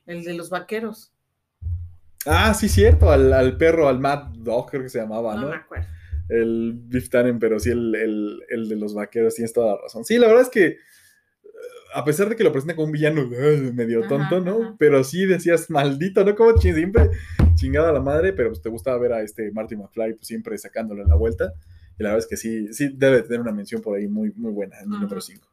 El 0.05 0.23
de 0.23 0.33
los 0.33 0.49
vaqueros. 0.49 1.11
Ah, 2.27 2.53
sí, 2.53 2.67
cierto, 2.69 3.09
al, 3.11 3.31
al 3.33 3.57
perro, 3.57 3.87
al 3.87 3.99
Mad 3.99 4.33
Dog, 4.37 4.69
creo 4.69 4.83
que 4.83 4.89
se 4.89 4.99
llamaba, 4.99 5.35
No 5.35 5.41
¿no? 5.41 5.49
me 5.49 5.55
acuerdo. 5.55 5.85
el 6.29 6.73
Beef 6.75 7.09
Tannen, 7.09 7.39
pero 7.39 7.59
sí 7.59 7.69
el, 7.71 7.95
el- 7.95 8.43
el 8.49 8.67
de 8.69 8.75
los 8.75 8.93
vaqueros, 8.93 9.35
tienes 9.35 9.53
toda 9.53 9.75
la 9.75 9.81
razón. 9.81 10.03
Sí, 10.05 10.17
la 10.17 10.27
verdad 10.27 10.43
es 10.43 10.49
que, 10.49 10.77
a 11.93 12.03
pesar 12.03 12.27
de 12.29 12.35
que 12.35 12.43
lo 12.43 12.51
presenta 12.51 12.75
como 12.75 12.87
un 12.87 12.91
villano 12.91 13.29
eh, 13.33 13.71
medio 13.73 13.99
Ajá, 13.99 14.07
tonto, 14.09 14.41
¿no? 14.41 14.61
ajá. 14.61 14.75
Pero 14.77 15.03
sí 15.03 15.25
decías, 15.25 15.69
maldito, 15.69 16.23
¿no? 16.25 16.35
Como 16.35 16.57
siempre 16.57 17.09
chingada 17.55 17.91
la 17.91 18.01
madre, 18.01 18.33
pero 18.33 18.49
pues 18.49 18.61
te 18.61 18.69
gustaba 18.69 18.97
ver 18.99 19.13
a 19.13 19.21
este 19.21 19.51
Marty 19.51 19.75
McFly 19.77 20.13
pues, 20.15 20.27
siempre 20.27 20.57
sacándole 20.57 21.05
la 21.05 21.15
vuelta. 21.15 21.53
Y 21.97 22.03
la 22.03 22.09
verdad 22.09 22.25
es 22.25 22.27
que 22.27 22.37
sí, 22.37 22.71
sí 22.73 22.91
debe 22.93 23.23
tener 23.23 23.39
una 23.39 23.51
mención 23.53 23.81
por 23.81 23.97
ahí 23.97 24.07
muy, 24.07 24.31
muy 24.35 24.51
buena 24.51 24.77
en 24.81 24.91
Ajá. 24.91 25.01
número 25.01 25.21
5. 25.21 25.47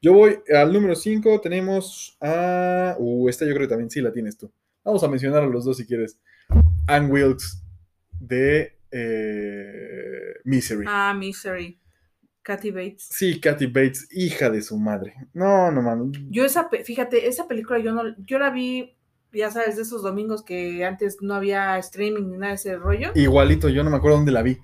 Yo 0.00 0.12
voy 0.12 0.38
al 0.54 0.72
número 0.72 0.94
5, 0.94 1.40
tenemos 1.40 2.16
a... 2.20 2.94
Uh, 2.98 3.28
esta 3.28 3.44
yo 3.44 3.52
creo 3.54 3.66
que 3.66 3.70
también 3.70 3.90
sí 3.90 4.00
la 4.00 4.12
tienes 4.12 4.36
tú. 4.38 4.50
Vamos 4.84 5.02
a 5.02 5.08
mencionar 5.08 5.42
a 5.42 5.46
los 5.46 5.64
dos 5.64 5.78
si 5.78 5.86
quieres. 5.86 6.20
Ann 6.86 7.10
Wilkes 7.10 7.62
de 8.12 8.78
eh, 8.90 10.34
Misery. 10.44 10.84
Ah, 10.86 11.14
Misery. 11.16 11.80
Kathy 12.42 12.70
Bates. 12.70 13.08
Sí, 13.10 13.40
Kathy 13.40 13.66
Bates, 13.66 14.06
hija 14.12 14.50
de 14.50 14.60
su 14.60 14.78
madre. 14.78 15.14
No, 15.32 15.72
no 15.72 15.80
mames. 15.80 16.20
Yo 16.28 16.44
esa, 16.44 16.68
fíjate, 16.68 17.26
esa 17.26 17.48
película 17.48 17.78
yo 17.78 17.92
no, 17.92 18.02
yo 18.26 18.38
la 18.38 18.50
vi, 18.50 18.94
ya 19.32 19.50
sabes, 19.50 19.76
de 19.76 19.82
esos 19.82 20.02
domingos 20.02 20.44
que 20.44 20.84
antes 20.84 21.16
no 21.22 21.34
había 21.34 21.78
streaming 21.78 22.30
ni 22.30 22.36
nada 22.36 22.48
de 22.48 22.56
ese 22.56 22.76
rollo. 22.76 23.12
Igualito, 23.14 23.70
yo 23.70 23.82
no 23.82 23.88
me 23.88 23.96
acuerdo 23.96 24.18
dónde 24.18 24.32
la 24.32 24.42
vi. 24.42 24.58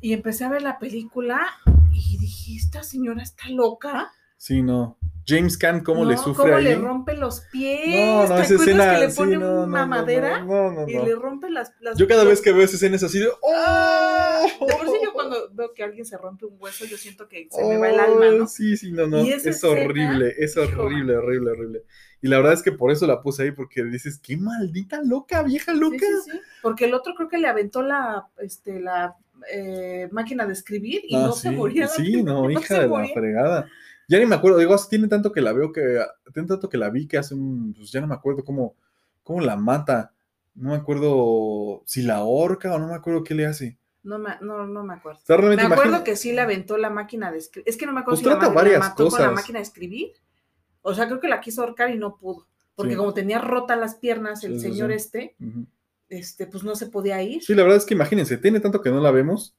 Y 0.00 0.14
empecé 0.14 0.44
a 0.44 0.48
ver 0.48 0.62
la 0.62 0.78
película 0.78 1.46
y 1.92 2.16
dije, 2.18 2.56
esta 2.56 2.82
señora 2.82 3.22
está 3.22 3.50
loca. 3.50 4.10
Sí, 4.36 4.62
no. 4.62 4.98
James 5.26 5.58
Caan, 5.58 5.82
¿cómo 5.82 6.04
le 6.04 6.16
sufre 6.16 6.44
¿Cómo 6.44 6.54
ahí? 6.54 6.64
le 6.64 6.76
rompe 6.76 7.16
los 7.16 7.40
pies? 7.50 7.88
no, 7.88 8.28
no, 8.28 8.36
¿Te 8.36 8.42
esa 8.42 8.54
escena. 8.54 8.94
que 8.94 9.00
le 9.00 9.10
sí, 9.10 9.16
pone 9.16 9.36
no, 9.38 9.40
no, 9.40 9.64
una 9.64 9.80
no, 9.80 9.86
madera 9.88 10.46
y 10.86 10.92
le 10.92 11.14
rompe 11.16 11.50
las, 11.50 11.72
las- 11.80 11.98
Yo 11.98 12.06
cada 12.06 12.22
vez 12.22 12.40
que 12.40 12.52
veo 12.52 12.62
esa 12.62 12.76
escena 12.76 12.94
es 12.94 13.02
así 13.02 13.18
de. 13.18 13.28
¡Oh! 13.42 14.46
De 14.66 14.72
por 14.74 14.86
sí 14.86 14.94
yo 15.02 15.12
cuando 15.12 15.50
veo 15.52 15.74
que 15.74 15.82
alguien 15.82 16.04
se 16.04 16.16
rompe 16.16 16.46
un 16.46 16.54
hueso, 16.60 16.84
yo 16.84 16.96
siento 16.96 17.26
que 17.28 17.48
se 17.50 17.64
me 17.64 17.76
va 17.76 17.90
el 17.90 17.98
alma, 17.98 18.30
¿no? 18.30 18.44
Oh, 18.44 18.46
Sí, 18.46 18.76
sí, 18.76 18.92
no, 18.92 19.08
no. 19.08 19.18
Es 19.18 19.44
escena, 19.46 19.72
horrible, 19.84 20.34
es 20.38 20.56
hijo, 20.56 20.82
horrible, 20.82 21.16
horrible, 21.16 21.50
horrible. 21.50 21.82
Y 22.22 22.28
la 22.28 22.36
verdad 22.36 22.52
es 22.52 22.62
que 22.62 22.72
por 22.72 22.92
eso 22.92 23.06
la 23.08 23.20
puse 23.22 23.42
ahí, 23.42 23.50
porque 23.50 23.82
dices, 23.84 24.20
qué 24.22 24.36
maldita 24.36 25.00
loca, 25.02 25.42
vieja 25.42 25.72
loca. 25.72 25.98
Sí, 25.98 26.06
sí, 26.24 26.30
sí. 26.32 26.40
Porque 26.62 26.84
el 26.84 26.94
otro 26.94 27.14
creo 27.16 27.28
que 27.28 27.38
le 27.38 27.48
aventó 27.48 27.82
la, 27.82 28.28
este, 28.38 28.80
la 28.80 29.16
eh, 29.52 30.08
máquina 30.12 30.46
de 30.46 30.52
escribir 30.52 31.02
y 31.04 31.16
Ah, 31.16 31.24
no 31.26 31.32
sí, 31.32 31.42
se 31.42 31.50
moría. 31.50 31.88
Sí, 31.88 32.22
no, 32.22 32.48
hija 32.50 32.80
de 32.80 32.88
la 32.88 33.08
fregada. 33.12 33.68
Ya 34.08 34.18
ni 34.18 34.26
me 34.26 34.34
acuerdo, 34.36 34.58
digo, 34.58 34.74
así 34.74 34.88
tiene 34.88 35.08
tanto 35.08 35.32
que 35.32 35.40
la 35.40 35.52
veo 35.52 35.72
que, 35.72 35.98
tiene 36.32 36.48
tanto 36.48 36.68
que 36.68 36.78
la 36.78 36.90
vi 36.90 37.06
que 37.08 37.18
hace 37.18 37.34
un, 37.34 37.74
pues 37.74 37.90
ya 37.90 38.00
no 38.00 38.06
me 38.06 38.14
acuerdo 38.14 38.44
cómo, 38.44 38.74
cómo 39.22 39.40
la 39.40 39.56
mata. 39.56 40.12
No 40.54 40.70
me 40.70 40.76
acuerdo 40.76 41.82
si 41.86 42.02
la 42.02 42.16
ahorca 42.16 42.74
o 42.74 42.78
no 42.78 42.88
me 42.88 42.94
acuerdo 42.94 43.24
qué 43.24 43.34
le 43.34 43.46
hace. 43.46 43.78
No 44.04 44.18
me, 44.18 44.30
no, 44.40 44.66
no 44.66 44.84
me 44.84 44.94
acuerdo. 44.94 45.18
O 45.22 45.26
sea, 45.26 45.36
realmente 45.36 45.66
Me 45.66 45.74
acuerdo 45.74 45.90
imagina- 45.90 46.04
que 46.04 46.16
sí 46.16 46.32
le 46.32 46.40
aventó 46.40 46.78
la 46.78 46.90
máquina 46.90 47.32
de 47.32 47.38
escribir. 47.38 47.68
Es 47.68 47.76
que 47.76 47.86
no 47.86 47.92
me 47.92 48.00
acuerdo 48.00 48.12
Pues 48.12 48.20
si 48.20 48.26
la, 48.26 48.38
trata 48.38 48.48
la 48.48 48.54
varias 48.54 48.78
mató 48.80 48.96
con 48.96 49.04
la 49.06 49.10
cosas. 49.28 49.32
máquina 49.34 49.58
de 49.58 49.62
escribir. 49.64 50.12
O 50.82 50.94
sea, 50.94 51.06
creo 51.08 51.18
que 51.20 51.28
la 51.28 51.40
quiso 51.40 51.62
ahorcar 51.62 51.90
y 51.90 51.98
no 51.98 52.16
pudo. 52.16 52.46
Porque 52.76 52.92
Sí. 52.92 52.96
como 52.98 53.12
tenía 53.12 53.40
rotas 53.40 53.78
las 53.78 53.96
piernas 53.96 54.44
el 54.44 54.60
Sí, 54.60 54.68
señor 54.70 54.90
sí. 54.90 54.96
este, 54.96 55.36
este, 56.08 56.46
pues 56.46 56.62
no 56.62 56.76
se 56.76 56.86
podía 56.86 57.20
ir. 57.22 57.42
Sí, 57.42 57.54
la 57.54 57.62
verdad 57.64 57.78
es 57.78 57.84
que 57.86 57.94
imagínense, 57.94 58.38
tiene 58.38 58.60
tanto 58.60 58.80
que 58.80 58.90
no 58.90 59.00
la 59.00 59.10
vemos, 59.10 59.56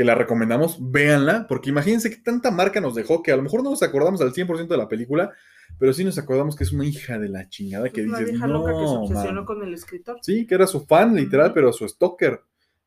que 0.00 0.04
la 0.04 0.14
recomendamos, 0.14 0.78
véanla, 0.80 1.44
porque 1.46 1.68
imagínense 1.68 2.08
que 2.08 2.16
tanta 2.16 2.50
marca 2.50 2.80
nos 2.80 2.94
dejó 2.94 3.22
que 3.22 3.32
a 3.32 3.36
lo 3.36 3.42
mejor 3.42 3.62
no 3.62 3.68
nos 3.68 3.82
acordamos 3.82 4.22
al 4.22 4.32
100% 4.32 4.66
de 4.66 4.76
la 4.78 4.88
película, 4.88 5.30
pero 5.78 5.92
sí 5.92 6.04
nos 6.04 6.16
acordamos 6.16 6.56
que 6.56 6.64
es 6.64 6.72
una 6.72 6.86
hija 6.86 7.18
de 7.18 7.28
la 7.28 7.50
chingada 7.50 7.90
que 7.90 8.00
Es 8.00 8.06
una 8.06 8.18
dices, 8.20 8.38
no, 8.38 8.46
loca 8.46 8.70
que 8.70 8.78
se 8.78 8.94
obsesionó 8.94 9.40
man". 9.40 9.44
con 9.44 9.62
el 9.62 9.74
escritor. 9.74 10.16
Sí, 10.22 10.46
que 10.46 10.54
era 10.54 10.66
su 10.66 10.86
fan, 10.86 11.14
literal, 11.14 11.52
pero 11.52 11.70
su 11.70 11.86
stalker. 11.86 12.40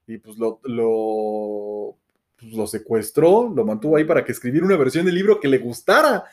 Y 0.08 0.18
pues 0.18 0.40
lo, 0.40 0.60
lo, 0.64 1.96
pues, 2.40 2.52
lo 2.52 2.66
secuestró, 2.66 3.54
lo 3.56 3.64
mantuvo 3.64 3.98
ahí 3.98 4.06
para 4.06 4.26
que 4.26 4.32
escribiera 4.32 4.66
una 4.66 4.78
versión 4.78 5.06
del 5.06 5.14
libro 5.14 5.40
que 5.40 5.50
le 5.50 5.60
gustara. 5.60 6.24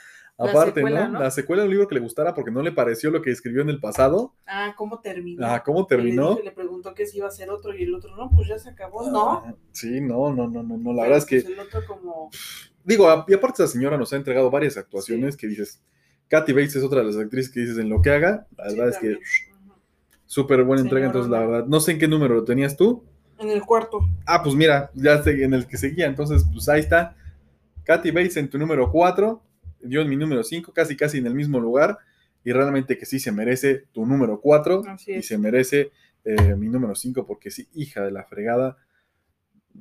La 0.42 0.50
Aparte, 0.50 0.74
secuela, 0.80 1.06
¿no? 1.06 1.12
¿no? 1.12 1.18
La 1.20 1.30
secuela 1.30 1.62
de 1.62 1.68
un 1.68 1.72
libro 1.74 1.88
que 1.88 1.94
le 1.96 2.00
gustara 2.00 2.34
porque 2.34 2.50
no 2.50 2.62
le 2.62 2.72
pareció 2.72 3.10
lo 3.10 3.20
que 3.22 3.30
escribió 3.30 3.62
en 3.62 3.68
el 3.68 3.78
pasado. 3.80 4.34
Ah, 4.46 4.74
¿cómo 4.76 5.00
terminó? 5.00 5.46
Ah, 5.46 5.62
¿cómo 5.62 5.80
le 5.80 5.86
terminó? 5.86 6.30
dijo- 6.30 6.42
Le, 6.42 6.52
preguntó 6.52 6.94
que 6.94 7.06
si 7.06 7.18
iba 7.18 7.28
a 7.28 7.30
ser 7.30 7.50
otro 7.50 7.74
y 7.76 7.82
el 7.82 7.94
otro, 7.94 8.16
no, 8.16 8.30
pues 8.30 8.48
ya 8.48 8.58
se 8.58 8.70
acabó, 8.70 9.10
no. 9.10 9.30
Ah, 9.44 9.54
Sí, 9.72 10.00
no, 10.00 10.32
no, 10.32 10.48
no, 10.48 10.62
no, 10.62 10.76
no. 10.78 10.92
La 10.92 11.02
Pero, 11.02 11.02
verdad 11.02 11.18
es 11.18 11.26
que, 11.26 11.40
pues, 11.42 11.52
el 11.52 11.58
otro 11.60 11.84
como... 11.86 12.30
digo, 12.84 13.24
y 13.28 13.34
aparte 13.34 13.62
esa 13.62 13.72
señora 13.72 13.98
nos 13.98 14.12
ha 14.12 14.16
entregado 14.16 14.50
varias 14.50 14.76
actuaciones 14.76 15.36
que 15.36 15.46
dices, 15.46 15.82
Kathy 16.28 16.52
Bates 16.52 16.76
es 16.76 16.84
otra 16.84 17.00
de 17.00 17.06
las 17.06 17.16
actrices 17.16 17.52
que 17.52 17.60
dices 17.60 17.78
en 17.78 17.88
lo 17.90 18.00
que 18.00 18.10
haga. 18.10 18.46
La 18.56 18.70
Sí, 18.70 18.76
verdad 18.76 18.88
es 18.88 18.98
que 18.98 19.08
también. 19.08 19.20
Súper 20.26 20.62
buena 20.62 20.82
entrega, 20.82 21.06
entonces 21.06 21.30
la 21.30 21.40
verdad, 21.40 21.66
no 21.66 21.80
sé 21.80 21.92
en 21.92 21.98
qué 21.98 22.06
número 22.08 22.36
lo 22.36 22.44
tenías 22.44 22.76
tú. 22.76 23.04
En 23.38 23.48
el 23.50 23.62
cuarto. 23.62 24.00
Ah, 24.26 24.42
pues 24.42 24.54
mira, 24.54 24.90
ya 24.94 25.22
sé 25.22 25.42
en 25.42 25.54
el 25.54 25.66
que 25.66 25.76
seguía, 25.76 26.06
entonces 26.06 26.44
pues 26.52 26.68
ahí 26.68 26.80
está. 26.80 27.16
Kathy 27.84 28.10
Bates 28.12 28.36
en 28.36 28.48
tu 28.48 28.58
número 28.58 28.92
4, 28.92 29.42
yo 29.82 30.02
en 30.02 30.08
mi 30.08 30.16
número 30.16 30.42
5, 30.42 30.72
casi 30.72 30.96
casi 30.96 31.18
en 31.18 31.26
el 31.26 31.34
mismo 31.34 31.60
lugar, 31.60 31.98
y 32.44 32.52
realmente 32.52 32.96
que 32.96 33.06
sí 33.06 33.20
se 33.20 33.32
merece 33.32 33.86
tu 33.92 34.06
número 34.06 34.40
4 34.40 34.82
Así 34.86 35.12
y 35.12 35.22
se 35.22 35.36
merece 35.36 35.90
eh, 36.24 36.54
mi 36.56 36.68
número 36.68 36.94
5 36.94 37.26
porque 37.26 37.50
sí, 37.50 37.68
hija 37.74 38.02
de 38.02 38.10
la 38.10 38.24
fregada. 38.24 38.78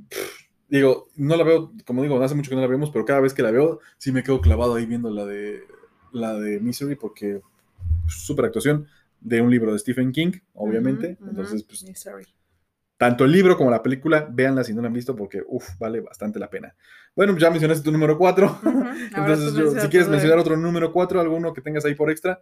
Pff, 0.10 0.50
digo, 0.70 1.10
no 1.16 1.36
la 1.36 1.44
veo, 1.44 1.74
como 1.86 2.04
digo, 2.04 2.22
hace 2.22 2.36
mucho 2.36 2.50
que 2.50 2.56
no 2.56 2.62
la 2.62 2.68
vemos, 2.68 2.92
pero 2.92 3.06
cada 3.06 3.20
vez 3.20 3.34
que 3.34 3.42
la 3.42 3.52
veo, 3.52 3.80
sí 3.98 4.12
me 4.12 4.24
quedo 4.24 4.40
clavado 4.40 4.76
ahí 4.76 4.86
viendo 4.86 5.10
la 5.10 5.26
de, 5.26 5.64
la 6.12 6.34
de 6.36 6.60
Misery 6.60 6.96
porque 6.96 7.42
súper 8.08 8.46
actuación 8.46 8.88
de 9.20 9.42
un 9.42 9.52
libro 9.52 9.74
de 9.74 9.80
Stephen 9.80 10.12
King, 10.12 10.32
obviamente. 10.54 11.18
Entonces, 11.28 11.64
pues 11.64 11.84
Misery. 11.84 12.26
tanto 12.98 13.26
el 13.26 13.32
libro 13.32 13.58
como 13.58 13.72
la 13.72 13.84
película, 13.84 14.28
véanla 14.32 14.64
si 14.64 14.74
no 14.74 14.82
la 14.82 14.88
han 14.88 14.94
visto 14.94 15.16
porque, 15.16 15.42
uff, 15.46 15.78
vale 15.80 16.00
bastante 16.02 16.40
la 16.40 16.50
pena. 16.50 16.76
Bueno, 17.16 17.38
ya 17.38 17.50
mencionaste 17.50 17.84
tu 17.84 17.92
número 17.92 18.18
4. 18.18 18.60
Ujú. 18.64 18.70
Ahora 18.70 18.94
Entonces, 19.34 19.54
yo- 19.54 19.80
si 19.82 19.88
quieres 19.90 20.08
mencionar 20.10 20.38
otro 20.40 20.56
número 20.58 20.92
4, 20.94 21.20
alguno 21.20 21.54
que 21.54 21.62
tengas 21.62 21.86
ahí 21.86 21.96
por 21.96 22.10
extra. 22.10 22.42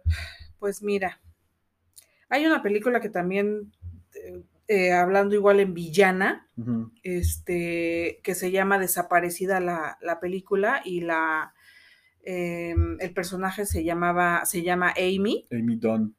Pues 0.58 0.82
mira, 0.82 1.20
hay 2.28 2.46
una 2.46 2.62
película 2.62 3.00
que 3.00 3.08
también, 3.08 3.72
eh, 4.14 4.42
eh, 4.68 4.92
hablando 4.92 5.34
igual 5.34 5.60
en 5.60 5.74
villana, 5.74 6.46
este, 7.02 8.20
que 8.22 8.34
se 8.34 8.50
llama 8.50 8.78
Desaparecida 8.78 9.60
la, 9.60 9.96
la 10.00 10.20
película 10.20 10.82
y 10.84 11.00
la 11.00 11.54
eh, 12.24 12.74
el 12.98 13.14
personaje 13.14 13.64
se 13.64 13.82
llamaba, 13.84 14.44
se 14.44 14.62
llama 14.62 14.92
Amy, 14.98 15.46
Amy 15.50 15.76
Dunn, 15.76 16.14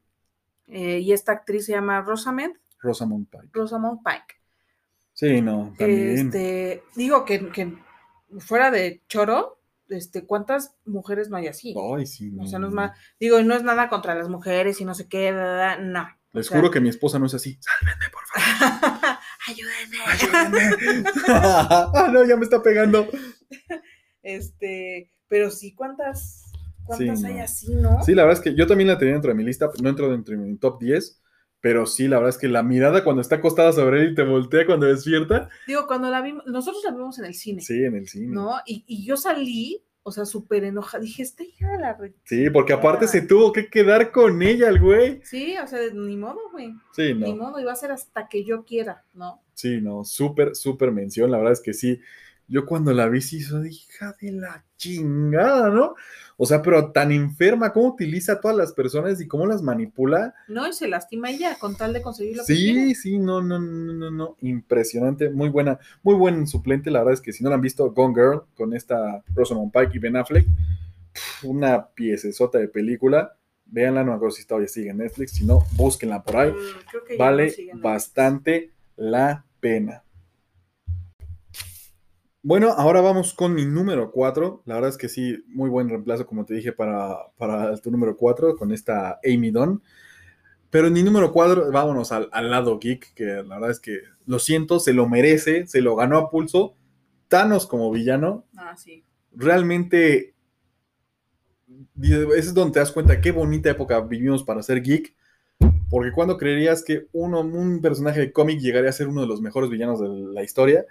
eh, 0.68 1.00
y 1.00 1.12
esta 1.14 1.34
actriz 1.34 1.66
se 1.68 1.74
llama 1.74 2.02
Rosamund, 2.02 2.56
Rosamund 2.80 3.28
Pike. 3.30 3.50
Rosamund 3.54 4.00
Pike. 4.04 4.40
Sí, 5.14 5.42
no, 5.42 5.74
también. 5.78 6.18
Este, 6.28 6.84
digo 6.96 7.26
que, 7.26 7.50
que 7.50 7.74
fuera 8.40 8.72
de 8.72 9.02
choro, 9.08 9.60
este, 9.90 10.26
¿cuántas 10.26 10.76
mujeres 10.86 11.30
no 11.30 11.38
hay 11.38 11.48
así? 11.48 11.76
Ay, 11.96 12.06
sí, 12.06 12.32
no. 12.32 12.44
O 12.44 12.48
sea, 12.48 12.60
no 12.60 12.68
es 12.68 12.74
más, 12.74 12.98
digo, 13.20 13.42
no 13.42 13.56
es 13.56 13.64
nada 13.64 13.90
contra 13.90 14.16
las 14.16 14.30
mujeres 14.30 14.80
y 14.82 14.86
no 14.86 14.94
sé 14.94 15.08
qué, 15.08 15.32
bla, 15.32 15.42
bla, 15.42 15.54
bla, 15.54 15.78
no. 15.78 16.08
Les 16.32 16.46
O 16.46 16.50
sea, 16.50 16.60
juro 16.60 16.70
que 16.70 16.80
mi 16.80 16.90
esposa 16.90 17.18
no 17.18 17.26
es 17.26 17.34
así. 17.34 17.58
Sálvenme, 17.60 18.06
por 18.12 18.22
favor. 18.28 19.18
Ayúdenme. 19.48 19.98
Ayúdenme. 20.06 21.10
ah, 21.28 22.10
no, 22.14 22.24
ya 22.24 22.36
me 22.36 22.44
está 22.44 22.62
pegando. 22.62 23.08
Este, 24.22 25.12
pero 25.28 25.50
sí, 25.50 25.74
¿cuántas, 25.74 26.52
cuántas 26.86 27.20
Sí, 27.20 27.26
hay 27.26 27.34
no. 27.36 27.44
así, 27.44 27.76
no? 27.76 28.04
Sí, 28.04 28.14
la 28.14 28.26
verdad 28.26 28.44
es 28.44 28.44
que 28.44 28.56
yo 28.56 28.68
también 28.68 28.90
la 28.90 28.98
tenía 29.00 29.14
dentro 29.14 29.30
de 29.30 29.36
mi 29.36 29.44
lista, 29.44 29.72
no 29.82 29.90
entró 29.90 30.12
dentro 30.12 30.38
de 30.38 30.44
mi 30.44 30.56
top 30.58 30.80
10, 30.80 31.19
pero 31.62 31.86
sí, 31.86 32.08
la 32.08 32.18
verdad 32.18 32.30
es 32.30 32.38
que 32.38 32.48
la 32.48 32.64
mirada 32.64 33.04
cuando 33.04 33.22
está 33.22 33.36
acostada 33.38 33.72
sobre 33.74 34.02
él 34.02 34.12
y 34.12 34.16
te 34.16 34.24
voltea 34.24 34.66
cuando 34.66 34.86
despierta, 34.88 35.50
Digo, 35.68 35.86
cuando 35.88 36.10
la 36.10 36.22
vimos, 36.22 36.44
nosotros 36.46 36.84
la 36.86 36.92
vimos 36.92 37.20
en 37.20 37.26
el 37.26 37.34
cine, 37.34 37.62
sí, 37.62 37.84
en 37.84 37.96
el 37.96 38.08
cine. 38.08 38.28
¿no? 38.28 38.60
Y, 38.66 38.84
y 38.88 39.06
yo 39.06 39.18
salí 39.18 39.84
o 40.02 40.12
sea, 40.12 40.26
súper 40.26 40.64
enojada. 40.64 41.04
Dije, 41.04 41.22
esta 41.22 41.44
hija 41.44 41.72
de 41.74 41.78
la 41.78 41.94
re- 41.94 42.16
Sí, 42.24 42.50
porque 42.50 42.74
aparte 42.74 43.06
se 43.06 43.20
chingada". 43.20 43.28
tuvo 43.28 43.54
que 43.54 43.70
quedar 43.70 44.12
con 44.12 44.42
ella 44.42 44.70
el 44.70 44.80
güey. 44.80 45.20
Sí, 45.24 45.56
o 45.64 45.68
sea, 45.68 45.80
ni 45.94 46.16
modo, 46.18 46.40
güey. 46.52 46.74
Sí, 46.94 47.14
Ni 47.14 47.34
no. 47.34 47.36
modo, 47.36 47.60
iba 47.60 47.72
a 47.72 47.76
ser 47.76 47.92
hasta 47.92 48.28
que 48.28 48.44
yo 48.44 48.64
quiera, 48.66 49.04
¿no? 49.14 49.44
Sí, 49.54 49.80
no. 49.82 50.04
Súper, 50.06 50.56
súper 50.56 50.92
mención. 50.92 51.30
La 51.30 51.38
verdad 51.38 51.54
es 51.54 51.62
que 51.62 51.74
sí. 51.74 52.00
Yo 52.50 52.66
cuando 52.66 52.92
la 52.94 53.08
vi, 53.08 53.22
sí, 53.22 53.38
hizo 53.38 53.60
de 53.60 53.70
hija 53.70 54.16
de 54.20 54.32
la 54.32 54.66
chingada, 54.76 55.70
¿no? 55.70 55.94
O 56.36 56.46
sea, 56.46 56.62
pero 56.62 56.92
tan 56.92 57.12
enferma, 57.12 57.72
cómo 57.72 57.90
utiliza 57.90 58.34
a 58.34 58.40
todas 58.40 58.58
las 58.58 58.74
personas 58.74 59.22
y 59.22 59.28
cómo 59.28 59.46
las 59.46 59.62
manipula. 59.62 60.34
No, 60.48 60.68
y 60.68 60.74
se 60.74 60.88
lastima 60.88 61.30
ella 61.30 61.58
con 61.60 61.76
tal 61.76 61.94
de 61.94 62.02
conseguir 62.02 62.38
lo 62.38 62.46
que 62.46 62.56
quiere. 62.56 62.86
Sí, 62.88 62.96
sí, 62.96 63.20
no, 63.20 63.42
no, 63.42 63.60
no, 63.60 63.94
no, 63.94 64.10
no. 64.10 64.36
Impresionante, 64.42 65.30
muy 65.30 65.50
buena, 65.50 65.80
muy 66.02 66.16
buen 66.16 66.48
suplente. 66.48 66.90
La 66.90 67.00
verdad 67.00 67.16
es 67.16 67.22
que 67.22 67.34
si 67.34 67.44
no 67.44 67.50
la 67.50 67.56
han 67.56 67.62
visto, 67.62 67.92
Gone 67.92 68.16
Girl, 68.16 68.44
con 68.56 68.74
esta 68.74 69.24
Rosamund 69.36 69.72
Pike 69.72 69.92
y 69.94 70.00
Ben 70.00 70.18
Affleck, 70.18 70.48
una 71.44 71.88
piecesota 71.90 72.58
de 72.58 72.68
película. 72.68 73.36
Véanla, 73.66 74.04
no 74.04 74.12
me 74.12 74.16
acuerdo 74.16 74.36
si 74.36 74.48
todavía 74.48 74.70
sigue 74.70 74.90
en 74.90 74.98
Netflix. 74.98 75.34
Si 75.34 75.46
no, 75.46 75.66
búsquenla 75.74 76.24
por 76.24 76.38
ahí. 76.38 76.52
Mm, 76.52 76.56
creo 76.90 77.04
que 77.04 77.18
ya 77.18 77.24
no 77.24 77.26
Vale 77.26 77.56
bastante 77.76 78.72
la 78.96 79.46
pena. 79.60 80.04
Bueno, 82.42 82.70
ahora 82.72 83.02
vamos 83.02 83.34
con 83.34 83.54
mi 83.54 83.66
número 83.66 84.12
4. 84.12 84.64
La 84.66 84.76
verdad 84.76 84.90
es 84.90 84.98
que 84.98 85.10
sí, 85.10 85.44
muy 85.48 85.70
buen 85.70 85.90
reemplazo, 85.90 86.26
como 86.26 86.46
te 86.46 86.54
dije, 86.54 86.72
para, 86.72 87.18
para 87.38 87.76
tu 87.78 87.92
número 87.92 88.16
4 88.16 88.56
con 88.56 88.72
esta 88.72 89.20
Amy 89.26 89.52
Dunn. 89.52 89.82
Pero 90.70 90.88
en 90.88 90.94
mi 90.94 91.04
número 91.04 91.34
4, 91.34 91.72
vámonos 91.72 92.12
al, 92.12 92.30
al 92.32 92.50
lado 92.50 92.80
geek, 92.80 93.14
que 93.14 93.26
la 93.26 93.56
verdad 93.56 93.72
es 93.72 93.80
que 93.80 94.00
lo 94.26 94.40
siento, 94.40 94.80
se 94.80 94.94
lo 94.94 95.08
merece, 95.10 95.68
se 95.68 95.82
lo 95.82 95.96
ganó 95.96 96.18
a 96.18 96.30
pulso. 96.30 96.76
Thanos 97.28 97.68
como 97.68 97.92
villano, 97.92 98.46
Ah, 98.56 98.76
sí. 98.78 99.04
realmente 99.36 100.34
ese 102.02 102.24
es 102.38 102.54
donde 102.54 102.74
te 102.74 102.80
das 102.80 102.92
cuenta 102.92 103.22
qué 103.22 103.32
bonita 103.32 103.70
época 103.70 104.00
vivimos 104.02 104.44
para 104.44 104.64
ser 104.64 104.82
geek. 104.82 105.14
Porque 105.90 106.12
cuando 106.12 106.38
creerías 106.38 106.84
que 106.84 107.08
uno, 107.12 107.42
un 107.42 107.82
personaje 107.82 108.20
de 108.20 108.32
cómic 108.32 108.60
llegaría 108.60 108.90
a 108.90 108.94
ser 108.94 109.08
uno 109.08 109.22
de 109.22 109.28
los 109.28 109.42
mejores 109.42 109.70
villanos 109.70 110.00
de 110.00 110.08
la 110.08 110.44
historia. 110.44 110.86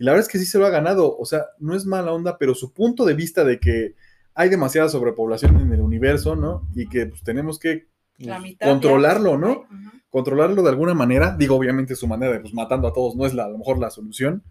Y 0.00 0.04
la 0.04 0.12
verdad 0.12 0.26
es 0.26 0.32
que 0.32 0.38
sí 0.38 0.46
se 0.46 0.58
lo 0.58 0.64
ha 0.64 0.70
ganado. 0.70 1.14
O 1.18 1.26
sea, 1.26 1.48
no 1.58 1.76
es 1.76 1.84
mala 1.84 2.10
onda, 2.10 2.38
pero 2.38 2.54
su 2.54 2.72
punto 2.72 3.04
de 3.04 3.12
vista 3.12 3.44
de 3.44 3.60
que 3.60 3.94
hay 4.32 4.48
demasiada 4.48 4.88
sobrepoblación 4.88 5.60
en 5.60 5.70
el 5.74 5.82
universo, 5.82 6.34
¿no? 6.34 6.66
Y 6.74 6.88
que 6.88 7.04
pues, 7.04 7.22
tenemos 7.22 7.58
que 7.58 7.86
pues, 8.18 8.56
controlarlo, 8.58 9.36
¿no? 9.36 9.66
Controlarlo 10.08 10.62
de 10.62 10.70
alguna 10.70 10.94
manera. 10.94 11.36
Digo, 11.38 11.54
obviamente 11.54 11.94
su 11.96 12.06
manera 12.06 12.32
de 12.32 12.40
pues, 12.40 12.54
matando 12.54 12.88
a 12.88 12.94
todos 12.94 13.14
no 13.14 13.26
es 13.26 13.34
la, 13.34 13.44
a 13.44 13.48
lo 13.50 13.58
mejor 13.58 13.78
la 13.78 13.90
solución. 13.90 14.42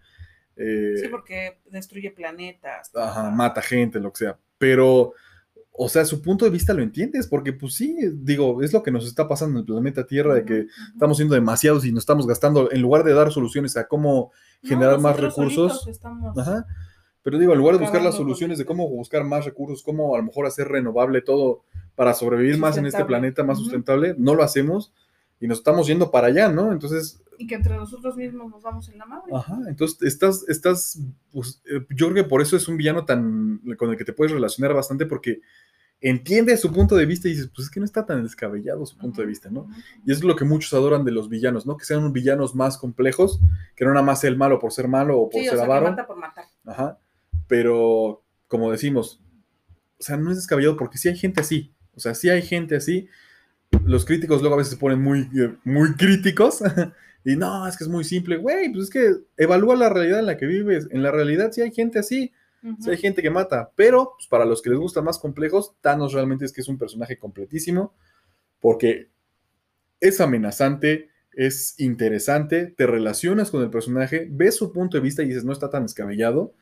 Eh, 0.54 0.94
Sí, 1.02 1.08
porque 1.08 1.58
destruye 1.68 2.12
planetas. 2.12 2.94
Ajá, 2.94 3.28
mata 3.30 3.60
gente, 3.60 3.98
lo 3.98 4.12
que 4.12 4.18
sea. 4.18 4.38
Pero, 4.56 5.14
o 5.72 5.88
sea, 5.88 6.04
su 6.04 6.20
punto 6.20 6.44
de 6.44 6.50
vista 6.50 6.74
lo 6.74 6.82
entiendes, 6.82 7.26
porque 7.26 7.52
pues 7.52 7.74
sí, 7.74 7.96
digo, 8.12 8.62
es 8.62 8.72
lo 8.72 8.82
que 8.82 8.90
nos 8.90 9.06
está 9.06 9.26
pasando 9.28 9.54
en 9.54 9.60
el 9.60 9.64
planeta 9.64 10.06
Tierra, 10.06 10.34
de 10.34 10.44
que 10.44 10.66
estamos 10.92 11.16
siendo 11.16 11.34
demasiados 11.34 11.84
y 11.86 11.92
nos 11.92 12.02
estamos 12.02 12.26
gastando, 12.26 12.70
en 12.70 12.82
lugar 12.82 13.02
de 13.04 13.14
dar 13.14 13.32
soluciones 13.32 13.76
a 13.76 13.86
cómo 13.88 14.30
No, 14.62 14.68
generar 14.68 14.98
más 14.98 15.18
recursos. 15.18 15.86
estamos- 15.88 16.36
Ajá. 16.36 16.66
Pero 17.22 17.38
digo, 17.38 17.52
en 17.52 17.58
lugar 17.58 17.76
de 17.76 17.82
buscar 17.82 18.02
las 18.02 18.14
soluciones 18.14 18.58
de 18.58 18.62
esto. 18.62 18.68
cómo 18.70 18.88
buscar 18.88 19.24
más 19.24 19.44
recursos, 19.44 19.82
cómo 19.82 20.14
a 20.14 20.18
lo 20.18 20.24
mejor 20.24 20.46
hacer 20.46 20.68
renovable 20.68 21.20
todo 21.22 21.62
para 21.94 22.14
sobrevivir 22.14 22.58
más 22.58 22.76
en 22.78 22.86
este 22.86 23.04
planeta, 23.04 23.44
más 23.44 23.58
sustentable, 23.58 24.14
no 24.18 24.34
lo 24.34 24.42
hacemos 24.42 24.92
y 25.38 25.46
nos 25.46 25.58
estamos 25.58 25.86
yendo 25.86 26.10
para 26.10 26.28
allá, 26.28 26.48
¿no? 26.48 26.72
Entonces, 26.72 27.22
Y 27.40 27.46
que 27.46 27.54
entre 27.54 27.74
nosotros 27.74 28.16
mismos 28.16 28.50
nos 28.50 28.62
vamos 28.62 28.90
en 28.90 28.98
la 28.98 29.06
madre. 29.06 29.32
Ajá, 29.34 29.58
entonces 29.66 30.02
estás, 30.02 30.44
estás, 30.46 31.00
pues, 31.32 31.62
eh, 31.64 31.86
yo 31.88 32.10
creo 32.10 32.22
que 32.22 32.28
por 32.28 32.42
eso 32.42 32.54
es 32.54 32.68
un 32.68 32.76
villano 32.76 33.06
tan, 33.06 33.62
con 33.78 33.88
el 33.88 33.96
que 33.96 34.04
te 34.04 34.12
puedes 34.12 34.30
relacionar 34.30 34.74
bastante 34.74 35.06
porque 35.06 35.40
entiendes 36.02 36.60
su 36.60 36.70
punto 36.70 36.96
de 36.96 37.06
vista 37.06 37.28
y 37.28 37.30
dices, 37.30 37.50
pues 37.54 37.68
es 37.68 37.70
que 37.70 37.80
no 37.80 37.86
está 37.86 38.04
tan 38.04 38.22
descabellado 38.22 38.84
su 38.84 38.98
punto 38.98 39.22
de 39.22 39.26
vista, 39.26 39.48
¿no? 39.50 39.68
Y 40.04 40.12
es 40.12 40.22
lo 40.22 40.36
que 40.36 40.44
muchos 40.44 40.74
adoran 40.74 41.02
de 41.06 41.12
los 41.12 41.30
villanos, 41.30 41.64
¿no? 41.64 41.78
Que 41.78 41.86
sean 41.86 42.12
villanos 42.12 42.54
más 42.54 42.76
complejos, 42.76 43.40
que 43.74 43.86
no 43.86 43.92
nada 43.92 44.04
más 44.04 44.20
sea 44.20 44.28
el 44.28 44.36
malo 44.36 44.58
por 44.58 44.72
ser 44.72 44.86
malo 44.86 45.18
o 45.18 45.30
por 45.30 45.40
Sí, 45.40 45.48
o 45.48 45.50
ser 45.50 45.58
sea, 45.60 45.66
que 45.66 45.72
avaro. 45.72 45.90
mata 45.90 46.06
por 46.06 46.18
matar. 46.18 46.44
Ajá, 46.66 46.98
pero 47.46 48.22
como 48.48 48.70
decimos, 48.70 49.22
o 49.98 50.02
sea, 50.02 50.18
no 50.18 50.30
es 50.30 50.36
descabellado 50.36 50.76
porque 50.76 50.98
sí 50.98 51.08
hay 51.08 51.16
gente 51.16 51.40
así, 51.40 51.72
o 51.94 52.00
sea, 52.00 52.14
sí 52.14 52.28
hay 52.28 52.42
gente 52.42 52.76
así. 52.76 53.08
Los 53.84 54.04
críticos 54.04 54.40
luego 54.40 54.56
a 54.56 54.58
veces 54.58 54.72
se 54.74 54.78
ponen 54.78 55.00
muy, 55.00 55.20
eh, 55.34 55.56
muy 55.64 55.94
críticos 55.94 56.60
y 57.24 57.36
no, 57.36 57.66
es 57.66 57.76
que 57.76 57.84
es 57.84 57.90
muy 57.90 58.04
simple, 58.04 58.36
güey, 58.36 58.70
pues 58.72 58.84
es 58.84 58.90
que 58.90 59.12
evalúa 59.36 59.76
la 59.76 59.88
realidad 59.88 60.20
en 60.20 60.26
la 60.26 60.36
que 60.36 60.46
vives. 60.46 60.88
En 60.90 61.02
la 61.02 61.10
realidad 61.10 61.52
sí 61.52 61.60
hay 61.60 61.70
gente 61.72 61.98
así, 61.98 62.32
Ujú. 62.62 62.76
sí 62.82 62.90
hay 62.90 62.96
gente 62.98 63.22
que 63.22 63.30
mata, 63.30 63.70
pero 63.76 64.14
pues, 64.16 64.26
para 64.28 64.44
los 64.44 64.62
que 64.62 64.70
les 64.70 64.78
gustan 64.78 65.04
más 65.04 65.18
complejos, 65.18 65.74
Thanos 65.80 66.12
realmente 66.12 66.44
es 66.44 66.52
que 66.52 66.60
es 66.62 66.68
un 66.68 66.78
personaje 66.78 67.18
completísimo 67.18 67.94
porque 68.60 69.08
es 70.00 70.20
amenazante, 70.20 71.08
es 71.32 71.78
interesante, 71.78 72.66
te 72.66 72.86
relacionas 72.86 73.50
con 73.50 73.62
el 73.62 73.70
personaje, 73.70 74.26
ves 74.30 74.56
su 74.56 74.72
punto 74.72 74.96
de 74.96 75.02
vista 75.02 75.22
y 75.22 75.26
dices, 75.26 75.44
no 75.44 75.52
está 75.52 75.70
tan 75.70 75.82
descabellado, 75.84 76.54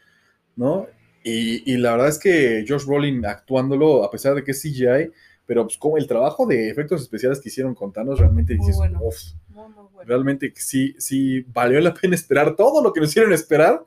¿no? 0.57 0.87
Y, 1.25 1.73
y 1.73 1.77
la 1.77 1.93
verdad 1.93 2.09
es 2.09 2.19
que 2.19 2.65
Josh 2.69 2.85
Brolin 2.85 3.25
actuándolo, 3.27 4.05
a 4.05 4.11
pesar 4.11 4.35
de 4.35 4.45
que 4.45 4.53
es 4.53 4.61
CGI, 4.63 5.11
pero 5.47 5.65
pues 5.65 5.79
como 5.79 5.97
el 5.99 6.07
trabajo 6.07 6.47
de 6.47 6.69
efectos 6.71 7.01
especiales 7.03 7.41
que 7.41 7.49
hicieron 7.49 7.75
con 7.75 7.93
Thanos, 7.93 8.19
realmente 8.21 8.55
dices, 8.55 8.77
bueno. 8.77 9.01
"Uf, 9.03 9.17
Muy, 9.17 9.33
muy 9.33 9.33
bueno. 9.39 9.48
Realmente 10.07 10.53
sí, 10.57 10.95
sí 10.99 11.41
valió 11.53 11.81
la 11.81 11.95
pena 11.95 12.15
esperar 12.15 12.55
todo 12.57 12.83
lo 12.83 12.93
que 12.93 13.01
nos 13.01 13.11
hicieron 13.11 13.33
esperar, 13.33 13.85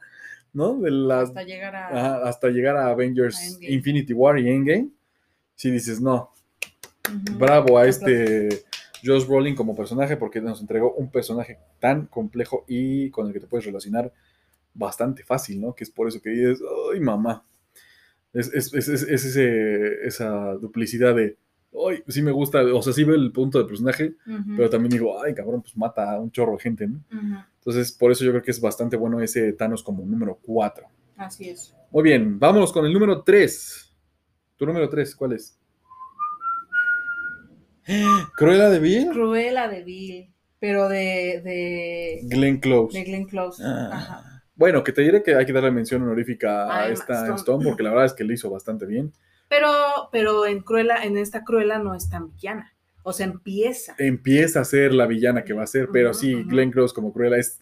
¿no? 0.54 0.80
De 0.80 1.14
Hasta 1.14 1.44
llegar 1.44 1.76
a. 1.76 1.88
ajá, 1.88 2.28
hasta 2.30 2.50
llegar 2.50 2.76
a 2.78 2.88
Avengers 2.90 3.58
A. 3.62 3.66
Infinity 3.72 4.14
War 4.14 4.38
y 4.40 4.50
Endgame. 4.50 4.90
Sí 5.56 5.70
dices, 5.72 6.02
no, 6.02 6.32
bravo 7.38 7.78
a 7.78 7.86
este 7.88 8.64
Josh 9.04 9.26
Brolin 9.28 9.56
como 9.56 9.76
personaje 9.76 10.18
porque 10.18 10.42
nos 10.42 10.62
entregó 10.62 10.94
un 10.94 11.10
personaje 11.12 11.58
tan 11.80 12.06
complejo 12.08 12.66
y 12.68 13.10
con 13.10 13.28
el 13.28 13.34
que 13.34 13.40
te 13.40 13.48
puedes 13.48 13.66
relacionar 13.66 14.12
bastante 14.74 15.24
fácil, 15.24 15.60
¿no? 15.62 15.74
Que 15.76 15.84
es 15.84 15.90
por 15.90 16.08
eso 16.08 16.22
que 16.22 16.30
dices, 16.30 16.60
ay, 16.94 17.00
mamá. 17.00 17.44
Es, 18.34 18.48
es- 18.54 18.74
es- 18.74 18.88
es- 18.88 19.04
es 19.04 19.26
ese- 19.26 20.06
esa 20.08 20.54
duplicidad 20.54 21.14
de, 21.16 21.36
ay, 21.90 22.04
sí 22.08 22.22
me 22.22 22.32
gusta, 22.32 22.62
o 22.64 22.82
sea, 22.82 22.94
sí 22.94 23.04
veo 23.04 23.16
el 23.16 23.32
punto 23.32 23.58
del 23.58 23.68
personaje, 23.68 24.16
pero 24.56 24.70
también 24.70 24.92
digo, 24.92 25.22
ay, 25.22 25.34
cabrón, 25.34 25.62
pues 25.62 25.76
mata 25.78 26.14
a 26.14 26.20
un 26.20 26.32
chorro 26.32 26.54
de 26.54 26.60
gente, 26.60 26.88
¿no? 26.88 27.04
Entonces, 27.56 27.92
por 27.92 28.12
eso 28.12 28.24
yo 28.24 28.32
creo 28.32 28.44
que 28.44 28.52
es 28.52 28.60
bastante 28.60 28.98
bueno 28.98 29.22
ese 29.22 29.54
Thanos 29.54 29.84
como 29.84 30.04
número 30.06 30.40
4. 30.42 30.86
Así 31.18 31.50
es. 31.50 31.76
Muy 31.92 32.04
bien, 32.04 32.40
vámonos 32.40 32.72
con 32.72 32.86
el 32.86 32.94
número 32.94 33.22
3. 33.22 33.94
¿Tu 34.58 34.66
número 34.66 34.90
3 34.90 35.16
cuál 35.16 35.34
es? 35.34 35.60
Cruella 38.36 38.70
de 38.70 38.80
Vil, 38.80 39.10
Cruella 39.10 39.68
de 39.68 39.84
Vil, 39.84 40.34
pero 40.60 40.88
de, 40.88 41.42
de, 41.44 42.20
Glenn 42.24 42.60
Close. 42.60 42.98
de 42.98 43.04
Glenn 43.04 43.26
Close. 43.26 43.64
Ah. 43.66 43.90
Ajá. 43.92 44.32
Bueno, 44.56 44.84
que 44.84 44.92
te 44.92 45.02
diré 45.02 45.24
que 45.24 45.34
hay 45.34 45.46
que 45.46 45.54
darle 45.54 45.72
mención 45.72 46.04
honorífica 46.04 46.72
a 46.72 46.90
esta 46.90 47.22
Stone. 47.22 47.36
Stone. 47.36 47.66
porque 47.66 47.82
la 47.82 47.90
verdad 47.90 48.06
es 48.06 48.14
que 48.14 48.24
le 48.24 48.36
hizo 48.36 48.50
bastante 48.50 48.86
bien. 48.86 49.12
Pero, 49.52 49.68
pero 50.14 50.46
en 50.46 50.62
Cruella, 50.62 51.04
en 51.04 51.18
esta 51.18 51.44
Cruella 51.44 51.78
no 51.78 51.94
es 51.94 52.10
tan 52.10 52.34
villana. 52.34 52.74
O 53.04 53.12
sea, 53.12 53.26
empieza. 53.26 53.96
Empieza 53.98 54.62
a 54.62 54.64
ser 54.64 54.94
la 54.94 55.08
villana 55.08 55.44
que 55.44 55.52
va 55.52 55.64
a 55.64 55.68
ser, 55.68 55.90
pero 55.92 56.12
Ujú, 56.12 56.20
sí, 56.20 56.36
ujú. 56.36 56.50
Glenn 56.50 56.72
Close 56.72 56.96
como 56.96 57.12
Cruella 57.12 57.36
es 57.36 57.60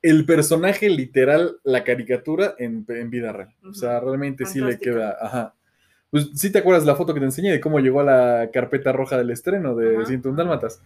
el 0.00 0.24
personaje 0.24 0.88
literal, 0.88 1.58
la 1.62 1.84
caricatura 1.84 2.54
en, 2.58 2.86
en 2.88 3.10
vida 3.10 3.34
real. 3.34 3.54
O 3.68 3.74
sea, 3.74 4.00
realmente 4.00 4.46
sí 4.46 4.62
le 4.62 4.78
queda, 4.78 5.14
ajá. 5.20 5.54
Pues 6.08 6.30
sí 6.34 6.50
te 6.50 6.60
acuerdas 6.60 6.86
la 6.86 6.96
foto 6.96 7.12
que 7.12 7.20
te 7.20 7.26
enseñé 7.26 7.52
de 7.52 7.60
cómo 7.60 7.80
llegó 7.80 8.00
a 8.00 8.04
la 8.04 8.50
carpeta 8.50 8.92
roja 8.92 9.18
del 9.18 9.30
estreno 9.30 9.74
de 9.74 9.96
Ajá, 9.96 10.06
101 10.06 10.40
ajá. 10.40 10.42
Dálmatas. 10.42 10.82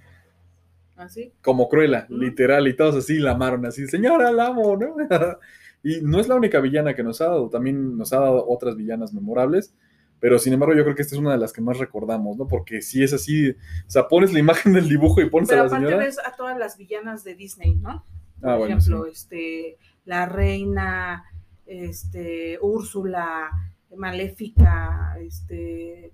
Así. 0.97 1.33
como 1.43 1.69
Cruella, 1.69 2.07
literal, 2.11 2.67
y 2.67 2.75
todos 2.75 2.97
así 2.97 3.21
la 3.21 3.31
amaron, 3.31 3.65
así, 3.67 3.87
señora, 3.87 4.33
la 4.33 4.49
amo, 4.49 4.77
¿no? 4.77 4.97
y 5.85 6.01
no 6.03 6.19
es 6.19 6.27
la 6.29 6.35
única 6.35 6.59
villana 6.61 6.93
que 6.93 7.05
nos 7.05 7.21
ha 7.21 7.27
dado, 7.27 7.49
también 7.49 7.97
nos 7.97 8.13
ha 8.13 8.19
dado 8.19 8.47
otras 8.49 8.77
villanas 8.77 9.15
memorables, 9.15 9.73
pero 10.21 10.39
sin 10.39 10.53
embargo 10.53 10.75
yo 10.75 10.85
creo 10.85 10.95
que 10.95 11.03
esta 11.03 11.15
es 11.15 11.21
una 11.21 11.33
de 11.33 11.39
las 11.39 11.53
que 11.53 11.61
más 11.63 11.79
recordamos, 11.79 12.37
¿no? 12.37 12.47
Porque 12.47 12.83
si 12.83 13.03
es 13.03 13.13
así, 13.13 13.51
o 13.51 13.55
sea, 13.89 14.07
pones 14.09 14.33
la 14.33 14.39
imagen 14.39 14.73
del 14.75 14.89
dibujo 14.89 15.21
y 15.21 15.29
pones 15.31 15.49
Pero 15.49 15.63
a 15.63 15.65
la 15.65 15.69
aparte 15.69 15.87
señora. 15.87 16.05
ves 16.05 16.19
a 16.25 16.37
todas 16.37 16.59
las 16.59 16.77
villanas 16.77 17.25
de 17.25 17.35
Disney, 17.35 17.75
¿no? 17.77 18.05
Por 18.41 18.51
Ah, 18.51 18.57
bueno, 18.57 18.77
ejemplo, 18.79 19.05
sí. 19.07 19.11
este, 19.13 19.79
la 20.05 20.27
reina, 20.27 21.25
este, 21.67 22.59
Úrsula, 22.63 23.51
Maléfica, 23.97 25.17
este, 25.21 26.13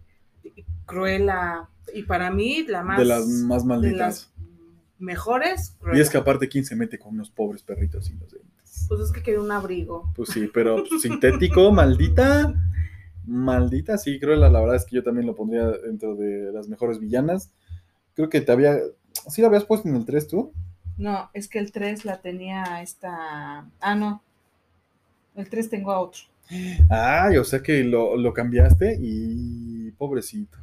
Cruella, 0.85 1.69
y 1.95 2.03
para 2.03 2.31
mí 2.31 2.65
la 2.69 2.83
más 2.83 2.99
de 2.99 3.05
las 3.05 3.27
más 3.27 3.63
de 3.63 3.69
malditas. 3.69 3.99
las 3.99 4.33
mejores, 4.99 5.75
Y 5.79 5.83
Cruella. 5.83 6.03
es 6.03 6.11
que 6.11 6.19
aparte, 6.19 6.49
¿quién 6.49 6.65
se 6.65 6.77
mete 6.77 6.99
con 6.99 7.15
unos 7.15 7.31
pobres 7.31 7.63
perritos 7.63 8.09
inocentes? 8.11 8.87
Pues 8.89 9.01
es 9.01 9.13
que 9.13 9.23
quería 9.23 9.41
un 9.41 9.51
abrigo. 9.51 10.13
Pues 10.15 10.29
sí, 10.31 10.49
pero 10.53 10.85
sintético, 11.01 11.73
maldita. 11.73 12.55
Maldita, 13.27 13.99
sí, 13.99 14.19
Cruella, 14.21 14.49
la 14.49 14.61
verdad 14.61 14.77
es 14.77 14.85
que 14.85 14.97
yo 14.97 15.03
también 15.03 15.27
lo 15.27 15.35
pondría 15.35 15.69
dentro 15.69 16.15
de 16.15 16.53
las 16.53 16.69
mejores 16.69 16.99
villanas. 16.99 17.53
Creo 18.15 18.29
que 18.29 18.41
te 18.41 18.53
había. 18.53 18.79
¿Sí 19.29 19.43
la 19.43 19.49
habías 19.49 19.65
puesto 19.65 19.89
en 19.89 19.97
el 19.97 20.05
3 20.05 20.29
tú? 20.29 20.53
No, 20.97 21.31
es 21.35 21.49
que 21.49 21.59
el 21.59 21.73
3 21.73 22.05
la 22.05 22.21
tenía 22.21 22.83
esta. 22.83 23.69
Ah, 23.81 23.95
no. 23.95 24.23
El 25.35 25.49
3 25.49 25.69
tengo 25.69 25.91
a 25.91 26.01
otro. 26.01 26.23
Ay, 26.89 27.37
o 27.39 27.45
sea 27.45 27.63
que 27.63 27.83
lo, 27.85 28.17
lo 28.17 28.33
cambiaste 28.33 28.97
y 29.01 29.91
pobrecito. 29.93 30.59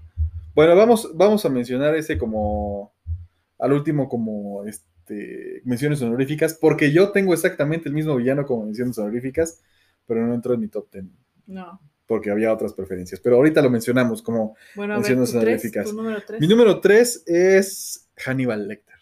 Bueno, 0.56 0.76
vamos, 0.76 1.12
vamos 1.16 1.46
a 1.46 1.50
mencionar 1.50 1.96
ese 1.96 2.18
como 2.18 2.94
al 3.60 3.74
último 3.74 4.08
como 4.08 4.64
este 4.66 5.62
menciones 5.66 6.02
honoríficas, 6.02 6.54
porque 6.54 6.92
yo 6.92 7.12
tengo 7.12 7.34
exactamente 7.34 7.90
el 7.90 7.96
mismo 7.96 8.16
villano 8.16 8.46
como 8.46 8.66
menciones 8.66 8.98
honoríficas, 8.98 9.62
pero 10.08 10.26
no 10.26 10.34
entró 10.34 10.54
en 10.54 10.62
mi 10.62 10.68
top 10.68 10.92
10. 10.92 11.06
No. 11.48 11.80
Porque 12.14 12.30
había 12.30 12.54
otras 12.54 12.76
preferencias. 12.76 13.20
Pero 13.20 13.38
ahorita 13.38 13.60
lo 13.64 13.72
mencionamos 13.72 14.22
como 14.22 14.56
Bueno, 14.76 15.02
ver, 15.02 15.18
tres, 15.42 15.92
número 15.92 16.22
tres. 16.24 16.40
Mi 16.40 16.48
número 16.48 16.80
3 16.80 17.24
es 17.26 18.08
Hannibal 18.18 18.68
Lecter. 18.68 18.96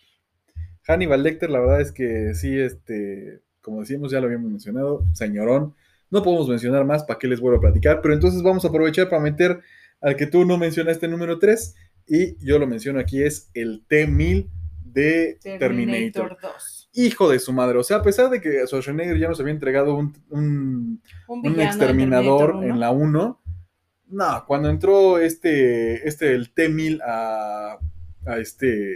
Hannibal 0.88 1.22
Lecter, 1.22 1.50
la 1.50 1.60
verdad 1.60 1.82
es 1.82 1.92
que 1.92 2.34
sí, 2.36 2.58
este, 2.58 3.42
como 3.60 3.82
decíamos, 3.82 4.14
ya 4.14 4.22
lo 4.22 4.28
habíamos 4.28 4.50
mencionado, 4.50 5.04
señorón. 5.12 5.76
No 6.10 6.24
podemos 6.24 6.48
mencionar 6.48 6.86
más, 6.86 7.04
¿para 7.04 7.20
qué 7.20 7.28
les 7.28 7.42
vuelvo 7.42 7.58
a 7.58 7.62
platicar? 7.62 8.00
Pero 8.02 8.14
entonces 8.14 8.42
vamos 8.44 8.64
a 8.64 8.70
aprovechar 8.70 9.10
para 9.10 9.22
meter 9.22 9.60
al 10.00 10.16
que 10.16 10.26
tú 10.26 10.46
no 10.46 10.58
mencionaste 10.58 11.10
número 11.10 11.38
3 11.38 11.76
y 12.08 12.38
yo 12.38 12.60
lo 12.60 12.66
menciono 12.66 13.02
aquí, 13.02 13.22
es 13.22 13.52
el 13.54 13.84
T-1000 13.90 14.48
de 14.86 15.38
Terminator. 15.42 16.38
2. 16.42 16.81
Hijo 16.94 17.30
de 17.30 17.40
su 17.40 17.54
madre, 17.54 17.78
o 17.78 17.84
sea, 17.84 17.98
a 17.98 18.02
pesar 18.04 18.30
de 18.30 18.42
que 18.42 18.66
Schwarzenegger 18.68 19.18
ya 19.18 19.30
nos 19.30 19.40
había 19.40 19.54
entregado 19.54 19.96
un, 19.96 20.14
un- 20.30 21.02
exterminador 21.62 22.64
en 22.64 22.80
la 22.82 22.92
1, 22.92 23.42
no, 24.10 24.46
cuando 24.46 24.70
entró 24.70 25.18
este, 25.18 26.06
este 26.08 26.34
el 26.34 26.52
T-1000 26.54 27.02
a, 27.02 27.78
a 28.26 28.38
este 28.40 28.94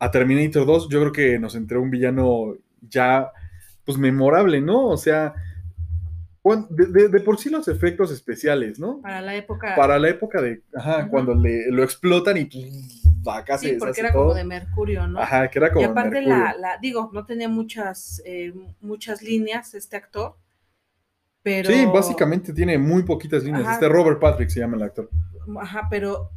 a 0.00 0.10
Terminator 0.10 0.66
2, 0.66 0.88
yo 0.90 1.00
creo 1.00 1.12
que 1.12 1.38
nos 1.38 1.54
entregó 1.54 1.82
un 1.82 1.90
villano 1.90 2.54
ya 2.80 3.30
pues 3.84 3.96
memorable, 3.98 4.60
¿no? 4.60 4.86
O 4.88 4.96
sea, 4.96 5.34
cuan- 6.42 6.66
de, 6.70 6.86
de- 6.86 7.08
de 7.08 7.20
por 7.20 7.38
sí 7.38 7.50
los 7.50 7.68
efectos 7.68 8.10
especiales, 8.12 8.78
¿no? 8.80 9.00
Para 9.00 9.20
la 9.20 9.34
época. 9.36 9.74
Para 9.76 9.98
la 9.98 10.08
época 10.08 10.42
de, 10.42 10.62
ajá, 10.74 10.98
Ajá. 11.00 11.08
cuando 11.08 11.34
le, 11.34 11.70
lo 11.70 11.82
explotan 11.84 12.36
y 12.36 12.48
se 13.58 13.58
sí, 13.58 13.76
porque 13.78 14.00
era 14.00 14.12
todo. 14.12 14.24
como 14.24 14.34
de 14.34 14.44
Mercurio, 14.44 15.06
¿no? 15.06 15.20
Ajá, 15.20 15.48
que 15.48 15.58
era 15.58 15.72
como 15.72 15.80
y 15.80 15.84
aparte 15.84 16.22
la, 16.22 16.54
la, 16.58 16.78
digo, 16.80 17.10
no 17.12 17.24
tenía 17.24 17.48
muchas, 17.48 18.22
eh, 18.24 18.52
muchas 18.80 19.22
líneas 19.22 19.74
este 19.74 19.96
actor, 19.96 20.36
pero... 21.42 21.70
Sí, 21.70 21.86
básicamente 21.86 22.52
tiene 22.52 22.78
muy 22.78 23.02
poquitas 23.02 23.44
líneas. 23.44 23.64
Ajá. 23.64 23.74
Este 23.74 23.88
Robert 23.88 24.20
Patrick 24.20 24.50
se 24.50 24.60
llama 24.60 24.76
el 24.76 24.82
actor. 24.82 25.10
Ajá, 25.60 25.86
pero 25.90 26.30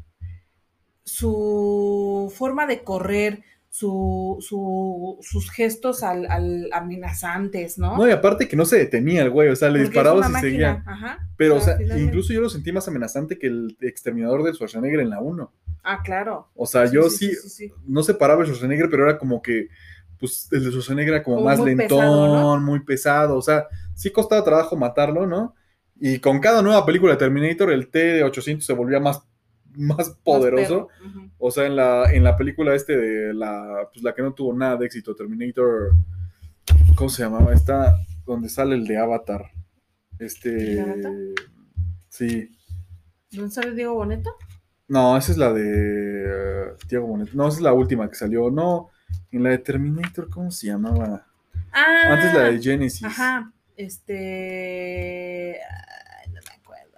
su 1.03 2.31
forma 2.35 2.65
de 2.65 2.83
correr, 2.83 3.43
su, 3.74 4.36
su, 4.41 5.17
sus 5.22 5.49
gestos 5.49 6.03
al, 6.03 6.30
al 6.30 6.69
amenazantes, 6.74 7.78
¿no? 7.78 7.95
No, 7.97 8.05
y 8.05 8.11
aparte 8.11 8.49
que 8.49 8.57
no 8.57 8.65
se 8.65 8.78
detenía 8.78 9.22
el 9.22 9.30
güey, 9.30 9.47
o 9.47 9.55
sea, 9.55 9.69
le 9.69 9.80
disparaba 9.80 10.30
y 10.30 10.41
seguía. 10.41 10.84
Ajá. 10.86 11.30
Pero, 11.38 11.55
o 11.55 11.61
sea, 11.61 11.78
incluso 11.97 12.34
yo 12.34 12.41
lo 12.41 12.49
sentí 12.49 12.74
más 12.74 12.89
amenazante 12.89 13.39
que 13.39 13.47
el 13.47 13.78
exterminador 13.80 14.43
de 14.43 14.53
Schwarzenegger 14.53 14.99
en 14.99 15.09
la 15.09 15.22
1. 15.22 15.53
Ah, 15.84 16.01
claro. 16.03 16.49
O 16.53 16.65
sea, 16.65 16.86
Sí, 16.86 16.95
yo 16.95 17.09
sí, 17.09 17.32
no 17.88 18.03
separaba 18.03 18.43
a 18.43 18.45
Schwarzenegger, 18.45 18.89
pero 18.89 19.05
era 19.07 19.17
como 19.17 19.41
que, 19.41 19.69
pues, 20.19 20.49
el 20.51 20.65
de 20.65 20.69
Schwarzenegger 20.72 21.13
era 21.13 21.24
como, 21.24 21.38
Como 21.38 21.47
más 21.47 21.59
muy 21.59 21.69
lentón, 21.69 21.88
pesado, 21.88 22.57
¿no? 22.57 22.59
muy 22.59 22.80
pesado. 22.82 23.38
O 23.38 23.41
sea, 23.41 23.67
sí 23.95 24.09
costaba 24.11 24.43
trabajo 24.43 24.76
matarlo, 24.76 25.26
¿no? 25.26 25.55
Y 25.97 26.19
con 26.19 26.41
cada 26.41 26.61
nueva 26.61 26.86
película 26.86 27.13
de 27.13 27.19
Terminator, 27.19 27.72
el 27.72 27.89
T-800 27.89 28.59
se 28.59 28.74
volvía 28.74 28.99
más, 28.99 29.22
más 29.76 30.09
poderoso. 30.24 30.89
O 31.38 31.51
sea, 31.51 31.65
en 31.65 31.76
la, 31.76 32.11
en 32.13 32.24
la 32.24 32.36
película 32.38 32.76
este 32.76 32.97
de 32.97 33.34
la, 33.34 33.88
pues 33.91 34.03
la 34.03 34.13
que 34.13 34.22
no 34.22 34.34
tuvo 34.34 34.53
nada 34.53 34.78
de 34.78 34.86
éxito, 34.86 35.15
Terminator, 35.15 35.93
¿cómo 36.95 37.09
se 37.09 37.24
llamaba? 37.24 37.53
Esta, 37.53 37.97
donde 38.26 38.49
sale 38.49 38.76
el 38.76 38.86
de 38.86 38.97
Avatar. 38.97 39.51
Este, 40.19 40.49
¿El 40.49 40.76
de 40.76 40.82
Avatar? 40.82 41.13
sí. 42.09 42.49
¿Dónde 43.32 43.51
sale 43.51 43.74
Diego 43.74 43.93
Boneta? 43.93 44.30
No, 44.89 45.15
esa 45.15 45.32
es 45.32 45.38
la 45.38 45.53
de 45.53 45.63
eh, 45.63 46.74
Tiago 46.86 47.07
Bonet. 47.07 47.32
No, 47.32 47.47
esa 47.47 47.59
es 47.59 47.63
la 47.63 47.72
última 47.72 48.09
que 48.09 48.15
salió. 48.15 48.51
No, 48.51 48.89
en 49.32 49.43
la 49.43 49.51
de 49.51 49.59
Terminator, 49.59 50.30
¿cómo 50.30 50.51
se 50.51 50.67
llamaba? 50.67 51.26
Ah, 51.72 52.01
Antes 52.09 52.34
la 52.34 52.43
de 52.51 52.59
Genesis. 52.61 53.05
Ajá, 53.05 53.53
este... 53.78 55.59
ay, 55.61 56.28
no 56.34 56.41
me 56.45 56.61
acuerdo. 56.61 56.97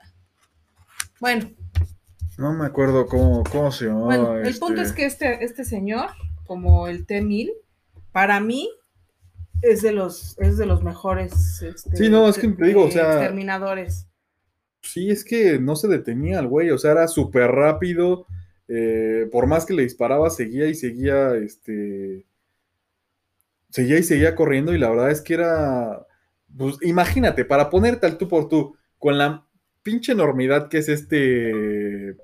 Bueno, 1.19 1.51
No 2.37 2.53
me 2.53 2.65
acuerdo 2.65 3.05
cómo, 3.07 3.43
cómo 3.51 3.71
se 3.71 3.85
llamaba. 3.85 4.05
bueno, 4.05 4.37
el 4.37 4.47
este. 4.47 4.59
punto 4.59 4.81
es 4.81 4.91
que 4.91 5.05
este, 5.05 5.43
este 5.43 5.63
señor, 5.65 6.09
como 6.45 6.87
el 6.87 7.05
T-1000, 7.05 7.51
para 8.11 8.39
mí 8.39 8.69
es 9.61 9.81
de 9.81 9.91
los, 9.93 10.37
es 10.39 10.57
de 10.57 10.65
los 10.65 10.83
mejores 10.83 11.61
este, 11.61 11.95
Sí, 11.95 12.09
no, 12.09 12.27
es 12.27 12.37
que 12.37 12.47
te 12.49 12.65
digo, 12.65 12.85
o 12.85 12.91
sea- 12.91 13.13
exterminadores. 13.13 14.07
Sí, 14.81 15.09
es 15.09 15.23
que 15.23 15.59
no 15.59 15.75
se 15.77 15.87
detenía 15.87 16.39
el 16.39 16.47
güey, 16.47 16.69
o 16.71 16.77
sea, 16.77 16.91
era 16.91 17.07
súper 17.07 17.49
rápido. 17.51 18.25
eh, 18.67 19.27
por 19.31 19.45
más 19.47 19.65
que 19.65 19.73
le 19.73 19.83
disparaba, 19.83 20.29
seguía 20.29 20.67
y 20.67 20.73
seguía, 20.75 21.35
este. 21.35 22.25
Seguía 23.69 23.97
y 23.99 24.03
seguía 24.03 24.35
corriendo, 24.35 24.73
y 24.73 24.77
la 24.77 24.89
verdad 24.89 25.11
es 25.11 25.21
que 25.21 25.33
era. 25.35 26.05
Pues 26.57 26.77
imagínate, 26.81 27.45
para 27.45 27.69
ponerte 27.69 28.05
al 28.05 28.17
tú 28.17 28.27
por 28.27 28.47
tú, 28.49 28.75
con 28.99 29.17
la 29.17 29.45
pinche 29.83 30.11
enormidad 30.13 30.69
que 30.69 30.77
es 30.79 30.89
este. 30.89 32.15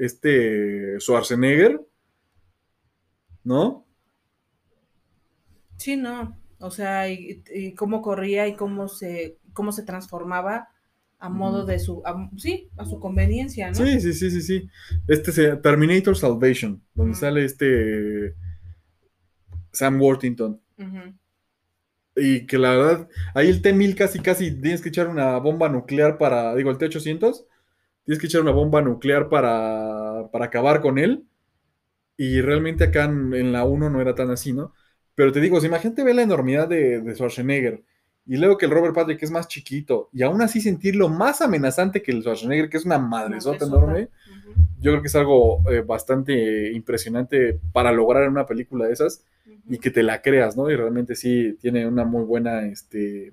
Este 0.00 0.98
Schwarzenegger, 1.00 1.80
¿no? 3.44 3.84
Sí, 5.76 5.96
no. 5.96 6.36
O 6.58 6.70
sea, 6.70 7.08
y, 7.08 7.42
y 7.54 7.74
cómo 7.74 8.02
corría 8.02 8.46
y 8.48 8.54
cómo 8.54 8.88
se, 8.88 9.38
cómo 9.52 9.72
se 9.72 9.82
transformaba 9.82 10.68
a 11.18 11.28
modo 11.28 11.64
de 11.64 11.78
su, 11.78 12.02
a- 12.04 12.30
sí, 12.36 12.68
a 12.76 12.84
su 12.84 12.98
conveniencia, 13.00 13.70
¿no? 13.70 13.76
Sí, 13.76 14.00
sí, 14.00 14.12
sí, 14.12 14.30
sí, 14.30 14.42
sí. 14.42 14.68
Este 15.06 15.32
se 15.32 15.56
Terminator 15.56 16.16
Salvation, 16.16 16.82
donde 16.94 17.16
sale 17.16 17.44
este 17.44 18.34
Sam 19.72 19.98
Worthington. 20.00 20.60
Y 22.16 22.46
que 22.46 22.58
la 22.58 22.70
verdad, 22.76 23.08
ahí 23.34 23.48
el 23.48 23.62
T-1000 23.62 23.94
casi, 23.96 24.18
casi 24.20 24.50
tienes 24.60 24.82
que 24.82 24.88
echar 24.90 25.08
una 25.08 25.38
bomba 25.38 25.68
nuclear 25.68 26.18
para, 26.18 26.54
digo, 26.54 26.70
el 26.70 26.78
T-800, 26.78 27.46
tienes 28.10 28.20
que 28.20 28.26
echar 28.26 28.40
una 28.40 28.50
bomba 28.50 28.82
nuclear 28.82 29.28
para, 29.28 30.28
para 30.32 30.46
acabar 30.46 30.80
con 30.80 30.98
él. 30.98 31.26
Y 32.16 32.40
realmente 32.40 32.82
acá 32.82 33.04
en, 33.04 33.32
en 33.34 33.52
la 33.52 33.64
1 33.64 33.88
no 33.88 34.00
era 34.00 34.16
tan 34.16 34.32
así, 34.32 34.52
¿no? 34.52 34.74
Pero 35.14 35.30
te 35.30 35.40
digo, 35.40 35.60
si 35.60 35.68
imagínate 35.68 36.02
ver 36.02 36.16
la 36.16 36.22
enormidad 36.22 36.66
de, 36.66 37.02
de 37.02 37.14
Schwarzenegger 37.14 37.84
y 38.26 38.36
luego 38.36 38.58
que 38.58 38.66
el 38.66 38.72
Robert 38.72 38.96
Patrick 38.96 39.22
es 39.22 39.30
más 39.30 39.46
chiquito 39.46 40.08
y 40.12 40.24
aún 40.24 40.42
así 40.42 40.60
sentirlo 40.60 41.08
más 41.08 41.40
amenazante 41.40 42.02
que 42.02 42.10
el 42.10 42.22
Schwarzenegger, 42.22 42.68
que 42.68 42.78
es 42.78 42.84
una 42.84 42.98
madresota 42.98 43.64
enorme, 43.64 44.08
yo 44.80 44.90
creo 44.90 45.02
que 45.02 45.08
es 45.08 45.14
algo 45.14 45.62
eh, 45.70 45.82
bastante 45.82 46.72
impresionante 46.72 47.60
para 47.72 47.92
lograr 47.92 48.24
en 48.24 48.30
una 48.30 48.46
película 48.46 48.86
de 48.86 48.92
esas 48.92 49.24
y 49.68 49.78
que 49.78 49.92
te 49.92 50.02
la 50.02 50.20
creas, 50.20 50.56
¿no? 50.56 50.68
Y 50.68 50.74
realmente 50.74 51.14
sí 51.14 51.56
tiene 51.60 51.86
una 51.86 52.04
muy 52.04 52.24
buena, 52.24 52.66
este, 52.66 53.32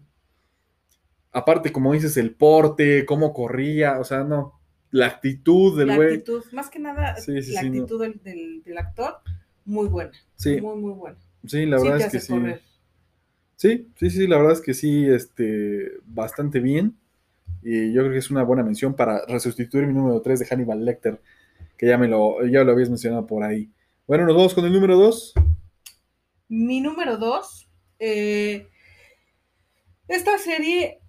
aparte, 1.31 1.71
como 1.71 1.93
dices, 1.93 2.15
el 2.17 2.35
porte, 2.35 3.07
cómo 3.07 3.33
corría, 3.33 3.99
o 3.99 4.03
sea, 4.03 4.23
no, 4.23 4.56
la 4.91 5.07
actitud 5.07 5.77
del 5.77 5.87
la 5.87 5.95
güey. 5.95 6.13
actitud, 6.15 6.43
más 6.51 6.69
que 6.69 6.79
nada, 6.79 7.15
Sí, 7.17 7.41
sí, 7.41 7.51
la 7.53 7.61
sí, 7.61 7.69
no. 7.69 7.83
actitud 7.83 8.01
del, 8.01 8.21
del- 8.23 8.63
del 8.63 8.77
actor, 8.77 9.17
muy 9.65 9.87
buena. 9.87 10.11
Sí, 10.35 10.61
Muy, 10.61 10.77
muy 10.77 10.93
buena. 10.93 11.17
sí, 11.45 11.65
la 11.65 11.77
verdad 11.79 11.97
es 12.01 12.11
que 12.11 12.19
sí. 12.19 12.33
correr. 12.33 12.61
Sí, 13.55 13.87
sí, 13.95 14.09
sí, 14.11 14.27
la 14.27 14.37
verdad 14.37 14.53
es 14.53 14.61
que 14.61 14.73
sí, 14.73 15.05
este, 15.09 15.93
bastante 16.05 16.59
bien. 16.59 16.95
Y 17.63 17.91
yo 17.93 18.01
creo 18.01 18.13
que 18.13 18.19
es 18.19 18.31
una 18.31 18.43
buena 18.43 18.63
mención 18.63 18.95
para 18.95 19.25
resustituir 19.27 19.87
mi 19.87 19.93
número 19.93 20.21
3 20.21 20.39
de 20.39 20.45
Hannibal 20.45 20.85
Lecter, 20.85 21.19
que 21.77 21.87
ya 21.87 21.97
me 21.97 22.07
lo, 22.07 22.45
ya 22.45 22.63
lo 22.63 22.71
habías 22.71 22.89
mencionado 22.89 23.25
por 23.27 23.43
ahí. 23.43 23.69
Bueno, 24.07 24.25
nos 24.25 24.35
vamos 24.35 24.53
con 24.53 24.65
el 24.65 24.73
número 24.73 24.95
2. 24.97 25.33
Mi 26.49 26.79
número 26.81 27.17
dos, 27.17 27.69
eh, 27.99 28.67
esta 30.07 30.37
serie 30.37 30.99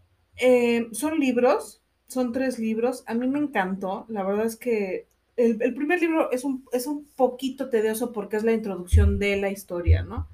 eh, 0.41 0.89
son 0.93 1.19
libros, 1.21 1.83
son 2.09 2.33
tres 2.33 2.59
libros. 2.59 3.05
A 3.07 3.15
mí 3.15 3.27
me 3.29 3.39
encantó. 3.39 4.07
La 4.09 4.25
verdad 4.25 4.47
es 4.47 4.57
que 4.57 5.09
el, 5.37 5.63
el 5.63 5.75
primer 5.75 6.01
libro 6.01 6.31
es 6.33 6.45
un, 6.45 6.65
es 6.73 6.87
un 6.87 7.07
poquito 7.17 7.69
tedioso 7.71 8.13
porque 8.13 8.37
es 8.37 8.45
la 8.45 8.53
introducción 8.53 9.19
de 9.19 9.37
la 9.37 9.51
historia, 9.51 10.03
¿no? 10.03 10.29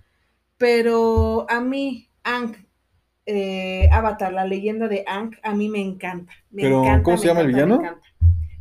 Pero 0.58 1.46
a 1.50 1.60
mí, 1.60 2.08
Aang, 2.22 2.56
eh, 3.26 3.88
Avatar, 3.92 4.32
la 4.32 4.46
leyenda 4.46 4.88
de 4.88 5.04
Aang, 5.06 5.32
a 5.42 5.54
mí 5.54 5.68
me 5.68 5.80
encanta. 5.80 6.32
Me 6.50 6.62
Pero, 6.62 6.80
encanta, 6.80 7.02
¿cómo 7.02 7.16
se 7.18 7.26
llama 7.28 7.40
el 7.40 7.50
encanta, 7.50 7.50
villano? 7.50 8.00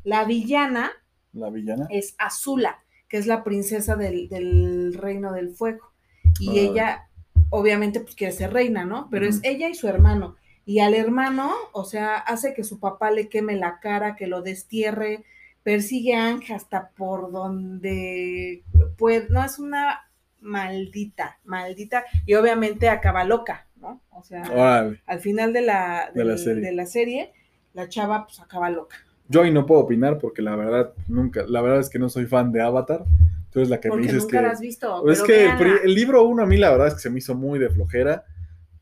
La 0.04 0.26
villana 0.26 0.92
La 1.34 1.50
villana. 1.50 1.88
es 1.90 2.16
Azula, 2.18 2.84
que 3.08 3.18
es 3.18 3.28
la 3.28 3.44
princesa 3.44 3.96
del, 3.96 4.30
del 4.30 4.94
reino 4.96 5.32
del 5.34 5.52
fuego. 5.52 5.94
Y 6.40 6.60
ella, 6.60 7.10
obviamente, 7.50 8.00
pues 8.02 8.16
quiere 8.16 8.34
ser 8.34 8.54
reina, 8.54 8.86
¿no? 8.86 9.08
Pero 9.12 9.26
es 9.28 9.40
ella 9.44 9.70
y 9.70 9.76
su 9.76 9.88
hermano. 9.88 10.36
Y 10.66 10.80
al 10.80 10.94
hermano, 10.94 11.52
o 11.74 11.84
sea, 11.84 12.16
hace 12.16 12.54
que 12.54 12.64
su 12.64 12.80
papá 12.80 13.12
le 13.12 13.28
queme 13.28 13.56
la 13.56 13.80
cara, 13.80 14.16
que 14.16 14.28
lo 14.28 14.42
destierre, 14.42 15.24
persigue 15.64 16.16
a 16.16 16.28
Ángel 16.28 16.56
hasta 16.56 16.90
por 16.90 17.32
donde 17.32 18.64
puede. 18.98 19.28
No, 19.30 19.44
es 19.44 19.60
una 19.60 20.10
maldita, 20.42 21.40
maldita. 21.44 22.06
Y 22.26 22.36
obviamente 22.36 22.90
acaba 22.90 23.24
loca, 23.24 23.68
¿no? 23.78 24.02
O 24.12 24.24
sea, 24.24 24.44
Órale. 24.52 25.02
al 25.06 25.20
final 25.20 25.54
de 25.54 25.62
la, 25.62 26.12
De 26.14 26.24
la 26.24 26.38
serie. 26.38 26.62
de 26.64 26.72
la 26.72 26.86
serie, 26.86 27.34
la 27.74 27.90
chava 27.90 28.26
pues 28.26 28.40
acaba 28.40 28.70
loca. 28.70 28.98
Yo 29.30 29.42
ahí 29.42 29.52
no 29.52 29.66
puedo 29.66 29.82
opinar 29.82 30.20
porque 30.20 30.42
la 30.42 30.56
verdad, 30.56 30.94
nunca, 31.08 31.44
la 31.48 31.62
verdad 31.62 31.80
es 31.80 31.90
que 31.90 32.00
no 32.00 32.10
soy 32.10 32.26
fan 32.26 32.52
de 32.52 32.62
Avatar. 32.62 33.06
Entonces 33.46 33.70
la 33.70 33.80
que 33.80 33.90
Porque 33.90 34.06
me 34.08 34.12
dices 34.12 34.24
nunca 34.24 34.38
que... 34.38 34.44
la 34.44 34.52
has 34.52 34.60
visto. 34.60 35.10
Es 35.10 35.22
que 35.22 35.46
el, 35.46 35.80
el 35.84 35.94
libro 35.94 36.24
1 36.24 36.44
a 36.44 36.46
mí 36.46 36.58
la 36.58 36.72
verdad 36.72 36.88
es 36.88 36.96
que 36.96 37.00
se 37.02 37.10
me 37.10 37.20
hizo 37.20 37.36
muy 37.36 37.60
de 37.60 37.70
flojera, 37.70 38.26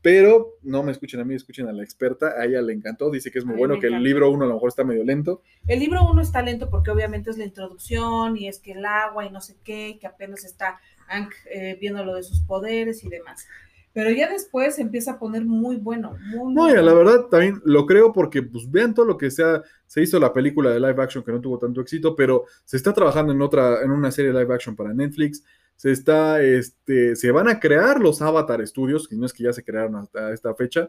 pero 0.02 0.58
no 0.62 0.82
me 0.82 0.90
escuchen 0.90 1.20
a 1.20 1.24
mí, 1.24 1.34
escuchen 1.34 1.68
a 1.68 1.72
la 1.72 1.84
experta, 1.84 2.34
a 2.36 2.44
ella 2.44 2.60
le 2.60 2.72
encantó, 2.72 3.08
dice 3.08 3.30
que 3.30 3.38
es 3.38 3.44
muy 3.44 3.56
bueno, 3.56 3.78
que 3.78 3.86
el 3.86 4.02
libro 4.02 4.30
1 4.30 4.44
a 4.44 4.48
lo 4.48 4.54
mejor 4.54 4.68
está 4.68 4.82
medio 4.82 5.04
lento. 5.04 5.42
El 5.68 5.78
libro 5.78 6.00
uno 6.10 6.20
está 6.20 6.42
lento 6.42 6.68
porque 6.68 6.90
obviamente 6.90 7.30
es 7.30 7.38
la 7.38 7.44
introducción 7.44 8.36
y 8.36 8.48
es 8.48 8.58
que 8.58 8.72
el 8.72 8.84
agua 8.84 9.24
y 9.24 9.30
no 9.30 9.40
sé 9.40 9.56
qué, 9.62 9.90
y 9.90 9.98
que 9.98 10.08
apenas 10.08 10.44
está 10.44 10.80
Hank 11.06 11.32
eh, 11.50 11.78
viendo 11.80 12.04
lo 12.04 12.16
de 12.16 12.24
sus 12.24 12.40
poderes 12.40 13.04
y 13.04 13.08
demás. 13.08 13.46
Pero 13.94 14.10
ya 14.10 14.28
después 14.28 14.76
se 14.76 14.82
empieza 14.82 15.12
a 15.12 15.18
poner 15.18 15.44
muy 15.44 15.76
bueno. 15.76 16.16
Muy, 16.34 16.54
No, 16.54 16.62
muy 16.62 16.72
y 16.72 16.74
la 16.74 16.94
verdad 16.94 17.26
también 17.26 17.60
lo 17.64 17.86
creo 17.86 18.12
porque 18.12 18.42
pues 18.42 18.68
vean 18.70 18.94
todo 18.94 19.04
lo 19.06 19.18
que 19.18 19.30
sea, 19.30 19.62
se 19.86 20.02
hizo 20.02 20.18
la 20.18 20.32
película 20.32 20.70
de 20.70 20.80
live 20.80 21.02
action 21.02 21.22
que 21.22 21.30
no 21.30 21.40
tuvo 21.40 21.58
tanto 21.58 21.80
éxito, 21.80 22.16
pero 22.16 22.46
se 22.64 22.76
está 22.76 22.92
trabajando 22.92 23.32
en 23.32 23.42
otra, 23.42 23.82
en 23.82 23.90
una 23.90 24.10
serie 24.10 24.32
de 24.32 24.40
live 24.40 24.54
action 24.54 24.74
para 24.74 24.94
Netflix, 24.94 25.44
se 25.82 25.90
está, 25.90 26.40
este, 26.40 27.16
se 27.16 27.32
van 27.32 27.48
a 27.48 27.58
crear 27.58 27.98
los 27.98 28.22
Avatar 28.22 28.64
Studios, 28.64 29.08
que 29.08 29.16
no 29.16 29.26
es 29.26 29.32
que 29.32 29.42
ya 29.42 29.52
se 29.52 29.64
crearon 29.64 29.96
hasta 29.96 30.32
esta 30.32 30.54
fecha, 30.54 30.88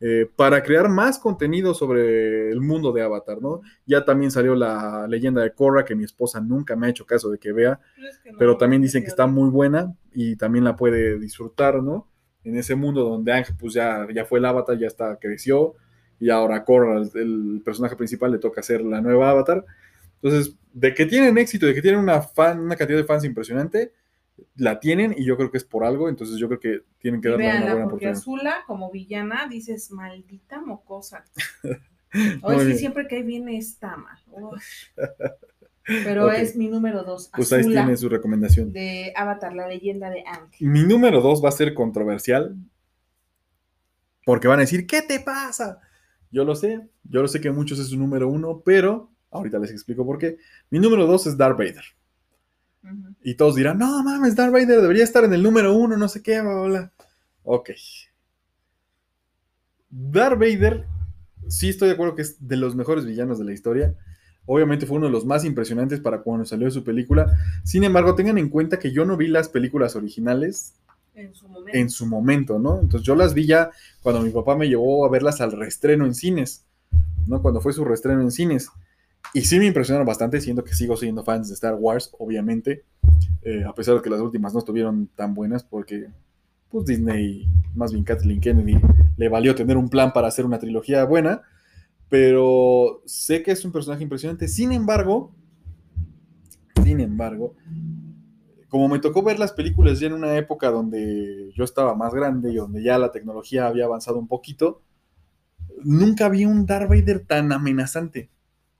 eh, 0.00 0.28
para 0.36 0.62
crear 0.62 0.90
más 0.90 1.18
contenido 1.18 1.72
sobre 1.72 2.50
el 2.50 2.60
mundo 2.60 2.92
de 2.92 3.00
Avatar, 3.00 3.40
¿no? 3.40 3.62
Ya 3.86 4.04
también 4.04 4.30
salió 4.30 4.54
la 4.54 5.06
leyenda 5.08 5.40
de 5.40 5.54
Korra, 5.54 5.86
que 5.86 5.94
mi 5.94 6.04
esposa 6.04 6.42
nunca 6.42 6.76
me 6.76 6.86
ha 6.86 6.90
hecho 6.90 7.06
caso 7.06 7.30
de 7.30 7.38
que 7.38 7.52
vea, 7.52 7.80
Pero 7.96 8.06
es 8.06 8.18
que 8.18 8.32
no, 8.32 8.38
pero 8.38 8.58
también 8.58 8.82
dicen 8.82 9.02
que 9.02 9.08
está 9.08 9.26
muy 9.26 9.48
buena 9.48 9.96
y 10.12 10.36
también 10.36 10.64
la 10.64 10.76
puede 10.76 11.18
disfrutar, 11.18 11.82
¿no? 11.82 12.06
En 12.42 12.58
ese 12.58 12.74
mundo 12.74 13.02
donde 13.02 13.32
Ángel 13.32 13.56
pues 13.58 13.72
ya, 13.72 14.06
ya 14.14 14.26
fue 14.26 14.40
el 14.40 14.44
avatar, 14.44 14.78
ya 14.78 14.88
está, 14.88 15.18
creció, 15.18 15.76
y 16.20 16.28
ahora 16.28 16.66
Korra, 16.66 17.00
el, 17.14 17.62
personaje 17.64 17.96
principal, 17.96 18.30
le 18.30 18.38
toca 18.38 18.62
ser 18.62 18.82
la 18.82 19.00
nueva 19.00 19.30
avatar. 19.30 19.64
Entonces, 20.20 20.54
de 20.74 20.92
que 20.92 21.06
tienen 21.06 21.38
éxito, 21.38 21.64
de 21.64 21.72
que 21.72 21.80
tienen 21.80 22.00
una, 22.00 22.20
fan, 22.20 22.60
una 22.60 22.76
cantidad 22.76 22.98
de 22.98 23.04
fans 23.04 23.24
impresionante, 23.24 23.94
la 24.56 24.80
tienen 24.80 25.14
y 25.16 25.24
yo 25.24 25.36
creo 25.36 25.50
que 25.50 25.58
es 25.58 25.64
por 25.64 25.84
algo, 25.84 26.08
entonces 26.08 26.36
yo 26.38 26.48
creo 26.48 26.60
que 26.60 26.82
tienen 26.98 27.20
que 27.20 27.28
darle 27.28 27.48
una 27.48 27.60
buena 27.70 27.86
oportunidad. 27.86 28.12
Azula, 28.18 28.56
como 28.66 28.90
villana, 28.90 29.46
dices, 29.48 29.90
maldita 29.90 30.60
mocosa. 30.60 31.24
Hoy 32.42 32.58
sí, 32.60 32.66
bien. 32.66 32.78
siempre 32.78 33.08
que 33.08 33.22
viene 33.22 33.56
está 33.58 33.96
mal. 33.96 34.18
Pero 35.86 36.26
Ok. 36.28 36.32
es 36.36 36.56
mi 36.56 36.68
número 36.68 37.02
dos. 37.04 37.30
Pues 37.34 37.52
ahí 37.52 37.60
Azula, 37.60 37.82
tiene 37.82 37.96
su 37.96 38.08
recomendación. 38.08 38.72
de 38.72 39.12
Avatar, 39.16 39.52
la 39.54 39.68
leyenda 39.68 40.08
de 40.10 40.24
Aang. 40.26 40.48
Mi 40.60 40.82
número 40.84 41.20
dos 41.20 41.44
va 41.44 41.50
a 41.50 41.52
ser 41.52 41.74
controversial. 41.74 42.56
Porque 44.24 44.48
van 44.48 44.58
a 44.58 44.62
decir, 44.62 44.86
¿qué 44.86 45.02
te 45.02 45.20
pasa? 45.20 45.80
Yo 46.30 46.44
lo 46.44 46.54
sé, 46.56 46.88
yo 47.04 47.20
lo 47.20 47.28
sé 47.28 47.40
que 47.40 47.50
muchos 47.50 47.78
es 47.78 47.88
su 47.88 47.98
número 47.98 48.28
uno, 48.28 48.62
pero 48.64 49.10
ahorita 49.30 49.58
les 49.58 49.70
explico 49.70 50.06
por 50.06 50.18
qué. 50.18 50.38
Mi 50.70 50.78
número 50.78 51.06
dos 51.06 51.26
es 51.26 51.36
Darth 51.36 51.58
Vader. 51.58 51.84
Y 53.24 53.34
todos 53.34 53.56
dirán, 53.56 53.78
no 53.78 54.02
mames, 54.04 54.36
Darth 54.36 54.52
Vader 54.52 54.82
debería 54.82 55.02
estar 55.02 55.24
en 55.24 55.32
el 55.32 55.42
número 55.42 55.74
uno, 55.74 55.96
no 55.96 56.08
sé 56.08 56.22
qué, 56.22 56.40
bla, 56.42 56.52
bla, 56.52 56.62
bla". 56.68 56.92
Ok. 57.42 57.70
Darth 59.90 60.38
Vader, 60.38 60.84
sí 61.48 61.70
estoy 61.70 61.88
de 61.88 61.94
acuerdo 61.94 62.14
que 62.14 62.22
es 62.22 62.46
de 62.46 62.56
los 62.56 62.76
mejores 62.76 63.06
villanos 63.06 63.38
de 63.38 63.46
la 63.46 63.52
historia. 63.52 63.94
Obviamente 64.44 64.84
fue 64.84 64.98
uno 64.98 65.06
de 65.06 65.12
los 65.12 65.24
más 65.24 65.44
impresionantes 65.46 66.00
para 66.00 66.20
cuando 66.20 66.44
salió 66.44 66.70
su 66.70 66.84
película. 66.84 67.34
Sin 67.64 67.82
embargo, 67.82 68.14
tengan 68.14 68.36
en 68.36 68.50
cuenta 68.50 68.78
que 68.78 68.92
yo 68.92 69.06
no 69.06 69.16
vi 69.16 69.28
las 69.28 69.48
películas 69.48 69.96
originales 69.96 70.74
En 71.14 71.34
su 71.34 71.48
momento. 71.48 71.78
en 71.78 71.88
su 71.90 72.06
momento, 72.06 72.58
¿no? 72.58 72.80
Entonces 72.80 73.06
yo 73.06 73.14
las 73.14 73.32
vi 73.32 73.46
ya 73.46 73.70
cuando 74.02 74.20
mi 74.20 74.30
papá 74.30 74.54
me 74.54 74.68
llevó 74.68 75.06
a 75.06 75.10
verlas 75.10 75.40
al 75.40 75.52
reestreno 75.52 76.04
en 76.04 76.14
cines, 76.14 76.64
¿no? 77.26 77.40
Cuando 77.40 77.62
fue 77.62 77.72
su 77.72 77.86
reestreno 77.86 78.20
en 78.20 78.30
cines. 78.30 78.68
Y 79.32 79.42
sí 79.42 79.58
me 79.58 79.66
impresionaron 79.66 80.06
bastante, 80.06 80.40
siendo 80.40 80.62
que 80.62 80.74
sigo 80.74 80.96
siendo 80.96 81.24
fans 81.24 81.48
de 81.48 81.54
Star 81.54 81.74
Wars, 81.74 82.14
obviamente, 82.18 82.84
eh, 83.42 83.64
a 83.64 83.74
pesar 83.74 83.96
de 83.96 84.02
que 84.02 84.10
las 84.10 84.20
últimas 84.20 84.52
no 84.52 84.60
estuvieron 84.60 85.08
tan 85.16 85.34
buenas, 85.34 85.64
porque 85.64 86.08
pues 86.68 86.86
Disney, 86.86 87.48
más 87.74 87.92
bien 87.92 88.04
Kathleen 88.04 88.40
Kennedy, 88.40 88.80
le 89.16 89.28
valió 89.28 89.54
tener 89.54 89.76
un 89.76 89.88
plan 89.88 90.12
para 90.12 90.28
hacer 90.28 90.44
una 90.44 90.58
trilogía 90.58 91.04
buena, 91.04 91.42
pero 92.08 93.02
sé 93.06 93.42
que 93.42 93.52
es 93.52 93.64
un 93.64 93.72
personaje 93.72 94.02
impresionante. 94.02 94.48
Sin 94.48 94.72
embargo, 94.72 95.32
sin 96.84 97.00
embargo, 97.00 97.54
como 98.68 98.88
me 98.88 98.98
tocó 98.98 99.22
ver 99.22 99.38
las 99.38 99.52
películas 99.52 100.00
ya 100.00 100.08
en 100.08 100.14
una 100.14 100.36
época 100.36 100.70
donde 100.70 101.52
yo 101.54 101.64
estaba 101.64 101.94
más 101.94 102.12
grande 102.12 102.52
y 102.52 102.56
donde 102.56 102.82
ya 102.82 102.98
la 102.98 103.12
tecnología 103.12 103.66
había 103.66 103.84
avanzado 103.84 104.18
un 104.18 104.26
poquito, 104.26 104.82
nunca 105.84 106.28
vi 106.28 106.44
un 106.44 106.66
Darth 106.66 106.88
Vader 106.88 107.20
tan 107.20 107.52
amenazante. 107.52 108.30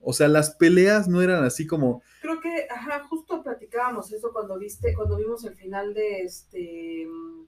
O 0.04 0.12
sea, 0.12 0.28
las 0.28 0.54
peleas 0.56 1.08
no 1.08 1.22
eran 1.22 1.44
así 1.44 1.66
como, 1.66 2.02
Creo 2.22 2.40
que, 2.40 2.66
ajá, 2.70 3.04
justo 3.08 3.42
platicábamos 3.42 4.12
eso 4.12 4.30
cuando 4.32 4.58
viste, 4.58 4.94
cuando 4.94 5.16
vimos 5.16 5.44
el 5.44 5.54
final 5.56 5.92
de 5.94 6.20
este. 6.22 7.06
mm, 7.06 7.44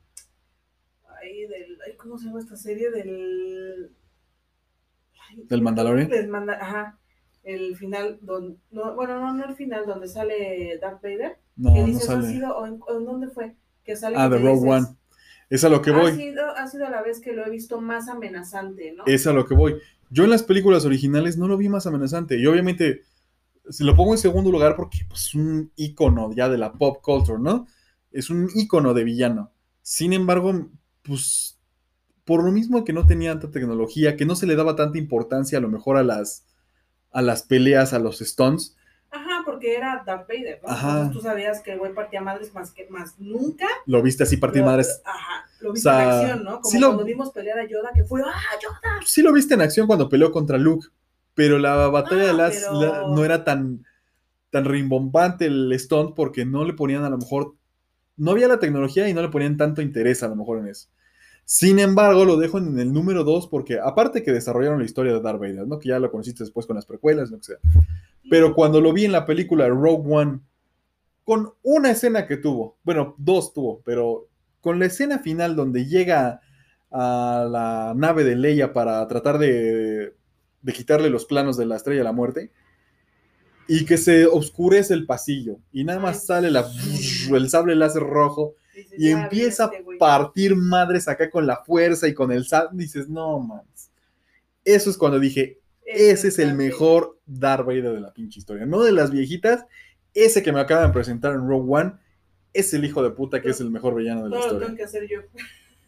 Ahí 1.23 1.47
del. 1.47 1.79
ay, 1.87 1.97
¿Cómo 1.97 2.19
se 2.19 2.27
llama 2.27 2.41
esta 2.41 2.57
serie? 2.57 2.91
Del. 2.91 3.91
ay, 5.31 5.45
¿Del 5.45 5.63
Mandalorian? 5.63 6.09
del 6.09 6.29
Manda- 6.29 6.59
ajá. 6.61 6.99
El 7.43 7.77
final, 7.77 8.19
donde, 8.23 8.59
no, 8.73 8.95
bueno, 8.97 9.21
no, 9.21 9.33
no 9.33 9.45
el 9.45 9.55
final, 9.55 9.87
donde 9.87 10.09
sale 10.09 10.79
Darth 10.81 11.01
Vader. 11.01 11.39
no, 11.57 11.73
que 11.73 11.81
no 11.81 11.87
dices, 11.87 12.09
¿ha 12.11 12.15
sale. 12.15 12.29
sido, 12.29 12.57
o 12.57 12.67
en, 12.67 12.81
o 12.87 12.99
en 12.99 13.05
dónde 13.05 13.29
fue? 13.29 13.55
Que 13.85 13.95
sale 13.97 14.17
Ah, 14.19 14.29
de 14.29 14.37
Rogue 14.39 14.51
dices, 14.55 14.69
One. 14.69 14.87
Es 15.49 15.65
a 15.65 15.69
lo 15.69 15.81
que 15.83 15.91
Ha 15.91 15.99
voy. 15.99 16.13
sido, 16.13 16.45
ha 16.57 16.67
sido 16.67 16.89
la 16.89 17.03
vez 17.03 17.21
que 17.21 17.33
lo 17.33 17.47
he 17.47 17.51
visto 17.51 17.81
más 17.81 18.09
amenazante, 18.09 18.93
¿no? 18.93 19.05
Es 19.07 19.27
a 19.27 19.33
lo 19.33 19.47
que 19.47 19.55
voy. 19.55 19.77
Yo 20.11 20.25
en 20.25 20.31
las 20.31 20.43
películas 20.43 20.85
originales 20.85 21.37
no 21.37 21.49
lo 21.49 21.57
vi 21.57 21.69
más 21.69 21.87
amenazante. 21.87 22.39
Y 22.39 22.47
obviamente, 22.47 23.03
se 23.69 23.85
lo 23.85 23.95
pongo 23.97 24.13
en 24.13 24.19
segundo 24.19 24.51
lugar 24.51 24.77
porque 24.77 24.99
pues, 25.09 25.27
es 25.27 25.35
un 25.35 25.73
icono 25.77 26.33
ya 26.33 26.49
de 26.49 26.59
la 26.59 26.73
pop 26.73 26.99
culture, 27.03 27.39
¿no? 27.41 27.67
Es 28.13 28.31
un 28.31 28.49
icono 28.55 28.95
de 28.95 29.05
villano. 29.05 29.53
Sin 29.83 30.13
embargo, 30.13 30.69
pues, 31.03 31.59
por 32.25 32.43
lo 32.43 32.51
mismo 32.51 32.85
que 32.85 32.93
no 32.93 33.07
tenía 33.07 33.33
tanta 33.33 33.51
tecnología, 33.53 34.17
que 34.17 34.27
no 34.27 34.35
se 34.35 34.47
le 34.47 34.57
daba 34.57 34.75
tanta 34.77 34.99
importancia 34.99 35.59
a 35.59 35.61
lo 35.61 35.69
mejor 35.69 35.97
a 35.97 36.03
las, 36.03 36.45
a 37.13 37.23
las 37.23 37.43
peleas, 37.43 37.93
a 37.93 37.99
los 38.01 38.19
stunts, 38.19 38.77
porque 39.47 39.75
era 39.77 40.03
Darth 40.05 40.29
Vader, 40.29 40.61
¿no? 40.63 40.69
Ajá. 40.69 40.89
Entonces 40.91 41.13
tú 41.15 41.21
sabías 41.23 41.61
que 41.63 41.73
el 41.73 41.79
güey 41.79 41.95
partía 41.95 42.21
madres 42.21 42.53
más 42.53 42.71
que 42.73 42.87
más 42.91 43.15
nunca. 43.19 43.67
lo 43.87 44.03
viste 44.03 44.25
así 44.25 44.37
partir 44.37 44.61
lo- 44.61 44.67
madres. 44.67 45.01
Ajá, 45.05 45.47
lo 45.61 45.73
viste 45.73 45.89
O 45.89 45.93
sea, 45.93 46.03
en 46.03 46.11
acción, 46.11 46.45
¿no? 46.45 46.61
Como 46.61 46.71
sí 46.71 46.79
lo- 46.79 46.89
cuando 46.89 47.05
vimos 47.05 47.31
pelear 47.31 47.59
a 47.61 47.65
Yoda, 47.67 47.91
que 47.95 48.05
fue, 48.05 48.21
¡ah, 48.23 48.35
Yoda! 48.63 49.01
Sí 49.07 49.23
lo 49.23 49.33
viste 49.33 49.55
en 49.55 49.63
acción 49.63 49.87
cuando 49.87 50.09
peleó 50.11 50.31
contra 50.33 50.59
Luke, 50.59 50.89
pero 51.35 51.59
la 51.59 51.89
batalla 51.89 52.25
Ah, 52.25 52.27
de 52.27 52.33
las 52.35 52.55
pero- 52.57 52.81
la- 52.83 53.09
no 53.15 53.25
era 53.25 53.45
tan, 53.45 53.87
tan 54.51 54.65
rimbombante 54.67 55.47
el 55.47 55.73
stunt 55.79 56.15
porque 56.15 56.45
no 56.45 56.65
le 56.65 56.75
ponían 56.75 57.05
a 57.05 57.11
lo 57.11 57.19
mejor, 57.19 57.55
no 58.17 58.33
había 58.33 58.49
la 58.49 58.59
tecnología 58.59 59.09
y 59.09 59.15
no 59.15 59.23
le 59.23 59.29
ponían 59.29 59.57
tanto 59.57 59.81
interés 59.83 60.23
a 60.23 60.29
lo 60.29 60.37
mejor 60.37 60.59
en 60.59 60.69
eso. 60.69 60.89
Sin 61.49 61.79
embargo, 61.79 62.25
lo 62.25 62.37
dejo 62.37 62.59
en 62.59 62.77
el 62.81 62.93
número 62.93 63.23
2 63.23 63.47
porque 63.47 63.79
aparte 63.79 64.25
que 64.25 64.33
desarrollaron 64.33 64.81
la 64.81 64.85
historia 64.85 65.13
de 65.13 65.21
Darth 65.21 65.39
Vader, 65.39 65.65
¿no? 65.69 65.79
Que 65.79 65.91
ya 65.91 66.01
lo 66.01 66.11
conociste 66.11 66.43
después 66.43 66.67
con 66.67 66.75
las 66.75 66.87
precuelas, 66.87 67.31
lo 67.31 67.39
que 67.39 67.45
sea. 67.45 67.57
Pero 68.29 68.55
cuando 68.55 68.81
lo 68.81 68.93
vi 68.93 69.05
en 69.05 69.13
la 69.13 69.25
película 69.27 69.69
Rogue 69.69 70.05
One, 70.13 70.41
con 71.25 71.53
una 71.63 71.91
escena 71.91 72.27
que 72.27 72.37
tuvo, 72.37 72.77
bueno, 72.85 73.15
dos 73.19 73.53
tuvo, 73.53 73.83
pero 73.85 74.29
con 74.61 74.79
la 74.79 74.87
escena 74.87 75.19
final 75.19 75.57
donde 75.57 75.87
llega 75.87 76.41
a 76.91 77.47
la 77.51 77.95
nave 77.97 78.25
de 78.25 78.37
Leia 78.37 78.73
para 78.73 79.07
tratar 79.09 79.39
de, 79.39 80.15
de 80.63 80.73
quitarle 80.73 81.11
los 81.11 81.25
planos 81.25 81.57
de 81.57 81.67
la 81.67 81.77
estrella 81.77 82.01
de 82.01 82.05
la 82.05 82.13
muerte, 82.13 82.51
y 83.69 83.85
que 83.85 83.97
se 83.97 84.27
oscurece 84.27 84.95
el 84.95 85.07
pasillo, 85.07 85.59
y 85.73 85.83
nada 85.85 85.99
más 85.99 86.21
Ay, 86.21 86.27
sale 86.27 86.51
la, 86.53 86.65
el 87.33 87.51
sable 87.51 87.75
láser 87.75 88.03
rojo, 88.03 88.55
Dices, 88.75 88.99
y 88.99 89.11
"Ya, 89.11 89.23
empieza 89.23 89.65
a 89.65 89.67
este 89.67 89.83
güey". 89.83 89.99
partir 89.99 90.55
madres 90.55 91.09
acá 91.09 91.31
con 91.31 91.47
la 91.47 91.57
fuerza 91.65 92.07
y 92.07 92.15
con 92.15 92.31
el 92.31 92.47
sable, 92.47 92.71
dices, 92.75 93.09
no 93.09 93.41
mames. 93.41 93.91
Eso 94.65 94.91
es 94.91 94.97
cuando 94.97 95.19
dije, 95.19 95.59
ese 95.87 96.29
es 96.29 96.39
el 96.39 96.55
mejor 96.55 97.19
Darth 97.27 97.65
Vader 97.67 97.93
de 97.93 98.01
la 98.01 98.13
pinche 98.13 98.39
historia. 98.41 98.67
No 98.67 98.83
de 98.83 98.93
las 98.93 99.11
viejitas, 99.11 99.65
ese 100.15 100.43
que 100.43 100.53
me 100.53 100.61
acaban 100.61 100.89
de 100.89 100.93
presentar 100.93 101.33
en 101.35 101.49
Rogue 101.49 101.67
One, 101.81 101.93
es 102.53 102.75
el 102.75 102.85
hijo 102.85 103.03
de 103.03 103.11
puta 103.11 103.41
que 103.41 103.51
es 103.51 103.61
el 103.61 103.71
mejor 103.71 103.95
villano 103.95 104.25
de 104.25 104.31
la 104.31 104.37
Todo 104.37 104.41
lo 104.41 104.47
historia. 104.47 104.67
tengo 104.67 104.77
que 104.77 104.85
hacer 104.85 105.09
yo. 105.09 105.21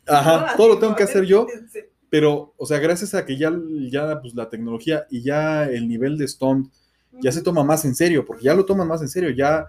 Ajá, 0.07 0.47
¿No? 0.53 0.57
todo 0.57 0.69
lo 0.69 0.79
tengo 0.79 0.95
que 0.95 1.03
hacer 1.03 1.25
yo, 1.25 1.47
sí. 1.73 1.81
pero, 2.09 2.55
o 2.57 2.67
sea, 2.67 2.79
gracias 2.79 3.15
a 3.15 3.25
que 3.27 3.37
ya, 3.37 3.53
ya 3.91 4.21
pues, 4.21 4.35
la 4.35 4.49
tecnología 4.49 5.07
y 5.11 5.23
ya 5.23 5.65
el 5.69 5.89
nivel 5.89 6.17
de 6.17 6.29
stunt 6.29 6.73
ya 7.21 7.33
se 7.33 7.43
toma 7.43 7.65
más 7.65 7.85
en 7.85 7.95
serio, 7.95 8.25
porque 8.25 8.45
ya 8.45 8.55
lo 8.55 8.65
toman 8.65 8.87
más 8.87 9.01
en 9.03 9.09
serio, 9.09 9.31
ya 9.31 9.67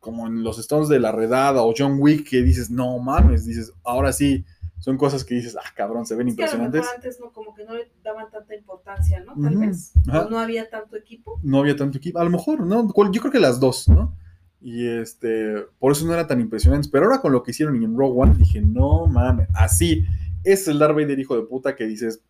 como 0.00 0.26
en 0.26 0.42
los 0.42 0.58
stones 0.58 0.88
de 0.88 0.98
la 0.98 1.12
redada 1.12 1.62
o 1.62 1.72
John 1.76 1.96
Wick, 2.00 2.28
que 2.28 2.42
dices, 2.42 2.70
no 2.70 2.98
mames, 2.98 3.44
dices, 3.46 3.72
ahora 3.84 4.12
sí, 4.12 4.44
son 4.82 4.96
cosas 4.96 5.24
que 5.24 5.36
dices, 5.36 5.56
ah, 5.56 5.72
cabrón, 5.76 6.04
se 6.06 6.16
ven 6.16 6.26
Es 6.26 6.32
impresionantes. 6.32 6.84
antes 6.92 7.20
no, 7.20 7.30
como 7.30 7.54
que 7.54 7.64
no 7.64 7.74
le 7.74 7.88
daban 8.02 8.28
tanta 8.32 8.52
importancia, 8.56 9.20
¿no? 9.20 9.40
Tal 9.40 9.56
vez. 9.56 9.92
O 10.12 10.28
no 10.28 10.40
había 10.40 10.68
tanto 10.68 10.96
equipo. 10.96 11.38
no 11.44 11.60
había 11.60 11.76
tanto 11.76 11.98
equipo. 11.98 12.18
A 12.18 12.24
lo 12.24 12.30
mejor, 12.30 12.66
¿no? 12.66 12.88
Yo 13.12 13.20
creo 13.20 13.30
que 13.30 13.38
las 13.38 13.60
dos, 13.60 13.88
¿no? 13.88 14.16
Y 14.60 14.88
este, 14.88 15.54
por 15.78 15.92
eso 15.92 16.04
no 16.04 16.12
eran 16.12 16.26
tan 16.26 16.40
impresionantes. 16.40 16.90
Pero 16.90 17.04
ahora 17.04 17.20
con 17.20 17.30
lo 17.30 17.44
que 17.44 17.52
hicieron 17.52 17.76
en 17.76 17.96
Rogue 17.96 18.22
One, 18.22 18.34
dije, 18.36 18.60
no 18.60 19.06
mames, 19.06 19.46
así, 19.54 20.04
es 20.42 20.66
el 20.66 20.80
Darth 20.80 20.96
Vader 20.96 21.16
hijo 21.16 21.36
de 21.36 21.42
puta 21.42 21.76
que 21.76 21.86
dices, 21.86 22.20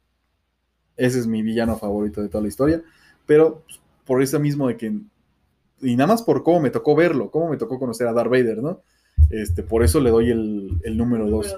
ese 0.99 1.21
es 1.21 1.27
mi 1.27 1.43
villano 1.43 1.79
favorito 1.79 2.21
de 2.21 2.29
toda 2.29 2.43
la 2.43 2.49
historia, 2.49 2.83
pero 3.25 3.63
pues, 3.65 3.81
por 4.05 4.23
eso 4.23 4.39
mismo 4.39 4.69
de 4.69 4.77
que, 4.77 5.01
y 5.81 5.97
nada 5.97 6.09
más 6.09 6.23
por 6.23 6.43
cómo 6.43 6.61
me 6.61 6.69
tocó 6.69 6.95
verlo, 6.95 7.31
cómo 7.31 7.49
me 7.49 7.57
tocó 7.57 7.79
conocer 7.79 8.07
a 8.09 8.13
Darth 8.13 8.31
Vader, 8.31 8.63
¿no? 8.63 8.83
Este, 9.31 9.63
por 9.63 9.83
eso 9.83 10.01
le 10.01 10.11
doy 10.11 10.31
el, 10.31 10.79
el 10.85 10.97
número 10.97 11.29
2. 11.29 11.57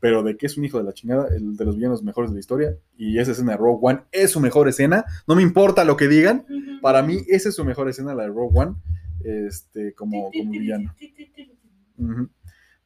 Pero 0.00 0.22
de 0.22 0.36
que 0.36 0.46
es 0.46 0.56
un 0.56 0.64
hijo 0.64 0.78
de 0.78 0.84
la 0.84 0.94
chingada, 0.94 1.28
el 1.34 1.56
de 1.56 1.64
los 1.64 1.76
villanos 1.76 2.02
mejores 2.02 2.30
de 2.30 2.34
la 2.34 2.40
historia, 2.40 2.76
y 2.96 3.18
esa 3.18 3.32
escena 3.32 3.52
de 3.52 3.58
Rogue 3.58 3.80
One 3.82 4.00
es 4.10 4.30
su 4.30 4.40
mejor 4.40 4.68
escena, 4.68 5.04
no 5.26 5.36
me 5.36 5.42
importa 5.42 5.84
lo 5.84 5.96
que 5.96 6.08
digan, 6.08 6.46
para 6.80 7.02
mí 7.02 7.18
esa 7.28 7.50
es 7.50 7.54
su 7.54 7.64
mejor 7.64 7.88
escena, 7.88 8.14
la 8.14 8.22
de 8.22 8.28
Rogue 8.30 8.58
One, 8.58 8.76
este, 9.24 9.94
como, 9.94 10.30
como 10.32 10.50
villano. 10.50 10.94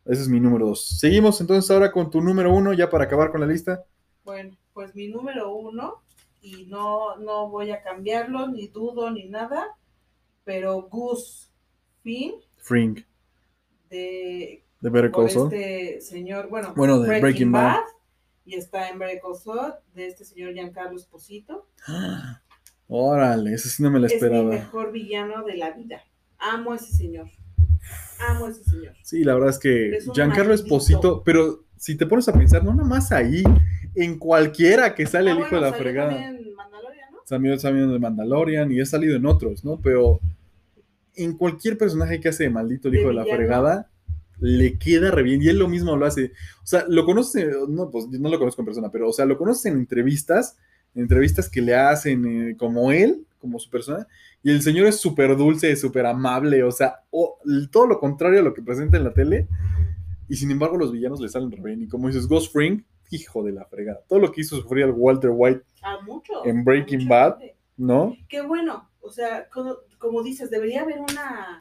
Ese 0.05 0.23
es 0.23 0.29
mi 0.29 0.41
número 0.41 0.67
2. 0.67 0.99
Seguimos 0.99 1.41
entonces 1.41 1.71
ahora 1.71 1.93
con 1.93 2.11
tu 2.11 2.21
número 2.21 2.53
1, 2.53 2.73
ya 2.73 2.91
para 2.91 3.05
acabar 3.05 3.31
con 3.31 3.41
la 3.41 3.47
lista. 3.47 3.85
Bueno, 4.25 4.57
pues 4.73 4.95
mi 4.95 5.09
número 5.09 5.55
uno, 5.55 6.03
y 6.43 6.67
no, 6.67 7.17
no 7.17 7.49
voy 7.49 7.71
a 7.71 7.83
cambiarlo, 7.83 8.49
ni 8.49 8.67
dudo, 8.67 9.11
ni 9.11 9.29
nada, 9.29 9.77
pero 10.45 10.83
Gus 10.83 11.51
Finn 12.03 12.35
Fring, 12.57 13.05
de 13.95 14.65
de 14.81 14.91
Better 14.91 15.11
por 15.11 15.25
Call 15.25 15.31
Saul. 15.31 15.53
este 15.55 16.01
señor, 16.03 16.49
bueno, 16.49 16.73
Bueno, 16.77 17.01
de 17.01 17.21
Breaking 17.21 17.53
Bad. 17.53 17.81
y 18.45 18.55
está 18.57 18.89
en 18.91 18.99
Better 18.99 19.21
Call 19.23 19.37
Saul, 19.37 19.73
de 19.95 20.07
este 20.09 20.25
señor 20.25 20.53
Giancarlo 20.53 20.97
Esposito. 20.97 21.69
¡Ah! 21.87 22.41
Órale, 22.87 23.55
ese 23.55 23.69
sí 23.71 23.83
no 23.83 23.91
me 23.91 23.99
la 23.99 24.07
Es 24.07 24.13
mi 24.13 24.17
esperaba. 24.17 24.51
mejor 24.51 24.93
villano 24.93 25.43
de 25.45 25.57
la 25.57 25.71
vida. 25.71 26.03
Amo 26.39 26.73
a 26.73 26.77
ese 26.77 26.93
señor. 26.93 27.29
Amo 28.29 28.47
a 28.47 28.51
ese 28.51 28.63
señor. 28.65 28.95
Sí, 29.03 29.25
la 29.25 29.35
verdad 29.35 29.51
es 29.51 29.59
que 29.59 29.97
Es 29.97 30.05
Giancarlo 30.13 30.51
maldito. 30.51 30.65
Esposito, 30.65 31.23
pero 31.25 31.65
si 31.79 31.97
te 31.97 32.07
pones 32.07 32.29
a 32.29 32.33
pensar, 32.35 32.63
no 32.63 32.75
nada 32.75 32.87
más 32.89 33.11
ahí, 33.13 33.43
en 33.95 34.19
cualquiera 34.19 34.95
que 34.95 35.07
sale 35.07 35.31
Ah, 35.31 35.33
el 35.33 35.39
hijo 35.41 35.49
bueno, 35.51 35.65
de 35.65 35.71
la 35.71 35.77
salió 35.77 35.83
fregada. 35.83 36.11
también 36.11 36.37
en 36.47 36.55
Mandalorian, 36.55 37.11
¿no? 37.13 37.19
También 37.27 37.59
salido 37.61 37.93
de 37.93 37.99
Mandalorian 37.99 38.73
y 38.73 38.81
ha 38.81 38.87
salido 38.87 39.17
en 39.17 39.25
otros, 39.27 39.65
¿no? 39.65 39.81
Pero 39.81 40.21
en 41.17 41.37
cualquier 41.37 41.77
personaje 41.79 42.21
que 42.21 42.29
hace 42.29 42.45
de 42.45 42.51
maldito 42.51 42.89
el 42.89 42.97
hijo 42.97 43.09
de 43.09 43.15
la 43.15 43.25
fregada, 43.25 43.91
le 44.41 44.79
queda 44.79 45.11
re 45.11 45.23
bien. 45.23 45.43
Y 45.43 45.49
él 45.49 45.59
lo 45.59 45.69
mismo 45.69 45.97
lo 45.97 46.07
hace. 46.07 46.33
O 46.63 46.67
sea, 46.67 46.85
lo 46.89 47.05
conoce, 47.05 47.49
no, 47.69 47.91
pues 47.91 48.09
no 48.09 48.29
lo 48.29 48.39
conozco 48.39 48.63
en 48.63 48.67
persona, 48.67 48.91
pero, 48.91 49.09
o 49.09 49.13
sea, 49.13 49.25
lo 49.25 49.39
conoce 49.39 49.69
en 49.69 49.77
entrevistas, 49.77 50.57
en 50.95 51.03
entrevistas 51.03 51.49
que 51.49 51.63
le 51.63 51.75
hacen 51.75 52.51
eh, 52.51 52.57
como 52.57 52.91
él, 52.93 53.25
como 53.39 53.59
su 53.59 53.71
persona. 53.71 54.07
Y 54.43 54.51
el 54.51 54.61
señor 54.63 54.87
es 54.87 54.97
súper 55.01 55.37
dulce, 55.37 55.75
súper 55.77 56.07
amable, 56.07 56.63
o 56.65 56.71
sea, 56.73 56.97
o- 57.11 57.39
todo 57.71 57.87
lo 57.87 57.99
contrario 57.99 58.41
a 58.41 58.43
lo 58.43 58.53
que 58.55 58.63
presenta 58.63 58.97
en 58.97 59.05
la 59.05 59.15
tele. 59.15 59.47
Y 60.29 60.37
sin 60.37 60.51
embargo, 60.51 60.77
los 60.79 60.91
villanos 60.93 61.21
le 61.21 61.29
salen 61.29 61.51
re 61.53 61.63
bien. 61.63 61.83
Y 61.83 61.89
como 61.89 62.09
dices, 62.09 62.27
Ghost 62.27 62.53
Fring, 62.53 62.83
hijo 63.11 63.43
de 63.45 63.53
la 63.53 63.65
fregada. 63.67 64.01
Todo 64.09 64.19
lo 64.19 64.33
que 64.33 64.41
hizo 64.41 64.57
sufrir 64.57 64.85
al 64.85 64.93
Walter 64.93 65.31
White, 65.33 65.63
A 65.83 66.01
mucho. 66.03 66.45
En 66.45 66.65
Breaking 66.65 67.07
a 67.07 67.09
Bad. 67.09 67.39
gente. 67.39 67.57
¿no? 67.77 68.15
Qué 68.29 68.41
bueno. 68.41 68.89
O 69.01 69.11
sea, 69.11 69.47
como, 70.05 70.23
dices, 70.23 70.51
debería 70.51 70.83
haber 70.83 71.01
una, 71.01 71.61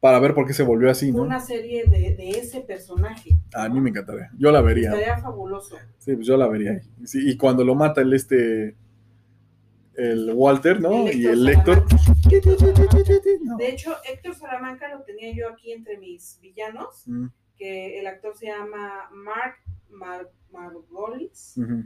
Para 0.00 0.18
ver 0.18 0.34
por 0.34 0.46
qué 0.46 0.52
se 0.52 0.64
volvió 0.64 0.90
así, 0.90 1.12
¿no? 1.12 1.22
una 1.22 1.38
serie 1.38 1.84
de, 1.84 2.16
de 2.16 2.30
ese 2.30 2.60
personaje. 2.62 3.38
A 3.54 3.68
mí 3.68 3.80
me 3.80 3.90
encantaría. 3.90 4.30
Yo 4.36 4.50
la 4.50 4.60
vería. 4.62 4.88
Estaría 4.92 5.18
fabuloso. 5.18 5.76
Sí, 5.98 6.14
pues 6.16 6.26
yo 6.26 6.36
la 6.36 6.48
vería. 6.48 6.72
ahí. 6.72 6.80
Sí, 7.06 7.20
y 7.30 7.36
cuando 7.36 7.62
lo 7.64 7.76
mata 7.76 8.00
el 8.00 8.12
este. 8.14 8.74
El 9.94 10.32
Walter, 10.34 10.80
¿no? 10.80 11.06
El 11.06 11.20
y 11.20 11.26
Héctor 11.26 11.32
el. 11.32 11.54
Salamanca. 11.54 11.96
De 13.58 13.68
hecho, 13.68 13.94
Héctor 14.10 14.34
Salamanca 14.34 14.88
lo 14.88 15.02
tenía 15.02 15.32
yo 15.34 15.48
aquí 15.50 15.72
entre 15.72 15.98
mis 15.98 16.38
villanos, 16.40 17.02
Mm, 17.06 17.26
que 17.58 18.00
el 18.00 18.06
actor 18.06 18.34
se 18.36 18.46
llama 18.46 19.10
Mark 19.12 19.56
Mar 19.90 20.30
Margolis. 20.50 21.54
ujú. 21.58 21.84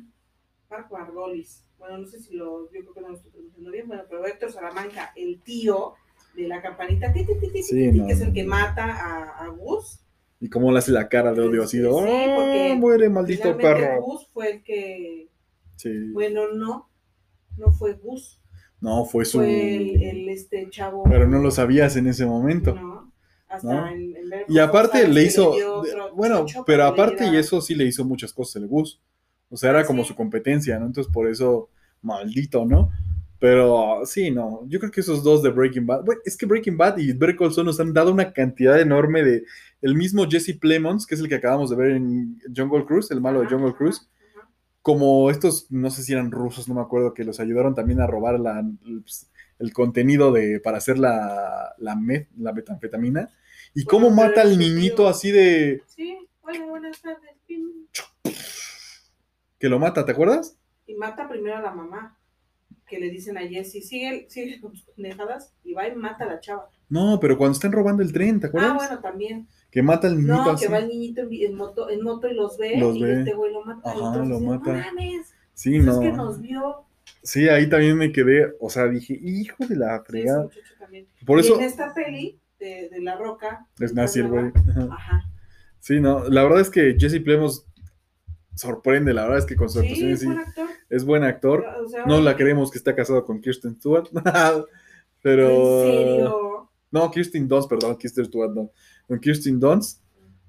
Mark 0.71 0.89
Margolis. 0.91 1.65
Bueno, 1.79 1.99
no 1.99 2.07
sé 2.07 2.19
si 2.21 2.35
lo, 2.35 2.65
yo 2.73 2.81
creo 2.81 2.95
que 2.95 3.01
no 3.01 3.09
lo 3.09 3.17
estoy 3.17 3.31
pronunciando 3.31 3.71
bien, 3.71 3.87
bueno, 3.87 4.03
pero 4.09 4.27
Héctor 4.27 4.51
Salamanca, 4.53 5.13
el 5.17 5.41
tío 5.43 5.95
de 6.35 6.49
la 6.49 6.61
campanita, 6.63 7.13
Sí, 7.63 7.93
no, 7.93 8.07
que 8.07 8.13
es 8.13 8.21
el 8.21 8.33
que 8.33 8.45
mata 8.45 8.85
a, 8.85 9.45
a 9.45 9.49
Gus. 9.49 10.01
Y 10.41 10.49
cómo 10.51 10.71
le 10.73 10.79
hace 10.79 10.93
la 10.93 11.09
cara 11.09 11.33
de 11.33 11.41
odio 11.41 11.63
así. 11.63 11.79
Sí, 11.79 11.85
porque 11.85 12.71
¡Oh, 12.73 12.77
muere, 12.77 13.09
maldito 13.09 13.57
perro! 13.57 14.03
Gus 14.03 14.29
fue 14.33 14.53
el 14.53 14.63
que, 14.63 15.29
Sí. 15.77 15.91
bueno, 16.13 16.53
no, 16.53 16.89
no 17.57 17.73
fue 17.73 17.95
Gus, 17.95 18.41
No, 18.81 19.05
fue 19.07 19.25
su. 19.25 19.39
fue 19.39 19.77
el, 19.77 20.03
el, 20.03 20.29
este 20.29 20.69
chavo. 20.71 21.05
Pero 21.05 21.27
no 21.27 21.39
lo 21.41 21.51
sabías 21.51 21.97
en 21.97 22.07
ese 22.07 22.27
momento. 22.27 22.75
No, 22.75 23.13
hasta 23.49 23.69
¿no? 23.73 23.89
en, 23.89 24.17
en 24.17 24.31
Y 24.49 24.59
aparte 24.59 25.07
le 25.09 25.23
hizo. 25.25 25.53
dio 25.55 25.77
otro 25.77 26.15
Bueno, 26.15 26.45
pero 26.67 26.85
aparte 26.85 27.27
y 27.29 27.37
eso 27.37 27.61
sí 27.63 27.75
le 27.75 27.85
hizo 27.85 28.05
muchas 28.05 28.33
cosas 28.33 28.57
el 28.63 28.69
Gus. 28.69 29.01
O 29.51 29.57
sea, 29.57 29.71
era 29.71 29.81
Ah, 29.81 29.87
como 29.87 30.03
sí. 30.03 30.09
su 30.09 30.15
competencia, 30.15 30.79
¿no? 30.79 30.87
Entonces 30.87 31.13
por 31.13 31.29
eso, 31.29 31.71
maldito, 32.03 32.65
¿no? 32.65 32.91
Pero 33.39 34.01
sí, 34.07 34.31
no. 34.31 34.63
Yo 34.67 34.79
creo 34.81 34.91
que 34.91 35.01
esos 35.01 35.23
dos 35.23 35.43
de 35.43 35.51
Breaking 35.51 35.87
Bad. 35.87 36.05
Bueno, 36.05 36.21
es 36.25 36.37
que 36.37 36.47
Breaking 36.47 36.77
Bad 36.77 36.97
y 36.99 37.13
Better 37.13 37.37
Call 37.37 37.53
Saul 37.53 37.67
nos 37.67 37.79
han 37.79 37.93
dado 37.93 38.11
una 38.13 38.33
cantidad 38.33 38.81
enorme 38.81 39.23
de. 39.23 39.45
El 39.83 39.95
mismo 39.95 40.27
Jesse 40.29 40.57
Plemons, 40.59 41.07
que 41.07 41.15
es 41.15 41.21
el 41.21 41.29
que 41.29 41.35
acabamos 41.35 41.69
de 41.69 41.77
ver 41.77 41.91
en 41.93 42.41
Jungle 42.57 42.87
Cruise, 42.87 43.11
el 43.11 43.21
malo 43.21 43.41
de 43.43 43.47
Jungle 43.49 43.75
Cruise. 43.75 44.09
Como 44.81 45.31
estos, 45.31 45.67
no 45.71 45.91
sé 45.91 46.03
si 46.03 46.13
eran 46.13 46.31
rusos, 46.31 46.67
no 46.69 46.75
me 46.77 46.81
acuerdo, 46.81 47.13
que 47.13 47.25
los 47.25 47.39
ayudaron 47.41 47.75
también 47.75 48.01
a 48.01 48.07
robar 48.07 48.41
la, 48.41 48.61
el, 48.61 49.03
pues, 49.03 49.29
el 49.59 49.73
contenido 49.73 50.33
de, 50.33 50.61
para 50.61 50.79
hacer 50.79 50.99
la, 50.99 51.75
la, 51.79 51.95
met- 51.95 52.29
la 52.39 52.53
metanfetamina. 52.53 53.29
Y 53.75 53.85
cómo 53.85 54.11
mata 54.11 54.41
al 54.43 54.57
niñito 54.59 55.09
así 55.09 55.31
de. 55.31 55.83
Sí, 55.95 56.17
bueno, 56.43 56.69
buenas 56.69 57.01
tardes. 57.03 57.21
Que 59.59 59.69
lo 59.69 59.79
mata, 59.79 60.05
¿te 60.05 60.13
acuerdas? 60.13 60.59
Y 60.87 60.95
mata 60.95 61.29
primero 61.29 61.57
a 61.57 61.61
la 61.63 61.73
mamá, 61.73 62.19
que 62.87 62.99
le 63.01 63.11
dicen 63.11 63.37
a 63.39 63.41
Jessie, 63.41 63.83
sigue, 63.83 64.27
sigue 64.29 64.61
con 64.61 64.73
tus 64.73 64.83
pendejadas, 64.83 65.53
y 65.65 65.73
va 65.75 65.89
y 65.89 65.95
mata 65.97 66.25
a 66.25 66.29
la 66.29 66.41
chava. 66.41 66.69
No, 66.89 67.19
pero 67.21 67.37
cuando 67.37 67.55
están 67.55 67.73
robando 67.73 68.03
el 68.03 68.13
tren, 68.13 68.39
¿te 68.39 68.47
acuerdas? 68.47 68.71
Ah, 68.73 68.77
bueno, 68.77 69.01
también. 69.01 69.49
Que 69.71 69.83
mata 69.83 70.07
al 70.07 70.17
niñito 70.17 70.35
No, 70.45 70.51
así. 70.51 70.67
que 70.67 70.73
va 70.73 70.79
el 70.79 70.89
niñito 70.89 71.23
en, 71.23 71.33
en 71.33 71.55
moto, 71.57 71.91
en 71.91 72.03
moto 72.03 72.29
y 72.29 72.35
los 72.35 72.57
ve, 72.57 72.77
Los 72.79 72.97
y 72.97 73.03
ve. 73.03 73.19
este 73.21 73.35
güey 73.35 73.53
lo 73.53 73.65
mata. 73.65 73.91
Ajá, 73.91 73.99
entonces 73.99 74.29
lo 74.29 74.41
mata. 74.41 74.73
No 74.73 74.79
mames, 74.79 75.35
Sí, 75.55 75.71
pues 75.81 75.85
no. 75.87 75.93
es 75.95 75.99
que 75.99 76.13
nos 76.13 76.41
vio. 76.41 76.85
Sí, 77.23 77.49
ahí 77.49 77.69
también 77.69 77.97
me 77.97 78.13
quedé, 78.13 78.55
o 78.61 78.71
sea, 78.71 78.87
dije, 78.87 79.19
hijo 79.21 79.57
de 79.67 79.75
la 79.77 79.99
Sí, 79.99 80.05
fregada. 80.07 80.43
muchacho 80.45 80.75
también. 80.79 81.09
Por 81.27 81.39
y 81.39 81.41
eso 81.41 81.57
en 81.59 81.65
esta 81.65 81.93
peli 81.93 82.41
de, 82.61 82.89
de 82.91 83.01
La 83.01 83.17
Roca. 83.17 83.67
es 83.81 83.93
nazi 83.95 84.21
el 84.21 84.29
güey. 84.29 84.53
Ajá. 84.91 85.25
Sí, 85.81 86.01
no, 86.01 86.29
la 86.29 86.43
verdad 86.45 86.61
es 86.61 86.71
que 86.71 86.97
Jesse 86.99 87.21
Plemons 87.21 87.67
sorprende, 88.57 89.15
la 89.15 89.23
verdad 89.23 89.39
es 89.39 89.45
que 89.47 89.55
con 89.55 89.69
su 89.71 89.79
actuación 89.79 90.11
es 90.11 90.21
sí, 90.21 90.27
buen 90.27 90.39
actor. 90.41 90.69
es 90.91 91.05
buen 91.05 91.23
actor. 91.25 91.65
O 91.85 91.89
sea, 91.89 92.05
No 92.07 92.21
la 92.21 92.37
queremos 92.37 92.71
que 92.73 92.79
está 92.79 92.95
casado 92.97 93.25
con 93.25 93.41
Kirsten 93.41 93.77
Stewart. 93.77 94.09
Pero. 95.23 95.85
¿En 95.85 95.93
serio? 95.93 96.71
No, 96.91 97.11
Kirsten 97.11 97.49
Dunst, 97.49 97.69
perdón, 97.69 97.97
Kirsten 97.97 98.25
Stewart 98.27 98.53
no. 98.55 98.71
Con 99.07 99.21
Kirsten 99.21 99.59
Dunst. 99.61 100.01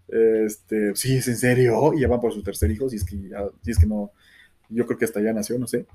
Este, 0.08 0.96
sí, 0.96 1.18
es 1.18 1.28
en 1.28 1.38
serio. 1.38 1.94
Y 1.94 2.02
ya 2.02 2.08
va 2.08 2.20
por 2.22 2.34
su 2.34 2.42
tercer 2.44 2.72
hijo, 2.72 2.88
si 2.90 2.96
es 2.98 3.04
que 3.06 3.18
ya- 3.30 3.50
si 3.62 3.72
es 3.72 3.78
que 3.80 3.86
no. 3.88 4.12
Yo 4.70 4.86
creo 4.86 4.98
que 4.98 5.06
hasta 5.06 5.22
ya 5.22 5.34
nació, 5.34 5.58
no 5.58 5.68
sé. 5.68 5.86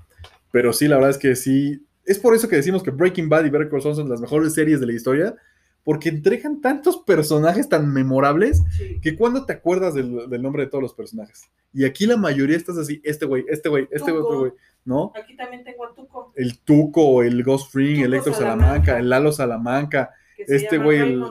Pero 0.51 0.73
sí, 0.73 0.87
la 0.87 0.95
verdad 0.95 1.11
es 1.11 1.17
que 1.17 1.35
sí. 1.35 1.85
Es 2.05 2.19
por 2.19 2.35
eso 2.35 2.49
que 2.49 2.57
decimos 2.57 2.83
que 2.83 2.91
Breaking 2.91 3.29
Bad 3.29 3.45
y 3.45 3.49
Better 3.49 3.69
Call 3.69 3.81
Saul 3.81 3.95
son 3.95 4.09
las 4.09 4.19
mejores 4.19 4.53
series 4.53 4.79
de 4.79 4.85
la 4.87 4.93
historia. 4.93 5.35
Porque 5.83 6.09
entregan 6.09 6.61
tantos 6.61 6.97
personajes 6.97 7.67
tan 7.67 7.91
memorables 7.91 8.61
Sí. 8.77 8.99
que 9.01 9.17
cuando 9.17 9.45
te 9.45 9.53
acuerdas 9.53 9.93
del, 9.93 10.29
del 10.29 10.41
nombre 10.41 10.63
de 10.63 10.69
todos 10.69 10.81
los 10.81 10.93
personajes. 10.93 11.43
Y 11.73 11.83
aquí 11.85 12.05
la 12.05 12.15
mayoría 12.17 12.55
estás 12.55 12.77
así, 12.77 13.01
este 13.03 13.25
güey, 13.25 13.43
este 13.49 13.67
güey, 13.67 13.87
este 13.91 14.11
güey, 14.11 14.23
otro 14.23 14.39
güey, 14.39 14.51
¿no? 14.85 15.11
Aquí 15.15 15.35
también 15.35 15.63
tengo 15.63 15.85
a 15.85 15.93
Tuco. 15.93 16.31
El 16.35 16.59
Tuco, 16.59 17.21
el 17.23 17.43
Ghost 17.43 17.71
Fring, 17.71 18.01
el 18.01 18.13
Héctor 18.13 18.33
Salamanca. 18.33 18.63
Salamanca, 18.65 18.99
el 18.99 19.09
Lalo 19.09 19.31
Salamanca, 19.31 20.11
Este 20.37 20.77
güey, 20.77 20.99
el- 20.99 21.23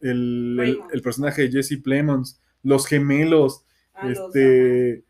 el, 0.00 0.10
el- 0.10 0.56
Raymond. 0.58 0.90
el 0.94 1.02
personaje 1.02 1.42
de 1.42 1.50
Jesse 1.52 1.78
Plemons, 1.82 2.40
los 2.62 2.86
gemelos, 2.86 3.64
Ah, 3.94 4.08
los- 4.08 4.18
este... 4.34 5.04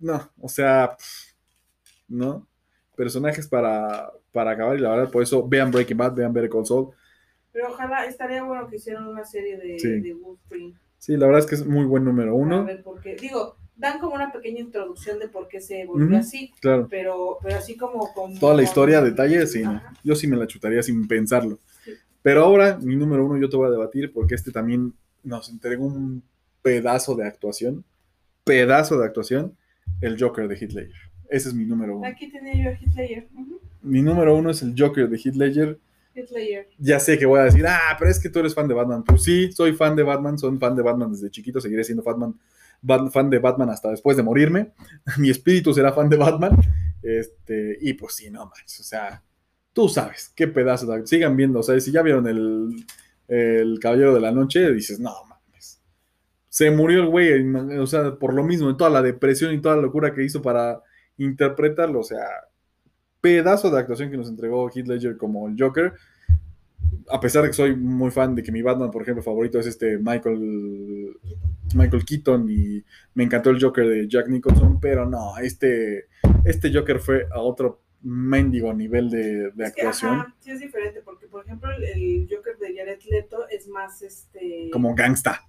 No, 0.00 0.30
o 0.40 0.48
sea, 0.48 0.96
pff, 0.98 1.34
¿no? 2.08 2.46
Personajes 2.96 3.46
para, 3.48 4.10
para 4.32 4.50
acabar 4.52 4.76
y 4.76 4.80
la 4.80 4.90
verdad, 4.90 5.10
por 5.10 5.22
eso 5.22 5.46
vean 5.48 5.70
Breaking 5.70 5.96
Bad, 5.96 6.14
vean 6.14 6.32
Better 6.32 6.50
Saul. 6.64 6.90
Pero 7.54 7.68
ojalá, 7.70 8.04
estaría 8.04 8.42
bueno 8.42 8.68
que 8.68 8.76
hicieran 8.76 9.06
una 9.06 9.24
serie 9.24 9.56
de, 9.56 9.78
Sí. 9.78 9.88
de 10.00 10.12
Wolf 10.12 10.38
Spring. 10.42 10.74
Sí, 10.98 11.16
la 11.16 11.26
verdad 11.26 11.40
es 11.40 11.46
que 11.46 11.54
es 11.54 11.64
muy 11.66 11.84
buen 11.86 12.04
número 12.04 12.32
A 12.32 12.34
uno, 12.34 12.64
ver 12.64 12.82
por 12.82 13.00
qué. 13.00 13.14
Digo, 13.16 13.56
dan 13.76 13.98
como 14.00 14.14
una 14.16 14.32
pequeña 14.32 14.60
introducción 14.60 15.18
de 15.20 15.28
por 15.28 15.46
qué 15.48 15.60
se 15.60 15.86
volvió 15.86 16.06
Ujú. 16.08 16.16
así, 16.16 16.50
claro. 16.60 16.88
pero, 16.90 17.38
pero 17.42 17.56
así 17.56 17.76
como 17.76 18.12
con... 18.12 18.38
Toda 18.38 18.54
la 18.54 18.58
con- 18.58 18.64
historia, 18.64 19.00
detalles, 19.00 19.52
sí. 19.52 19.62
Ajá. 19.62 19.92
Yo 20.02 20.14
sí 20.16 20.26
me 20.26 20.36
la 20.36 20.46
chutaría 20.48 20.82
sin 20.82 21.06
pensarlo. 21.08 21.60
Sí. 21.84 21.92
Pero 22.22 22.42
ahora, 22.44 22.76
mi 22.82 22.96
número 22.96 23.24
uno, 23.24 23.38
yo 23.38 23.48
te 23.48 23.56
voy 23.56 23.68
a 23.68 23.70
debatir 23.70 24.12
porque 24.12 24.34
este 24.34 24.50
también 24.50 24.92
nos 25.22 25.48
entregó 25.48 25.86
un 25.86 26.22
pedazo 26.60 27.14
de 27.14 27.24
actuación. 27.26 27.84
Pedazo 28.44 28.98
de 28.98 29.06
actuación. 29.06 29.56
El 30.00 30.20
Joker 30.20 30.48
de 30.48 30.56
Ledger. 30.56 30.90
Ese 31.28 31.48
es 31.50 31.54
mi 31.54 31.64
número 31.64 31.98
uno. 31.98 32.06
Aquí 32.08 32.30
tenía 32.30 32.54
yo 32.64 32.70
a 32.70 32.72
Hitler. 32.72 33.28
Mi 33.82 34.02
número 34.02 34.34
uno 34.36 34.50
es 34.50 34.62
el 34.62 34.74
Joker 34.76 35.08
de 35.08 35.16
Heath 35.18 35.34
Ya 36.78 37.00
sé 37.00 37.18
que 37.18 37.26
voy 37.26 37.40
a 37.40 37.44
decir, 37.44 37.66
ah, 37.66 37.96
pero 37.98 38.10
es 38.10 38.20
que 38.20 38.28
tú 38.28 38.38
eres 38.38 38.54
fan 38.54 38.68
de 38.68 38.74
Batman. 38.74 39.02
Pues 39.02 39.22
sí, 39.24 39.50
soy 39.52 39.72
fan 39.72 39.96
de 39.96 40.02
Batman, 40.02 40.38
soy 40.38 40.56
fan 40.58 40.76
de 40.76 40.82
Batman 40.82 41.12
desde 41.12 41.30
chiquito, 41.30 41.60
seguiré 41.60 41.82
siendo 41.82 42.02
Batman, 42.02 42.38
fan 43.10 43.30
de 43.30 43.38
Batman 43.38 43.70
hasta 43.70 43.90
después 43.90 44.16
de 44.16 44.22
morirme. 44.22 44.72
Mi 45.18 45.30
espíritu 45.30 45.74
será 45.74 45.92
fan 45.92 46.08
de 46.08 46.16
Batman. 46.16 46.56
Este, 47.02 47.78
y 47.80 47.94
pues 47.94 48.14
sí, 48.14 48.30
no 48.30 48.46
manches, 48.46 48.80
o 48.80 48.84
sea, 48.84 49.22
tú 49.72 49.88
sabes 49.88 50.32
qué 50.34 50.48
pedazo. 50.48 50.86
Sigan 51.06 51.36
viendo, 51.36 51.60
o 51.60 51.62
sea, 51.62 51.78
si 51.80 51.92
ya 51.92 52.02
vieron 52.02 52.26
el, 52.26 52.86
el 53.28 53.78
Caballero 53.80 54.14
de 54.14 54.20
la 54.20 54.30
Noche, 54.30 54.72
dices, 54.72 55.00
no 55.00 55.12
mames. 55.28 55.82
Se 56.48 56.70
murió 56.70 57.00
el 57.00 57.08
güey, 57.08 57.78
o 57.78 57.86
sea, 57.86 58.14
por 58.14 58.32
lo 58.32 58.44
mismo, 58.44 58.70
en 58.70 58.76
toda 58.76 58.90
la 58.90 59.02
depresión 59.02 59.52
y 59.52 59.60
toda 59.60 59.76
la 59.76 59.82
locura 59.82 60.14
que 60.14 60.24
hizo 60.24 60.40
para 60.40 60.80
interpretarlo, 61.18 62.00
o 62.00 62.04
sea, 62.04 62.26
pedazo 63.24 63.70
de 63.70 63.80
actuación 63.80 64.10
que 64.10 64.18
nos 64.18 64.28
entregó 64.28 64.68
Heath 64.68 64.86
Ledger 64.86 65.16
como 65.16 65.48
el 65.48 65.56
Joker 65.58 65.94
a 67.08 67.20
pesar 67.20 67.42
de 67.42 67.48
que 67.48 67.54
soy 67.54 67.74
muy 67.74 68.10
fan 68.10 68.34
de 68.34 68.42
que 68.42 68.52
mi 68.52 68.60
Batman, 68.60 68.90
por 68.90 69.02
ejemplo, 69.02 69.22
favorito 69.22 69.58
es 69.58 69.66
este 69.66 69.98
Michael, 69.98 71.16
Michael 71.74 72.04
Keaton 72.04 72.46
y 72.50 72.84
me 73.14 73.24
encantó 73.24 73.50
el 73.50 73.62
Joker 73.62 73.88
de 73.88 74.08
Jack 74.08 74.28
Nicholson, 74.28 74.78
pero 74.78 75.08
no, 75.08 75.38
este, 75.38 76.08
este 76.44 76.72
Joker 76.72 77.00
fue 77.00 77.26
a 77.32 77.40
otro 77.40 77.82
mendigo 78.02 78.72
nivel 78.74 79.08
de, 79.08 79.50
actuación. 79.64 80.34
sí, 80.38 80.50
es 80.50 80.60
diferente, 80.60 81.00
porque 81.02 81.26
por 81.26 81.44
ejemplo 81.44 81.70
el, 81.72 82.28
Joker 82.30 82.58
de 82.58 82.76
Jared 82.76 83.00
Leto 83.10 83.48
es 83.48 83.66
más 83.68 84.02
este... 84.02 84.68
Como 84.70 84.94
gangsta. 84.94 85.42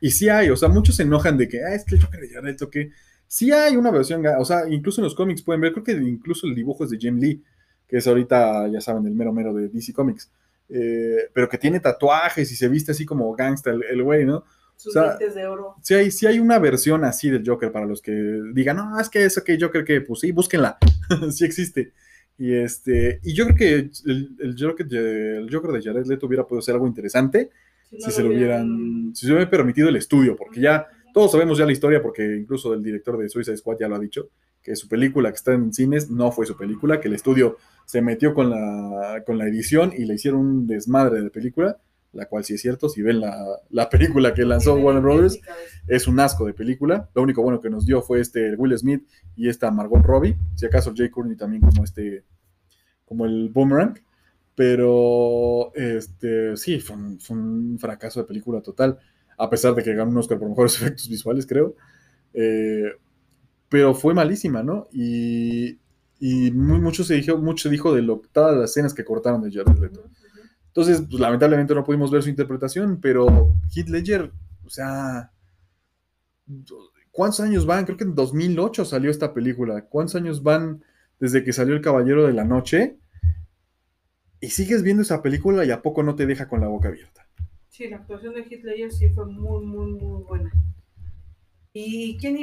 Y 0.00 0.10
sí 0.10 0.28
hay, 0.28 0.50
o 0.50 0.56
sea, 0.56 0.68
muchos 0.68 0.96
se 0.96 1.04
enojan 1.04 1.38
de 1.38 1.48
que, 1.48 1.62
ah, 1.64 1.74
es 1.74 1.84
que 1.84 1.94
el 1.94 2.02
Joker 2.02 2.20
de 2.20 2.28
Jared 2.28 2.44
Leto, 2.44 2.70
que 2.70 2.90
sí 3.30 3.52
hay 3.52 3.76
una 3.76 3.92
versión, 3.92 4.26
o 4.26 4.44
sea, 4.44 4.68
incluso 4.68 5.00
en 5.00 5.04
los 5.04 5.14
cómics 5.14 5.42
pueden 5.42 5.60
ver, 5.60 5.72
creo 5.72 5.84
que 5.84 5.92
incluso 5.92 6.48
el 6.48 6.54
dibujo 6.54 6.82
es 6.82 6.90
de 6.90 6.98
Jim 6.98 7.16
Lee, 7.16 7.40
que 7.86 7.98
es 7.98 8.06
ahorita, 8.08 8.66
ya 8.66 8.80
saben, 8.80 9.06
el 9.06 9.14
mero 9.14 9.32
mero 9.32 9.54
de 9.54 9.68
DC 9.68 9.92
Comics. 9.92 10.30
Eh, 10.68 11.28
pero 11.32 11.48
que 11.48 11.58
tiene 11.58 11.80
tatuajes 11.80 12.50
y 12.50 12.56
se 12.56 12.68
viste 12.68 12.92
así 12.92 13.04
como 13.04 13.32
gangsta 13.34 13.70
el 13.70 14.02
güey, 14.02 14.24
¿no? 14.24 14.44
Sus 14.74 14.94
de 14.94 15.46
oro. 15.46 15.76
Sí 15.82 15.94
hay, 15.94 16.10
hay 16.26 16.38
una 16.40 16.58
versión 16.58 17.04
así 17.04 17.30
del 17.30 17.46
Joker 17.46 17.70
para 17.70 17.86
los 17.86 18.02
que 18.02 18.12
digan, 18.52 18.78
no, 18.78 18.98
es 18.98 19.08
que 19.08 19.24
eso 19.24 19.44
que 19.44 19.58
Joker 19.60 19.84
que, 19.84 20.00
pues 20.00 20.20
sí, 20.20 20.32
búsquenla, 20.32 20.78
sí 21.30 21.44
existe. 21.44 21.92
Y, 22.36 22.54
este, 22.54 23.20
y 23.22 23.34
yo 23.34 23.44
creo 23.44 23.56
que 23.56 23.90
el, 24.06 24.56
Joker, 24.58 24.86
el 24.90 25.48
Joker 25.52 25.70
de 25.72 25.82
Jared 25.82 26.06
Leto 26.06 26.26
hubiera 26.26 26.46
podido 26.46 26.62
ser 26.62 26.74
algo 26.74 26.86
interesante 26.86 27.50
si, 27.90 28.10
se 28.10 28.22
lo 28.22 28.30
hubieran, 28.30 29.12
si 29.14 29.26
se 29.26 29.32
hubiera 29.32 29.50
permitido 29.50 29.88
el 29.88 29.96
estudio, 29.96 30.36
porque 30.36 30.60
ya 30.60 30.86
todos 31.12 31.32
sabemos 31.32 31.58
ya 31.58 31.66
la 31.66 31.72
historia, 31.72 32.02
porque 32.02 32.36
incluso 32.36 32.74
el 32.74 32.82
director 32.82 33.18
de 33.18 33.28
Suicide 33.28 33.56
Squad 33.56 33.78
ya 33.80 33.88
lo 33.88 33.96
ha 33.96 34.00
dicho, 34.00 34.28
que 34.62 34.76
su 34.76 34.88
película 34.88 35.30
que 35.30 35.36
está 35.36 35.52
en 35.54 35.72
cines 35.72 36.10
no 36.10 36.32
fue 36.32 36.46
su 36.46 36.56
película, 36.56 37.00
que 37.00 37.08
el 37.08 37.14
estudio 37.14 37.56
se 37.86 38.02
metió 38.02 38.34
con 38.34 38.50
la, 38.50 39.22
con 39.26 39.38
la 39.38 39.46
edición 39.46 39.92
y 39.96 40.04
le 40.04 40.14
hicieron 40.14 40.40
un 40.40 40.66
desmadre 40.66 41.22
de 41.22 41.30
película, 41.30 41.78
la 42.12 42.26
cual 42.26 42.44
sí 42.44 42.54
es 42.54 42.60
cierto, 42.60 42.88
si 42.88 43.02
ven 43.02 43.20
la, 43.20 43.88
película 43.88 44.34
que 44.34 44.44
lanzó 44.44 44.74
Warner 44.74 45.02
Brothers, 45.02 45.40
es 45.86 46.08
un 46.08 46.18
asco 46.18 46.44
de 46.44 46.54
película. 46.54 47.08
Lo 47.14 47.22
único 47.22 47.42
bueno 47.42 47.60
que 47.60 47.70
nos 47.70 47.86
dio 47.86 48.02
fue 48.02 48.20
este 48.20 48.54
Will 48.56 48.76
Smith 48.76 49.06
y 49.36 49.48
esta 49.48 49.70
Margot 49.70 50.02
Robbie, 50.02 50.36
si 50.56 50.66
acaso 50.66 50.92
Jay 50.94 51.08
Courtney 51.08 51.36
también 51.36 51.62
como 51.62 51.84
este, 51.84 52.24
como 53.04 53.26
el 53.26 53.48
Boomerang. 53.50 53.98
Pero 54.56 55.72
este, 55.74 56.56
sí, 56.56 56.80
fue 56.80 56.96
un, 56.96 57.78
fracaso 57.78 58.20
de 58.20 58.26
película 58.26 58.60
total, 58.60 58.98
a 59.40 59.48
pesar 59.48 59.74
de 59.74 59.82
que 59.82 59.94
ganó 59.94 60.10
un 60.10 60.18
Oscar 60.18 60.38
por 60.38 60.48
mejores 60.48 60.76
efectos 60.82 61.08
visuales, 61.08 61.46
creo. 61.46 61.74
Eh, 62.34 62.92
pero 63.68 63.94
fue 63.94 64.14
malísima, 64.14 64.62
¿no? 64.62 64.88
Y, 64.92 65.78
y 66.18 66.50
muy, 66.50 66.80
mucho, 66.80 67.04
se 67.04 67.14
dijo, 67.14 67.38
mucho 67.38 67.68
se 67.68 67.70
dijo 67.70 67.94
de 67.94 68.02
lo, 68.02 68.20
todas 68.32 68.56
las 68.56 68.70
escenas 68.70 68.92
que 68.92 69.04
cortaron 69.04 69.42
de 69.42 69.50
Jared 69.50 69.78
Leto. 69.78 70.04
Entonces, 70.66 71.02
pues, 71.08 71.20
lamentablemente 71.20 71.74
no 71.74 71.84
pudimos 71.84 72.10
ver 72.10 72.22
su 72.22 72.28
interpretación, 72.28 73.00
pero 73.00 73.54
Heath 73.74 73.88
Ledger, 73.88 74.30
o 74.64 74.70
sea, 74.70 75.32
¿cuántos 77.10 77.40
años 77.40 77.64
van? 77.64 77.86
Creo 77.86 77.96
que 77.96 78.04
en 78.04 78.14
2008 78.14 78.84
salió 78.84 79.10
esta 79.10 79.32
película. 79.32 79.86
¿Cuántos 79.86 80.16
años 80.16 80.42
van 80.42 80.84
desde 81.18 81.42
que 81.42 81.52
salió 81.52 81.74
El 81.74 81.80
Caballero 81.80 82.26
de 82.26 82.34
la 82.34 82.44
Noche? 82.44 82.98
Y 84.40 84.50
sigues 84.50 84.82
viendo 84.82 85.02
esa 85.02 85.22
película 85.22 85.64
y 85.64 85.70
a 85.70 85.82
poco 85.82 86.02
no 86.02 86.14
te 86.14 86.26
deja 86.26 86.48
con 86.48 86.60
la 86.60 86.68
boca 86.68 86.88
abierta. 86.88 87.26
Sí, 87.80 87.88
la 87.88 87.96
actuación 87.96 88.34
de 88.34 88.42
Ledger 88.42 88.92
sí 88.92 89.08
fue 89.08 89.24
muy, 89.24 89.64
muy, 89.64 89.92
muy 89.92 90.22
buena. 90.24 90.52
¿Y 91.72 92.18
quién 92.18 92.36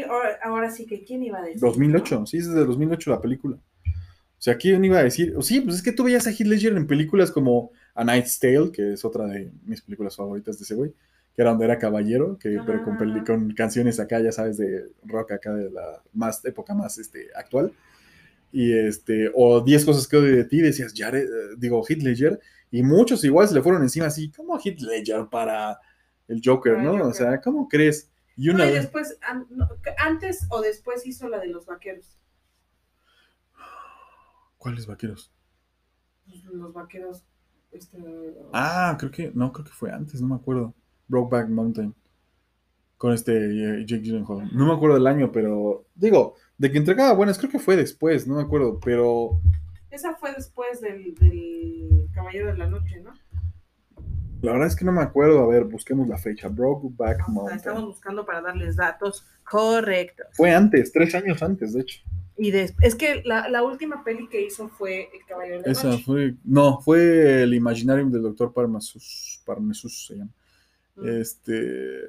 ahora, 0.44 0.72
sí 0.72 0.88
que 0.88 1.04
quién 1.04 1.22
iba 1.22 1.38
a 1.38 1.44
decir? 1.44 1.60
2008, 1.60 2.26
sí, 2.26 2.38
es 2.38 2.48
desde 2.48 2.66
2008 2.66 3.12
la 3.12 3.22
película. 3.22 3.56
O 3.56 4.40
sea, 4.40 4.58
¿quién 4.58 4.84
iba 4.84 4.98
a 4.98 5.04
decir? 5.04 5.36
Sí, 5.42 5.62
pues 5.62 5.76
es 5.76 5.84
que 5.84 5.92
tú 5.92 6.06
veías 6.06 6.26
a 6.26 6.32
Heath 6.32 6.48
Ledger 6.48 6.76
en 6.76 6.88
películas 6.88 7.30
como 7.30 7.70
A 7.94 8.04
Night's 8.04 8.40
Tale, 8.40 8.72
que 8.72 8.94
es 8.94 9.06
otra 9.06 9.28
de 9.28 9.52
mis 9.64 9.80
películas 9.84 10.16
favoritas 10.16 10.58
de 10.58 10.64
ese 10.64 10.74
güey, 10.74 10.90
que 11.36 11.44
era 11.44 11.52
donde 11.52 11.66
era 11.66 11.78
caballero, 11.78 12.40
que, 12.40 12.60
pero 12.66 12.84
con, 12.84 13.24
con, 13.24 13.54
canciones 13.54 14.00
acá, 14.00 14.20
ya 14.20 14.32
sabes, 14.32 14.58
de 14.58 14.90
rock 15.06 15.34
acá 15.34 15.54
de 15.54 15.70
la 15.70 16.02
más 16.14 16.44
época 16.46 16.74
más 16.74 16.98
este, 16.98 17.28
actual. 17.36 17.72
Y 18.52 18.74
este, 18.74 19.30
o 19.36 19.62
10 19.62 19.86
cosas 19.86 20.08
que 20.08 20.18
odio 20.18 20.36
de 20.36 20.46
ti, 20.46 20.62
decías, 20.62 20.96
Jared, 20.98 21.26
eh, 21.26 21.56
digo, 21.60 21.86
Heath 21.88 22.02
Ledger, 22.02 22.40
y 22.72 22.84
muchos 22.84 23.24
igual 23.24 23.48
se 23.48 23.56
le 23.56 23.62
fueron 23.62 23.82
encima 23.82 24.08
así, 24.08 24.32
¿cómo 24.32 24.60
Heath 24.60 24.82
Ledger 24.82 25.28
para 25.30 25.80
el 26.28 26.42
Joker, 26.44 26.78
no? 26.78 27.08
O 27.08 27.14
sea, 27.14 27.40
¿cómo 27.42 27.68
crees? 27.68 28.12
Y 28.36 28.50
una 28.50 28.66
después, 28.66 29.18
antes 29.98 30.46
o 30.50 30.62
después 30.62 31.06
hizo 31.08 31.28
la 31.28 31.40
de 31.40 31.48
los 31.48 31.66
vaqueros. 31.66 32.20
¿Cuáles 34.58 34.86
vaqueros? 34.86 35.32
Pues, 36.26 36.44
los 36.46 36.74
vaqueros. 36.74 37.24
Este... 37.72 37.98
Ah, 38.54 38.96
creo 39.00 39.12
que. 39.12 39.32
No, 39.34 39.52
creo 39.52 39.66
que 39.66 39.72
fue 39.72 39.92
antes, 39.92 40.22
no 40.22 40.28
me 40.28 40.36
acuerdo. 40.36 40.74
Brokeback 41.08 41.50
Mountain. 41.50 41.96
Con 42.98 43.14
este 43.14 43.34
eh, 43.34 43.86
Jake 43.86 44.02
Gyllenhaal. 44.02 44.50
No 44.54 44.66
me 44.66 44.74
acuerdo 44.74 44.96
del 44.96 45.08
año, 45.08 45.32
pero. 45.32 45.86
Digo, 45.96 46.36
de 46.58 46.72
que 46.72 46.78
entregaba 46.78 47.14
buenas, 47.14 47.38
creo 47.38 47.52
que 47.52 47.60
fue 47.60 47.76
después, 47.76 48.28
no 48.28 48.36
me 48.36 48.44
acuerdo, 48.44 48.80
pero. 48.80 49.42
Esa 49.90 50.16
fue 50.16 50.34
después 50.34 50.82
del, 50.82 51.16
del 51.16 52.07
Caballero 52.18 52.48
de 52.48 52.58
la 52.58 52.68
Noche, 52.68 53.00
¿no? 53.02 53.14
La 54.42 54.52
verdad 54.52 54.68
es 54.68 54.76
que 54.76 54.86
no 54.86 54.92
me 54.92 55.02
acuerdo. 55.02 55.44
A 55.44 55.48
ver, 55.48 55.64
busquemos 55.66 56.08
la 56.08 56.18
fecha. 56.18 56.48
Brokeback 56.48 57.28
Mountain. 57.28 57.58
Estamos 57.58 57.86
buscando 57.86 58.26
para 58.26 58.42
darles 58.42 58.76
datos 58.76 59.26
correctos. 59.44 60.28
Fue 60.34 60.54
antes, 60.54 60.92
tres 60.92 61.14
años 61.16 61.42
antes, 61.42 61.74
de 61.74 61.82
hecho. 61.82 62.02
Y 62.38 62.56
es 62.56 62.96
que 62.96 63.24
la, 63.26 63.64
última 63.64 64.04
peli 64.04 64.28
que 64.28 64.46
hizo 64.46 64.70
fue 64.70 65.10
El 65.14 65.26
Caballero 65.28 65.62
de 65.62 65.66
la 65.66 65.72
Esa 65.72 65.98
fue, 65.98 66.36
no, 66.44 66.80
fue 66.82 67.44
el 67.44 67.54
Imaginarium 67.56 68.12
del 68.12 68.22
Doctor 68.22 68.54
Parnassus, 68.54 69.42
Parnassus 69.44 70.06
se 70.06 70.18
llama. 70.18 70.32
Mm. 70.96 71.08
Este, 71.20 72.02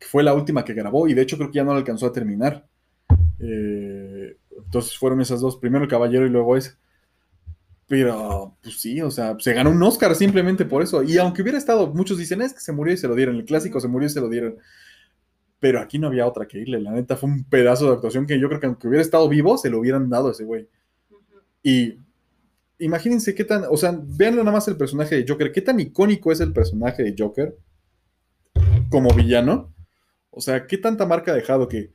fue 0.00 0.22
la 0.22 0.34
última 0.34 0.64
que 0.64 0.72
grabó 0.72 1.08
y 1.08 1.14
de 1.14 1.22
hecho 1.22 1.36
creo 1.36 1.50
que 1.50 1.56
ya 1.56 1.64
no 1.64 1.72
la 1.72 1.78
alcanzó 1.78 2.06
a 2.06 2.12
terminar. 2.12 2.64
Eh, 3.40 4.36
entonces 4.56 4.96
fueron 4.96 5.20
esas 5.20 5.40
dos, 5.40 5.56
primero 5.56 5.82
El 5.82 5.90
Caballero 5.90 6.26
y 6.26 6.30
luego 6.30 6.56
ese. 6.56 6.74
Pero, 7.88 8.56
pues 8.62 8.80
sí, 8.80 9.00
o 9.00 9.10
sea, 9.10 9.36
se 9.38 9.52
ganó 9.52 9.70
un 9.70 9.82
Oscar 9.82 10.14
simplemente 10.14 10.64
por 10.64 10.82
eso. 10.82 11.02
Y 11.02 11.18
aunque 11.18 11.42
hubiera 11.42 11.58
estado, 11.58 11.92
muchos 11.94 12.18
dicen, 12.18 12.42
es 12.42 12.52
que 12.52 12.60
se 12.60 12.72
murió 12.72 12.94
y 12.94 12.96
se 12.96 13.06
lo 13.06 13.14
dieron. 13.14 13.36
El 13.36 13.44
clásico 13.44 13.80
se 13.80 13.88
murió 13.88 14.06
y 14.06 14.10
se 14.10 14.20
lo 14.20 14.28
dieron 14.28 14.56
pero 15.58 15.80
aquí 15.80 15.98
no 15.98 16.08
había 16.08 16.26
otra 16.26 16.46
que 16.46 16.58
irle. 16.58 16.80
La 16.80 16.92
neta 16.92 17.16
fue 17.16 17.30
un 17.30 17.44
pedazo 17.44 17.86
de 17.86 17.94
actuación 17.94 18.26
que 18.26 18.38
yo 18.38 18.48
creo 18.48 18.60
que 18.60 18.66
aunque 18.66 18.88
hubiera 18.88 19.02
estado 19.02 19.28
vivo, 19.28 19.56
se 19.56 19.70
lo 19.70 19.80
hubieran 19.80 20.08
dado 20.08 20.28
a 20.28 20.32
ese 20.32 20.44
güey. 20.44 20.68
Y 21.62 21.98
imagínense 22.78 23.34
qué 23.34 23.44
tan, 23.44 23.64
o 23.70 23.76
sea, 23.76 23.98
vean 24.00 24.36
nada 24.36 24.52
más 24.52 24.68
el 24.68 24.76
personaje 24.76 25.16
de 25.16 25.24
Joker, 25.26 25.52
qué 25.52 25.62
tan 25.62 25.80
icónico 25.80 26.30
es 26.30 26.40
el 26.40 26.52
personaje 26.52 27.02
de 27.02 27.14
Joker 27.18 27.56
como 28.90 29.14
villano. 29.14 29.74
O 30.30 30.40
sea, 30.40 30.66
qué 30.66 30.76
tanta 30.76 31.06
marca 31.06 31.32
ha 31.32 31.34
dejado 31.34 31.68
que, 31.68 31.92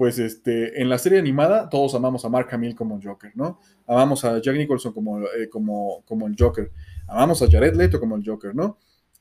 pues, 0.00 0.18
este, 0.18 0.80
en 0.80 0.88
la 0.88 0.96
serie 0.96 1.18
animada 1.18 1.68
todos 1.68 1.94
amamos 1.94 2.24
a 2.24 2.30
Mark 2.30 2.48
Hamill 2.52 2.74
como 2.74 2.98
Joker, 3.02 3.32
¿no? 3.34 3.60
Amamos 3.86 4.24
a 4.24 4.40
Jack 4.40 4.56
Nicholson 4.56 4.94
como, 4.94 5.20
eh, 5.20 5.50
como, 5.50 6.02
como 6.06 6.26
el 6.26 6.34
Joker. 6.38 6.72
Amamos 7.06 7.42
a 7.42 7.50
Jared 7.50 7.74
Leto 7.74 8.00
como 8.00 8.16
el 8.16 8.24
Joker, 8.24 8.54
¿no? 8.54 8.78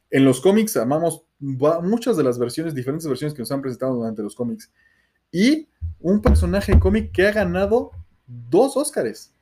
En 0.10 0.24
los 0.24 0.40
cómics 0.40 0.78
amamos 0.78 1.26
muchas 1.38 2.16
de 2.16 2.24
las 2.24 2.40
versiones, 2.40 2.74
diferentes 2.74 3.06
versiones 3.06 3.34
que 3.34 3.42
nos 3.42 3.52
han 3.52 3.62
presentado 3.62 3.96
durante 3.96 4.24
los 4.24 4.36
cómics. 4.36 4.72
Y 5.34 5.68
un 6.00 6.22
personaje 6.22 6.80
cómic 6.80 7.12
que 7.12 7.28
ha 7.28 7.34
ganado 7.34 7.92
dos 8.26 8.78
Óscares. 8.78 9.34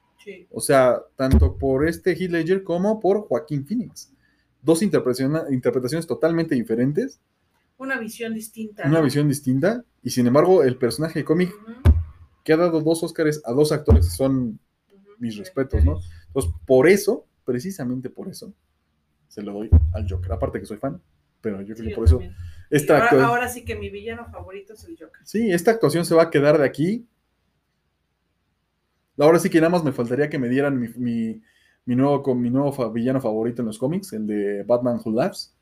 O 0.50 0.60
sea, 0.60 1.04
tanto 1.18 1.56
por 1.56 1.88
este 1.88 2.14
Heath 2.14 2.32
Ledger 2.32 2.64
como 2.64 3.00
por 3.00 3.28
Joaquín 3.28 3.64
Phoenix. 3.64 4.12
Dos 4.64 4.82
interpretaciones 4.82 6.08
totalmente 6.08 6.56
diferentes. 6.56 7.20
Una 7.78 8.00
visión 8.00 8.34
distinta. 8.34 8.84
Una 8.86 9.02
visión 9.02 9.28
distinta. 9.28 9.84
Y 10.02 10.10
sin 10.10 10.28
embargo, 10.28 10.64
el 10.64 10.78
personaje 10.78 11.24
cómic 11.24 11.54
que 12.44 12.54
ha 12.54 12.58
dado 12.58 12.82
dos 12.82 13.04
Óscares 13.04 13.42
a 13.46 13.52
dos 13.52 13.72
actores 13.72 14.16
son 14.16 14.60
mis 15.20 15.38
respetos, 15.38 15.84
¿no? 15.84 16.00
Entonces, 16.28 16.52
por 16.66 16.88
eso, 16.88 17.26
precisamente 17.44 18.10
por 18.10 18.30
eso, 18.30 18.54
se 19.28 19.42
lo 19.42 19.54
doy 19.54 19.70
al 19.94 20.10
Joker. 20.10 20.32
Aparte 20.32 20.60
que 20.60 20.66
soy 20.66 20.78
fan, 20.78 21.02
pero 21.42 21.62
yo 21.62 21.76
creo 21.76 21.90
que 21.90 21.96
por 21.96 22.06
eso. 22.06 22.20
Esta 22.70 23.08
ahora, 23.26 23.48
sí 23.48 23.64
que 23.64 23.76
mi 23.76 23.90
villano 23.90 24.26
favorito 24.26 24.74
es 24.74 24.84
el 24.86 24.98
Joker. 24.98 25.22
Sí, 25.24 25.52
esta 25.52 25.72
actuación 25.72 26.06
se 26.06 26.16
va 26.16 26.24
a 26.24 26.30
quedar 26.30 26.58
de 26.58 26.66
aquí. 26.66 27.08
Ahora 29.18 29.40
sí 29.40 29.50
que 29.50 29.60
nada 29.60 29.72
más 29.72 29.84
me 29.84 29.92
faltaría 29.92 30.30
que 30.30 30.38
me 30.38 30.48
dieran 30.48 30.80
mi, 30.80 31.42
nuevo, 31.86 32.36
mi 32.36 32.50
nuevo 32.50 32.92
villano 32.92 33.20
favorito 33.20 33.62
en 33.62 33.68
los 33.68 33.80
cómics, 33.80 34.14
el 34.14 34.28
de 34.28 34.64
Batman 34.64 35.00
Who 35.04 35.12
Laughs, 35.12 35.57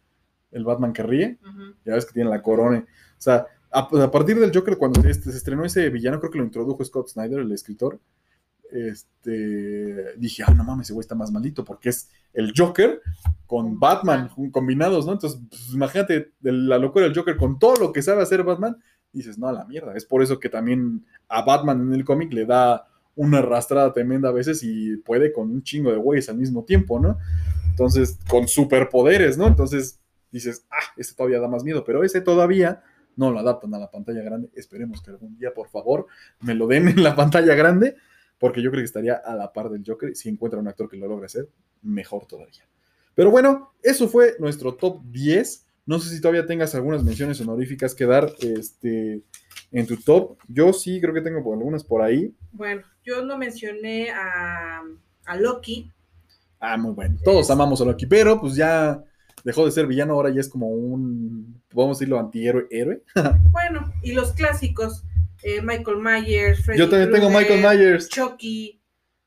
el 0.56 0.64
Batman 0.64 0.94
que 0.94 1.04
ríe. 1.04 1.38
Ya 1.86 1.94
ves 1.94 2.06
que 2.06 2.14
tiene 2.14 2.30
la 2.30 2.42
corona. 2.42 2.80
O 2.80 3.22
sea, 3.22 3.46
a, 3.72 3.80
a 3.80 4.12
partir 4.12 4.40
del 4.40 4.52
Joker, 4.54 4.78
cuando 4.78 5.02
se, 5.02 5.14
se 5.14 5.30
estrenó 5.30 5.66
ese 5.66 5.90
villano, 5.90 6.20
creo 6.20 6.32
que 6.32 6.38
lo 6.38 6.46
introdujo 6.46 6.84
Scott 6.84 7.10
Snyder, 7.10 7.40
el 7.40 7.52
escritor, 7.52 8.00
este, 8.72 10.18
dije, 10.18 10.44
ah, 10.46 10.54
no 10.54 10.64
mames, 10.64 10.88
ese 10.88 10.94
güey 10.94 11.04
está 11.04 11.16
más 11.16 11.32
maldito 11.32 11.64
porque 11.64 11.90
es 11.90 12.10
el 12.34 12.54
Joker 12.56 13.02
con 13.46 13.80
Batman 13.80 14.30
combinados, 14.52 15.06
¿no? 15.06 15.14
Entonces, 15.14 15.40
pues, 15.50 15.74
imagínate 15.74 16.32
la 16.42 16.78
locura 16.78 17.06
del 17.06 17.16
Joker 17.16 17.38
con 17.38 17.60
todo 17.60 17.76
lo 17.76 17.94
que 17.94 18.02
sabe 18.02 18.22
hacer 18.22 18.44
Batman, 18.44 18.78
dices, 19.12 19.38
no, 19.38 19.48
a 19.48 19.54
la 19.54 19.66
mierda. 19.66 19.96
Es 19.96 20.06
por 20.06 20.24
eso 20.24 20.40
que 20.40 20.50
también 20.50 21.06
a 21.28 21.44
Batman 21.44 21.82
en 21.82 21.94
el 21.94 22.04
cómic 22.04 22.34
le 22.34 22.46
da 22.46 22.88
una 23.16 23.38
arrastrada 23.40 23.94
tremenda 23.94 24.30
a 24.30 24.34
veces 24.34 24.62
y 24.64 24.98
puede 24.98 25.32
con 25.32 25.52
un 25.52 25.64
chingo 25.64 25.92
de 25.92 25.98
güeyes 25.98 26.28
al 26.28 26.38
mismo 26.38 26.66
tiempo, 26.66 27.00
¿no? 27.00 27.18
Entonces, 27.70 28.18
con 28.30 28.48
superpoderes, 28.48 29.38
¿no? 29.38 29.48
Entonces 29.48 30.00
dices, 30.36 30.66
ah, 30.70 30.94
este 30.98 31.16
todavía 31.16 31.40
da 31.40 31.48
más 31.48 31.64
miedo, 31.64 31.84
pero 31.84 32.04
ese 32.04 32.22
todavía 32.22 32.84
no 33.16 33.32
lo 33.32 33.40
adaptan 33.40 33.74
a 33.74 33.80
la 33.80 33.90
pantalla 33.90 34.22
grande. 34.22 34.50
Esperemos 34.56 35.02
que 35.02 35.12
algún 35.12 35.38
día, 35.38 35.54
por 35.54 35.70
favor, 35.70 36.08
me 36.42 36.54
lo 36.54 36.68
den 36.68 36.88
en 36.90 37.04
la 37.04 37.16
pantalla 37.16 37.56
grande 37.56 37.96
porque 38.38 38.62
yo 38.62 38.70
creo 38.70 38.82
que 38.82 38.86
estaría 38.86 39.16
a 39.16 39.36
la 39.36 39.54
par 39.54 39.70
del 39.70 39.84
Joker. 39.86 40.16
Si 40.16 40.30
encuentra 40.30 40.60
un 40.60 40.68
actor 40.68 40.90
que 40.90 40.98
lo 40.98 41.08
logre 41.08 41.26
hacer, 41.26 41.50
mejor 41.82 42.26
todavía. 42.26 42.64
Pero 43.14 43.32
bueno, 43.32 43.72
eso 43.82 44.08
fue 44.08 44.36
nuestro 44.40 44.76
top 44.76 45.02
10. 45.06 45.66
No 45.86 46.00
sé 46.00 46.14
si 46.14 46.20
todavía 46.20 46.46
tengas 46.46 46.76
algunas 46.76 47.04
menciones 47.04 47.40
honoríficas 47.40 47.96
que 47.96 48.06
dar 48.06 48.30
este, 48.40 49.22
en 49.72 49.88
tu 49.88 49.98
top. 49.98 50.38
Yo 50.48 50.74
sí 50.74 51.00
creo 51.00 51.14
que 51.14 51.22
tengo 51.22 51.38
algunas 51.54 51.84
por 51.84 52.02
ahí. 52.02 52.36
Bueno, 52.52 52.82
yo 53.04 53.24
no 53.24 53.38
mencioné 53.38 54.10
a, 54.10 54.84
a 55.26 55.36
Loki. 55.38 55.92
Ah, 56.60 56.78
muy 56.78 56.92
bueno. 56.92 57.18
Todos 57.24 57.50
amamos 57.50 57.80
a 57.82 57.86
Loki, 57.86 58.06
pero 58.06 58.42
pues 58.42 58.56
ya 58.56 59.02
dejó 59.46 59.64
de 59.64 59.72
ser 59.72 59.88
villano, 59.88 60.14
ahora 60.14 60.32
ya 60.32 60.42
es 60.42 60.50
como 60.50 60.68
un, 60.68 61.62
podemos 61.70 62.00
decirlo, 62.00 62.20
antihéroe. 62.20 62.68
héroe. 62.72 63.04
bueno, 63.52 63.94
y 64.02 64.12
los 64.12 64.34
clásicos. 64.34 65.06
Eh, 65.44 65.62
Michael 65.62 65.98
Myers, 65.98 66.64
Freddy 66.66 66.80
Yo 66.80 66.90
también 66.90 67.12
tengo 67.12 67.30
Michael 67.30 67.62
Myers. 67.62 68.10
Chucky, 68.10 68.82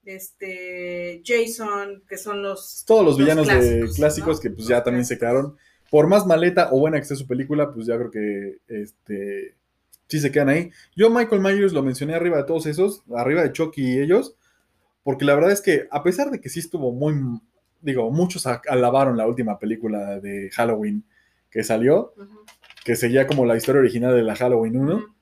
este, 0.05 1.23
Jason, 1.24 2.03
que 2.09 2.19
son 2.19 2.43
los. 2.43 2.85
Todos 2.85 3.05
los, 3.05 3.19
villanos 3.19 3.47
clásicos, 3.47 3.90
de 3.90 3.97
clásicos 3.97 4.40
que 4.40 4.51
pues 4.51 4.66
ya 4.66 4.82
también 4.82 5.05
se 5.05 5.16
quedaron. 5.16 5.57
Por 5.90 6.09
más 6.09 6.27
maleta 6.27 6.70
o 6.73 6.81
buena 6.81 6.99
que 6.99 7.05
sea 7.05 7.16
su 7.16 7.27
película, 7.27 7.73
pues 7.73 7.86
ya 7.86 7.97
creo 7.97 8.11
que 8.11 8.59
este, 8.66 9.55
sí 10.09 10.19
se 10.19 10.32
quedan 10.32 10.49
ahí. 10.49 10.70
Yo 10.97 11.09
Michael 11.09 11.40
Myers 11.40 11.73
lo 11.73 11.85
mencioné 11.85 12.15
arriba 12.15 12.39
de 12.39 12.45
todos 12.45 12.66
esos, 12.66 13.05
arriba 13.15 13.43
de 13.43 13.53
Chucky 13.53 13.82
y 13.82 14.01
ellos, 14.01 14.35
porque 15.05 15.24
la 15.24 15.36
verdad 15.36 15.53
es 15.53 15.61
que 15.61 15.86
a 15.90 16.03
pesar 16.03 16.31
de 16.31 16.40
que 16.40 16.49
sí 16.49 16.59
estuvo 16.59 16.93
muy, 16.93 17.15
digo, 17.80 18.10
muchos 18.10 18.46
alabaron 18.46 19.16
la 19.16 19.26
última 19.26 19.59
película 19.59 20.20
de 20.20 20.50
Halloween 20.50 21.05
que 21.50 21.64
salió, 21.64 22.12
que 22.84 22.96
seguía 22.96 23.26
como 23.26 23.44
la 23.44 23.56
historia 23.56 23.80
original 23.80 24.14
de 24.14 24.22
la 24.22 24.36
Halloween 24.36 24.76
1 24.76 25.18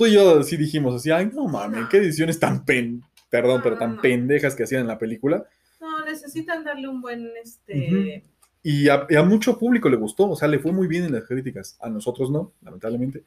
tú 0.00 0.06
y 0.06 0.14
yo 0.14 0.42
sí 0.42 0.56
dijimos 0.56 0.94
así, 0.94 1.10
ay, 1.10 1.30
no 1.34 1.46
mames, 1.46 1.86
qué 1.90 1.98
ediciones 1.98 2.40
tan 2.40 2.64
pen, 2.64 3.02
perdón, 3.28 3.60
pero 3.62 3.76
tan 3.76 4.00
pendejas 4.00 4.54
que 4.54 4.62
hacían 4.62 4.80
en 4.80 4.86
la 4.86 4.98
película. 4.98 5.44
No, 5.78 6.02
necesitan 6.06 6.64
darle 6.64 6.88
un 6.88 7.02
buen, 7.02 7.28
este... 7.42 8.24
y, 8.62 8.88
a, 8.88 9.06
mucho 9.22 9.58
público 9.58 9.90
le 9.90 9.98
gustó, 9.98 10.30
o 10.30 10.36
sea, 10.36 10.48
le 10.48 10.58
fue 10.58 10.72
muy 10.72 10.88
bien 10.88 11.04
en 11.04 11.12
las 11.12 11.24
críticas, 11.24 11.76
a 11.82 11.90
nosotros 11.90 12.30
no, 12.30 12.54
lamentablemente. 12.62 13.24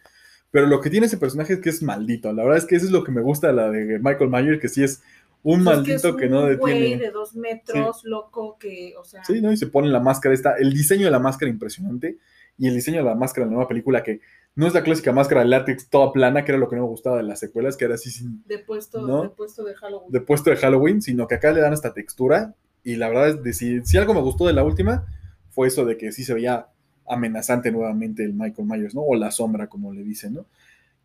Pero 0.50 0.66
lo 0.66 0.82
que 0.82 0.90
tiene 0.90 1.06
ese 1.06 1.18
personaje 1.18 1.54
es 1.54 1.60
que 1.60 1.70
es 1.70 1.84
maldito, 1.84 2.34
la 2.34 2.42
verdad 2.42 2.58
es 2.58 2.66
que 2.66 2.76
eso 2.76 2.88
es 2.88 2.92
lo 2.92 3.04
que 3.04 3.12
me 3.12 3.22
gusta 3.22 3.50
de 3.50 3.54
la 3.54 3.70
de 3.70 4.00
Michael 4.00 4.32
Myers, 4.32 4.60
que 4.60 4.68
sí 4.68 4.84
es 4.84 5.04
un 5.44 5.64
pues 5.64 5.78
maldito 5.78 6.16
que, 6.16 6.30
no 6.30 6.46
detiene. 6.46 6.60
Güey 6.60 6.98
de 6.98 7.12
dos 7.12 7.36
metros, 7.36 8.04
loco, 8.06 8.58
que, 8.58 8.94
o 8.98 9.04
sea. 9.04 9.24
Sí, 9.24 9.42
¿no? 9.42 9.52
Y 9.52 9.58
se 9.58 9.68
pone 9.68 9.90
la 9.90 10.00
máscara 10.00 10.34
esta, 10.34 10.56
el 10.58 10.74
diseño 10.74 11.06
de 11.06 11.12
la 11.12 11.20
máscara 11.20 11.52
impresionante 11.52 12.18
y 12.58 12.68
el 12.68 12.76
diseño 12.76 12.98
de 12.98 13.04
la 13.04 13.16
máscara 13.16 13.44
en 13.44 13.50
la 13.50 13.56
nueva 13.56 13.68
película 13.68 14.04
que 14.04 14.22
no 14.56 14.68
es 14.68 14.74
la 14.74 14.84
clásica 14.84 15.12
máscara 15.12 15.42
de 15.42 15.48
látex 15.48 15.90
toda 15.90 16.12
plana, 16.12 16.46
que 16.46 16.52
era 16.52 16.60
lo 16.60 16.70
que 16.70 16.76
no 16.76 16.84
me 16.84 16.88
gustaba 16.88 17.18
de 17.18 17.24
las 17.24 17.40
secuelas, 17.40 17.76
que 17.76 17.86
era 17.86 17.96
así 17.96 18.12
sin. 18.12 18.44
De 18.46 18.60
puesto, 18.60 19.06
de, 19.06 19.30
puesto 19.30 19.64
de 19.64 19.74
Halloween. 19.74 20.12
De 20.12 20.22
puesto 20.22 20.50
de 20.52 20.58
Halloween, 20.58 21.02
sino 21.02 21.28
que 21.28 21.36
acá 21.36 21.52
le 21.52 21.62
dan 21.62 21.74
esta 21.74 21.94
textura. 21.94 22.54
Y 22.84 22.96
la 22.98 23.08
verdad 23.08 23.30
es 23.30 23.36
que 23.38 23.82
si, 23.84 23.98
algo 23.98 24.14
me 24.14 24.22
gustó 24.22 24.46
de 24.46 24.54
la 24.54 24.64
última, 24.64 25.08
fue 25.50 25.68
eso 25.68 25.86
de 25.86 25.98
que 25.98 26.12
sí 26.12 26.24
se 26.24 26.34
veía 26.34 26.68
amenazante 27.08 27.72
nuevamente 27.72 28.24
el 28.24 28.34
Michael 28.34 28.68
Myers, 28.68 28.94
¿no? 28.94 29.02
O 29.02 29.16
la 29.16 29.32
sombra, 29.32 29.68
como 29.68 29.92
le 29.92 30.04
dicen, 30.04 30.36
¿no? 30.36 30.46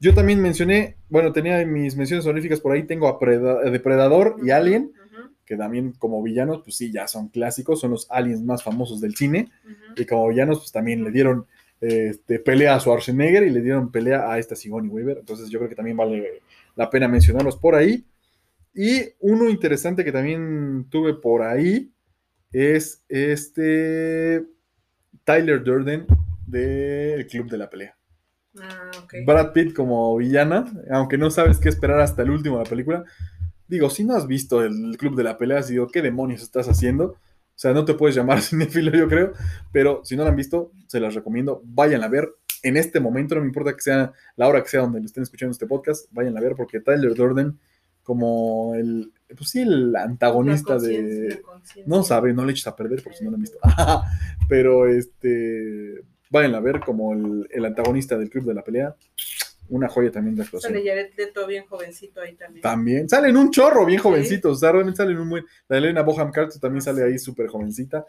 Yo 0.01 0.15
también 0.15 0.41
mencioné, 0.41 0.97
bueno, 1.09 1.33
tenía 1.33 1.65
mis 1.67 1.97
menciones 1.97 2.25
honoríficas 2.25 2.61
por 2.61 2.73
ahí, 2.73 2.85
tengo 2.85 3.09
a 3.09 3.71
Depredador 3.71 4.37
y 4.43 4.51
Alien, 4.51 4.93
que 5.45 5.57
también 5.57 5.93
como 5.93 6.23
villanos, 6.23 6.61
pues 6.63 6.77
sí, 6.77 6.93
ya 6.93 7.09
son 7.09 7.29
clásicos, 7.29 7.81
son 7.81 7.93
los 7.93 8.07
aliens 8.11 8.43
más 8.43 8.63
famosos 8.63 9.01
del 9.01 9.17
cine, 9.17 9.51
y 9.97 10.05
como 10.05 10.29
villanos, 10.29 10.59
pues 10.59 10.73
también 10.73 11.03
le 11.03 11.11
dieron 11.11 11.47
este, 11.81 12.39
pelea 12.39 12.75
a 12.75 12.81
Schwarzenegger 12.81 13.45
y 13.45 13.51
le 13.51 13.61
dieron 13.61 13.91
pelea 13.91 14.31
a 14.31 14.39
esta 14.39 14.57
Sigourney 14.57 14.91
Weaver. 14.91 15.19
Entonces 15.19 15.49
yo 15.49 15.59
creo 15.59 15.69
que 15.69 15.77
también 15.77 15.97
vale 15.97 16.43
la 16.77 16.91
pena 16.91 17.09
mencionarlos 17.09 17.57
por 17.57 17.75
ahí. 17.75 18.05
Y 18.75 19.03
uno 19.21 19.49
interesante 19.49 20.05
que 20.05 20.13
también 20.13 20.87
tuve 20.91 21.15
por 21.15 21.43
ahí 21.43 21.91
es 22.53 23.05
este 23.09 24.45
Tyler 25.25 25.63
Durden 25.63 26.07
del 26.47 27.27
Club 27.27 27.51
de 27.51 27.59
la 27.59 27.69
Pelea. 27.69 27.98
Ah, 28.63 28.91
Brad 29.27 29.53
Pitt 29.53 29.75
como 29.75 30.17
villana, 30.17 30.65
aunque 30.91 31.19
no 31.19 31.31
sabes 31.31 31.59
qué 31.59 31.69
esperar 31.69 32.01
hasta 32.01 32.23
el 32.23 32.31
último 32.31 32.59
de 32.59 32.65
la 32.65 32.71
película. 32.71 33.05
Digo, 33.67 33.91
si 33.91 34.05
no 34.05 34.17
has 34.17 34.27
visto 34.27 34.63
el 34.63 34.97
Club 34.99 35.15
de 35.17 35.25
la 35.25 35.37
Pelea, 35.37 35.63
digo, 35.63 35.89
¿qué 35.89 36.03
demonios 36.03 36.43
estás 36.43 36.69
haciendo? 36.69 37.05
O 37.59 37.61
sea, 37.61 37.73
no 37.73 37.85
te 37.85 37.95
puedes 37.95 38.17
llamar 38.17 38.41
cinéfilo, 38.43 38.91
yo 38.97 39.09
creo, 39.09 39.33
pero 39.73 40.03
si 40.05 40.17
no 40.17 40.25
la 40.25 40.31
han 40.31 40.37
visto, 40.37 40.73
se 40.87 41.01
las 41.01 41.15
recomiendo. 41.15 41.61
Vayan 41.65 42.03
a 42.03 42.09
ver 42.09 42.29
en 42.63 42.77
este 42.77 43.01
momento, 43.01 43.35
no 43.35 43.43
me 43.43 43.47
importa 43.47 43.75
que 43.75 43.83
sea 43.83 44.13
la 44.37 44.49
hora 44.49 44.63
que 44.63 44.69
sea 44.69 44.81
donde 44.81 45.01
estén 45.01 45.23
escuchando 45.23 45.53
este 45.53 45.67
podcast, 45.67 46.07
vayan 46.13 46.37
a 46.37 46.41
ver 46.41 46.55
porque 46.57 46.81
Tyler 46.81 47.15
Durden, 47.15 47.59
como 48.03 48.75
el, 48.75 49.13
pues 49.37 49.51
sí, 49.51 49.61
el 49.61 49.95
antagonista 49.95 50.79
de... 50.79 51.43
No 51.87 52.03
sabe, 52.03 52.33
no 52.33 52.45
le 52.45 52.53
eches 52.53 52.67
a 52.67 52.75
perder 52.75 53.03
por 53.03 53.15
si 53.15 53.25
no 53.25 53.31
lo 53.31 53.37
han 53.37 53.43
visto. 53.43 53.59
pero 54.49 54.89
este, 54.89 56.03
vayan 56.31 56.55
a 56.55 56.61
ver 56.61 56.81
como 56.81 57.13
el, 57.13 57.49
el 57.51 57.65
antagonista 57.65 58.17
del 58.19 58.31
club 58.31 58.45
de 58.45 58.55
la 58.55 58.63
pelea 58.63 58.95
una 59.69 59.89
joya 59.89 60.11
también 60.11 60.37
de 60.37 60.43
actuación. 60.43 60.73
Sale 60.73 60.87
Jared 60.87 61.13
Leto 61.17 61.47
bien 61.47 61.67
jovencito 61.67 62.21
ahí 62.21 62.35
también. 62.35 62.63
También. 62.63 63.09
Salen 63.09 63.37
un 63.37 63.51
chorro 63.51 63.85
bien 63.85 64.01
jovencitos. 64.01 64.57
O 64.57 64.61
sea, 64.61 64.73
realmente 64.73 64.99
salen 64.99 65.19
un 65.19 65.29
buen. 65.29 65.45
La 65.69 65.79
Elena 65.79 66.03
Boham 66.03 66.31
Carter 66.31 66.61
también 66.61 66.83
sale 66.83 67.05
ahí 67.05 67.19
súper 67.19 67.49
jovencita. 67.49 68.05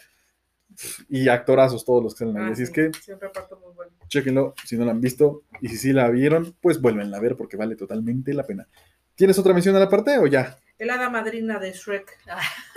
Y 1.10 1.28
actorazos 1.28 1.84
todos 1.84 2.04
los 2.04 2.14
que 2.14 2.20
salen 2.20 2.38
ahí. 2.38 2.50
Ah, 2.50 2.52
Así 2.52 2.64
es 2.64 2.70
que. 2.70 2.91
Siempre 3.02 3.30
muy 3.62 3.74
bueno. 3.74 3.91
Chequenlo 4.08 4.54
si 4.66 4.78
no 4.78 4.86
la 4.86 4.91
han 4.91 5.02
visto. 5.02 5.44
Y 5.62 5.68
si 5.70 5.78
sí 5.78 5.94
la 5.94 6.10
vieron, 6.10 6.56
pues 6.62 6.80
vuelven 6.80 7.14
a 7.14 7.20
ver 7.20 7.36
porque 7.36 7.58
vale 7.58 7.76
totalmente 7.76 8.34
la 8.34 8.44
pena. 8.44 8.68
¿Tienes 9.16 9.38
otra 9.38 9.54
mención 9.54 9.76
a 9.76 9.80
la 9.80 9.90
parte 9.90 10.18
o 10.18 10.28
ya? 10.28 10.58
El 10.80 10.89
hada 10.91 11.10
madrina 11.10 11.60
de 11.60 11.73
Shrek. 11.73 12.18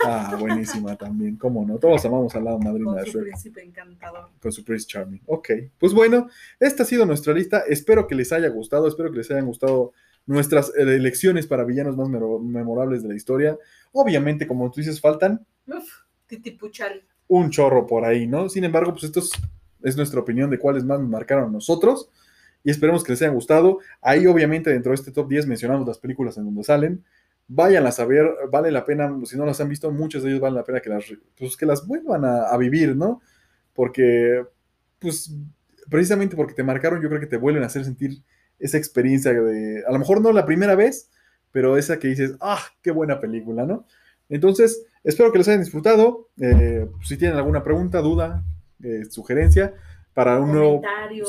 Ah, 0.05 0.35
buenísima 0.37 0.97
también. 0.97 1.37
¿Cómo 1.37 1.65
no? 1.65 1.79
Todos 1.79 2.03
amamos 2.03 2.35
al 2.35 2.45
hada 2.45 2.57
madrina 2.57 2.95
de 2.95 3.03
Shrek. 3.09 3.13
Con 3.13 3.13
su 3.13 3.21
príncipe 3.21 3.63
encantador. 3.63 4.29
Con 4.41 4.51
su 4.51 4.65
Prince 4.65 4.85
Charming. 4.85 5.21
Ok. 5.25 5.49
Pues 5.79 5.93
bueno, 5.93 6.27
esta 6.59 6.83
ha 6.83 6.85
sido 6.85 7.05
nuestra 7.05 7.33
lista. 7.33 7.63
Espero 7.65 8.05
que 8.05 8.13
les 8.13 8.33
haya 8.33 8.49
gustado. 8.49 8.89
Espero 8.89 9.09
que 9.09 9.19
les 9.19 9.31
hayan 9.31 9.45
gustado 9.45 9.93
nuestras 10.25 10.73
elecciones 10.75 11.47
para 11.47 11.63
villanos 11.63 11.95
más 11.95 12.09
memorables 12.09 13.03
de 13.03 13.07
la 13.07 13.15
historia. 13.15 13.57
Obviamente, 13.93 14.47
como 14.47 14.69
tú 14.69 14.81
dices, 14.81 14.99
faltan. 14.99 15.45
Uf, 15.65 15.89
titipuchal. 16.27 17.05
Un 17.29 17.51
chorro 17.51 17.87
por 17.87 18.03
ahí, 18.03 18.27
¿no? 18.27 18.49
Sin 18.49 18.65
embargo, 18.65 18.91
pues 18.91 19.05
esto 19.05 19.21
es, 19.81 19.95
nuestra 19.95 20.19
opinión 20.19 20.49
de 20.49 20.59
cuáles 20.59 20.83
más 20.83 20.99
nos 20.99 21.07
marcaron 21.07 21.45
a 21.45 21.51
nosotros. 21.51 22.09
Y 22.65 22.71
esperemos 22.71 23.01
que 23.01 23.13
les 23.13 23.21
hayan 23.21 23.35
gustado. 23.35 23.79
Ahí, 24.01 24.27
obviamente, 24.27 24.71
dentro 24.71 24.89
de 24.89 24.95
este 24.95 25.11
top 25.13 25.29
10 25.29 25.47
mencionamos 25.47 25.87
las 25.87 25.99
películas 25.99 26.37
en 26.37 26.43
donde 26.43 26.65
salen 26.65 27.05
vayan 27.47 27.85
a 27.85 27.91
saber, 27.91 28.25
vale 28.51 28.71
la 28.71 28.85
pena, 28.85 29.13
si 29.25 29.37
no 29.37 29.45
las 29.45 29.59
han 29.61 29.69
visto, 29.69 29.91
muchos 29.91 30.23
de 30.23 30.29
ellos 30.29 30.41
vale 30.41 30.55
la 30.55 30.63
pena 30.63 30.79
que 30.79 30.89
las, 30.89 31.05
pues, 31.37 31.57
que 31.57 31.65
las 31.65 31.85
vuelvan 31.85 32.23
a, 32.25 32.55
vivir, 32.57 32.95
¿no? 32.95 33.21
Porque, 33.73 34.43
pues, 34.99 35.35
precisamente 35.89 36.35
porque 36.35 36.53
te 36.53 36.63
marcaron, 36.63 37.01
yo 37.01 37.09
creo 37.09 37.19
que 37.19 37.27
te 37.27 37.37
vuelven 37.37 37.63
a 37.63 37.67
hacer 37.67 37.83
sentir 37.83 38.23
esa 38.59 38.77
experiencia 38.77 39.33
de, 39.33 39.83
a 39.85 39.91
lo 39.91 39.99
mejor 39.99 40.21
no 40.21 40.31
la 40.31 40.45
primera 40.45 40.75
vez, 40.75 41.09
pero 41.51 41.77
esa 41.77 41.99
que 41.99 42.07
dices, 42.07 42.35
ah, 42.39 42.61
qué 42.81 42.91
buena 42.91 43.19
película, 43.19 43.65
¿no? 43.65 43.85
Entonces, 44.29 44.85
espero 45.03 45.31
que 45.31 45.37
les 45.37 45.47
hayan 45.47 45.61
disfrutado. 45.61 46.29
Eh, 46.39 46.89
si 47.03 47.17
tienen 47.17 47.37
alguna 47.37 47.63
pregunta, 47.63 47.99
duda, 47.99 48.43
eh, 48.81 49.03
sugerencia, 49.09 49.73
para 50.13 50.39
un 50.39 50.51
nuevo 50.51 50.81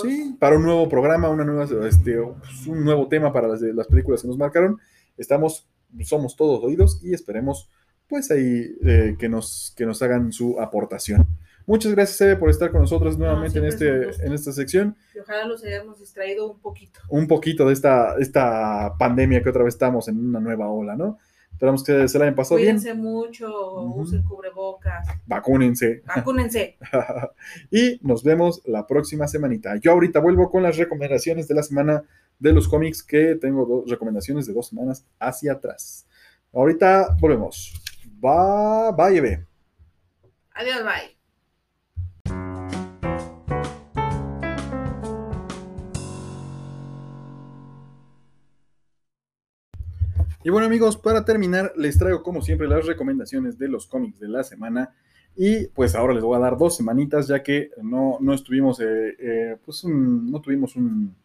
sí, 0.03 0.37
para 0.39 0.57
un 0.57 0.63
nuevo 0.63 0.89
programa, 0.89 1.29
una 1.29 1.45
nueva, 1.45 1.65
este, 1.87 2.17
pues, 2.17 2.67
un 2.67 2.85
nuevo 2.85 3.09
tema 3.09 3.33
para 3.33 3.49
las, 3.49 3.61
las 3.61 3.87
películas 3.87 4.23
que 4.23 4.29
nos 4.29 4.39
marcaron, 4.39 4.79
estamos 5.17 5.67
somos 6.03 6.37
todos 6.37 6.63
oídos 6.65 7.01
y 7.03 7.15
esperemos 7.15 7.69
pues 8.09 8.31
ahí 8.31 8.77
eh, 8.85 9.17
que, 9.19 9.29
nos, 9.29 9.73
que 9.77 9.87
nos 9.87 10.03
hagan 10.03 10.33
su 10.33 10.61
aportación. 10.61 11.27
Muchas 11.67 11.93
gracias, 11.93 12.21
Eve, 12.21 12.37
por 12.37 12.51
estar 12.51 12.71
con 12.71 12.83
nosotros 12.83 13.17
nuevamente 13.17 13.59
en, 13.59 13.65
este, 13.65 14.11
en 14.25 14.33
esta 14.35 14.53
sección. 14.53 14.97
Y 15.15 15.21
ojalá 15.21 15.47
los 15.47 15.65
hayamos 15.65 15.99
distraído 15.99 16.51
un 16.51 16.59
poquito. 16.61 17.01
Un 17.09 17.27
poquito 17.27 17.67
de 17.67 17.73
esta, 17.73 18.17
esta 18.19 18.95
pandemia 18.99 19.43
que 19.43 19.49
otra 19.49 19.65
vez 19.65 19.75
estamos 19.75 20.09
en 20.09 20.19
una 20.19 20.41
nueva 20.41 20.69
ola, 20.69 20.95
¿no? 20.95 21.19
Esperamos 21.51 21.85
que 21.85 22.09
se 22.09 22.19
la 22.19 22.25
hayan 22.25 22.35
pasado 22.35 22.57
Cuídense 22.59 22.93
bien. 22.93 23.03
mucho, 23.03 23.81
usen 23.95 24.25
cubrebocas, 24.25 25.07
Vacúnense. 25.25 26.03
vacúnense. 26.05 26.77
y 27.71 27.99
nos 28.03 28.25
vemos 28.25 28.61
la 28.67 28.87
próxima 28.87 29.29
semanita. 29.29 29.77
Yo 29.77 29.93
ahorita 29.93 30.19
vuelvo 30.19 30.51
con 30.51 30.65
las 30.65 30.77
recomendaciones 30.77 31.47
de 31.49 31.55
la 31.55 31.63
semana 31.63 32.03
de 32.39 32.53
los 32.53 32.69
cómics, 32.69 33.03
que 33.03 33.37
tengo 33.37 33.65
dos 33.67 33.91
recomendaciones 33.91 34.47
de 34.47 34.53
dos 34.53 34.69
semanas 34.69 35.07
hacia 35.19 35.53
atrás. 35.53 36.07
Ahorita 36.53 37.17
volvemos. 37.21 37.73
Bye, 38.21 38.93
bye. 38.97 39.47
Adiós, 40.55 40.85
bye. 40.85 41.15
Y 50.47 50.51
bueno 50.51 50.67
amigos, 50.67 50.99
para 50.99 51.25
terminar 51.25 51.73
les 51.75 51.99
traigo 51.99 52.23
como 52.23 52.43
siempre 52.43 52.69
las 52.69 52.85
recomendaciones 52.85 53.59
de 53.59 53.67
los 53.67 53.87
cómics 53.87 54.21
de 54.21 54.29
la 54.29 54.45
semana. 54.45 54.95
Y 55.35 55.69
pues 55.69 55.95
ahora 55.95 56.13
les 56.13 56.23
voy 56.23 56.37
a 56.37 56.41
dar 56.41 56.59
dos 56.59 56.77
semanitas 56.77 57.27
ya 57.27 57.43
que 57.43 57.71
no, 57.83 58.19
no 58.21 58.35
estuvimos, 58.35 58.79
eh, 58.79 59.17
eh, 59.19 59.57
pues 59.65 59.83
un, 59.85 60.31
no 60.31 60.41
tuvimos 60.43 60.77
un, 60.77 61.17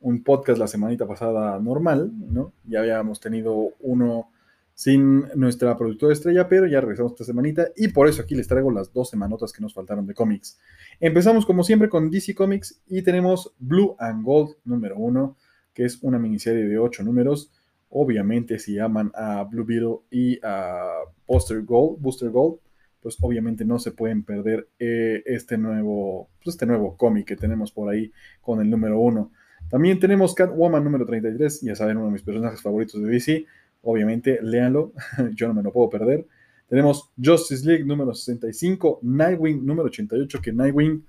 un, 0.00 0.22
podcast 0.22 0.58
la 0.58 0.68
semanita 0.68 1.06
pasada 1.06 1.58
normal, 1.60 2.10
¿no? 2.30 2.52
Ya 2.64 2.80
habíamos 2.80 3.20
tenido 3.20 3.74
uno 3.80 4.30
sin 4.74 5.26
nuestra 5.34 5.76
productora 5.76 6.12
estrella, 6.12 6.48
pero 6.48 6.66
ya 6.66 6.80
regresamos 6.80 7.12
esta 7.12 7.24
semanita 7.24 7.68
y 7.76 7.88
por 7.88 8.08
eso 8.08 8.22
aquí 8.22 8.34
les 8.36 8.46
traigo 8.46 8.70
las 8.70 8.92
dos 8.92 9.10
semanotas 9.10 9.52
que 9.52 9.60
nos 9.60 9.74
faltaron 9.74 10.06
de 10.06 10.14
cómics. 10.14 10.58
Empezamos 11.00 11.44
como 11.44 11.64
siempre 11.64 11.88
con 11.88 12.10
DC 12.10 12.34
Comics 12.34 12.80
y 12.86 13.02
tenemos 13.02 13.52
Blue 13.58 13.96
and 13.98 14.24
Gold 14.24 14.56
número 14.64 14.96
uno, 14.96 15.36
que 15.74 15.84
es 15.84 16.02
una 16.02 16.18
miniserie 16.18 16.64
de 16.64 16.78
ocho 16.78 17.02
números 17.02 17.50
Obviamente, 17.90 18.58
si 18.58 18.78
aman 18.78 19.10
a 19.14 19.44
Blue 19.44 19.64
Beetle 19.64 20.00
y 20.10 20.38
a 20.42 21.04
Booster 21.26 21.62
Gold, 21.62 22.00
Booster 22.00 22.28
Gold, 22.28 22.58
pues 23.00 23.16
obviamente 23.20 23.64
no 23.64 23.78
se 23.78 23.92
pueden 23.92 24.24
perder 24.24 24.68
eh, 24.78 25.22
este 25.24 25.56
nuevo, 25.56 26.28
pues 26.42 26.54
este 26.54 26.66
nuevo 26.66 26.96
cómic 26.96 27.26
que 27.26 27.36
tenemos 27.36 27.72
por 27.72 27.88
ahí 27.88 28.12
con 28.42 28.60
el 28.60 28.68
número 28.68 29.00
uno. 29.00 29.30
También 29.68 29.98
tenemos 29.98 30.34
Catwoman 30.34 30.82
número 30.82 31.04
33, 31.04 31.62
ya 31.62 31.74
saben, 31.74 31.96
uno 31.98 32.06
de 32.06 32.12
mis 32.12 32.22
personajes 32.22 32.60
favoritos 32.62 33.02
de 33.02 33.08
DC. 33.08 33.46
Obviamente, 33.82 34.38
léanlo, 34.42 34.92
yo 35.34 35.48
no 35.48 35.54
me 35.54 35.62
lo 35.62 35.72
puedo 35.72 35.90
perder. 35.90 36.26
Tenemos 36.68 37.10
Justice 37.22 37.66
League 37.66 37.84
número 37.84 38.14
65, 38.14 39.00
Nightwing 39.02 39.64
número 39.64 39.86
88, 39.86 40.40
que 40.42 40.52
Nightwing, 40.52 41.04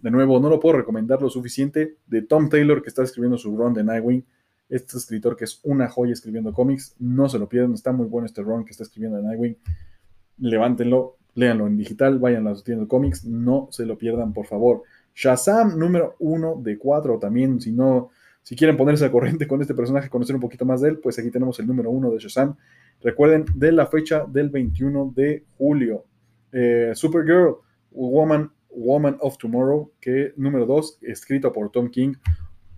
de 0.00 0.10
nuevo, 0.10 0.38
no 0.40 0.48
lo 0.48 0.60
puedo 0.60 0.78
recomendar 0.78 1.20
lo 1.20 1.30
suficiente, 1.30 1.96
de 2.06 2.22
Tom 2.22 2.48
Taylor, 2.48 2.82
que 2.82 2.88
está 2.88 3.02
escribiendo 3.02 3.38
su 3.38 3.56
run 3.56 3.74
de 3.74 3.84
Nightwing 3.84 4.24
este 4.68 4.96
escritor 4.96 5.36
que 5.36 5.44
es 5.44 5.60
una 5.62 5.88
joya 5.88 6.12
escribiendo 6.12 6.52
cómics. 6.52 6.94
No 6.98 7.28
se 7.28 7.38
lo 7.38 7.48
pierdan, 7.48 7.74
está 7.74 7.92
muy 7.92 8.06
bueno 8.06 8.26
este 8.26 8.42
run 8.42 8.64
que 8.64 8.72
está 8.72 8.82
escribiendo 8.82 9.18
en 9.18 9.26
Nightwing. 9.26 9.56
Levántenlo, 10.38 11.16
léanlo 11.34 11.66
en 11.66 11.76
digital, 11.76 12.18
vayan 12.18 12.46
a 12.46 12.50
las 12.50 12.64
tiendas 12.64 12.86
de 12.86 12.88
cómics, 12.88 13.24
no 13.24 13.68
se 13.70 13.86
lo 13.86 13.96
pierdan, 13.96 14.32
por 14.32 14.46
favor. 14.46 14.82
Shazam 15.16 15.78
número 15.78 16.14
uno 16.18 16.60
de 16.62 16.76
cuatro, 16.76 17.18
también 17.18 17.58
si 17.58 17.72
no, 17.72 18.10
si 18.42 18.54
quieren 18.54 18.76
ponerse 18.76 19.06
a 19.06 19.10
corriente 19.10 19.48
con 19.48 19.62
este 19.62 19.74
personaje, 19.74 20.10
conocer 20.10 20.36
un 20.36 20.42
poquito 20.42 20.66
más 20.66 20.82
de 20.82 20.90
él, 20.90 20.98
pues 20.98 21.18
aquí 21.18 21.30
tenemos 21.30 21.58
el 21.58 21.66
número 21.66 21.90
uno 21.90 22.10
de 22.10 22.18
Shazam. 22.18 22.54
Recuerden, 23.02 23.46
de 23.54 23.72
la 23.72 23.86
fecha 23.86 24.26
del 24.26 24.50
21 24.50 25.14
de 25.16 25.44
julio. 25.56 26.04
Eh, 26.52 26.92
Supergirl, 26.94 27.56
Woman, 27.92 28.52
Woman 28.70 29.16
of 29.20 29.38
Tomorrow, 29.38 29.90
que 30.00 30.34
número 30.36 30.66
dos, 30.66 30.98
escrito 31.00 31.50
por 31.50 31.70
Tom 31.70 31.88
King, 31.88 32.14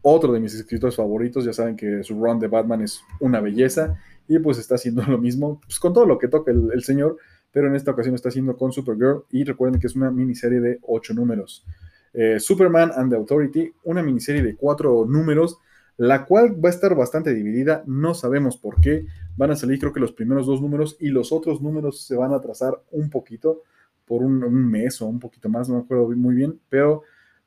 otro 0.00 0.32
de 0.32 0.38
mis 0.38 0.54
escritores 0.54 0.94
favoritos. 0.94 1.44
Ya 1.44 1.52
saben 1.52 1.74
que 1.74 2.04
su 2.04 2.14
run 2.14 2.38
de 2.38 2.46
Batman 2.46 2.82
es 2.82 3.02
una 3.18 3.40
belleza 3.40 3.98
y 4.28 4.38
pues 4.38 4.58
está 4.58 4.76
haciendo 4.76 5.02
lo 5.08 5.18
mismo 5.18 5.60
pues, 5.60 5.80
con 5.80 5.92
todo 5.92 6.06
lo 6.06 6.18
que 6.18 6.28
toca 6.28 6.52
el, 6.52 6.84
señor, 6.84 7.16
pero 7.50 7.66
en 7.66 7.74
esta 7.74 7.90
ocasión 7.90 8.14
está 8.14 8.28
haciendo 8.28 8.56
con 8.56 8.70
Supergirl 8.70 9.24
y 9.30 9.42
recuerden 9.42 9.80
que 9.80 9.88
es 9.88 9.96
una 9.96 10.12
miniserie 10.12 10.60
de 10.60 10.78
ocho 10.82 11.14
números. 11.14 11.66
Eh, 12.20 12.40
Superman 12.40 12.90
and 12.96 13.12
the 13.12 13.16
Authority, 13.16 13.72
una 13.84 14.02
miniserie 14.02 14.42
de 14.42 14.56
cuatro 14.56 15.06
números, 15.06 15.58
la 15.96 16.26
cual 16.26 16.52
va 16.52 16.68
a 16.68 16.72
estar 16.72 16.96
bastante 16.96 17.32
dividida, 17.32 17.84
no 17.86 18.12
sabemos 18.12 18.56
por 18.56 18.80
qué, 18.80 19.06
van 19.36 19.52
a 19.52 19.56
salir 19.56 19.78
creo 19.78 19.92
que 19.92 20.00
los 20.00 20.10
primeros 20.10 20.44
dos 20.44 20.60
números 20.60 20.96
y 20.98 21.10
los 21.10 21.30
otros 21.30 21.62
números 21.62 22.00
se 22.00 22.16
van 22.16 22.32
a 22.32 22.40
trazar 22.40 22.82
un 22.90 23.08
poquito 23.08 23.62
por 24.04 24.24
un, 24.24 24.42
un 24.42 24.68
mes 24.68 25.00
o 25.00 25.06
un 25.06 25.20
poquito 25.20 25.48
más, 25.48 25.68
no 25.68 25.76
me 25.76 25.82
acuerdo 25.82 26.08
muy 26.08 26.34
bien, 26.34 26.58
pero 26.68 27.04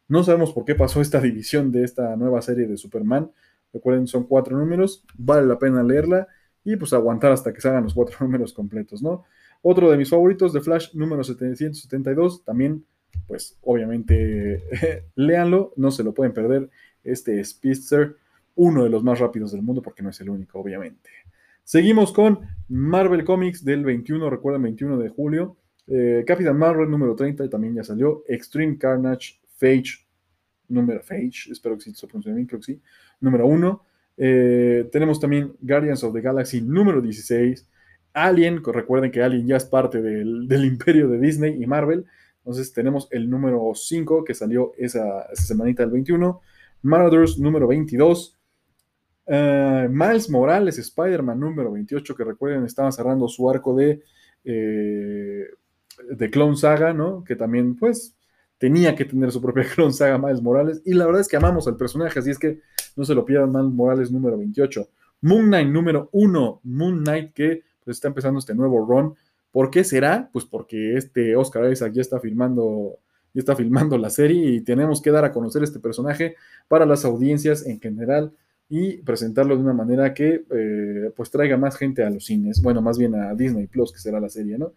no 0.07 0.23
sabemos 0.23 0.53
por 0.53 0.64
qué 0.64 0.73
pasó 0.73 1.02
esta 1.02 1.19
división 1.22 1.73
de 1.73 1.84
esta 1.84 2.15
nueva 2.15 2.41
serie 2.41 2.65
de 2.65 2.77
Superman. 2.77 3.30
Recuerden, 3.73 4.07
son 4.07 4.23
cuatro 4.23 4.57
números, 4.57 5.03
vale 5.18 5.45
la 5.45 5.60
pena 5.60 5.84
leerla 5.84 6.30
y 6.64 6.77
pues 6.77 6.93
aguantar 6.93 7.34
hasta 7.34 7.52
que 7.52 7.60
salgan 7.60 7.84
los 7.84 7.93
cuatro 7.93 8.15
números 8.22 8.53
completos, 8.53 9.02
¿no? 9.02 9.26
Otro 9.61 9.91
de 9.91 9.98
mis 9.98 10.10
favoritos 10.10 10.53
de 10.53 10.61
Flash, 10.61 10.93
número 10.93 11.26
772, 11.26 12.45
también, 12.45 12.85
pues 13.28 13.58
obviamente, 13.62 14.64
léanlo, 15.16 15.74
no 15.76 15.92
se 15.92 16.04
lo 16.04 16.14
pueden 16.14 16.34
perder. 16.34 16.70
Este 17.04 17.44
Speedster, 17.44 18.16
uno 18.56 18.84
de 18.84 18.90
los 18.90 19.04
más 19.04 19.20
rápidos 19.20 19.52
del 19.52 19.62
mundo, 19.62 19.82
porque 19.82 20.04
no 20.04 20.10
es 20.10 20.20
el 20.22 20.30
único, 20.30 20.60
obviamente. 20.60 21.10
Seguimos 21.64 22.12
con 22.12 22.40
Marvel 22.70 23.24
Comics 23.24 23.64
del 23.64 23.86
21, 23.86 24.30
recuerden, 24.30 24.64
21 24.64 24.98
de 24.98 25.10
julio. 25.10 25.58
Eh, 25.88 26.24
Capitán 26.26 26.58
Marvel 26.58 26.90
número 26.90 27.16
30 27.16 27.50
también 27.50 27.76
ya 27.76 27.84
salió. 27.84 28.24
Extreme 28.28 28.78
Carnage 28.78 29.40
Phage, 29.58 30.06
número 30.68 31.02
Phage, 31.02 31.52
espero 31.52 31.76
que 31.76 31.84
sí 31.84 31.94
se 31.94 32.08
pronuncie 32.08 32.34
bien, 32.34 32.48
creo 32.48 32.60
que 32.60 32.66
sí, 32.66 32.82
número 33.20 33.46
uno. 33.48 33.84
Eh, 34.18 34.90
tenemos 34.92 35.20
también 35.20 35.54
Guardians 35.62 36.04
of 36.04 36.14
the 36.14 36.22
Galaxy 36.22 36.62
número 36.62 37.02
16. 37.02 37.68
Alien, 38.14 38.64
recuerden 38.64 39.12
que 39.12 39.22
Alien 39.22 39.48
ya 39.48 39.58
es 39.58 39.66
parte 39.66 40.02
del, 40.02 40.48
imperio 40.66 41.08
de 41.08 41.20
Disney 41.20 41.62
y 41.62 41.66
Marvel. 41.68 42.06
Entonces 42.43 42.73
tenemos 42.73 43.07
el 43.11 43.30
número 43.30 43.72
5 43.73 44.23
que 44.23 44.34
salió 44.34 44.73
esa, 44.77 45.27
semanita 45.34 45.84
del 45.84 45.91
21. 45.91 46.41
Marauders 46.81 47.38
número 47.38 47.68
22. 47.68 48.38
Eh, 49.27 49.88
Miles 49.89 50.30
Morales, 50.30 50.77
Spider-Man 50.80 51.39
número 51.39 51.72
28, 51.72 52.15
que 52.15 52.23
recuerden 52.23 52.65
estaba 52.65 52.91
cerrando 52.91 53.27
su 53.27 53.49
arco 53.49 53.76
de, 53.76 54.01
eh, 54.43 55.45
de 56.09 56.30
Clone 56.31 56.57
Saga, 56.57 56.93
¿no? 56.93 57.23
Que 57.23 57.35
también, 57.35 57.76
pues, 57.76 58.15
tenía 58.61 58.95
que 58.95 59.05
tener 59.05 59.31
su 59.31 59.41
propia 59.41 59.63
clon 59.76 59.91
saga 59.91 60.19
Miles 60.19 60.41
Morales. 60.41 60.81
Y 60.85 60.93
la 60.93 61.05
verdad 61.05 61.22
es 61.22 61.27
que 61.27 61.35
amamos 61.35 61.68
al 61.68 61.77
personaje, 61.77 62.19
así 62.19 62.30
es 62.30 62.38
que 62.38 62.61
no 62.95 63.03
se 63.03 63.15
lo 63.15 63.26
pierdan 63.26 63.51
Miles 63.51 63.72
Morales 63.73 64.11
número 64.11 64.38
28. 64.38 64.88
Moon 65.22 65.47
Knight 65.47 65.68
número 65.68 66.09
1. 66.11 66.61
Moon 66.63 67.03
Knight 67.03 67.34
que 67.34 67.63
pues, 67.84 67.97
está 67.97 68.07
empezando 68.07 68.39
este 68.39 68.53
nuevo 68.53 68.85
run. 68.85 69.15
¿Por 69.52 69.69
qué 69.69 69.84
será? 69.84 70.30
Pues 70.32 70.45
porque 70.45 70.95
este 70.95 71.36
Oscar 71.36 71.72
Isaac 71.72 71.94
ya 71.94 72.02
está 72.02 72.19
filmando, 72.19 72.99
ya 73.34 73.40
está 73.40 73.56
filmando 73.56 73.98
la 73.98 74.10
serie 74.10 74.52
y 74.52 74.61
tenemos 74.61 75.02
que 75.02 75.11
dar 75.11 75.26
a 75.26 75.32
conocer 75.32 75.64
este 75.64 75.80
personaje 75.80 76.36
para 76.68 76.86
las 76.86 77.06
audiencias 77.06 77.65
en 77.65 77.80
general 77.80 78.34
y 78.69 78.98
presentarlo 78.99 79.57
de 79.57 79.64
una 79.64 79.73
manera 79.73 80.14
que 80.14 80.45
eh, 80.49 81.11
pues 81.15 81.30
traiga 81.30 81.57
más 81.57 81.76
gente 81.76 82.03
a 82.03 82.10
los 82.10 82.26
cines, 82.26 82.61
bueno, 82.61 82.82
más 82.82 82.98
bien 82.98 83.14
a 83.15 83.36
Disney 83.36 83.68
Plus, 83.68 83.91
que 83.91 83.99
será 83.99 84.19
la 84.22 84.30
serie, 84.30 84.57
¿no? 84.57 84.72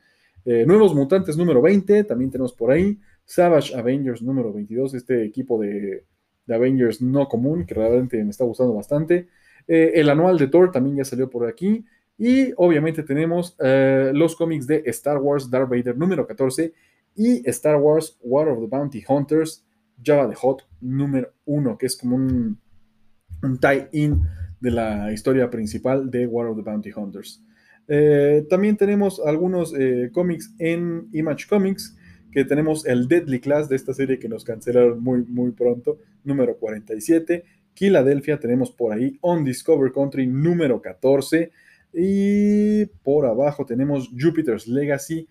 Eh, 0.45 0.65
Nuevos 0.67 0.95
Mutantes 0.95 1.37
número 1.37 1.63
20, 1.63 2.05
también 2.05 2.31
tenemos 2.31 2.53
por 2.53 2.71
ahí. 2.71 2.99
Savage 3.25 3.75
Avengers 3.75 4.21
número 4.21 4.53
22, 4.53 4.95
este 4.95 5.25
equipo 5.25 5.59
de, 5.61 6.05
Avengers 6.49 7.01
no 7.01 7.27
común 7.27 7.65
que 7.65 7.75
realmente 7.75 8.23
me 8.23 8.31
está 8.31 8.45
gustando 8.45 8.75
bastante. 8.75 9.29
Eh, 9.67 9.93
el 9.95 10.11
anual 10.11 10.37
de 10.37 10.49
Thor 10.49 10.71
también 10.71 10.97
ya 10.97 11.05
salió 11.05 11.31
por 11.31 11.47
aquí. 11.47 11.85
Y 12.17 12.53
obviamente 12.57 13.03
tenemos 13.03 13.57
eh, 13.59 14.13
los 14.15 14.37
cómics 14.37 14.67
de 14.67 14.83
Star 14.87 15.19
Wars 15.19 15.51
Darth 15.51 15.69
Vader 15.69 15.97
número 15.97 16.27
14 16.27 16.73
y 17.17 17.49
Star 17.49 17.77
Wars 17.77 18.17
War 18.23 18.49
of 18.49 18.61
the 18.61 18.67
Bounty 18.67 19.03
Hunters 19.07 19.65
Java 20.03 20.29
the 20.29 20.37
Hot 20.37 20.63
número 20.81 21.33
1, 21.45 21.79
que 21.79 21.87
es 21.87 21.97
como 21.97 22.17
un, 22.17 22.59
un 23.43 23.59
tie-in 23.59 24.23
de 24.61 24.71
la 24.71 25.13
historia 25.13 25.51
principal 25.51 26.11
de 26.11 26.27
War 26.27 26.47
of 26.47 26.57
the 26.57 26.63
Bounty 26.63 26.91
Hunters. 26.95 27.43
Eh, 27.87 28.47
también 28.49 28.77
tenemos 28.77 29.21
algunos 29.25 29.73
cómics 30.13 30.55
en 30.59 31.09
Image 31.13 31.47
Comics 31.49 31.97
que 32.35 32.45
tenemos 32.45 32.85
el 32.85 33.07
Deadly 33.07 33.41
Class 33.41 33.69
de 33.69 33.77
esta 33.77 33.95
serie 33.95 34.19
que 34.19 34.29
nos 34.29 34.45
cancelaron 34.45 35.01
muy, 35.01 35.23
muy 35.25 35.53
pronto, 35.53 36.01
número 36.25 36.57
47. 36.57 37.45
Philadelphia 37.75 38.41
tenemos 38.41 38.73
por 38.73 38.93
ahí 38.93 39.17
On 39.21 39.45
Discover 39.45 39.93
Country 39.93 40.27
número 40.27 40.83
14. 40.83 41.53
Y 41.95 42.87
por 43.03 43.27
abajo 43.27 43.65
tenemos 43.65 44.11
Jupiter's 44.19 44.67
Legacy 44.67 45.29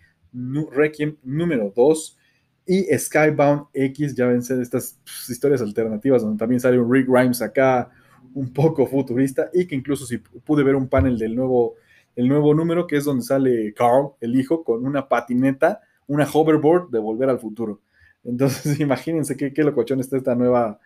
Requiem 0.72 1.18
número 1.24 1.72
2. 1.76 2.18
Y 2.66 2.98
Skybound 2.98 3.66
X, 3.74 4.16
ya 4.16 4.28
ven 4.28 4.38
estas 4.38 4.98
pues, 5.04 5.30
historias 5.30 5.62
alternativas 5.62 6.22
donde 6.22 6.40
también 6.40 6.62
sale 6.62 6.80
un 6.80 6.92
Rick 6.92 7.08
Grimes 7.08 7.42
acá 7.42 7.92
un 8.34 8.54
poco 8.54 8.88
futurista 8.88 9.50
y 9.54 9.68
que 9.68 9.76
incluso 9.76 10.06
si 10.06 10.18
pude 10.18 10.64
ver 10.64 10.76
un 10.76 10.88
panel 10.88 11.18
del 11.20 11.36
nuevo, 11.36 11.76
el 12.16 12.28
nuevo 12.30 12.54
número 12.54 12.88
que 12.88 12.96
es 12.96 13.04
donde 13.04 13.24
sale 13.24 13.74
Carl, 13.74 14.14
el 14.22 14.40
hijo, 14.40 14.64
con 14.64 14.86
una 14.86 15.10
patineta 15.10 15.82
una 16.08 16.28
hoverboard 16.32 16.90
de 16.90 17.00
Volver 17.00 17.30
al 17.30 17.40
Futuro. 17.40 17.82
Entonces, 18.24 18.80
imagínense 18.80 19.36
qué, 19.38 19.54
qué 19.54 19.64
locochón 19.64 20.00
está 20.00 20.18
esta 20.18 20.36
nueva, 20.36 20.80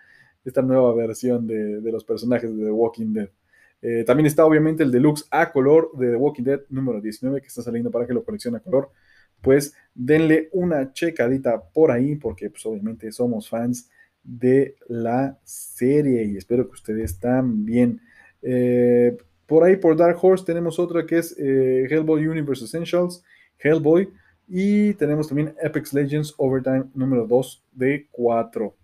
esta 0.46 0.62
nueva 0.62 0.94
versión 0.94 1.48
de, 1.48 1.82
los 1.92 2.04
personajes 2.04 2.56
de 2.56 2.66
The 2.66 2.72
Walking 2.72 3.14
Dead. 3.14 3.30
Eh, 3.82 4.04
también 4.06 4.26
está 4.26 4.46
obviamente 4.46 4.84
el 4.84 4.92
deluxe 4.92 5.28
a 5.30 5.52
color 5.52 5.92
de 5.98 6.12
The 6.12 6.16
Walking 6.16 6.44
Dead 6.44 6.62
número 6.70 7.00
19 7.00 7.42
que 7.42 7.48
está 7.48 7.62
saliendo 7.62 7.92
para 7.92 8.08
que 8.08 8.14
lo 8.14 8.24
coleccione 8.24 8.58
a 8.58 8.62
color. 8.62 8.92
Pues 9.42 9.76
denle 9.94 10.50
una 10.54 10.94
checadita 10.94 11.62
por 11.62 11.92
ahí 11.92 12.16
porque 12.16 12.50
pues 12.50 12.66
obviamente 12.66 13.12
somos 13.12 13.50
fans 13.50 13.90
de 14.24 14.76
la 14.88 15.40
serie 15.44 16.26
y 16.26 16.38
espero 16.38 16.66
que 16.68 16.74
ustedes 16.74 17.20
también. 17.20 18.02
Eh, 18.42 19.16
por 19.46 19.64
ahí 19.64 19.78
por 19.78 19.96
Dark 19.96 20.18
Horse 20.22 20.46
tenemos 20.46 20.80
otra 20.80 21.06
que 21.06 21.20
es 21.20 21.36
eh, 21.38 21.88
Hellboy 21.90 22.28
Universe 22.28 22.66
Essentials, 22.66 23.24
Hellboy 23.60 24.10
y 24.48 24.94
tenemos 24.96 25.28
también 25.28 25.56
Apex 25.64 25.94
Legends 25.94 26.34
Overtime 26.38 26.86
número 26.94 27.28
2 27.28 27.64
de 27.74 28.08
4. 28.12 28.76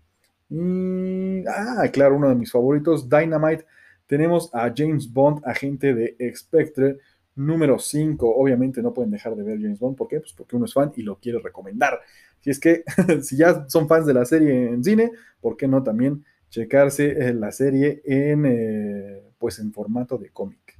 ah, 1.48 1.88
claro, 1.92 2.16
uno 2.16 2.28
de 2.28 2.34
mis 2.34 2.52
favoritos, 2.52 3.08
Dynamite 3.08 3.64
tenemos 4.06 4.50
a 4.54 4.72
James 4.74 5.12
Bond, 5.12 5.40
agente 5.44 5.94
de 5.94 6.16
Spectre, 6.34 6.98
número 7.34 7.78
5. 7.78 8.36
Obviamente 8.36 8.82
no 8.82 8.92
pueden 8.92 9.10
dejar 9.10 9.34
de 9.34 9.42
ver 9.42 9.60
James 9.60 9.78
Bond. 9.78 9.96
¿Por 9.96 10.08
qué? 10.08 10.20
Pues 10.20 10.32
porque 10.32 10.56
uno 10.56 10.66
es 10.66 10.74
fan 10.74 10.92
y 10.96 11.02
lo 11.02 11.18
quiere 11.18 11.38
recomendar. 11.38 12.00
Si 12.40 12.50
es 12.50 12.60
que, 12.60 12.84
si 13.22 13.36
ya 13.36 13.66
son 13.68 13.88
fans 13.88 14.06
de 14.06 14.14
la 14.14 14.24
serie 14.24 14.68
en 14.68 14.84
cine, 14.84 15.12
¿por 15.40 15.56
qué 15.56 15.66
no 15.66 15.82
también 15.82 16.24
checarse 16.50 17.06
eh, 17.10 17.34
la 17.34 17.50
serie 17.50 18.02
en, 18.04 18.44
eh, 18.46 19.22
pues 19.38 19.58
en 19.58 19.72
formato 19.72 20.18
de 20.18 20.30
cómic? 20.30 20.78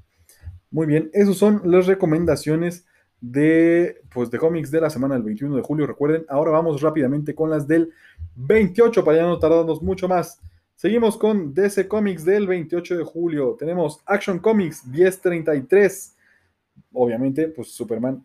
Muy 0.70 0.86
bien, 0.86 1.10
esas 1.12 1.36
son 1.36 1.62
las 1.64 1.86
recomendaciones 1.86 2.86
de, 3.20 4.02
pues 4.12 4.30
de 4.30 4.38
cómics 4.38 4.70
de 4.70 4.80
la 4.80 4.90
semana 4.90 5.14
del 5.14 5.22
21 5.22 5.56
de 5.56 5.62
julio. 5.62 5.86
Recuerden, 5.86 6.26
ahora 6.28 6.50
vamos 6.50 6.82
rápidamente 6.82 7.34
con 7.34 7.48
las 7.48 7.66
del 7.66 7.92
28 8.36 9.04
para 9.04 9.18
ya 9.18 9.22
no 9.22 9.38
tardarnos 9.38 9.82
mucho 9.82 10.08
más. 10.08 10.40
Seguimos 10.74 11.16
con 11.16 11.54
DC 11.54 11.86
Comics 11.86 12.24
del 12.24 12.48
28 12.48 12.98
de 12.98 13.04
julio. 13.04 13.56
Tenemos 13.58 14.02
Action 14.06 14.40
Comics 14.40 14.84
1033. 14.86 16.16
Obviamente, 16.92 17.48
pues 17.48 17.68
Superman, 17.68 18.24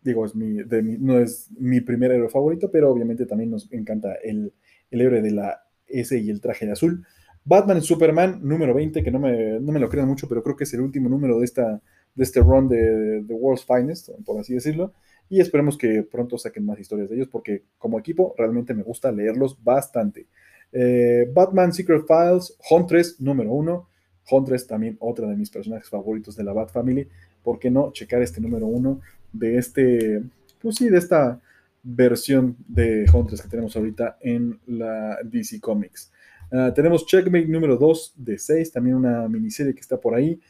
digo, 0.00 0.24
es 0.24 0.34
no 0.34 1.18
es 1.18 1.50
mi 1.58 1.82
primer 1.82 2.12
héroe 2.12 2.30
favorito, 2.30 2.70
pero 2.70 2.90
obviamente 2.90 3.26
también 3.26 3.50
nos 3.50 3.70
encanta 3.70 4.14
el, 4.24 4.52
héroe 4.90 5.20
de 5.20 5.30
la 5.30 5.62
S 5.86 6.18
y 6.18 6.30
el 6.30 6.40
traje 6.40 6.64
de 6.64 6.72
azul. 6.72 7.06
Batman 7.44 7.82
Superman 7.82 8.40
número 8.42 8.74
20, 8.74 9.02
que 9.02 9.10
no 9.10 9.18
me, 9.18 9.60
no 9.60 9.70
me 9.70 9.80
lo 9.80 9.88
crean 9.88 10.08
mucho, 10.08 10.26
pero 10.26 10.42
creo 10.42 10.56
que 10.56 10.64
es 10.64 10.72
el 10.74 10.80
último 10.80 11.08
número 11.08 11.38
de, 11.38 11.44
esta, 11.44 11.82
de 12.14 12.24
este 12.24 12.40
run 12.40 12.68
de 12.68 13.24
The 13.26 13.34
World's 13.34 13.66
Finest, 13.66 14.08
por 14.24 14.40
así 14.40 14.54
decirlo. 14.54 14.94
Y 15.28 15.40
esperemos 15.40 15.76
que 15.76 16.02
pronto 16.02 16.38
saquen 16.38 16.64
más 16.64 16.80
historias 16.80 17.10
de 17.10 17.16
ellos, 17.16 17.28
porque 17.28 17.64
como 17.78 17.98
equipo 17.98 18.34
realmente 18.38 18.72
me 18.72 18.82
gusta 18.82 19.12
leerlos 19.12 19.62
bastante. 19.62 20.26
Eh, 20.72 21.30
Batman 21.32 21.72
Secret 21.72 22.04
Files, 22.06 22.56
Huntress 22.70 23.20
número 23.20 23.52
uno. 23.52 23.88
Huntress 24.30 24.66
también 24.66 24.96
otra 25.00 25.26
de 25.26 25.36
mis 25.36 25.50
personajes 25.50 25.88
favoritos 25.88 26.36
de 26.36 26.44
la 26.44 26.52
Bat 26.52 26.70
Family. 26.70 27.08
¿Por 27.42 27.58
qué 27.58 27.70
no 27.70 27.92
checar 27.92 28.22
este 28.22 28.40
número 28.40 28.66
uno 28.66 29.00
de 29.32 29.58
este, 29.58 30.22
pues 30.60 30.76
sí, 30.76 30.88
de 30.88 30.98
esta 30.98 31.40
versión 31.82 32.56
de 32.68 33.06
Huntress 33.12 33.42
que 33.42 33.48
tenemos 33.48 33.74
ahorita 33.76 34.18
en 34.20 34.58
la 34.66 35.18
DC 35.24 35.60
Comics? 35.60 36.12
Ah, 36.52 36.72
tenemos 36.74 37.06
Checkmate 37.06 37.46
número 37.46 37.76
2 37.76 38.14
de 38.16 38.38
6, 38.38 38.72
también 38.72 38.96
una 38.96 39.28
miniserie 39.28 39.74
que 39.74 39.80
está 39.80 40.00
por 40.00 40.14
ahí. 40.14 40.40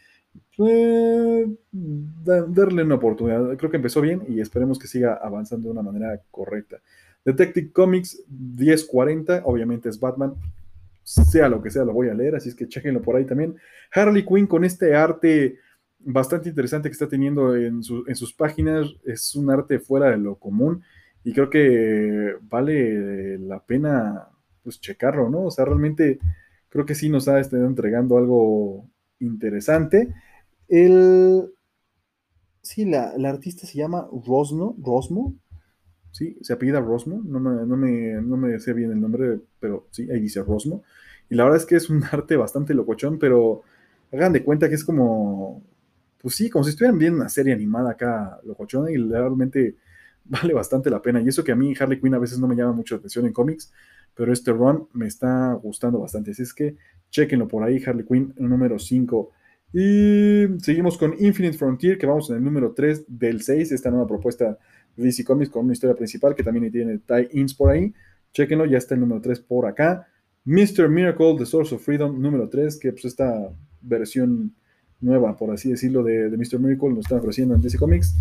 Eh, 0.59 1.47
darle 1.73 2.83
una 2.83 2.95
oportunidad. 2.97 3.57
Creo 3.57 3.71
que 3.71 3.77
empezó 3.77 4.01
bien 4.01 4.23
y 4.29 4.41
esperemos 4.41 4.79
que 4.79 4.87
siga 4.87 5.15
avanzando 5.15 5.69
de 5.69 5.73
una 5.73 5.83
manera 5.83 6.21
correcta. 6.31 6.81
Detective 7.25 7.71
Comics 7.73 8.23
1040, 8.29 9.43
obviamente 9.45 9.89
es 9.89 9.99
Batman. 9.99 10.35
Sea 11.03 11.49
lo 11.49 11.63
que 11.63 11.71
sea, 11.71 11.85
lo 11.85 11.93
voy 11.93 12.09
a 12.09 12.15
leer, 12.15 12.37
así 12.37 12.49
es 12.49 12.55
que 12.55 12.69
chequenlo 12.69 13.03
por 13.03 13.17
ahí 13.17 13.25
también. 13.25 13.57
Harley 13.93 14.25
Quinn 14.25 14.47
con 14.47 14.65
este 14.65 14.95
arte 14.95 15.59
bastante 15.99 16.49
interesante 16.49 16.89
que 16.89 16.93
está 16.93 17.09
teniendo 17.09 17.55
en, 17.57 17.83
sus 17.83 18.33
páginas. 18.33 18.89
Es 19.05 19.35
un 19.35 19.51
arte 19.51 19.79
fuera 19.79 20.11
de 20.11 20.19
lo 20.19 20.37
común 20.37 20.83
y 21.25 21.33
creo 21.33 21.51
que 21.51 22.37
vale 22.43 23.39
la 23.39 23.65
pena 23.65 24.29
pues 24.63 24.81
checarlo, 24.81 25.29
¿no? 25.31 25.45
O 25.45 25.51
sea, 25.51 25.65
realmente 25.65 26.19
creo 26.69 26.87
que 26.87 26.95
sí 26.95 27.09
nos 27.09 27.29
ha 27.29 27.41
estado 27.41 27.67
entregando 27.67 28.17
algo 28.17 28.89
interesante. 29.19 30.15
El, 30.69 31.53
sí, 32.63 32.85
la, 32.85 33.17
la 33.19 33.31
artista 33.31 33.67
se 33.67 33.79
llama 33.79 34.09
Rosno, 34.27 34.77
Rosmo, 34.83 35.35
¿sí? 36.13 36.37
Se 36.41 36.53
apellida 36.53 36.81
Rosmo, 36.81 37.23
no 37.25 37.41
me, 37.41 37.67
no, 37.67 37.77
me, 37.77 38.13
no 38.23 38.37
me 38.37 38.59
sé 38.61 38.73
bien 38.73 38.93
el 38.93 39.01
nombre, 39.01 39.41
pero 39.59 39.87
sí, 39.91 40.11
ahí 40.11 40.21
dice 40.21 40.43
Rosmo. 40.43 40.83
Y 41.29 41.35
la 41.35 41.45
verdad 41.45 41.59
es 41.59 41.67
que 41.67 41.77
es 41.77 41.89
un 41.91 42.03
arte 42.11 42.37
bastante 42.37 42.75
locochón, 42.75 43.19
pero 43.19 43.63
hagan 44.13 44.33
de 44.33 44.43
cuenta 44.43 44.69
que 44.69 44.75
es 44.75 44.85
como, 44.85 45.63
pues 46.21 46.35
sí, 46.35 46.51
como 46.51 46.65
si 46.65 46.71
estuvieran 46.71 46.99
viendo 46.99 47.21
una 47.21 47.29
serie 47.29 47.53
animada 47.53 47.93
acá 47.93 48.41
locochón 48.45 48.91
y 48.91 48.97
realmente 48.97 49.77
vale 50.25 50.53
bastante 50.55 50.91
la 50.91 51.01
pena. 51.01 51.21
Y 51.21 51.29
eso 51.29 51.45
que 51.45 51.53
a 51.53 51.57
mí 51.57 51.75
Harley 51.79 52.01
Quinn 52.01 52.15
a 52.15 52.19
veces 52.19 52.39
no 52.39 52.49
me 52.49 52.57
llama 52.57 52.73
mucho 52.73 52.95
la 52.95 52.99
atención 52.99 53.27
en 53.27 53.33
cómics, 53.33 53.73
pero 54.15 54.33
este 54.33 54.53
run 54.53 54.89
me 54.93 55.07
está 55.07 55.55
gustando 55.55 56.01
bastante. 56.01 56.33
Así 56.33 56.43
es 56.43 56.53
que 56.53 56.77
chequenlo 57.11 57.49
por 57.49 57.63
ahí, 57.63 57.83
Harley 57.85 58.05
Quinn 58.05 58.35
número 58.39 58.79
5. 58.79 59.31
Y 59.73 60.47
seguimos 60.59 60.99
con 60.99 61.15
Infinite 61.21 61.57
Frontier, 61.57 61.97
que 61.97 62.07
vamos 62.07 62.29
en 62.31 62.37
el 62.37 62.45
número 62.45 62.73
3 62.73 63.05
del 63.07 63.41
6, 63.43 63.71
esta 63.71 63.91
nueva 63.91 64.07
propuesta 64.07 64.59
DC 65.03 65.25
Comics 65.25 65.51
con 65.51 65.65
una 65.65 65.73
historia 65.73 65.97
principal 65.97 66.35
que 66.35 66.43
también 66.43 66.71
tiene 66.71 66.99
tie-ins 66.99 67.55
por 67.55 67.71
ahí. 67.71 67.93
Chequenlo, 68.33 68.67
ya 68.67 68.79
está 68.79 68.95
el 68.95 69.01
número 69.01 69.21
3 69.21 69.41
por 69.41 69.67
acá. 69.67 70.07
Mr. 70.45 70.89
Miracle, 70.89 71.37
The 71.39 71.47
Source 71.47 71.75
of 71.75 71.85
Freedom, 71.85 72.21
número 72.21 72.49
3, 72.49 72.79
que 72.79 72.93
pues 72.93 73.05
esta 73.05 73.53
versión 73.81 74.55
nueva, 75.01 75.37
por 75.37 75.51
así 75.51 75.71
decirlo, 75.71 76.03
de, 76.03 76.31
de 76.31 76.37
Mr. 76.37 76.59
Miracle 76.59 76.91
nos 76.91 77.01
están 77.01 77.19
ofreciendo 77.19 77.55
en 77.55 77.61
DC 77.61 77.79
Comics. 77.79 78.17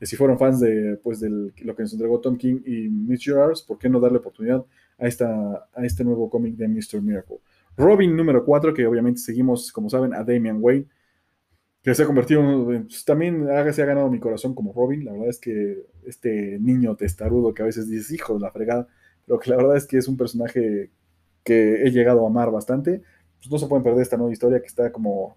Eh, 0.00 0.06
si 0.06 0.16
fueron 0.16 0.38
fans 0.38 0.60
de 0.60 0.98
pues, 1.02 1.20
lo 1.22 1.76
que 1.76 1.82
nos 1.82 1.92
entregó 1.92 2.20
Tom 2.20 2.36
King 2.36 2.60
y 2.64 2.88
Mitch 2.88 3.24
Gerards, 3.24 3.62
¿por 3.62 3.78
qué 3.78 3.88
no 3.88 4.00
darle 4.00 4.18
oportunidad 4.18 4.64
a, 4.98 5.06
esta, 5.06 5.68
a 5.74 5.84
este 5.84 6.04
nuevo 6.04 6.28
cómic 6.30 6.56
de 6.56 6.68
Mr. 6.68 7.02
Miracle? 7.02 7.38
Robin 7.76 8.16
número 8.16 8.44
4, 8.44 8.74
que 8.74 8.86
obviamente 8.86 9.20
seguimos, 9.20 9.70
como 9.72 9.90
saben, 9.90 10.14
a 10.14 10.24
Damian 10.24 10.58
Wayne 10.60 10.86
que 11.82 11.94
se 11.94 12.02
ha 12.02 12.06
convertido, 12.06 12.42
pues, 12.64 13.04
también 13.04 13.46
se 13.72 13.82
ha 13.82 13.86
ganado 13.86 14.10
mi 14.10 14.20
corazón 14.20 14.54
como 14.54 14.72
Robin. 14.72 15.04
La 15.04 15.12
verdad 15.12 15.28
es 15.28 15.38
que 15.38 15.86
este 16.04 16.58
niño 16.60 16.94
testarudo 16.96 17.54
que 17.54 17.62
a 17.62 17.66
veces 17.66 17.88
dices, 17.88 18.12
hijo 18.12 18.34
de 18.34 18.40
la 18.40 18.50
fregada, 18.50 18.86
pero 19.26 19.38
que 19.38 19.50
la 19.50 19.56
verdad 19.56 19.76
es 19.76 19.86
que 19.86 19.96
es 19.96 20.08
un 20.08 20.16
personaje 20.16 20.90
que 21.42 21.82
he 21.82 21.90
llegado 21.90 22.24
a 22.24 22.28
amar 22.28 22.50
bastante. 22.50 23.02
Pues 23.38 23.50
no 23.50 23.58
se 23.58 23.66
pueden 23.66 23.82
perder 23.82 24.02
esta 24.02 24.18
nueva 24.18 24.32
historia 24.32 24.60
que 24.60 24.66
está 24.66 24.92
como, 24.92 25.36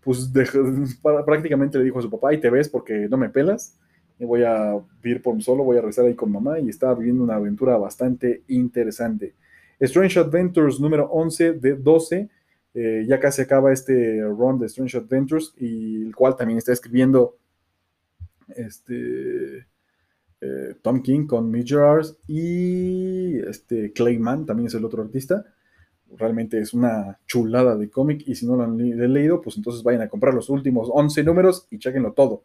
pues 0.00 0.32
prácticamente 1.24 1.78
le 1.78 1.84
dijo 1.84 2.00
a 2.00 2.02
su 2.02 2.10
papá, 2.10 2.34
y 2.34 2.40
te 2.40 2.50
ves 2.50 2.68
porque 2.68 3.08
no 3.08 3.16
me 3.16 3.28
pelas, 3.28 3.76
voy 4.18 4.42
a 4.42 4.80
vivir 5.00 5.22
por 5.22 5.36
mí 5.36 5.42
solo, 5.42 5.62
voy 5.62 5.78
a 5.78 5.82
rezar 5.82 6.06
ahí 6.06 6.14
con 6.14 6.32
mamá, 6.32 6.58
y 6.58 6.68
está 6.68 6.92
viviendo 6.92 7.22
una 7.22 7.36
aventura 7.36 7.76
bastante 7.76 8.42
interesante. 8.48 9.36
Strange 9.78 10.18
Adventures 10.18 10.80
número 10.80 11.08
11 11.08 11.52
de 11.52 11.76
12 11.76 12.28
eh, 12.74 13.04
ya 13.08 13.18
casi 13.18 13.42
acaba 13.42 13.72
este 13.72 14.22
run 14.22 14.58
de 14.58 14.66
Strange 14.66 14.98
Adventures 14.98 15.54
y 15.56 16.06
el 16.06 16.14
cual 16.14 16.36
también 16.36 16.58
está 16.58 16.72
escribiendo 16.72 17.36
este 18.48 19.66
eh, 20.40 20.74
Tom 20.82 21.02
King 21.02 21.26
con 21.26 21.50
Mitch 21.50 21.74
y 22.28 23.38
este 23.40 23.92
Clayman 23.92 24.46
también 24.46 24.68
es 24.68 24.74
el 24.74 24.84
otro 24.84 25.02
artista. 25.02 25.44
Realmente 26.16 26.58
es 26.58 26.72
una 26.72 27.18
chulada 27.26 27.76
de 27.76 27.90
cómic 27.90 28.22
y 28.26 28.34
si 28.34 28.46
no 28.46 28.56
lo 28.56 28.62
han 28.62 28.78
leído, 28.78 29.40
pues 29.40 29.56
entonces 29.56 29.82
vayan 29.82 30.02
a 30.02 30.08
comprar 30.08 30.32
los 30.32 30.48
últimos 30.48 30.88
11 30.90 31.22
números 31.24 31.66
y 31.70 31.78
chequenlo 31.78 32.12
todo. 32.12 32.44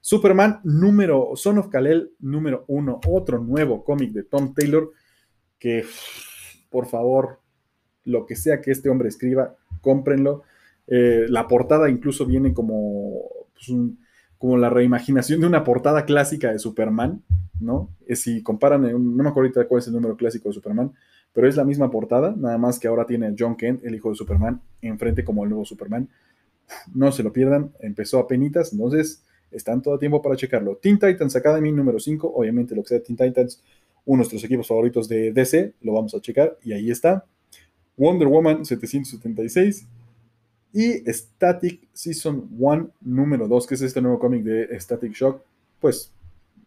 Superman 0.00 0.60
número, 0.64 1.30
Son 1.34 1.58
of 1.58 1.68
Kalel 1.68 2.12
número 2.18 2.64
1, 2.68 3.00
otro 3.06 3.38
nuevo 3.38 3.84
cómic 3.84 4.12
de 4.12 4.24
Tom 4.24 4.52
Taylor 4.52 4.90
que, 5.58 5.84
por 6.68 6.86
favor, 6.86 7.40
lo 8.04 8.26
que 8.26 8.36
sea 8.36 8.60
que 8.60 8.70
este 8.70 8.88
hombre 8.88 9.08
escriba, 9.08 9.54
cómprenlo. 9.80 10.42
Eh, 10.86 11.26
la 11.28 11.48
portada 11.48 11.88
incluso 11.88 12.26
viene 12.26 12.52
como, 12.52 13.22
pues, 13.54 13.70
como 14.38 14.56
la 14.58 14.70
reimaginación 14.70 15.40
de 15.40 15.46
una 15.46 15.64
portada 15.64 16.04
clásica 16.04 16.52
de 16.52 16.58
Superman, 16.58 17.22
¿no? 17.60 17.88
si 18.10 18.42
comparan, 18.42 18.82
no 18.82 18.98
me 18.98 19.28
acuerdo 19.28 19.48
ahorita 19.48 19.68
cuál 19.68 19.80
es 19.80 19.86
el 19.86 19.94
número 19.94 20.16
clásico 20.16 20.48
de 20.48 20.54
Superman, 20.54 20.92
pero 21.32 21.48
es 21.48 21.56
la 21.56 21.64
misma 21.64 21.90
portada, 21.90 22.34
nada 22.36 22.58
más 22.58 22.78
que 22.78 22.86
ahora 22.86 23.06
tiene 23.06 23.34
John 23.36 23.56
Kent, 23.56 23.84
el 23.84 23.94
hijo 23.94 24.10
de 24.10 24.16
Superman, 24.16 24.60
enfrente 24.82 25.24
como 25.24 25.42
el 25.44 25.50
nuevo 25.50 25.64
Superman. 25.64 26.08
No 26.94 27.10
se 27.12 27.22
lo 27.22 27.32
pierdan, 27.32 27.72
empezó 27.80 28.18
a 28.18 28.28
penitas, 28.28 28.72
entonces 28.72 29.22
están 29.50 29.82
todo 29.82 29.94
el 29.94 30.00
tiempo 30.00 30.22
para 30.22 30.36
checarlo. 30.36 30.76
Teen 30.76 30.98
Titans 30.98 31.34
Academy 31.36 31.72
número 31.72 31.98
5, 31.98 32.32
obviamente 32.34 32.74
lo 32.74 32.82
que 32.82 32.88
sea 32.88 33.02
Teen 33.02 33.16
Titans, 33.16 33.60
uno 34.04 34.18
de 34.18 34.18
nuestros 34.18 34.44
equipos 34.44 34.68
favoritos 34.68 35.08
de 35.08 35.32
DC, 35.32 35.74
lo 35.82 35.94
vamos 35.94 36.14
a 36.14 36.20
checar 36.20 36.56
y 36.62 36.72
ahí 36.72 36.90
está. 36.90 37.24
Wonder 37.96 38.28
Woman 38.28 38.64
776 38.64 39.86
y 40.72 41.10
Static 41.12 41.88
Season 41.92 42.48
1 42.58 42.90
número 43.02 43.46
2, 43.46 43.66
que 43.66 43.74
es 43.74 43.82
este 43.82 44.00
nuevo 44.00 44.18
cómic 44.18 44.42
de 44.42 44.80
Static 44.80 45.12
Shock. 45.12 45.42
Pues 45.80 46.12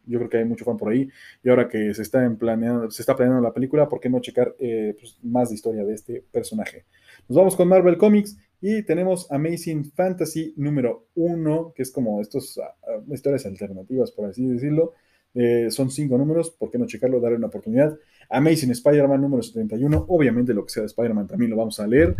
yo 0.08 0.18
creo 0.20 0.30
que 0.30 0.38
hay 0.38 0.46
mucho 0.46 0.66
fan 0.66 0.78
por 0.78 0.92
ahí. 0.92 1.10
Y 1.44 1.50
ahora 1.50 1.68
que 1.68 1.94
se 1.94 2.02
está, 2.02 2.28
planeando, 2.40 2.90
se 2.90 3.02
está 3.02 3.16
planeando 3.16 3.42
la 3.42 3.54
película, 3.54 3.90
¿por 3.90 4.00
qué 4.00 4.10
no 4.10 4.20
checar 4.20 4.56
eh, 4.60 4.96
pues, 4.98 5.18
más 5.22 5.50
de 5.50 5.56
historia 5.56 5.84
de 5.84 5.94
este 5.94 6.24
personaje? 6.32 6.86
Nos 7.28 7.38
vamos 7.38 7.56
con 7.56 7.68
Marvel 7.68 7.98
Comics 7.98 8.38
Y 8.62 8.84
tenemos 8.84 9.30
Amazing 9.30 9.92
Fantasy 9.92 10.54
número 10.56 11.08
1, 11.16 11.74
que 11.76 11.84
es 11.84 11.92
como 11.92 12.22
estos 12.22 12.58
ah, 12.58 12.74
ah, 12.84 13.02
historias 13.12 13.46
alternativas, 13.46 14.12
por 14.12 14.30
así 14.30 14.48
decirlo. 14.48 14.94
Eh, 15.36 15.70
son 15.70 15.92
cinco 15.92 16.18
números, 16.18 16.50
¿por 16.50 16.72
qué 16.72 16.78
no 16.80 16.88
checarlo? 16.88 17.20
Darle 17.20 17.38
una 17.38 17.48
oportunidad. 17.48 17.96
Amazing 18.30 18.72
Spider-Man 18.72 19.22
número 19.22 19.44
71, 19.44 20.06
obviamente 20.08 20.54
lo 20.54 20.66
que 20.66 20.72
sea 20.72 20.82
de 20.82 20.88
Spider-Man 20.88 21.28
también 21.28 21.52
lo 21.52 21.58
vamos 21.58 21.80
a 21.80 21.88
leer. 21.88 22.16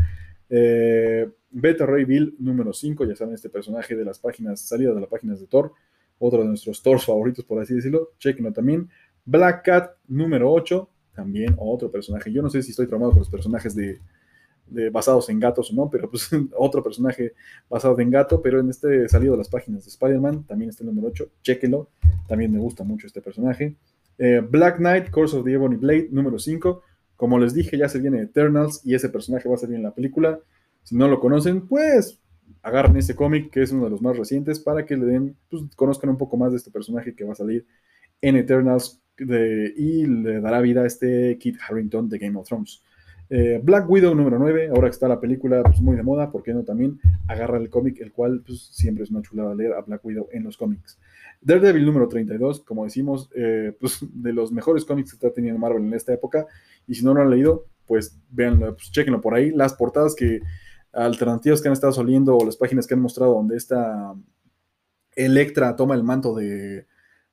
Eh, 0.50 1.30
Beta 1.50 1.86
Ray 1.86 2.06
Bill 2.06 2.36
número 2.40 2.74
5, 2.74 3.06
ya 3.06 3.16
saben, 3.16 3.34
este 3.34 3.50
personaje 3.50 3.96
de 3.96 4.06
las 4.06 4.20
páginas, 4.20 4.62
salida 4.62 4.94
de 4.94 5.02
las 5.02 5.10
páginas 5.10 5.40
de 5.40 5.48
Thor, 5.48 5.74
otro 6.20 6.42
de 6.42 6.48
nuestros 6.48 6.82
Thors 6.82 7.06
favoritos, 7.06 7.46
por 7.46 7.62
así 7.62 7.74
decirlo, 7.74 8.12
chequenlo 8.20 8.52
también. 8.52 8.90
Black 9.26 9.66
Cat 9.66 9.92
número 10.08 10.52
8, 10.52 10.90
también 11.14 11.56
otro 11.58 11.92
personaje. 11.92 12.32
Yo 12.32 12.42
no 12.42 12.50
sé 12.50 12.62
si 12.62 12.72
estoy 12.72 12.88
traumado 12.88 13.12
con 13.12 13.20
los 13.20 13.30
personajes 13.30 13.76
de, 13.76 14.00
basados 14.92 15.30
en 15.30 15.40
gatos 15.40 15.72
o 15.72 15.74
no, 15.74 15.90
pero 15.90 16.10
pues 16.10 16.30
otro 16.58 16.84
personaje 16.84 17.34
basado 17.70 18.00
en 18.00 18.12
gato, 18.12 18.42
pero 18.42 18.60
en 18.60 18.70
este 18.70 19.08
salido 19.10 19.34
de 19.34 19.40
las 19.40 19.50
páginas 19.50 19.84
de 19.84 19.90
Spider-Man, 19.90 20.44
también 20.44 20.70
está 20.70 20.84
el 20.84 20.88
número 20.90 21.08
8, 21.08 21.30
chequenlo, 21.42 21.90
también 22.28 22.52
me 22.52 22.60
gusta 22.60 22.84
mucho 22.84 23.08
este 23.08 23.22
personaje. 23.22 23.76
Eh, 24.18 24.42
Black 24.48 24.78
Knight, 24.78 25.10
Course 25.10 25.36
of 25.36 25.46
the 25.46 25.54
Ebony 25.54 25.76
Blade, 25.76 26.10
número 26.12 26.40
5, 26.40 26.82
como 27.16 27.40
les 27.40 27.54
dije, 27.54 27.78
ya 27.78 27.90
se 27.90 28.00
viene 28.00 28.22
Eternals 28.22 28.82
y 28.84 28.94
ese 28.94 29.10
personaje 29.10 29.50
va 29.50 29.56
a 29.56 29.60
salir 29.60 29.76
en 29.76 29.84
la 29.84 29.94
película. 29.94 30.40
Si 30.84 30.96
no 30.96 31.08
lo 31.08 31.20
conocen, 31.20 31.68
pues 31.68 32.20
agarren 32.62 32.96
ese 32.98 33.16
cómic, 33.16 33.50
que 33.52 33.62
es 33.62 33.72
uno 33.72 33.86
de 33.86 33.90
los 33.90 34.02
más 34.02 34.18
recientes, 34.18 34.60
para 34.60 34.86
que 34.86 34.96
le 34.98 35.06
den, 35.06 35.36
pues 35.50 35.64
conozcan 35.76 36.10
un 36.10 36.18
poco 36.18 36.38
más 36.38 36.52
de 36.52 36.58
este 36.58 36.72
personaje 36.72 37.16
que 37.16 37.24
va 37.24 37.34
a 37.34 37.36
salir 37.36 37.66
en 38.22 38.36
Eternals 38.36 39.02
y 39.20 40.06
le 40.06 40.42
dará 40.42 40.62
vida 40.62 40.82
a 40.82 40.86
este 40.86 41.38
Kit 41.40 41.58
Harrington 41.68 42.08
de 42.10 42.20
Game 42.20 42.38
of 42.38 42.48
Thrones. 42.48 42.84
Eh, 43.30 43.60
Black 43.62 43.90
Widow 43.90 44.16
número 44.16 44.40
9, 44.40 44.70
ahora 44.70 44.88
que 44.88 44.94
está 44.94 45.08
la 45.08 45.20
película 45.20 45.62
pues, 45.64 45.82
muy 45.82 45.96
de 45.96 46.04
moda, 46.04 46.32
¿por 46.32 46.44
qué 46.44 46.54
no 46.54 46.64
también 46.64 47.00
agarra 47.28 47.58
el 47.58 47.70
cómic, 47.70 48.00
el 48.00 48.12
cual 48.12 48.42
pues, 48.46 48.70
siempre 48.72 49.04
es 49.04 49.12
una 49.12 49.22
chulada 49.22 49.54
leer 49.54 49.74
a 49.74 49.82
Black 49.82 50.04
Widow 50.06 50.30
en 50.32 50.44
los 50.44 50.58
cómics? 50.58 50.98
Daredevil 51.42 51.86
número 51.86 52.08
32, 52.08 52.62
como 52.62 52.86
decimos, 52.86 53.30
eh, 53.36 53.76
pues, 53.80 54.00
de 54.02 54.34
los 54.34 54.52
mejores 54.52 54.86
cómics 54.86 55.12
que 55.12 55.16
está 55.16 55.32
teniendo 55.32 55.60
Marvel 55.60 55.84
en 55.84 55.94
esta 55.94 56.14
época, 56.14 56.46
y 56.88 56.96
si 56.96 57.04
no 57.04 57.14
lo 57.14 57.22
han 57.22 57.30
leído, 57.30 57.66
pues 57.86 58.18
véanlo, 58.30 58.76
pues 58.76 58.92
chequenlo 58.92 59.22
por 59.22 59.34
ahí. 59.34 59.52
Las 59.52 59.74
portadas 59.74 60.16
que 60.16 60.42
alternativas 60.94 61.62
que 61.62 61.68
han 61.68 61.74
estado 61.74 61.94
saliendo 61.94 62.36
o 62.38 62.46
las 62.46 62.58
páginas 62.58 62.88
que 62.88 62.94
han 62.94 63.02
mostrado 63.02 63.34
donde 63.34 63.56
esta 63.58 64.14
Electra 65.16 65.76
toma 65.76 65.96
el 65.96 66.04
manto 66.04 66.36
de, 66.36 66.86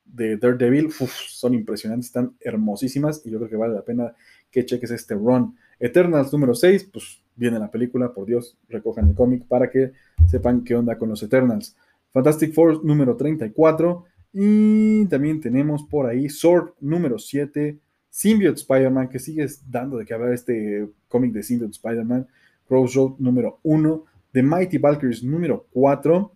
de 0.05 0.37
Daredevil 0.37 0.91
son 0.93 1.55
impresionantes, 1.55 2.07
están 2.07 2.37
hermosísimas 2.41 3.23
y 3.25 3.31
yo 3.31 3.39
creo 3.39 3.51
que 3.51 3.57
vale 3.57 3.75
la 3.75 3.85
pena 3.85 4.15
que 4.51 4.65
cheques 4.65 4.91
este 4.91 5.15
run. 5.15 5.57
Eternals 5.79 6.33
número 6.33 6.55
6, 6.55 6.91
pues 6.93 7.21
viene 7.37 7.59
la 7.59 7.71
película, 7.71 8.13
por 8.13 8.27
Dios, 8.27 8.57
recojan 8.69 9.09
el 9.09 9.15
cómic 9.15 9.45
para 9.47 9.71
que 9.71 9.93
sepan 10.27 10.65
qué 10.65 10.75
onda 10.75 10.99
con 10.99 11.09
los 11.09 11.23
Eternals. 11.23 11.77
Fantastic 12.13 12.53
Four 12.53 12.85
número 12.85 13.17
34 13.17 14.05
y 14.33 15.07
también 15.07 15.41
tenemos 15.41 15.85
por 15.85 16.07
ahí 16.07 16.29
Sword 16.29 16.75
número 16.81 17.19
7, 17.19 17.79
Symbiote 18.11 18.61
Spider-Man, 18.61 19.09
que 19.09 19.19
sigue 19.19 19.47
dando 19.69 19.99
de 19.99 20.05
que 20.05 20.15
hablar 20.15 20.33
este 20.33 20.89
cómic 21.09 21.33
de 21.33 21.43
Symbiote 21.43 21.73
Spider-Man, 21.73 22.29
Crossroad 22.67 23.19
número 23.19 23.59
1, 23.63 24.05
The 24.33 24.43
Mighty 24.43 24.79
Valkyries 24.79 25.23
número 25.23 25.67
4 25.73 26.33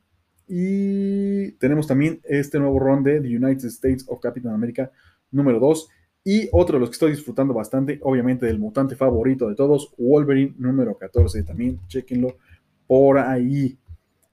y 0.49 1.53
tenemos 1.53 1.87
también 1.87 2.21
este 2.25 2.59
nuevo 2.59 2.79
run 2.79 3.03
de 3.03 3.21
The 3.21 3.37
United 3.37 3.67
States 3.67 4.05
of 4.09 4.21
Captain 4.21 4.49
America 4.49 4.91
número 5.31 5.61
2. 5.61 5.89
Y 6.31 6.47
otro 6.53 6.77
de 6.77 6.81
los 6.81 6.91
que 6.91 6.93
estoy 6.93 7.13
disfrutando 7.13 7.55
bastante, 7.55 7.99
obviamente 8.03 8.45
del 8.45 8.59
mutante 8.59 8.95
favorito 8.97 9.49
de 9.49 9.55
todos, 9.55 9.95
Wolverine 9.97 10.55
número 10.59 10.95
14. 10.95 11.43
También 11.43 11.81
chequenlo 11.89 12.37
por 12.87 13.19
ahí. 13.19 13.79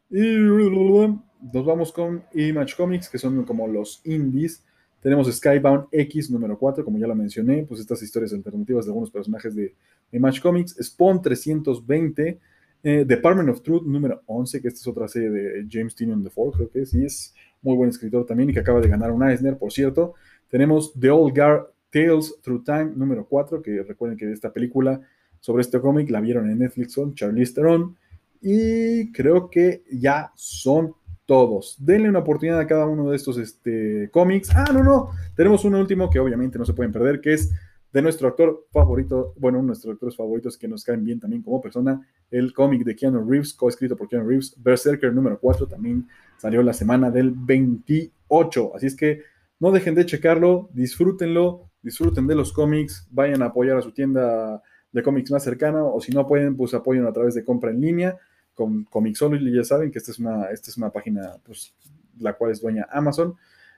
Y 0.10 0.20
nos 0.20 1.66
vamos 1.66 1.94
con 1.94 2.22
Image 2.34 2.76
Comics, 2.76 3.08
que 3.08 3.18
son 3.18 3.46
como 3.46 3.66
los 3.66 4.02
indies. 4.04 4.62
Tenemos 5.00 5.34
Skybound 5.34 5.86
X 5.90 6.30
número 6.30 6.60
4, 6.60 6.84
como 6.84 6.98
ya 7.00 7.08
lo 7.08 7.16
mencioné, 7.16 7.64
pues 7.64 7.80
estas 7.80 8.04
historias 8.04 8.34
alternativas 8.34 8.84
de 8.84 8.90
algunos 8.90 9.10
personajes 9.10 9.56
de 9.56 9.74
Image 10.12 10.42
Comics. 10.42 10.76
Spawn 10.78 11.22
320 11.22 12.40
eh, 12.84 13.06
Department 13.06 13.48
of 13.48 13.62
Truth 13.62 13.84
número 13.84 14.22
11, 14.26 14.62
que 14.62 14.68
esta 14.68 14.82
es 14.82 14.88
otra 14.88 15.08
serie 15.08 15.30
de 15.30 15.66
James 15.72 15.96
Tynion 15.96 16.22
IV, 16.22 16.52
creo 16.58 16.70
que 16.70 16.86
sí, 16.86 17.06
es 17.06 17.34
muy 17.62 17.78
buen 17.78 17.90
escritor 17.90 18.26
también 18.26 18.50
y 18.50 18.54
que 18.54 18.60
acaba 18.60 18.82
de 18.82 18.90
ganar 18.90 19.12
un 19.14 19.24
Eisner, 19.24 19.58
por 19.58 19.72
cierto. 19.72 20.14
Tenemos 20.50 20.94
The 21.00 21.10
Old 21.10 21.34
Guard 21.34 21.75
Tales 21.96 22.36
Through 22.42 22.66
Time 22.66 22.92
número 22.94 23.26
4, 23.26 23.62
que 23.62 23.82
recuerden 23.84 24.18
que 24.18 24.30
esta 24.30 24.52
película 24.52 25.00
sobre 25.40 25.62
este 25.62 25.80
cómic 25.80 26.10
la 26.10 26.20
vieron 26.20 26.50
en 26.50 26.60
Netflix 26.60 26.96
con 26.96 27.16
Charlize 27.16 27.54
Theron. 27.54 27.96
Y 28.42 29.14
creo 29.14 29.50
que 29.50 29.86
ya 29.90 30.34
son 30.36 30.94
todos. 31.26 31.78
Denle 31.80 32.10
una 32.10 32.20
oportunidad 32.20 32.60
a 32.60 32.68
cada 32.68 32.86
uno 32.86 33.10
de 33.10 33.16
estos 33.16 33.38
este, 33.38 34.10
cómics. 34.12 34.50
Ah, 34.54 34.66
no, 34.74 34.84
no. 34.84 35.12
Tenemos 35.38 35.64
un 35.64 35.76
último 35.76 36.10
que 36.10 36.20
obviamente 36.20 36.60
no 36.60 36.66
se 36.66 36.74
pueden 36.74 36.92
perder, 36.92 37.22
que 37.22 37.32
es 37.32 37.54
de 37.94 38.02
nuestro 38.02 38.28
actor 38.28 38.68
favorito, 38.74 39.34
bueno, 39.38 39.62
nuestros 39.62 39.94
actores 39.94 40.18
favoritos 40.18 40.58
que 40.58 40.68
nos 40.68 40.84
caen 40.84 41.06
bien 41.06 41.22
también 41.22 41.42
como 41.42 41.62
persona, 41.62 42.06
el 42.30 42.52
cómic 42.52 42.84
de 42.84 42.94
Keanu 42.94 43.24
Reeves, 43.26 43.54
coescrito 43.54 43.96
por 43.96 44.10
Keanu 44.10 44.28
Reeves, 44.28 44.54
Berserker 44.62 45.14
número 45.14 45.40
4, 45.40 45.66
también 45.68 46.06
salió 46.38 46.62
la 46.62 46.74
semana 46.74 47.10
del 47.10 47.32
28. 47.32 48.74
Así 48.76 48.88
es 48.88 48.98
que 48.98 49.22
no 49.62 49.72
dejen 49.72 49.96
de 49.96 50.06
checarlo, 50.06 50.70
disfrútenlo, 50.74 51.70
disfruten 51.86 52.28
de 52.28 52.36
los 52.36 52.52
cómics, 52.52 53.07
vayan 53.12 53.41
a 53.41 53.45
apoyar 53.45 53.78
a 53.78 53.82
su 53.82 53.91
tienda 53.91 54.62
de 54.91 55.03
cómics 55.03 55.32
más 55.32 55.44
cercana, 55.44 55.84
o 55.84 56.02
si 56.02 56.12
no 56.12 56.28
pueden, 56.28 56.57
pues 56.57 56.74
apoyen 56.74 57.06
a 57.06 57.14
través 57.14 57.36
de 57.36 57.45
compra 57.45 57.72
en 57.72 57.80
línea 57.80 58.18
con 58.53 58.84
Comixology, 58.86 59.53
ya 59.53 59.64
saben 59.64 59.91
que 59.91 59.99
esta 59.99 60.12
es 60.12 60.20
una, 60.20 60.45
esta 60.45 60.72
es 60.72 60.78
una 60.78 60.90
página, 60.90 61.38
pues, 61.44 61.74
la 62.20 62.34
cual 62.34 62.52
es 62.52 62.62
dueña 62.62 62.88
Amazon, 62.91 63.36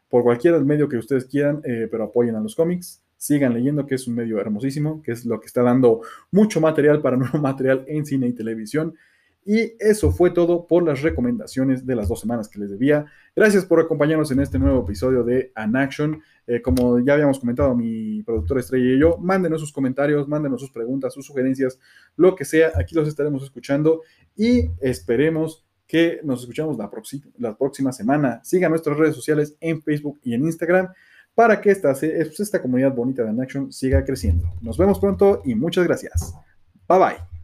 por 0.10 0.24
cualquier 0.24 0.60
medio 0.64 0.88
que 0.88 0.98
ustedes 0.98 1.26
quieran, 1.26 1.62
eh, 1.64 1.88
pero 1.92 2.06
apoyen 2.06 2.36
a 2.36 2.40
los 2.40 2.56
cómics 2.56 3.02
sigan 3.18 3.54
leyendo, 3.54 3.86
que 3.86 3.96
es 3.96 4.08
un 4.08 4.16
medio 4.16 4.40
hermosísimo, 4.40 5.02
que 5.02 5.12
es 5.12 5.26
lo 5.26 5.40
que 5.40 5.48
está 5.48 5.64
dando 5.64 6.02
mucho 6.32 6.62
material 6.62 7.02
para 7.02 7.18
nuevo 7.18 7.38
material 7.42 7.84
en 7.88 8.06
cine 8.06 8.28
y 8.28 8.34
televisión. 8.34 8.96
Y 9.50 9.76
eso 9.80 10.12
fue 10.12 10.32
todo 10.32 10.68
por 10.68 10.84
las 10.84 11.02
recomendaciones 11.02 11.86
de 11.86 11.96
las 11.96 12.10
dos 12.10 12.20
semanas 12.20 12.50
que 12.50 12.60
les 12.60 12.70
debía. 12.70 13.06
Gracias 13.34 13.64
por 13.64 13.80
acompañarnos 13.80 14.30
en 14.32 14.42
este 14.42 14.60
nuevo 14.60 14.84
episodio 14.84 15.24
de 15.24 15.54
An 15.56 15.78
Action. 15.78 16.22
Eh, 16.46 16.62
como 16.62 17.00
ya 17.00 17.14
habíamos 17.14 17.40
comentado 17.40 17.74
mi 17.74 18.22
productor 18.24 18.60
estrella 18.60 18.94
y 18.94 19.00
yo, 19.00 19.18
mándenos 19.20 19.62
sus 19.62 19.72
comentarios, 19.72 20.28
mándenos 20.28 20.60
sus 20.60 20.70
preguntas, 20.70 21.14
sus 21.14 21.26
sugerencias, 21.26 21.80
lo 22.18 22.36
que 22.36 22.44
sea. 22.44 22.74
Aquí 22.76 22.94
los 22.94 23.08
estaremos 23.08 23.42
escuchando 23.42 24.02
y 24.36 24.70
esperemos 24.82 25.66
que 25.88 26.20
nos 26.26 26.42
escuchamos 26.42 26.78
la, 26.78 27.58
próxima 27.58 27.94
semana. 27.94 28.42
Sigan 28.44 28.72
nuestras 28.72 28.98
redes 28.98 29.16
sociales 29.16 29.56
en 29.62 29.82
Facebook 29.82 30.20
y 30.24 30.34
en 30.34 30.44
Instagram 30.44 30.90
para 31.34 31.62
que 31.62 31.72
esta, 31.72 31.92
esta 31.92 32.62
comunidad 32.62 32.94
bonita 32.94 33.24
de 33.24 33.42
Action 33.42 33.72
siga 33.72 34.04
creciendo. 34.04 34.52
Nos 34.62 34.78
vemos 34.78 35.00
pronto 35.00 35.42
y 35.46 35.56
muchas 35.56 35.86
gracias. 35.86 36.36
Bye 36.90 37.00
bye. 37.00 37.37